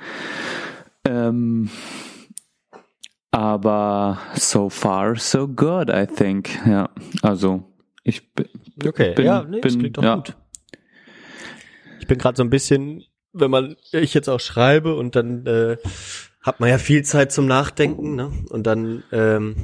Ähm, 1.06 1.70
aber 3.32 4.20
so 4.34 4.70
far, 4.70 5.16
so 5.16 5.48
good, 5.48 5.90
I 5.90 6.06
think. 6.06 6.50
Ja, 6.66 6.90
also 7.22 7.64
ich 8.04 8.34
bin, 8.34 8.48
Okay, 8.86 9.14
bin, 9.14 9.26
ja, 9.26 9.44
nee, 9.44 9.62
das 9.62 9.74
bin 9.74 9.82
klingt 9.82 9.98
doch 9.98 10.04
ja, 10.04 10.16
gut. 10.16 10.36
Ich 12.00 12.08
bin 12.08 12.18
gerade 12.18 12.36
so 12.36 12.44
ein 12.44 12.50
bisschen, 12.50 13.04
wenn 13.32 13.52
man, 13.52 13.76
ich 13.92 14.14
jetzt 14.14 14.28
auch 14.28 14.40
schreibe 14.40 14.96
und 14.96 15.16
dann 15.16 15.46
äh, 15.46 15.78
hat 16.42 16.60
man 16.60 16.70
ja 16.70 16.78
viel 16.78 17.04
Zeit 17.04 17.32
zum 17.32 17.46
Nachdenken, 17.48 18.16
ne? 18.16 18.32
Und 18.50 18.66
dann, 18.68 19.04
ähm, 19.12 19.56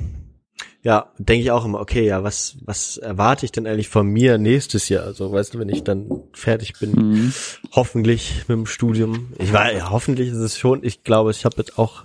ja, 0.84 1.12
denke 1.18 1.42
ich 1.44 1.52
auch 1.52 1.66
immer, 1.66 1.80
okay, 1.82 2.06
ja, 2.06 2.24
was, 2.24 2.58
was 2.64 2.98
erwarte 2.98 3.46
ich 3.46 3.52
denn 3.52 3.68
eigentlich 3.68 3.90
von 3.90 4.08
mir 4.08 4.38
nächstes 4.38 4.88
Jahr? 4.90 5.04
Also, 5.06 5.32
weißt 5.32 5.54
du, 5.54 5.60
wenn 5.60 5.70
ich 5.70 5.84
dann 5.84 6.10
fertig 6.34 6.74
bin, 6.80 6.92
Mhm. 6.92 7.34
hoffentlich 7.74 8.46
mit 8.48 8.56
dem 8.58 8.66
Studium. 8.66 9.34
Ich 9.40 9.52
war, 9.54 9.72
ja, 9.74 9.90
hoffentlich 9.90 10.30
ist 10.30 10.38
es 10.38 10.58
schon, 10.58 10.84
ich 10.84 11.04
glaube, 11.04 11.32
ich 11.32 11.46
habe 11.46 11.56
jetzt 11.58 11.78
auch, 11.78 12.04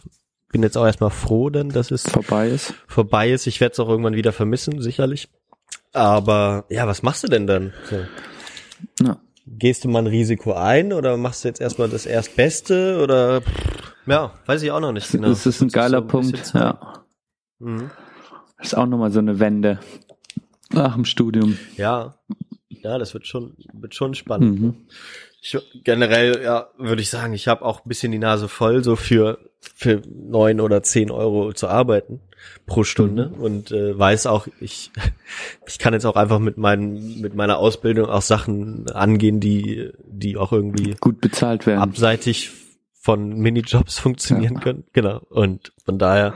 bin 0.51 0.63
jetzt 0.63 0.77
auch 0.77 0.87
erstmal 0.87 1.11
froh, 1.11 1.49
dann, 1.51 1.69
dass 1.69 1.91
es 1.91 2.03
vorbei 2.03 2.49
ist. 2.49 2.75
vorbei 2.89 3.31
ist. 3.31 3.47
Ich 3.47 3.61
werde 3.61 3.73
es 3.75 3.81
auch 3.81 3.89
irgendwann 3.89 4.17
wieder 4.17 4.33
vermissen, 4.33 4.81
sicherlich. 4.83 5.29
Aber 5.93 6.65
ja, 6.71 6.87
was 6.87 7.03
machst 7.03 7.23
du 7.23 7.29
denn 7.29 7.47
dann? 7.47 7.73
So. 7.89 7.97
Ja. 9.05 9.19
Gehst 9.47 9.85
du 9.85 9.89
mal 9.89 10.01
ein 10.01 10.07
Risiko 10.07 10.53
ein 10.53 10.93
oder 10.93 11.17
machst 11.17 11.45
du 11.45 11.49
jetzt 11.49 11.61
erstmal 11.61 11.89
das 11.89 12.07
Erstbeste 12.07 13.01
oder 13.03 13.43
ja, 14.07 14.33
weiß 14.47 14.63
ich 14.63 14.71
auch 14.71 14.81
noch 14.81 14.93
nicht 14.93 15.11
genau. 15.11 15.29
Das 15.29 15.47
ist 15.47 15.61
ein 15.61 15.69
geiler 15.69 15.99
so 15.99 16.05
bisschen 16.19 16.33
Punkt, 16.33 16.55
ja. 16.55 17.05
Mhm. 17.59 17.91
Das 18.59 18.69
ist 18.69 18.75
auch 18.75 18.87
nochmal 18.87 19.11
so 19.11 19.19
eine 19.19 19.41
Wende 19.41 19.81
nach 20.71 20.95
dem 20.95 21.05
Studium. 21.05 21.59
Ja. 21.77 22.19
Ja, 22.69 22.99
das 22.99 23.15
wird 23.15 23.27
schon 23.27 23.57
wird 23.73 23.95
schon 23.95 24.15
spannend. 24.15 24.61
Mhm. 24.61 24.75
Ich, 25.41 25.57
generell, 25.85 26.43
ja, 26.43 26.69
würde 26.79 27.03
ich 27.03 27.11
sagen, 27.11 27.33
ich 27.33 27.49
habe 27.49 27.65
auch 27.65 27.85
ein 27.85 27.89
bisschen 27.89 28.13
die 28.13 28.19
Nase 28.19 28.49
voll, 28.49 28.85
so 28.85 28.97
für 28.97 29.39
für 29.61 30.03
neun 30.09 30.61
oder 30.61 30.83
zehn 30.83 31.11
Euro 31.11 31.53
zu 31.53 31.69
arbeiten 31.69 32.21
pro 32.67 32.85
Stunde 32.85 33.29
und 33.29 33.71
äh, 33.73 33.99
weiß 33.99 34.27
auch, 34.27 34.47
ich 34.61 34.91
ich 35.67 35.79
kann 35.79 35.93
jetzt 35.95 36.05
auch 36.07 36.17
einfach 36.17 36.39
mit 36.39 36.57
meinen 36.59 37.21
mit 37.21 37.35
meiner 37.35 37.59
Ausbildung 37.59 38.09
auch 38.09 38.23
Sachen 38.23 38.89
angehen, 38.91 39.41
die 39.41 39.91
die 40.07 40.37
auch 40.37 40.53
irgendwie 40.53 40.95
Gut 41.01 41.21
bezahlt 41.21 41.67
werden. 41.67 41.81
abseitig 41.81 42.51
von 43.01 43.31
Minijobs 43.37 43.99
funktionieren 44.01 44.55
Ja. 44.55 44.61
können. 44.61 44.85
Genau. 44.93 45.19
Und 45.31 45.73
von 45.85 45.99
daher 45.99 46.35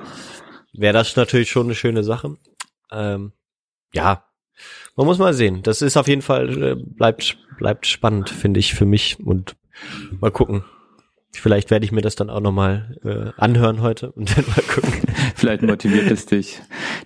wäre 0.72 0.94
das 0.94 1.14
natürlich 1.16 1.50
schon 1.50 1.66
eine 1.66 1.74
schöne 1.74 2.02
Sache. 2.04 2.36
Ähm, 2.90 3.32
ja, 3.94 4.24
man 4.96 5.06
muss 5.06 5.18
mal 5.18 5.32
sehen. 5.34 5.62
Das 5.62 5.80
ist 5.82 5.96
auf 5.96 6.08
jeden 6.08 6.22
Fall, 6.22 6.62
äh, 6.62 6.74
bleibt, 6.76 7.38
bleibt 7.58 7.86
spannend, 7.86 8.30
finde 8.30 8.58
ich, 8.60 8.74
für 8.74 8.84
mich. 8.86 9.18
Und 9.20 9.56
mal 10.20 10.30
gucken. 10.30 10.64
Vielleicht 11.32 11.70
werde 11.70 11.84
ich 11.84 11.92
mir 11.92 12.00
das 12.00 12.16
dann 12.16 12.30
auch 12.30 12.40
nochmal 12.40 12.96
äh, 13.04 13.40
anhören 13.40 13.80
heute 13.82 14.10
und 14.12 14.30
dann 14.36 14.44
mal 14.46 14.62
gucken. 14.62 14.92
Vielleicht 15.36 15.62
motiviert 15.62 16.10
es 16.10 16.24
dich. 16.26 16.60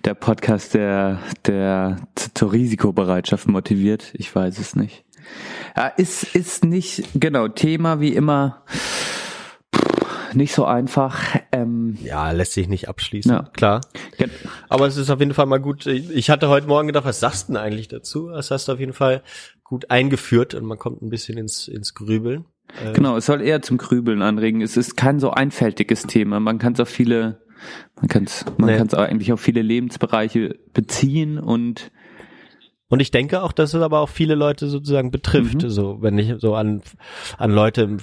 Der 0.05 0.13
Podcast, 0.13 0.73
der, 0.73 1.19
der 1.45 1.97
zur 2.33 2.53
Risikobereitschaft 2.53 3.47
motiviert. 3.47 4.11
Ich 4.13 4.33
weiß 4.33 4.57
es 4.57 4.75
nicht. 4.75 5.03
Ja, 5.75 5.87
ist, 5.87 6.35
ist 6.35 6.63
nicht, 6.63 7.03
genau, 7.13 7.47
Thema 7.49 7.99
wie 7.99 8.13
immer 8.15 8.63
nicht 10.33 10.53
so 10.53 10.63
einfach. 10.63 11.19
Ähm, 11.51 11.97
Ja, 12.01 12.31
lässt 12.31 12.53
sich 12.53 12.69
nicht 12.69 12.87
abschließen, 12.87 13.31
Ja. 13.31 13.49
klar. 13.53 13.81
Aber 14.69 14.87
es 14.87 14.95
ist 14.95 15.09
auf 15.09 15.19
jeden 15.19 15.33
Fall 15.33 15.45
mal 15.45 15.59
gut. 15.59 15.85
Ich 15.85 16.29
hatte 16.29 16.47
heute 16.47 16.67
Morgen 16.67 16.87
gedacht, 16.87 17.03
was 17.05 17.19
sagst 17.19 17.49
du 17.49 17.53
denn 17.53 17.61
eigentlich 17.61 17.89
dazu? 17.89 18.29
Das 18.29 18.49
hast 18.49 18.67
du 18.67 18.71
auf 18.71 18.79
jeden 18.79 18.93
Fall 18.93 19.23
gut 19.65 19.91
eingeführt 19.91 20.53
und 20.53 20.65
man 20.65 20.77
kommt 20.77 21.01
ein 21.01 21.09
bisschen 21.09 21.37
ins, 21.37 21.67
ins 21.67 21.93
Grübeln. 21.93 22.45
Genau, 22.93 23.17
es 23.17 23.25
soll 23.25 23.41
eher 23.41 23.61
zum 23.61 23.77
Grübeln 23.77 24.21
anregen. 24.21 24.61
Es 24.61 24.77
ist 24.77 24.95
kein 24.95 25.19
so 25.19 25.31
einfältiges 25.31 26.03
Thema. 26.03 26.39
Man 26.39 26.57
kann 26.59 26.71
es 26.73 26.79
auf 26.79 26.87
viele, 26.87 27.41
man 27.95 28.07
kann 28.07 28.23
es, 28.25 28.45
man 28.57 28.69
Nee. 28.69 28.77
kann 28.77 28.87
es 28.87 28.93
eigentlich 28.93 29.31
auf 29.33 29.41
viele 29.41 29.61
Lebensbereiche 29.61 30.57
beziehen 30.73 31.37
und 31.39 31.91
Und 32.87 32.99
ich 32.99 33.09
denke 33.09 33.41
auch, 33.41 33.53
dass 33.53 33.73
es 33.73 33.81
aber 33.81 34.01
auch 34.01 34.09
viele 34.09 34.35
Leute 34.35 34.67
sozusagen 34.67 35.11
betrifft. 35.11 35.63
Mhm. 35.63 35.69
So, 35.69 36.01
wenn 36.01 36.17
ich 36.17 36.33
so 36.39 36.55
an, 36.55 36.81
an 37.37 37.51
Leute 37.51 37.83
im, 37.83 37.97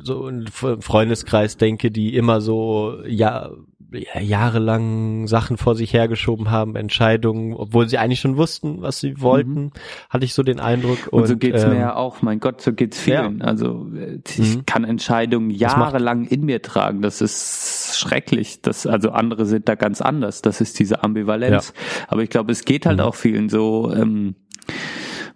so 0.00 0.28
im 0.28 0.46
Freundeskreis 0.46 1.56
denke, 1.56 1.90
die 1.90 2.14
immer 2.14 2.40
so, 2.40 2.98
ja, 3.04 3.50
jahrelang 3.92 5.26
Sachen 5.26 5.56
vor 5.56 5.74
sich 5.74 5.92
hergeschoben 5.92 6.50
haben, 6.50 6.76
Entscheidungen, 6.76 7.54
obwohl 7.54 7.88
sie 7.88 7.98
eigentlich 7.98 8.20
schon 8.20 8.36
wussten, 8.36 8.82
was 8.82 9.00
sie 9.00 9.20
wollten, 9.20 9.72
hatte 10.10 10.24
ich 10.24 10.34
so 10.34 10.42
den 10.42 10.60
Eindruck. 10.60 11.06
Mhm. 11.06 11.18
Und, 11.18 11.26
so 11.26 11.36
geht's 11.36 11.62
ähm, 11.64 11.70
mir 11.70 11.78
ja 11.78 11.96
auch, 11.96 12.20
mein 12.22 12.38
Gott, 12.40 12.60
so 12.60 12.72
geht's 12.72 12.98
vielen. 12.98 13.40
Also 13.42 13.88
äh, 13.96 14.18
ich 14.28 14.56
Mhm. 14.56 14.66
kann 14.66 14.84
Entscheidungen 14.84 15.50
jahrelang 15.50 16.24
in 16.26 16.44
mir 16.44 16.60
tragen. 16.62 17.00
Das 17.02 17.20
ist 17.20 17.96
schrecklich. 17.98 18.60
Das, 18.62 18.86
also 18.86 19.10
andere 19.10 19.46
sind 19.46 19.68
da 19.68 19.74
ganz 19.74 20.00
anders. 20.00 20.42
Das 20.42 20.60
ist 20.60 20.78
diese 20.78 21.02
Ambivalenz. 21.02 21.72
Aber 22.08 22.22
ich 22.22 22.30
glaube, 22.30 22.52
es 22.52 22.64
geht 22.64 22.84
halt 22.86 22.98
Mhm. 22.98 23.04
auch 23.04 23.14
vielen 23.14 23.48
so, 23.48 23.92
ähm, 23.94 24.34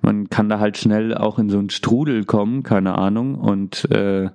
man 0.02 0.28
kann 0.30 0.48
da 0.48 0.58
halt 0.58 0.76
schnell 0.76 1.14
auch 1.16 1.38
in 1.38 1.48
so 1.48 1.58
einen 1.58 1.70
Strudel 1.70 2.24
kommen, 2.24 2.62
keine 2.64 2.98
Ahnung. 2.98 3.36
Und 3.36 3.88
äh, 3.90 4.28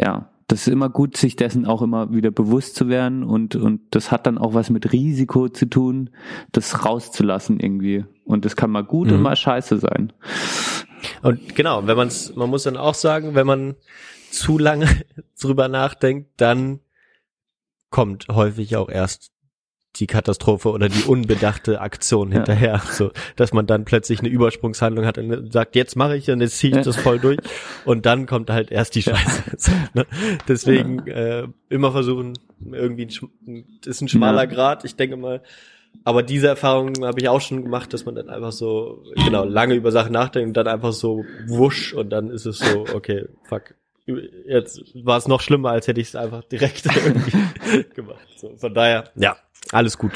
ja, 0.00 0.30
das 0.48 0.62
ist 0.62 0.68
immer 0.68 0.88
gut, 0.88 1.16
sich 1.16 1.36
dessen 1.36 1.66
auch 1.66 1.82
immer 1.82 2.12
wieder 2.12 2.30
bewusst 2.30 2.74
zu 2.74 2.88
werden 2.88 3.22
und, 3.22 3.54
und 3.54 3.82
das 3.90 4.10
hat 4.10 4.26
dann 4.26 4.38
auch 4.38 4.54
was 4.54 4.70
mit 4.70 4.92
Risiko 4.92 5.48
zu 5.50 5.66
tun, 5.66 6.10
das 6.52 6.84
rauszulassen 6.84 7.60
irgendwie. 7.60 8.04
Und 8.24 8.44
das 8.44 8.56
kann 8.56 8.70
mal 8.70 8.82
gut 8.82 9.08
und 9.10 9.18
Mhm. 9.18 9.22
mal 9.22 9.36
scheiße 9.36 9.78
sein. 9.78 10.12
Und 11.22 11.54
genau, 11.54 11.86
wenn 11.86 11.96
man's, 11.96 12.34
man 12.34 12.48
muss 12.50 12.62
dann 12.64 12.76
auch 12.78 12.94
sagen, 12.94 13.34
wenn 13.34 13.46
man 13.46 13.76
zu 14.30 14.58
lange 14.58 14.86
drüber 15.40 15.68
nachdenkt, 15.68 16.30
dann 16.38 16.80
kommt 17.90 18.26
häufig 18.28 18.76
auch 18.76 18.88
erst 18.88 19.30
die 19.96 20.06
Katastrophe 20.06 20.70
oder 20.70 20.88
die 20.88 21.02
unbedachte 21.04 21.80
Aktion 21.80 22.28
Ja. 22.30 22.36
hinterher, 22.36 22.82
so 22.92 23.10
dass 23.36 23.52
man 23.52 23.66
dann 23.66 23.84
plötzlich 23.84 24.20
eine 24.20 24.28
Übersprungshandlung 24.28 25.04
hat 25.06 25.18
und 25.18 25.52
sagt, 25.52 25.74
jetzt 25.76 25.96
mache 25.96 26.16
ich 26.16 26.30
und 26.30 26.40
jetzt 26.40 26.58
ziehe 26.58 26.70
ich 26.70 26.76
Ja. 26.76 26.82
das 26.82 26.96
voll 26.96 27.18
durch 27.18 27.38
und 27.84 28.06
dann 28.06 28.26
kommt 28.26 28.50
halt 28.50 28.70
erst 28.70 28.94
die 28.94 29.02
Scheiße. 29.02 29.42
So, 29.56 29.72
ne? 29.94 30.06
Deswegen 30.46 31.06
äh, 31.08 31.48
immer 31.68 31.90
versuchen, 31.92 32.34
irgendwie 32.70 33.08
ein, 33.46 33.64
ist 33.86 34.00
ein 34.02 34.08
schmaler 34.08 34.42
Ja. 34.42 34.46
Grad. 34.46 34.84
Ich 34.84 34.94
denke 34.94 35.16
mal, 35.16 35.42
aber 36.04 36.22
diese 36.22 36.46
Erfahrung 36.48 36.92
habe 37.04 37.20
ich 37.20 37.28
auch 37.28 37.40
schon 37.40 37.62
gemacht, 37.64 37.92
dass 37.92 38.04
man 38.04 38.14
dann 38.14 38.28
einfach 38.28 38.52
so, 38.52 39.02
genau, 39.24 39.44
lange 39.44 39.74
über 39.74 39.90
Sachen 39.90 40.12
nachdenkt 40.12 40.48
und 40.48 40.56
dann 40.56 40.68
einfach 40.68 40.92
so 40.92 41.24
wusch 41.46 41.92
und 41.94 42.10
dann 42.10 42.30
ist 42.30 42.46
es 42.46 42.58
so, 42.58 42.84
okay, 42.94 43.24
fuck. 43.44 43.74
Jetzt 44.46 44.80
war 45.04 45.18
es 45.18 45.28
noch 45.28 45.42
schlimmer, 45.42 45.70
als 45.70 45.86
hätte 45.86 46.00
ich 46.00 46.08
es 46.08 46.16
einfach 46.16 46.42
direkt 46.44 46.86
irgendwie 47.04 47.84
gemacht. 47.94 48.26
So, 48.36 48.56
von 48.56 48.72
daher, 48.72 49.04
ja, 49.16 49.36
alles 49.72 49.98
gut. 49.98 50.12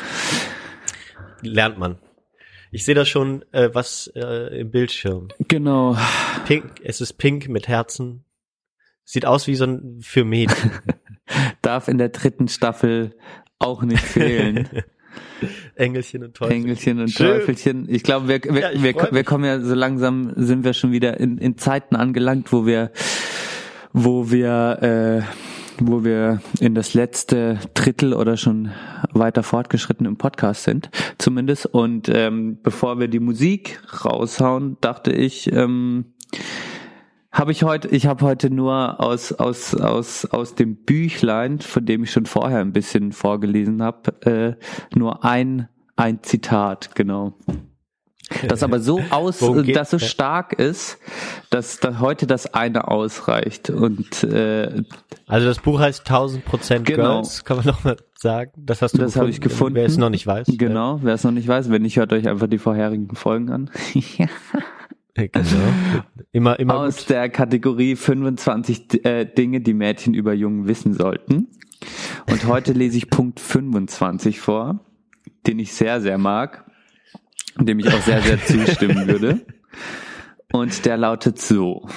Lernt 1.43 1.79
man. 1.79 1.99
Ich 2.71 2.85
sehe 2.85 2.95
das 2.95 3.09
schon, 3.09 3.45
äh, 3.53 3.69
was 3.73 4.11
äh, 4.15 4.61
im 4.61 4.71
Bildschirm. 4.71 5.29
Genau. 5.49 5.97
Pink, 6.47 6.81
es 6.83 7.01
ist 7.01 7.15
pink 7.15 7.49
mit 7.49 7.69
Herzen. 7.69 8.25
Sieht 9.05 9.27
aus 9.27 9.47
wie 9.47 9.57
so 9.57 9.65
ein 9.65 9.99
für 10.01 10.25
Mädchen. 10.25 10.71
Darf 11.63 11.89
in 11.89 11.99
der 11.99 12.09
dritten 12.09 12.49
Staffel 12.49 13.15
auch 13.59 13.83
nicht 13.83 14.03
fehlen. 14.03 14.69
Engelchen 15.75 16.25
und 16.25 16.35
Teufel. 16.35 16.57
Engelchen 16.57 17.01
und 17.01 17.11
Schön. 17.11 17.27
Teufelchen. 17.27 17.87
Ich 17.91 18.03
glaube, 18.03 18.29
wir, 18.29 18.43
wir, 18.43 18.73
Ja, 18.73 18.83
wir, 18.83 18.95
wir 19.11 19.25
kommen 19.25 19.45
ja 19.45 19.61
so 19.61 19.75
langsam, 19.75 20.33
sind 20.37 20.65
wir 20.65 20.73
schon 20.73 20.93
wieder 20.93 21.19
in, 21.21 21.39
in 21.39 21.59
Zeiten 21.59 21.97
angelangt, 21.97 22.53
wo 22.53 22.65
wir, 22.65 22.91
wo 23.93 24.31
wir, 24.31 25.27
äh, 25.29 25.52
wo 25.79 26.05
wir 26.05 26.41
in 26.61 26.75
das 26.75 26.95
letzte 26.95 27.59
Drittel 27.75 28.15
oder 28.15 28.37
schon 28.37 28.71
weiter 29.13 29.43
fortgeschritten 29.43 30.07
im 30.07 30.17
Podcast 30.17 30.65
sind, 30.65 30.91
zumindest. 31.19 31.67
Und 31.67 32.09
ähm, 32.09 32.59
bevor 32.63 32.99
wir 32.99 33.09
die 33.09 33.21
Musik 33.21 33.81
raushauen, 34.05 34.77
dachte 34.81 35.13
ich, 35.13 35.53
ähm, 35.53 36.07
habe 37.33 37.53
ich 37.53 37.63
heute, 37.63 37.89
ich 37.89 38.07
habe 38.07 38.25
heute 38.27 38.51
nur 38.51 39.01
aus 39.01 39.33
aus 39.33 39.75
aus 39.75 40.27
aus 40.27 40.55
dem 40.55 40.77
Büchlein, 40.77 41.61
von 41.61 41.85
dem 41.87 42.05
ich 42.05 42.13
schon 42.13 42.27
vorher 42.27 42.61
ein 42.61 42.73
bisschen 42.73 43.13
vorgelesen 43.13 43.83
habe, 43.83 44.59
äh, 44.61 44.97
nur 44.97 45.25
ein 45.25 45.69
ein 45.97 46.23
Zitat, 46.23 46.95
genau. 46.95 47.35
Das 48.49 48.63
aber 48.63 48.81
so 48.81 49.01
aus, 49.11 49.39
geht- 49.41 49.77
das 49.77 49.91
so 49.91 49.97
ja. 49.99 50.07
stark 50.07 50.53
ist, 50.55 50.99
dass 51.51 51.79
da 51.81 52.01
heute 52.01 52.27
das 52.27 52.53
eine 52.55 52.89
ausreicht 52.89 53.71
und 53.71 54.25
äh, 54.25 54.83
Also 55.27 55.47
das 55.47 55.59
Buch 55.61 55.81
heißt 55.81 56.01
1000 56.01 56.45
Prozent 56.45 56.85
Genau. 56.87 57.21
Girls, 57.23 57.45
kann 57.45 57.57
man 57.59 57.67
noch 57.73 57.85
mal 57.85 57.97
sagen. 58.19 58.53
Das 58.57 58.83
hast 58.83 58.93
du 58.95 58.99
Das 58.99 59.17
habe 59.17 59.31
ich 59.31 59.41
gefunden. 59.41 59.75
Wer 59.77 59.87
es 59.87 59.97
noch 59.97 60.11
nicht 60.11 60.27
weiß. 60.27 60.49
genau, 60.57 61.01
wer 61.03 61.15
es 61.15 61.25
noch 61.25 61.33
nicht 61.33 61.49
weiß, 61.49 61.71
wenn 61.71 61.83
nicht, 61.83 61.97
hört 61.97 62.13
euch 62.13 62.29
einfach 62.29 62.47
die 62.49 62.59
vorherigen 62.59 63.15
Folgen 63.15 63.51
an. 63.51 63.71
Äh, 65.15 65.29
genau. 65.29 65.45
Immer, 66.33 66.59
immer 66.59 66.75
aus 66.79 67.01
gut. 67.01 67.11
der 67.11 67.29
Kategorie 67.29 67.97
25 67.97 68.89
D- 68.89 68.99
äh, 69.01 69.27
Dinge, 69.27 69.61
die 69.61 69.75
Mädchen 69.75 70.15
über 70.15 70.33
Jungen 70.33 70.67
wissen 70.67 70.95
sollten. 70.95 71.49
Und 72.31 72.47
heute 72.47 72.73
lese 72.73 72.97
ich 72.97 73.11
Punkt 73.11 73.39
25 73.39 74.41
vor, 74.41 74.81
den 75.47 75.59
ich 75.59 75.75
sehr, 75.75 76.01
sehr 76.01 76.17
mag, 76.17 76.65
dem 77.59 77.79
ich 77.79 77.89
auch 77.89 78.03
sehr, 78.03 78.23
sehr 78.23 78.45
zustimmen 78.45 79.07
würde. 79.07 79.41
Und 80.53 80.85
der 80.85 80.97
lautet 80.97 81.41
so. 81.41 81.89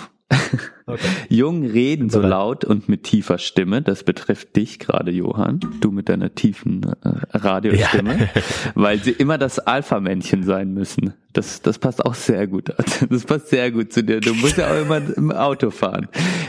Okay. 0.88 1.08
Jungen 1.30 1.70
reden 1.70 2.10
so 2.10 2.22
laut 2.22 2.64
und 2.64 2.90
mit 2.90 3.04
tiefer 3.04 3.38
Stimme. 3.38 3.82
Das 3.82 4.04
betrifft 4.04 4.56
dich 4.56 4.80
gerade, 4.80 5.12
Johann. 5.12 5.60
Du 5.82 5.92
mit 5.92 6.10
deiner 6.10 6.36
tiefen 6.36 6.84
äh, 6.84 7.38
Radiostimme. 7.38 8.30
Weil 8.76 9.02
sie 9.04 9.12
immer 9.12 9.38
das 9.38 9.60
Alpha-Männchen 9.60 10.44
sein 10.44 10.74
müssen. 10.74 11.14
Das, 11.34 11.62
das 11.62 11.80
passt 11.80 12.06
auch 12.06 12.16
sehr 12.16 12.48
gut. 12.48 12.74
Das 13.10 13.24
passt 13.24 13.50
sehr 13.50 13.72
gut 13.72 13.94
zu 13.94 14.04
dir. 14.04 14.20
Du 14.20 14.34
musst 14.36 14.58
ja 14.58 14.72
auch 14.72 14.82
immer 14.82 15.02
im 15.16 15.32
Auto 15.32 15.72
fahren. 15.72 16.08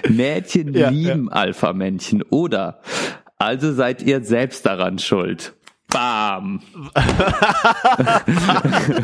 Mädchen 0.08 0.74
Ja, 0.74 0.90
lieben 0.90 1.30
Alpha-Männchen. 1.30 2.22
Oder 2.22 2.80
also 3.38 3.72
seid 3.72 4.02
ihr 4.02 4.22
selbst 4.22 4.66
daran 4.66 4.98
schuld. 4.98 5.54
Bam. 5.96 6.60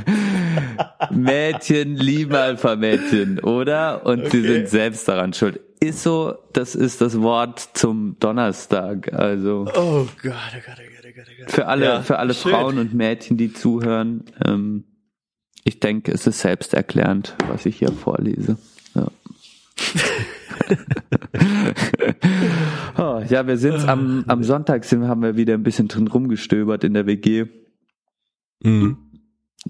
Mädchen 1.11 1.97
lieben 1.97 2.35
Alpha-Mädchen, 2.35 3.39
oder? 3.41 4.05
Und 4.05 4.31
sie 4.31 4.41
Okay. 4.41 4.53
sind 4.55 4.69
selbst 4.69 5.09
daran 5.09 5.33
schuld. 5.33 5.61
Ist 5.81 6.03
so, 6.03 6.35
das 6.53 6.75
ist 6.75 7.01
das 7.01 7.21
Wort 7.21 7.61
zum 7.75 8.17
Donnerstag. 8.21 9.13
Also 9.15 9.67
Oh 9.75 10.07
Gott, 10.23 10.23
oh 10.23 10.23
Gott, 10.23 10.23
oh 10.23 10.23
Gott, 10.23 10.35
oh 11.05 11.09
Gott, 11.17 11.27
oh 11.29 11.43
Gott. 11.45 11.51
für 11.51 11.67
alle, 11.67 11.85
Ja, 11.87 12.03
für 12.03 12.19
alle 12.19 12.35
schön. 12.35 12.53
Frauen 12.53 12.79
und 12.79 12.95
Mädchen, 12.95 13.37
die 13.37 13.53
zuhören, 13.53 14.25
ähm, 14.45 14.85
ich 15.65 15.81
denke, 15.81 16.13
es 16.13 16.27
ist 16.27 16.41
selbsterklärend, 16.41 17.35
was 17.49 17.67
ich 17.67 17.79
hier 17.79 17.93
vorlese. 17.93 18.59
Ja. 18.95 19.07
oh, 22.99 23.23
ja, 23.29 23.47
wir 23.47 23.57
sind 23.57 23.89
am, 23.89 24.25
am 24.29 24.45
Sonntag 24.45 24.85
sind, 24.85 25.07
haben 25.09 25.23
wir 25.23 25.37
wieder 25.37 25.55
ein 25.55 25.63
bisschen 25.63 25.89
drin 25.89 26.09
rumgestöbert 26.09 26.85
in 26.85 26.95
der 26.95 27.07
WG. 27.07 27.47
Mhm. 28.63 28.97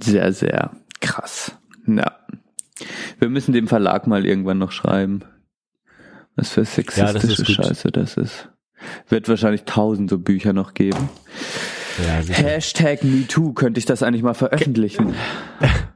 Sehr, 0.00 0.32
sehr 0.32 0.72
krass. 1.00 1.56
Ja. 1.86 2.12
Wir 3.18 3.28
müssen 3.28 3.52
dem 3.52 3.68
Verlag 3.68 4.06
mal 4.06 4.24
irgendwann 4.26 4.58
noch 4.58 4.72
schreiben. 4.72 5.20
Was 6.36 6.50
für 6.50 6.62
Ja, 6.62 7.08
sexistische 7.08 7.56
gut. 7.56 7.66
Scheiße 7.66 7.90
das 7.90 8.16
ist. 8.16 8.48
Wird 9.08 9.28
wahrscheinlich 9.28 9.64
tausend 9.64 10.10
so 10.10 10.18
Bücher 10.18 10.52
noch 10.52 10.74
geben. 10.74 11.08
Ja. 12.04 12.34
Hashtag 12.34 13.04
MeToo 13.04 13.52
könnte 13.52 13.78
ich 13.78 13.84
das 13.84 14.02
eigentlich 14.02 14.22
mal 14.22 14.34
veröffentlichen. 14.34 15.14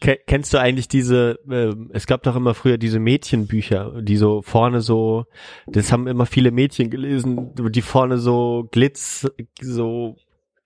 Ke- 0.00 0.18
Kennst 0.26 0.52
du 0.54 0.58
eigentlich 0.58 0.88
diese, 0.88 1.38
ähm, 1.50 1.90
es 1.92 2.06
gab 2.06 2.22
doch 2.22 2.36
immer 2.36 2.54
früher 2.54 2.78
diese 2.78 2.98
Mädchenbücher, 2.98 4.00
die 4.02 4.16
so 4.16 4.42
vorne 4.42 4.80
so, 4.80 5.26
das 5.66 5.92
haben 5.92 6.06
immer 6.06 6.26
viele 6.26 6.50
Mädchen 6.50 6.90
gelesen, 6.90 7.52
die 7.54 7.82
vorne 7.82 8.18
so 8.18 8.68
glitz, 8.70 9.26
so 9.60 10.16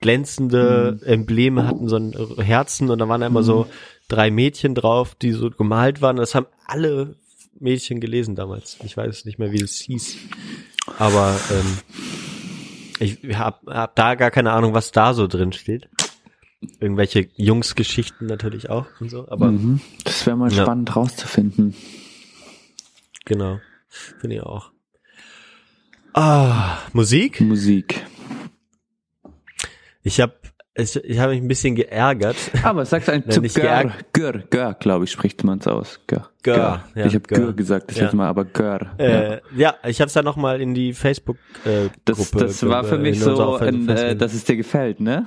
glänzende 0.01 1.01
Embleme 1.05 1.67
hatten, 1.67 1.89
so 1.89 1.97
ein 1.97 2.15
Herzen 2.39 2.91
und 2.91 2.99
da 2.99 3.09
waren 3.09 3.21
da 3.21 3.27
immer 3.27 3.43
so 3.43 3.67
drei 4.09 4.31
Mädchen 4.31 4.75
drauf, 4.75 5.15
die 5.15 5.33
so 5.33 5.51
gemalt 5.51 6.01
waren. 6.03 6.17
Das 6.17 6.35
haben 6.35 6.47
alle 6.67 7.17
Mädchen 7.59 8.01
gelesen 8.01 8.37
damals. 8.37 8.79
Ich 8.85 8.97
weiß 8.97 9.25
nicht 9.25 9.39
mehr, 9.39 9.51
wie 9.53 9.61
es 9.63 9.81
hieß. 9.81 10.17
Aber 10.99 11.35
ähm, 11.51 11.79
ich 13.01 13.19
hab, 13.37 13.67
hab 13.67 13.97
da 13.97 14.15
gar 14.15 14.31
keine 14.31 14.53
Ahnung, 14.53 14.73
was 14.75 14.93
da 14.93 15.15
so 15.15 15.27
drin 15.27 15.53
steht. 15.53 15.89
Irgendwelche 16.81 17.29
Jungsgeschichten 17.37 18.27
natürlich 18.27 18.69
auch 18.71 18.87
und 19.01 19.11
so, 19.11 19.29
aber 19.29 19.51
Mhm. 19.53 19.81
Das 20.05 20.27
wäre 20.27 20.37
mal 20.37 20.53
Ja. 20.53 20.63
spannend 20.63 20.95
rauszufinden. 20.97 21.75
genau, 23.25 23.61
finde 23.89 24.37
ich 24.37 24.43
auch. 24.43 24.73
Ah, 26.15 26.79
Musik? 26.93 27.41
Musik. 27.41 28.05
Ich 30.03 30.21
habe 30.21 30.35
ich, 30.75 30.95
ich 30.97 31.19
habe 31.19 31.33
mich 31.33 31.43
ein 31.43 31.49
bisschen 31.49 31.75
geärgert. 31.75 32.37
Aber 32.63 32.85
sagst 32.87 33.09
ein 33.11 33.25
Nein, 33.27 33.33
zu 33.33 33.61
Gör. 33.61 33.93
Gör, 34.13 34.39
Gör, 34.49 34.75
glaube 34.75 35.05
ich, 35.07 35.11
spricht 35.11 35.43
man 35.43 35.59
es 35.59 35.67
aus. 35.67 36.01
Gör. 36.07 36.31
Gör, 36.45 36.85
ja, 36.95 37.07
ich 37.07 37.15
habe 37.15 37.27
Gör. 37.27 37.53
Gesagt, 37.53 37.91
das 37.91 37.97
Ja. 37.97 38.03
letzte 38.05 38.17
Mal, 38.17 38.29
aber 38.29 38.45
Gör. 38.45 38.95
ja. 38.99 39.05
Äh, 39.05 39.41
ja, 39.57 39.75
ich 39.87 40.01
habe 40.01 40.07
es 40.07 40.13
dann 40.13 40.25
noch 40.25 40.37
mal 40.37 40.61
in 40.61 40.75
die 40.75 40.93
Facebook 40.93 41.37
äh, 41.65 41.89
Das, 42.05 42.31
das 42.31 42.67
war 42.67 42.85
für 42.85 42.97
mich 42.99 43.19
so, 43.21 43.57
ein, 43.57 43.89
äh, 43.89 44.15
dass 44.17 44.35
es 44.35 44.45
dir 44.45 44.57
gefällt, 44.57 45.01
ne? 45.01 45.27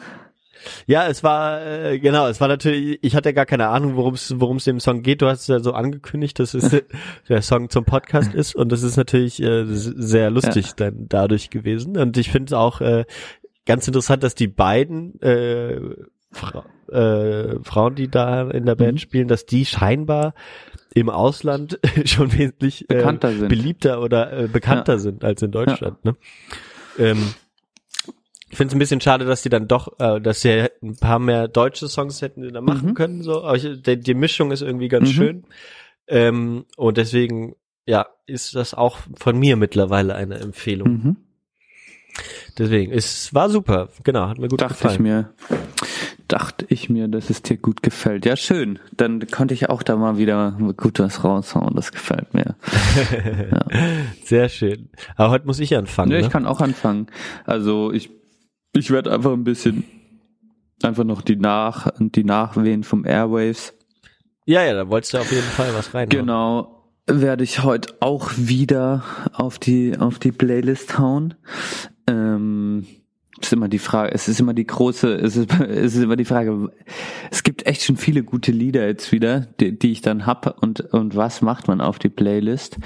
Ja, 0.87 1.07
es 1.07 1.23
war 1.23 1.61
äh, 1.65 1.99
genau, 1.99 2.27
es 2.27 2.39
war 2.41 2.47
natürlich, 2.47 2.99
ich 3.01 3.15
hatte 3.15 3.33
gar 3.33 3.45
keine 3.45 3.67
Ahnung, 3.67 3.95
worum 3.95 4.13
es 4.13 4.39
worum 4.39 4.57
es 4.57 4.65
dem 4.65 4.79
Song 4.79 5.01
geht. 5.01 5.21
Du 5.21 5.27
hast 5.27 5.41
es 5.41 5.47
ja 5.47 5.59
so 5.59 5.73
angekündigt, 5.73 6.39
dass 6.39 6.53
es 6.53 6.69
der 7.29 7.41
Song 7.41 7.69
zum 7.69 7.85
Podcast 7.85 8.33
ist 8.33 8.55
und 8.55 8.71
das 8.71 8.83
ist 8.83 8.97
natürlich 8.97 9.41
äh, 9.41 9.63
sehr 9.67 10.29
lustig 10.29 10.73
dann 10.73 11.07
dadurch 11.09 11.49
gewesen. 11.49 11.97
Und 11.97 12.17
ich 12.17 12.29
finde 12.31 12.45
es 12.47 12.53
auch 12.53 12.81
äh, 12.81 13.05
ganz 13.65 13.87
interessant, 13.87 14.23
dass 14.23 14.35
die 14.35 14.47
beiden 14.47 15.19
äh, 15.21 15.79
Fra 16.33 16.63
äh, 16.89 17.59
Frauen, 17.63 17.95
die 17.95 18.09
da 18.09 18.49
in 18.49 18.65
der 18.65 18.75
Band 18.75 18.93
Mhm. 18.93 18.97
spielen, 18.99 19.27
dass 19.27 19.45
die 19.45 19.65
scheinbar 19.65 20.33
im 20.93 21.09
Ausland 21.09 21.79
schon 22.05 22.31
wesentlich 22.33 22.83
äh, 22.89 22.95
Bekannter 22.95 23.31
beliebter 23.31 24.01
oder 24.01 24.31
äh, 24.31 24.47
bekannter 24.47 24.93
Ja. 24.93 24.99
sind 24.99 25.23
als 25.23 25.41
in 25.41 25.51
Deutschland. 25.51 26.03
Ne? 26.05 26.15
Ähm, 26.99 27.33
ich 28.51 28.57
finde 28.57 28.71
es 28.71 28.75
ein 28.75 28.79
bisschen 28.79 29.01
schade, 29.01 29.25
dass 29.25 29.41
die 29.41 29.49
dann 29.49 29.67
doch, 29.67 29.97
äh, 29.99 30.19
dass 30.21 30.41
sie 30.41 30.67
ein 30.83 30.97
paar 30.97 31.19
mehr 31.19 31.47
deutsche 31.47 31.87
Songs 31.87 32.21
hätten 32.21 32.41
die 32.43 32.51
da 32.51 32.61
machen 32.61 32.89
Mhm. 32.89 32.93
können. 32.93 33.23
So, 33.23 33.43
aber 33.43 33.55
ich, 33.55 33.81
die, 33.81 33.99
die 33.99 34.13
Mischung 34.13 34.51
ist 34.51 34.61
irgendwie 34.61 34.89
ganz 34.89 35.09
Mhm. 35.09 35.13
schön. 35.13 35.43
Ähm, 36.07 36.65
und 36.77 36.97
deswegen, 36.97 37.55
ja, 37.85 38.07
ist 38.27 38.53
das 38.55 38.73
auch 38.73 38.99
von 39.15 39.39
mir 39.39 39.55
mittlerweile 39.55 40.15
eine 40.15 40.35
Empfehlung. 40.39 40.89
Mhm. 40.89 41.17
Deswegen, 42.57 42.91
es 42.91 43.33
war 43.33 43.49
super. 43.49 43.87
Genau, 44.03 44.27
hat 44.27 44.37
mir 44.37 44.49
gut 44.49 44.59
Dachte 44.61 44.73
gefallen. 44.73 44.93
ich 44.95 44.99
mir, 44.99 45.33
dachte 46.27 46.65
ich 46.67 46.89
mir, 46.89 47.07
dass 47.07 47.29
es 47.29 47.41
dir 47.41 47.55
gut 47.55 47.81
gefällt. 47.81 48.25
Ja, 48.25 48.35
schön. 48.35 48.79
Dann 48.91 49.25
konnte 49.27 49.53
ich 49.53 49.69
auch 49.69 49.81
da 49.83 49.95
mal 49.95 50.17
wieder 50.17 50.57
gut 50.75 50.99
was 50.99 51.23
raushauen. 51.23 51.73
Das 51.75 51.91
gefällt 51.93 52.33
mir. 52.33 52.55
Sehr 54.25 54.49
schön. 54.49 54.89
Aber 55.15 55.29
heute 55.31 55.45
muss 55.47 55.59
ich 55.59 55.75
anfangen. 55.75 56.11
Ja, 56.11 56.17
ich 56.17 56.25
ne? 56.25 56.29
kann 56.31 56.45
auch 56.45 56.59
anfangen. 56.59 57.07
Also 57.45 57.91
ich, 57.93 58.09
ich 58.73 58.91
werde 58.91 59.11
einfach 59.11 59.31
ein 59.31 59.43
bisschen 59.43 59.83
einfach 60.83 61.03
noch 61.03 61.21
die 61.21 61.35
Nach 61.35 61.91
die 61.99 62.23
Nachwehen 62.23 62.83
vom 62.83 63.05
Airwaves. 63.05 63.73
ja, 64.45 64.63
ja, 64.63 64.73
da 64.73 64.89
wolltest 64.89 65.13
du 65.13 65.19
auf 65.19 65.31
jeden 65.31 65.43
Fall 65.43 65.73
was 65.75 65.93
rein. 65.93 66.09
Genau. 66.09 66.77
Werde 67.07 67.43
ich 67.43 67.63
heute 67.63 67.95
auch 67.99 68.31
wieder 68.35 69.03
auf 69.33 69.59
die 69.59 69.97
auf 69.97 70.19
die 70.19 70.31
Playlist 70.31 70.97
hauen. 70.97 71.33
Ähm, 72.07 72.85
ist 73.39 73.53
immer 73.53 73.67
die 73.67 73.79
Frage, 73.79 74.13
es 74.13 74.27
ist 74.27 74.39
immer 74.39 74.53
die 74.53 74.67
große, 74.67 75.13
es 75.15 75.35
ist, 75.35 75.51
es 75.59 75.95
ist 75.95 76.03
immer 76.03 76.15
die 76.15 76.25
Frage, 76.25 76.71
es 77.31 77.43
gibt 77.43 77.50
echt 77.67 77.83
schon 77.83 77.97
viele 77.97 78.23
gute 78.23 78.51
Lieder 78.51 78.85
jetzt 78.87 79.11
wieder, 79.11 79.41
die, 79.59 79.77
die 79.77 79.91
ich 79.91 80.01
dann 80.01 80.25
hab 80.25 80.61
und, 80.61 80.81
und 80.93 81.15
was 81.15 81.41
macht 81.41 81.67
man 81.67 81.81
auf 81.81 81.99
die 81.99 82.09
Playlist? 82.09 82.77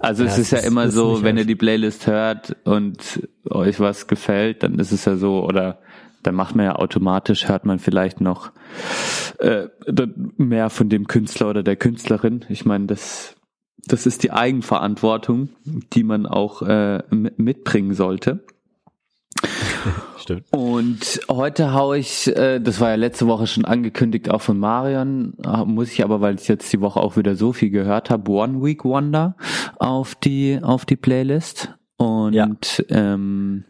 Also 0.00 0.24
Ja, 0.24 0.30
es 0.30 0.38
ist 0.38 0.50
ja 0.52 0.58
ist- 0.58 0.66
immer 0.66 0.84
ist 0.84 0.94
so, 0.94 1.22
wenn 1.22 1.36
ihr 1.36 1.44
die 1.44 1.54
Playlist 1.56 2.06
hört 2.06 2.56
und 2.64 3.28
euch 3.50 3.80
was 3.80 4.06
gefällt, 4.06 4.62
dann 4.62 4.78
ist 4.78 4.92
es 4.92 5.04
ja 5.04 5.16
so, 5.16 5.44
oder 5.44 5.78
dann 6.22 6.34
macht 6.34 6.54
man 6.56 6.64
ja 6.66 6.76
automatisch, 6.76 7.48
hört 7.48 7.66
man 7.66 7.78
vielleicht 7.78 8.20
noch 8.20 8.50
äh, 9.38 9.66
mehr 10.36 10.70
von 10.70 10.88
dem 10.88 11.06
Künstler 11.06 11.50
oder 11.50 11.62
der 11.62 11.76
Künstlerin. 11.76 12.44
Ich 12.48 12.64
meine, 12.64 12.86
das, 12.86 13.36
das 13.86 14.06
ist 14.06 14.22
die 14.22 14.32
Eigenverantwortung, 14.32 15.50
die 15.92 16.02
man 16.02 16.24
auch 16.26 16.62
äh, 16.62 17.02
mitbringen 17.10 17.92
sollte. 17.92 18.44
Stimmt. 20.18 20.44
Und 20.52 21.20
heute 21.28 21.72
hau 21.74 21.92
ich, 21.92 22.34
äh, 22.34 22.58
das 22.60 22.80
war 22.80 22.90
ja 22.90 22.94
letzte 22.96 23.26
Woche 23.26 23.46
schon 23.46 23.64
angekündigt, 23.64 24.30
auch 24.30 24.40
von 24.40 24.58
Marion, 24.58 25.34
äh, 25.44 25.64
muss 25.64 25.90
ich 25.92 26.02
aber, 26.02 26.20
weil 26.20 26.36
ich 26.36 26.48
jetzt 26.48 26.72
die 26.72 26.80
Woche 26.80 27.00
auch 27.00 27.16
wieder 27.16 27.36
so 27.36 27.52
viel 27.52 27.70
gehört 27.70 28.08
habe, 28.10 28.30
One 28.30 28.62
Week 28.64 28.84
Wonder 28.84 29.36
auf 29.78 30.14
die 30.14 30.58
auf 30.62 30.84
die 30.86 30.96
Playlist. 30.96 31.74
Und 31.96 32.32
Ja. 32.34 32.48
ähm, 32.88 33.64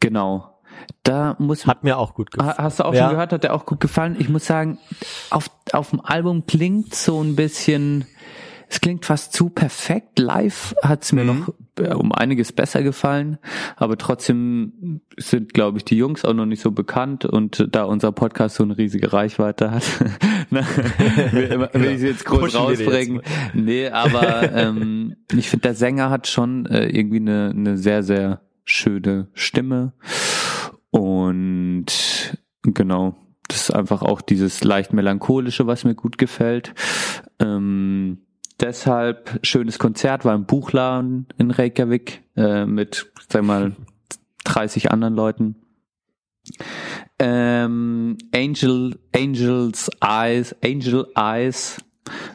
genau, 0.00 0.60
da 1.02 1.36
muss 1.38 1.66
Hat 1.66 1.84
mir 1.84 1.98
auch 1.98 2.14
gut 2.14 2.30
gefallen. 2.30 2.56
Ha- 2.56 2.62
Hast 2.62 2.80
du 2.80 2.84
auch 2.84 2.94
Ja. 2.94 3.02
schon 3.04 3.10
gehört, 3.12 3.32
hat 3.32 3.44
der 3.44 3.54
auch 3.54 3.66
gut 3.66 3.80
gefallen. 3.80 4.16
Ich 4.18 4.28
muss 4.28 4.46
sagen, 4.46 4.78
auf, 5.30 5.50
auf 5.72 5.90
dem 5.90 6.00
Album 6.00 6.46
klingt 6.46 6.94
so 6.94 7.22
ein 7.22 7.36
bisschen, 7.36 8.06
es 8.68 8.80
klingt 8.80 9.04
fast 9.06 9.32
zu 9.32 9.48
perfekt. 9.48 10.18
Live 10.18 10.74
hat 10.82 11.04
es 11.04 11.12
mir 11.12 11.24
Mhm. 11.24 11.38
noch 11.40 11.54
um 11.80 12.12
einiges 12.12 12.52
besser 12.52 12.82
gefallen, 12.82 13.38
aber 13.76 13.96
trotzdem 13.98 15.00
sind, 15.16 15.54
glaube 15.54 15.78
ich, 15.78 15.84
die 15.84 15.96
Jungs 15.96 16.24
auch 16.24 16.34
noch 16.34 16.46
nicht 16.46 16.62
so 16.62 16.70
bekannt 16.70 17.24
und 17.24 17.68
da 17.70 17.84
unser 17.84 18.12
Podcast 18.12 18.56
so 18.56 18.64
eine 18.64 18.76
riesige 18.78 19.12
Reichweite 19.12 19.70
hat, 19.70 19.84
ne, 20.50 20.64
will, 21.32 21.68
will 21.72 21.90
ich 21.92 22.00
sie 22.00 22.08
jetzt 22.08 22.24
groß 22.24 22.40
Pushen 22.52 22.66
die 22.66 22.72
jetzt 22.72 22.80
rausbringen. 22.86 23.22
Nee, 23.54 23.88
aber 23.88 24.52
ähm, 24.54 25.16
ich 25.32 25.48
finde, 25.48 25.62
der 25.62 25.74
Sänger 25.74 26.10
hat 26.10 26.26
schon 26.26 26.66
äh, 26.66 26.88
irgendwie 26.88 27.20
eine, 27.20 27.52
eine 27.54 27.76
sehr, 27.76 28.02
sehr 28.02 28.40
schöne 28.64 29.28
Stimme. 29.34 29.92
Und 30.90 31.86
genau, 32.62 33.16
das 33.48 33.62
ist 33.62 33.70
einfach 33.70 34.02
auch 34.02 34.20
dieses 34.20 34.62
leicht 34.64 34.92
melancholische, 34.92 35.66
was 35.66 35.84
mir 35.84 35.94
gut 35.94 36.18
gefällt. 36.18 36.74
Ähm, 37.40 38.18
deshalb 38.60 39.40
schönes 39.42 39.78
Konzert, 39.78 40.24
war 40.24 40.34
im 40.34 40.44
Buchladen 40.44 41.26
in 41.36 41.50
Reykjavik 41.50 42.22
äh, 42.36 42.66
mit, 42.66 43.10
sag 43.28 43.44
mal, 43.44 43.76
30 44.44 44.90
anderen 44.90 45.14
Leuten. 45.14 45.56
Ähm, 47.18 48.16
Angel, 48.34 48.98
Angels 49.14 49.90
Eyes, 50.02 50.54
Angel 50.64 51.06
Eyes 51.14 51.78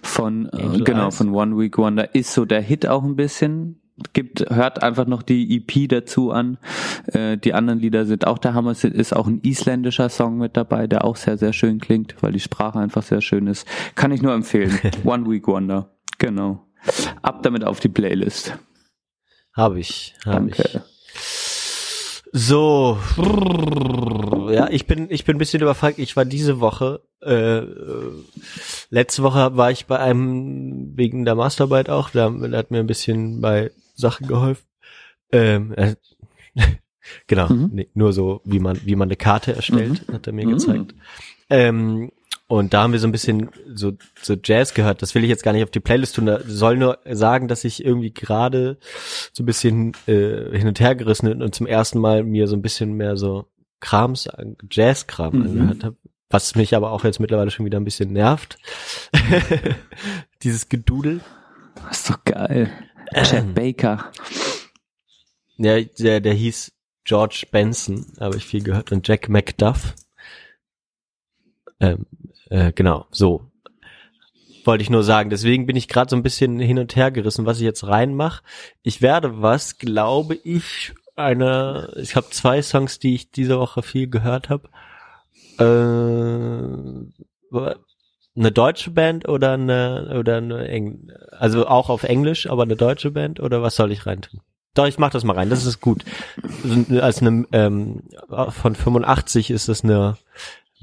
von, 0.02 0.50
äh, 0.50 0.62
Angel 0.62 0.84
genau, 0.84 1.06
Eyes. 1.06 1.18
von 1.18 1.30
One 1.34 1.58
Week 1.58 1.78
Wonder 1.78 2.14
ist 2.14 2.34
so 2.34 2.46
der 2.46 2.62
Hit 2.62 2.88
auch 2.88 3.04
ein 3.04 3.16
bisschen. 3.16 3.80
Gibt, 4.12 4.50
hört 4.50 4.82
einfach 4.82 5.06
noch 5.06 5.22
die 5.22 5.56
EP 5.56 5.88
dazu 5.88 6.32
an. 6.32 6.58
Äh, 7.08 7.38
die 7.38 7.54
anderen 7.54 7.80
Lieder 7.80 8.06
sind 8.06 8.26
auch 8.28 8.40
der 8.40 8.54
Hammer. 8.54 8.72
Es 8.72 8.84
ist 8.84 9.16
auch 9.16 9.28
ein 9.28 9.40
isländischer 9.44 10.10
Song 10.10 10.38
mit 10.38 10.58
dabei, 10.58 10.88
der 10.88 11.06
auch 11.06 11.16
sehr, 11.16 11.38
sehr 11.38 11.54
schön 11.54 11.80
klingt, 11.80 12.16
weil 12.22 12.32
die 12.32 12.40
Sprache 12.40 12.80
einfach 12.80 13.04
sehr 13.04 13.22
schön 13.22 13.48
ist. 13.48 13.68
Kann 13.96 14.12
ich 14.12 14.22
nur 14.22 14.34
empfehlen. 14.34 14.78
One 15.04 15.30
Week 15.30 15.48
Wonder. 15.48 15.93
Genau. 16.18 16.66
Ab 17.22 17.44
damit 17.44 17.64
auf 17.64 17.80
die 17.80 17.90
Playlist. 17.90 18.58
Habe 19.54 19.80
ich. 19.80 20.16
Hab 20.26 20.34
Danke. 20.34 20.64
Ich. 20.64 20.80
So, 22.36 22.98
ja, 24.50 24.68
ich 24.70 24.88
bin 24.88 25.08
ich 25.12 25.24
bin 25.24 25.36
ein 25.36 25.40
bisschen 25.40 25.62
überfragt. 25.62 26.00
Ich 26.00 26.16
war 26.16 26.26
diese 26.26 26.60
Woche, 26.60 27.02
äh, 27.22 27.58
äh, 27.60 28.12
letzte 28.90 29.22
Woche 29.22 29.56
war 29.56 29.70
ich 29.70 29.86
bei 29.86 30.00
einem 30.00 30.98
wegen 30.98 31.26
der 31.26 31.36
Masterarbeit 31.36 31.90
auch. 31.90 32.10
Da, 32.10 32.30
der 32.32 32.58
hat 32.58 32.72
mir 32.72 32.80
ein 32.80 32.88
bisschen 32.88 33.40
bei 33.40 33.70
Sachen 33.96 34.28
geholfen. 34.28 34.66
Ähm, 35.32 35.74
äh, 35.78 35.96
genau, 37.28 37.50
Mhm. 37.50 37.70
nee, 37.74 37.90
nur 37.94 38.14
so 38.14 38.42
wie 38.46 38.60
man 38.60 38.80
wie 38.84 38.96
man 38.96 39.10
eine 39.10 39.16
Karte 39.16 39.56
erstellt, 39.56 40.04
hat 40.12 40.26
er 40.26 40.34
mir 40.34 40.48
Mhm. 40.48 40.52
gezeigt. 40.54 40.96
Ähm, 41.52 42.12
und 42.48 42.74
da 42.74 42.84
haben 42.84 42.92
wir 42.94 43.00
so 43.00 43.08
ein 43.08 43.12
bisschen 43.12 43.50
so, 43.74 43.94
so 44.22 44.36
Jazz 44.44 44.74
gehört. 44.74 45.02
Das 45.02 45.16
will 45.16 45.24
ich 45.24 45.30
jetzt 45.30 45.44
gar 45.44 45.54
nicht 45.54 45.64
auf 45.64 45.72
die 45.72 45.80
Playlist 45.80 46.16
tun. 46.16 46.26
Da 46.26 46.40
soll 46.46 46.78
nur 46.78 47.00
sagen, 47.10 47.48
dass 47.48 47.64
ich 47.64 47.84
irgendwie 47.84 48.14
gerade 48.14 48.78
so 49.32 49.44
ein 49.44 49.46
bisschen 49.46 49.94
äh, 50.08 50.58
hin 50.58 50.68
und 50.68 50.80
her 50.80 50.96
gerissen 50.96 51.28
bin 51.30 51.42
und 51.42 51.56
zum 51.56 51.68
ersten 51.68 52.00
Mal 52.00 52.24
mir 52.24 52.48
so 52.48 52.56
ein 52.56 52.62
bisschen 52.62 52.94
mehr 52.94 53.18
so 53.18 53.48
Krams, 53.80 54.28
Jazz-Kram 54.70 55.34
Mhm. 55.36 55.42
angehört 55.44 55.84
habe. 55.84 55.98
Was 56.30 56.56
mich 56.56 56.76
aber 56.76 56.92
auch 56.92 57.04
jetzt 57.04 57.20
mittlerweile 57.20 57.52
schon 57.52 57.66
wieder 57.66 57.80
ein 57.80 57.84
bisschen 57.86 58.12
nervt. 58.14 58.58
Dieses 60.44 60.70
Gedudel. 60.70 61.22
Das 61.88 62.00
ist 62.02 62.10
doch 62.10 62.24
geil. 62.24 62.70
Chad 63.24 63.54
Baker. 63.54 64.12
Ja, 65.58 65.80
der, 65.82 66.20
der 66.22 66.34
hieß 66.34 66.72
George 67.06 67.46
Benson, 67.52 68.06
habe 68.20 68.38
ich 68.38 68.46
viel 68.46 68.64
gehört, 68.64 68.92
und 68.92 69.08
Jack 69.08 69.30
McDuff. 69.30 69.94
Ähm, 71.84 72.06
äh, 72.50 72.72
genau, 72.72 73.06
so. 73.12 73.52
Wollte 74.64 74.82
ich 74.82 74.90
nur 74.90 75.04
sagen. 75.04 75.30
Deswegen 75.30 75.66
bin 75.66 75.76
ich 75.76 75.90
gerade 75.90 76.10
so 76.10 76.16
ein 76.16 76.24
bisschen 76.24 76.60
hin 76.60 76.80
und 76.80 76.96
her 76.96 77.12
gerissen, 77.12 77.46
was 77.46 77.58
ich 77.58 77.64
jetzt 77.64 77.86
reinmache. 77.86 78.42
Ich 78.82 79.02
werde 79.02 79.42
was, 79.42 79.78
glaube 79.78 80.36
ich, 80.36 80.94
eine, 81.18 81.94
ich 81.98 82.16
habe 82.16 82.30
zwei 82.30 82.62
Songs, 82.62 83.00
die 83.00 83.16
ich 83.16 83.32
diese 83.32 83.60
Woche 83.60 83.84
viel 83.84 84.10
gehört 84.10 84.50
habe. 84.50 84.70
Äh, 85.60 85.64
eine 88.36 88.52
deutsche 88.52 88.92
Band 88.92 89.28
oder 89.28 89.52
eine 89.52 90.16
oder 90.18 90.38
eine 90.38 90.68
Eng 90.68 91.12
also 91.32 91.68
auch 91.68 91.90
auf 91.90 92.04
Englisch, 92.04 92.50
aber 92.50 92.64
eine 92.64 92.78
deutsche 92.78 93.12
Band 93.12 93.40
oder 93.42 93.62
was 93.62 93.76
soll 93.76 93.92
ich 93.92 94.06
reintun? 94.06 94.40
Doch, 94.74 94.88
ich 94.88 94.98
mach 94.98 95.12
das 95.12 95.24
mal 95.24 95.34
rein. 95.34 95.52
Das 95.52 95.66
ist 95.66 95.82
gut. 95.82 96.04
Als 97.00 97.22
eine 97.22 97.46
ähm, 97.52 98.04
von 98.50 98.76
85 98.76 99.52
ist 99.52 99.70
das 99.70 99.84
eine 99.84 100.18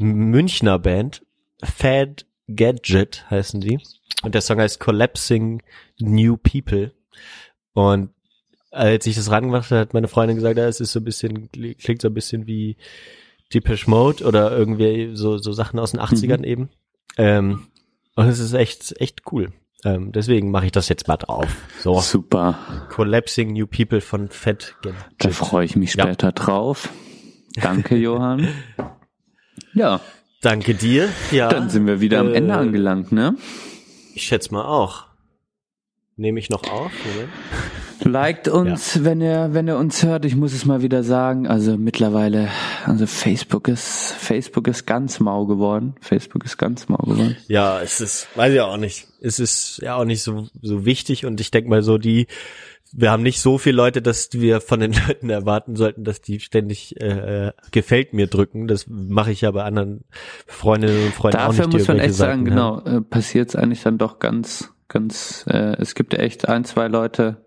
Münchner 0.01 0.79
Band. 0.79 1.25
Fad 1.63 2.27
Gadget 2.49 3.27
heißen 3.31 3.61
die. 3.61 3.79
Und 4.23 4.35
der 4.35 4.43
Song 4.43 4.59
heißt 4.59 4.81
Collapsing 4.81 5.63
New 5.99 6.37
People. 6.37 6.93
Und 7.73 8.11
als 8.71 9.07
ich 9.07 9.17
das 9.17 9.31
rangemacht 9.31 9.71
habe, 9.71 9.81
hat 9.81 9.95
meine 9.95 10.09
Freundin 10.09 10.37
gesagt, 10.37 10.59
ja, 10.59 10.67
es 10.67 10.81
ist 10.81 10.93
so 10.93 11.01
ein 11.01 11.05
bisschen, 11.05 11.51
klingt 11.51 12.03
so 12.03 12.09
ein 12.09 12.15
bisschen 12.15 12.47
wie 12.47 12.77
Depeche 13.53 13.91
Mode 13.91 14.25
oder 14.25 14.57
irgendwie 14.57 15.11
so, 15.15 15.39
so 15.39 15.53
Sachen 15.53 15.79
aus 15.79 15.93
den 15.93 16.01
80ern 16.01 16.39
mhm. 16.39 16.45
eben. 16.45 16.69
Ähm, 17.17 17.67
und 18.15 18.27
es 18.27 18.39
ist 18.39 18.53
echt, 18.53 19.01
echt 19.01 19.23
cool. 19.33 19.53
Ähm, 19.85 20.13
deswegen 20.13 20.51
mache 20.51 20.67
ich 20.67 20.73
das 20.73 20.89
jetzt 20.89 21.09
mal 21.09 21.17
drauf. 21.17 21.49
So. 21.79 21.99
Super. 22.01 22.87
Collapsing 22.91 23.53
New 23.53 23.67
People 23.67 24.01
von 24.01 24.29
Fat 24.29 24.77
Gadget. 24.83 25.05
Da 25.19 25.31
freue 25.31 25.65
ich 25.65 25.75
mich 25.75 25.93
später 25.93 26.29
ja. 26.29 26.33
drauf. 26.33 26.91
Danke, 27.55 27.97
Johann. 27.97 28.49
Ja. 29.75 30.01
Danke 30.41 30.75
dir. 30.75 31.09
Ja. 31.31 31.49
Dann 31.49 31.69
sind 31.69 31.87
wir 31.87 32.01
wieder 32.01 32.19
äh, 32.19 32.21
am 32.21 32.35
Ende 32.35 32.55
angelangt, 32.55 33.13
ne? 33.13 33.37
Ich 34.15 34.25
schätze 34.25 34.53
mal 34.53 34.65
auch. 34.65 35.07
Nehme 36.17 36.39
ich 36.39 36.51
noch 36.51 36.65
auf? 36.65 36.93
Moment. 37.05 37.31
Liked 38.05 38.49
uns, 38.49 38.95
ja. 38.95 39.05
wenn 39.05 39.21
ihr, 39.21 39.51
wenn 39.53 39.69
ihr 39.69 39.77
uns 39.77 40.03
hört. 40.03 40.25
Ich 40.25 40.35
muss 40.35 40.53
es 40.53 40.65
mal 40.65 40.83
wieder 40.83 41.03
sagen. 41.03 41.47
Also 41.47 41.77
mittlerweile, 41.77 42.49
also 42.87 43.07
Facebook 43.07 43.69
ist, 43.69 44.15
Facebook 44.19 44.69
ist 44.69 44.87
ganz 44.87 45.21
mau 45.21 45.47
geworden. 45.47 45.95
Facebook 46.01 46.45
ist 46.45 46.57
ganz 46.57 46.89
mau 46.89 46.99
geworden. 46.99 47.37
Ja, 47.49 47.81
es 47.81 48.01
ist, 48.01 48.29
weiß 48.37 48.55
ich 48.55 48.61
auch 48.61 48.79
nicht. 48.79 49.09
Es 49.21 49.39
ist 49.39 49.81
ja 49.83 49.97
auch 49.97 50.05
nicht 50.05 50.23
so, 50.23 50.49
so 50.63 50.87
wichtig 50.87 51.27
und 51.27 51.41
ich 51.41 51.51
denke 51.51 51.69
mal 51.69 51.83
so, 51.83 51.99
die, 51.99 52.27
wir 52.93 53.11
haben 53.11 53.23
nicht 53.23 53.41
so 53.41 53.59
viele 53.59 53.77
Leute, 53.77 54.03
dass 54.03 54.31
wir 54.33 54.61
von 54.61 54.81
den 54.81 54.93
Leuten 55.07 55.31
erwarten 55.31 55.77
sollten, 55.77 56.05
dass 56.05 56.21
die 56.21 56.41
ständig 56.41 57.01
äh, 57.01 57.53
gefällt 57.71 58.13
mir 58.13 58.27
drücken. 58.27 58.67
Das 58.67 58.87
mache 58.89 59.33
ich 59.33 59.43
ja 59.43 59.51
bei 59.51 59.65
anderen 59.65 60.05
Freundinnen 60.47 61.07
und 61.07 61.15
Freunden 61.15 61.39
Dafür 61.39 61.49
auch 61.49 61.53
nicht. 61.53 61.67
Dafür 61.67 61.79
muss 61.79 61.89
man 61.89 61.99
echt 61.99 62.15
sagen, 62.15 62.45
genau, 62.45 62.81
äh, 62.81 63.01
passiert 63.01 63.51
es 63.51 63.57
eigentlich 63.57 63.83
dann 63.83 63.99
doch 63.99 64.19
ganz, 64.19 64.73
ganz. 64.91 65.47
Äh, 65.49 65.77
es 65.79 65.95
gibt 65.95 66.13
echt 66.13 66.49
ein, 66.49 66.65
zwei 66.67 66.89
Leute, 66.89 67.39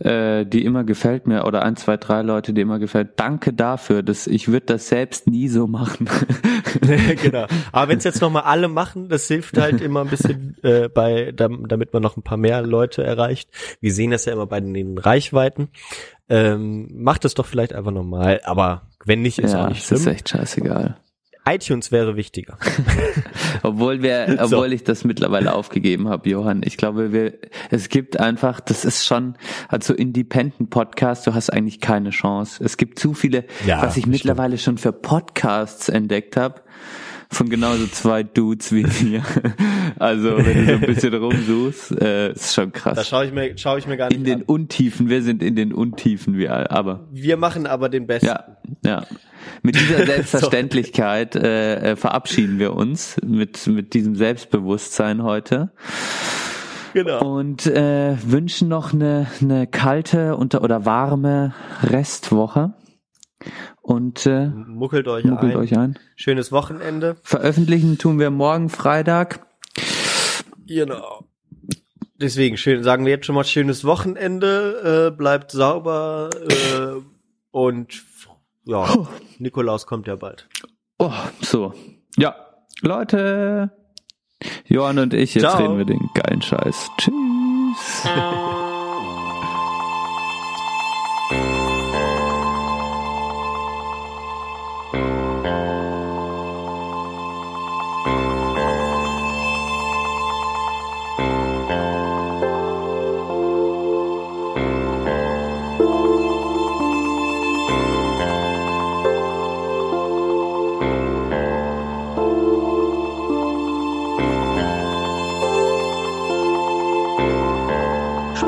äh, 0.00 0.44
die 0.44 0.64
immer 0.64 0.82
gefällt 0.82 1.28
mir 1.28 1.44
oder 1.44 1.62
ein, 1.62 1.76
zwei, 1.76 1.96
drei 1.96 2.22
Leute, 2.22 2.52
die 2.52 2.62
immer 2.62 2.80
gefällt. 2.80 3.12
Danke 3.16 3.52
dafür, 3.52 4.02
dass 4.02 4.26
ich 4.26 4.48
würde 4.48 4.66
das 4.66 4.88
selbst 4.88 5.28
nie 5.28 5.48
so 5.48 5.68
machen. 5.68 6.08
genau. 7.22 7.46
Aber 7.70 7.88
wenn 7.88 7.98
es 7.98 8.04
jetzt 8.04 8.20
nochmal 8.20 8.42
alle 8.42 8.66
machen, 8.66 9.08
das 9.08 9.28
hilft 9.28 9.56
halt 9.58 9.80
immer 9.80 10.00
ein 10.00 10.10
bisschen 10.10 10.56
äh, 10.62 10.88
bei, 10.88 11.30
damit 11.32 11.92
man 11.92 12.02
noch 12.02 12.16
ein 12.16 12.22
paar 12.22 12.38
mehr 12.38 12.62
Leute 12.62 13.04
erreicht. 13.04 13.48
Wir 13.80 13.92
sehen 13.92 14.10
das 14.10 14.24
ja 14.24 14.32
immer 14.32 14.46
bei 14.46 14.60
den 14.60 14.98
Reichweiten. 14.98 15.68
Ähm, 16.28 16.88
macht 16.90 17.24
es 17.26 17.34
doch 17.34 17.46
vielleicht 17.46 17.74
einfach 17.74 17.90
nochmal, 17.90 18.40
aber 18.44 18.88
wenn 19.04 19.20
nicht, 19.20 19.38
ist 19.38 19.52
ja, 19.52 19.64
auch 19.64 19.68
nicht 19.68 19.84
schlimm. 19.84 20.00
ist 20.00 20.06
echt 20.06 20.30
scheißegal 20.30 20.96
iTunes 21.46 21.92
wäre 21.92 22.16
wichtiger. 22.16 22.58
obwohl 23.62 24.02
wir, 24.02 24.26
obwohl 24.40 24.68
so. 24.68 24.74
ich 24.74 24.84
das 24.84 25.04
mittlerweile 25.04 25.54
aufgegeben 25.54 26.08
habe, 26.08 26.28
Johann. 26.28 26.62
Ich 26.64 26.76
glaube, 26.76 27.12
wir, 27.12 27.34
es 27.70 27.88
gibt 27.88 28.18
einfach, 28.18 28.60
das 28.60 28.84
ist 28.84 29.04
schon, 29.04 29.34
also 29.68 29.94
Independent 29.94 30.70
Podcast, 30.70 31.26
du 31.26 31.34
hast 31.34 31.50
eigentlich 31.50 31.80
keine 31.80 32.10
Chance. 32.10 32.64
Es 32.64 32.76
gibt 32.76 32.98
zu 32.98 33.14
viele, 33.14 33.44
ja, 33.66 33.82
was 33.82 33.96
ich 33.96 34.06
mittlerweile 34.06 34.58
schon 34.58 34.78
für 34.78 34.92
Podcasts 34.92 35.88
entdeckt 35.88 36.36
habe 36.36 36.62
von 37.34 37.48
genauso 37.48 37.86
zwei 37.86 38.22
Dudes 38.22 38.72
wie 38.72 38.86
mir. 39.04 39.22
Also 39.98 40.36
wenn 40.38 40.66
du 40.66 40.66
so 40.66 40.72
ein 40.72 40.80
bisschen 40.80 41.14
rumsuchst, 41.14 42.00
äh, 42.00 42.32
ist 42.32 42.54
schon 42.54 42.72
krass. 42.72 42.96
Da 42.96 43.04
schaue 43.04 43.26
ich 43.26 43.32
mir, 43.32 43.56
schaue 43.56 43.78
ich 43.78 43.86
mir 43.86 43.96
gar 43.96 44.08
nicht 44.08 44.18
In 44.18 44.24
den 44.24 44.40
an. 44.40 44.44
Untiefen, 44.46 45.08
wir 45.08 45.22
sind 45.22 45.42
in 45.42 45.54
den 45.56 45.72
Untiefen, 45.72 46.36
wir, 46.36 46.70
aber. 46.72 47.06
Wir 47.12 47.36
machen 47.36 47.66
aber 47.66 47.88
den 47.88 48.06
Besten. 48.06 48.26
Ja, 48.26 48.56
ja. 48.84 49.06
Mit 49.62 49.76
dieser 49.76 50.06
Selbstverständlichkeit 50.06 51.36
äh, 51.36 51.92
äh, 51.92 51.96
verabschieden 51.96 52.58
wir 52.58 52.74
uns 52.74 53.16
mit 53.24 53.66
mit 53.66 53.94
diesem 53.94 54.16
Selbstbewusstsein 54.16 55.22
heute. 55.22 55.72
Genau. 56.94 57.24
Und 57.24 57.66
äh, 57.66 58.16
wünschen 58.24 58.68
noch 58.68 58.92
eine, 58.92 59.26
eine 59.40 59.66
kalte 59.66 60.36
unter 60.36 60.62
oder 60.62 60.84
warme 60.84 61.52
Restwoche. 61.82 62.74
Und 63.84 64.24
äh, 64.24 64.46
muckelt, 64.46 65.06
euch, 65.08 65.24
muckelt 65.24 65.52
ein. 65.52 65.58
euch 65.58 65.76
ein. 65.76 65.98
Schönes 66.16 66.50
Wochenende. 66.52 67.16
Veröffentlichen 67.22 67.98
tun 67.98 68.18
wir 68.18 68.30
morgen 68.30 68.70
Freitag. 68.70 69.46
Genau. 70.66 71.26
Deswegen 72.18 72.56
schön, 72.56 72.82
sagen 72.82 73.04
wir 73.04 73.12
jetzt 73.12 73.26
schon 73.26 73.34
mal 73.34 73.44
schönes 73.44 73.84
Wochenende, 73.84 75.10
äh, 75.12 75.14
bleibt 75.14 75.50
sauber 75.50 76.30
äh, 76.48 77.02
und 77.50 78.02
ja, 78.64 78.90
oh. 78.90 79.06
Nikolaus 79.38 79.86
kommt 79.86 80.06
ja 80.06 80.16
bald. 80.16 80.48
Oh, 80.98 81.12
so. 81.42 81.74
Ja, 82.16 82.36
Leute, 82.80 83.70
Johann 84.64 84.98
und 84.98 85.12
ich, 85.12 85.34
jetzt 85.34 85.42
Ciao. 85.42 85.58
reden 85.58 85.76
wir 85.76 85.84
den 85.84 86.08
geilen 86.14 86.40
Scheiß. 86.40 86.88
Tschüss. 86.96 88.08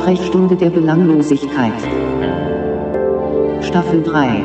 Sprechstunde 0.06 0.54
der 0.54 0.70
Belanglosigkeit. 0.70 1.72
Staffel 3.60 4.04
3 4.04 4.44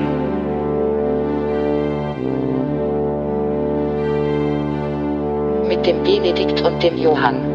Mit 5.67 5.85
dem 5.85 6.01
Benedikt 6.01 6.61
und 6.61 6.81
dem 6.81 6.97
Johann. 6.97 7.50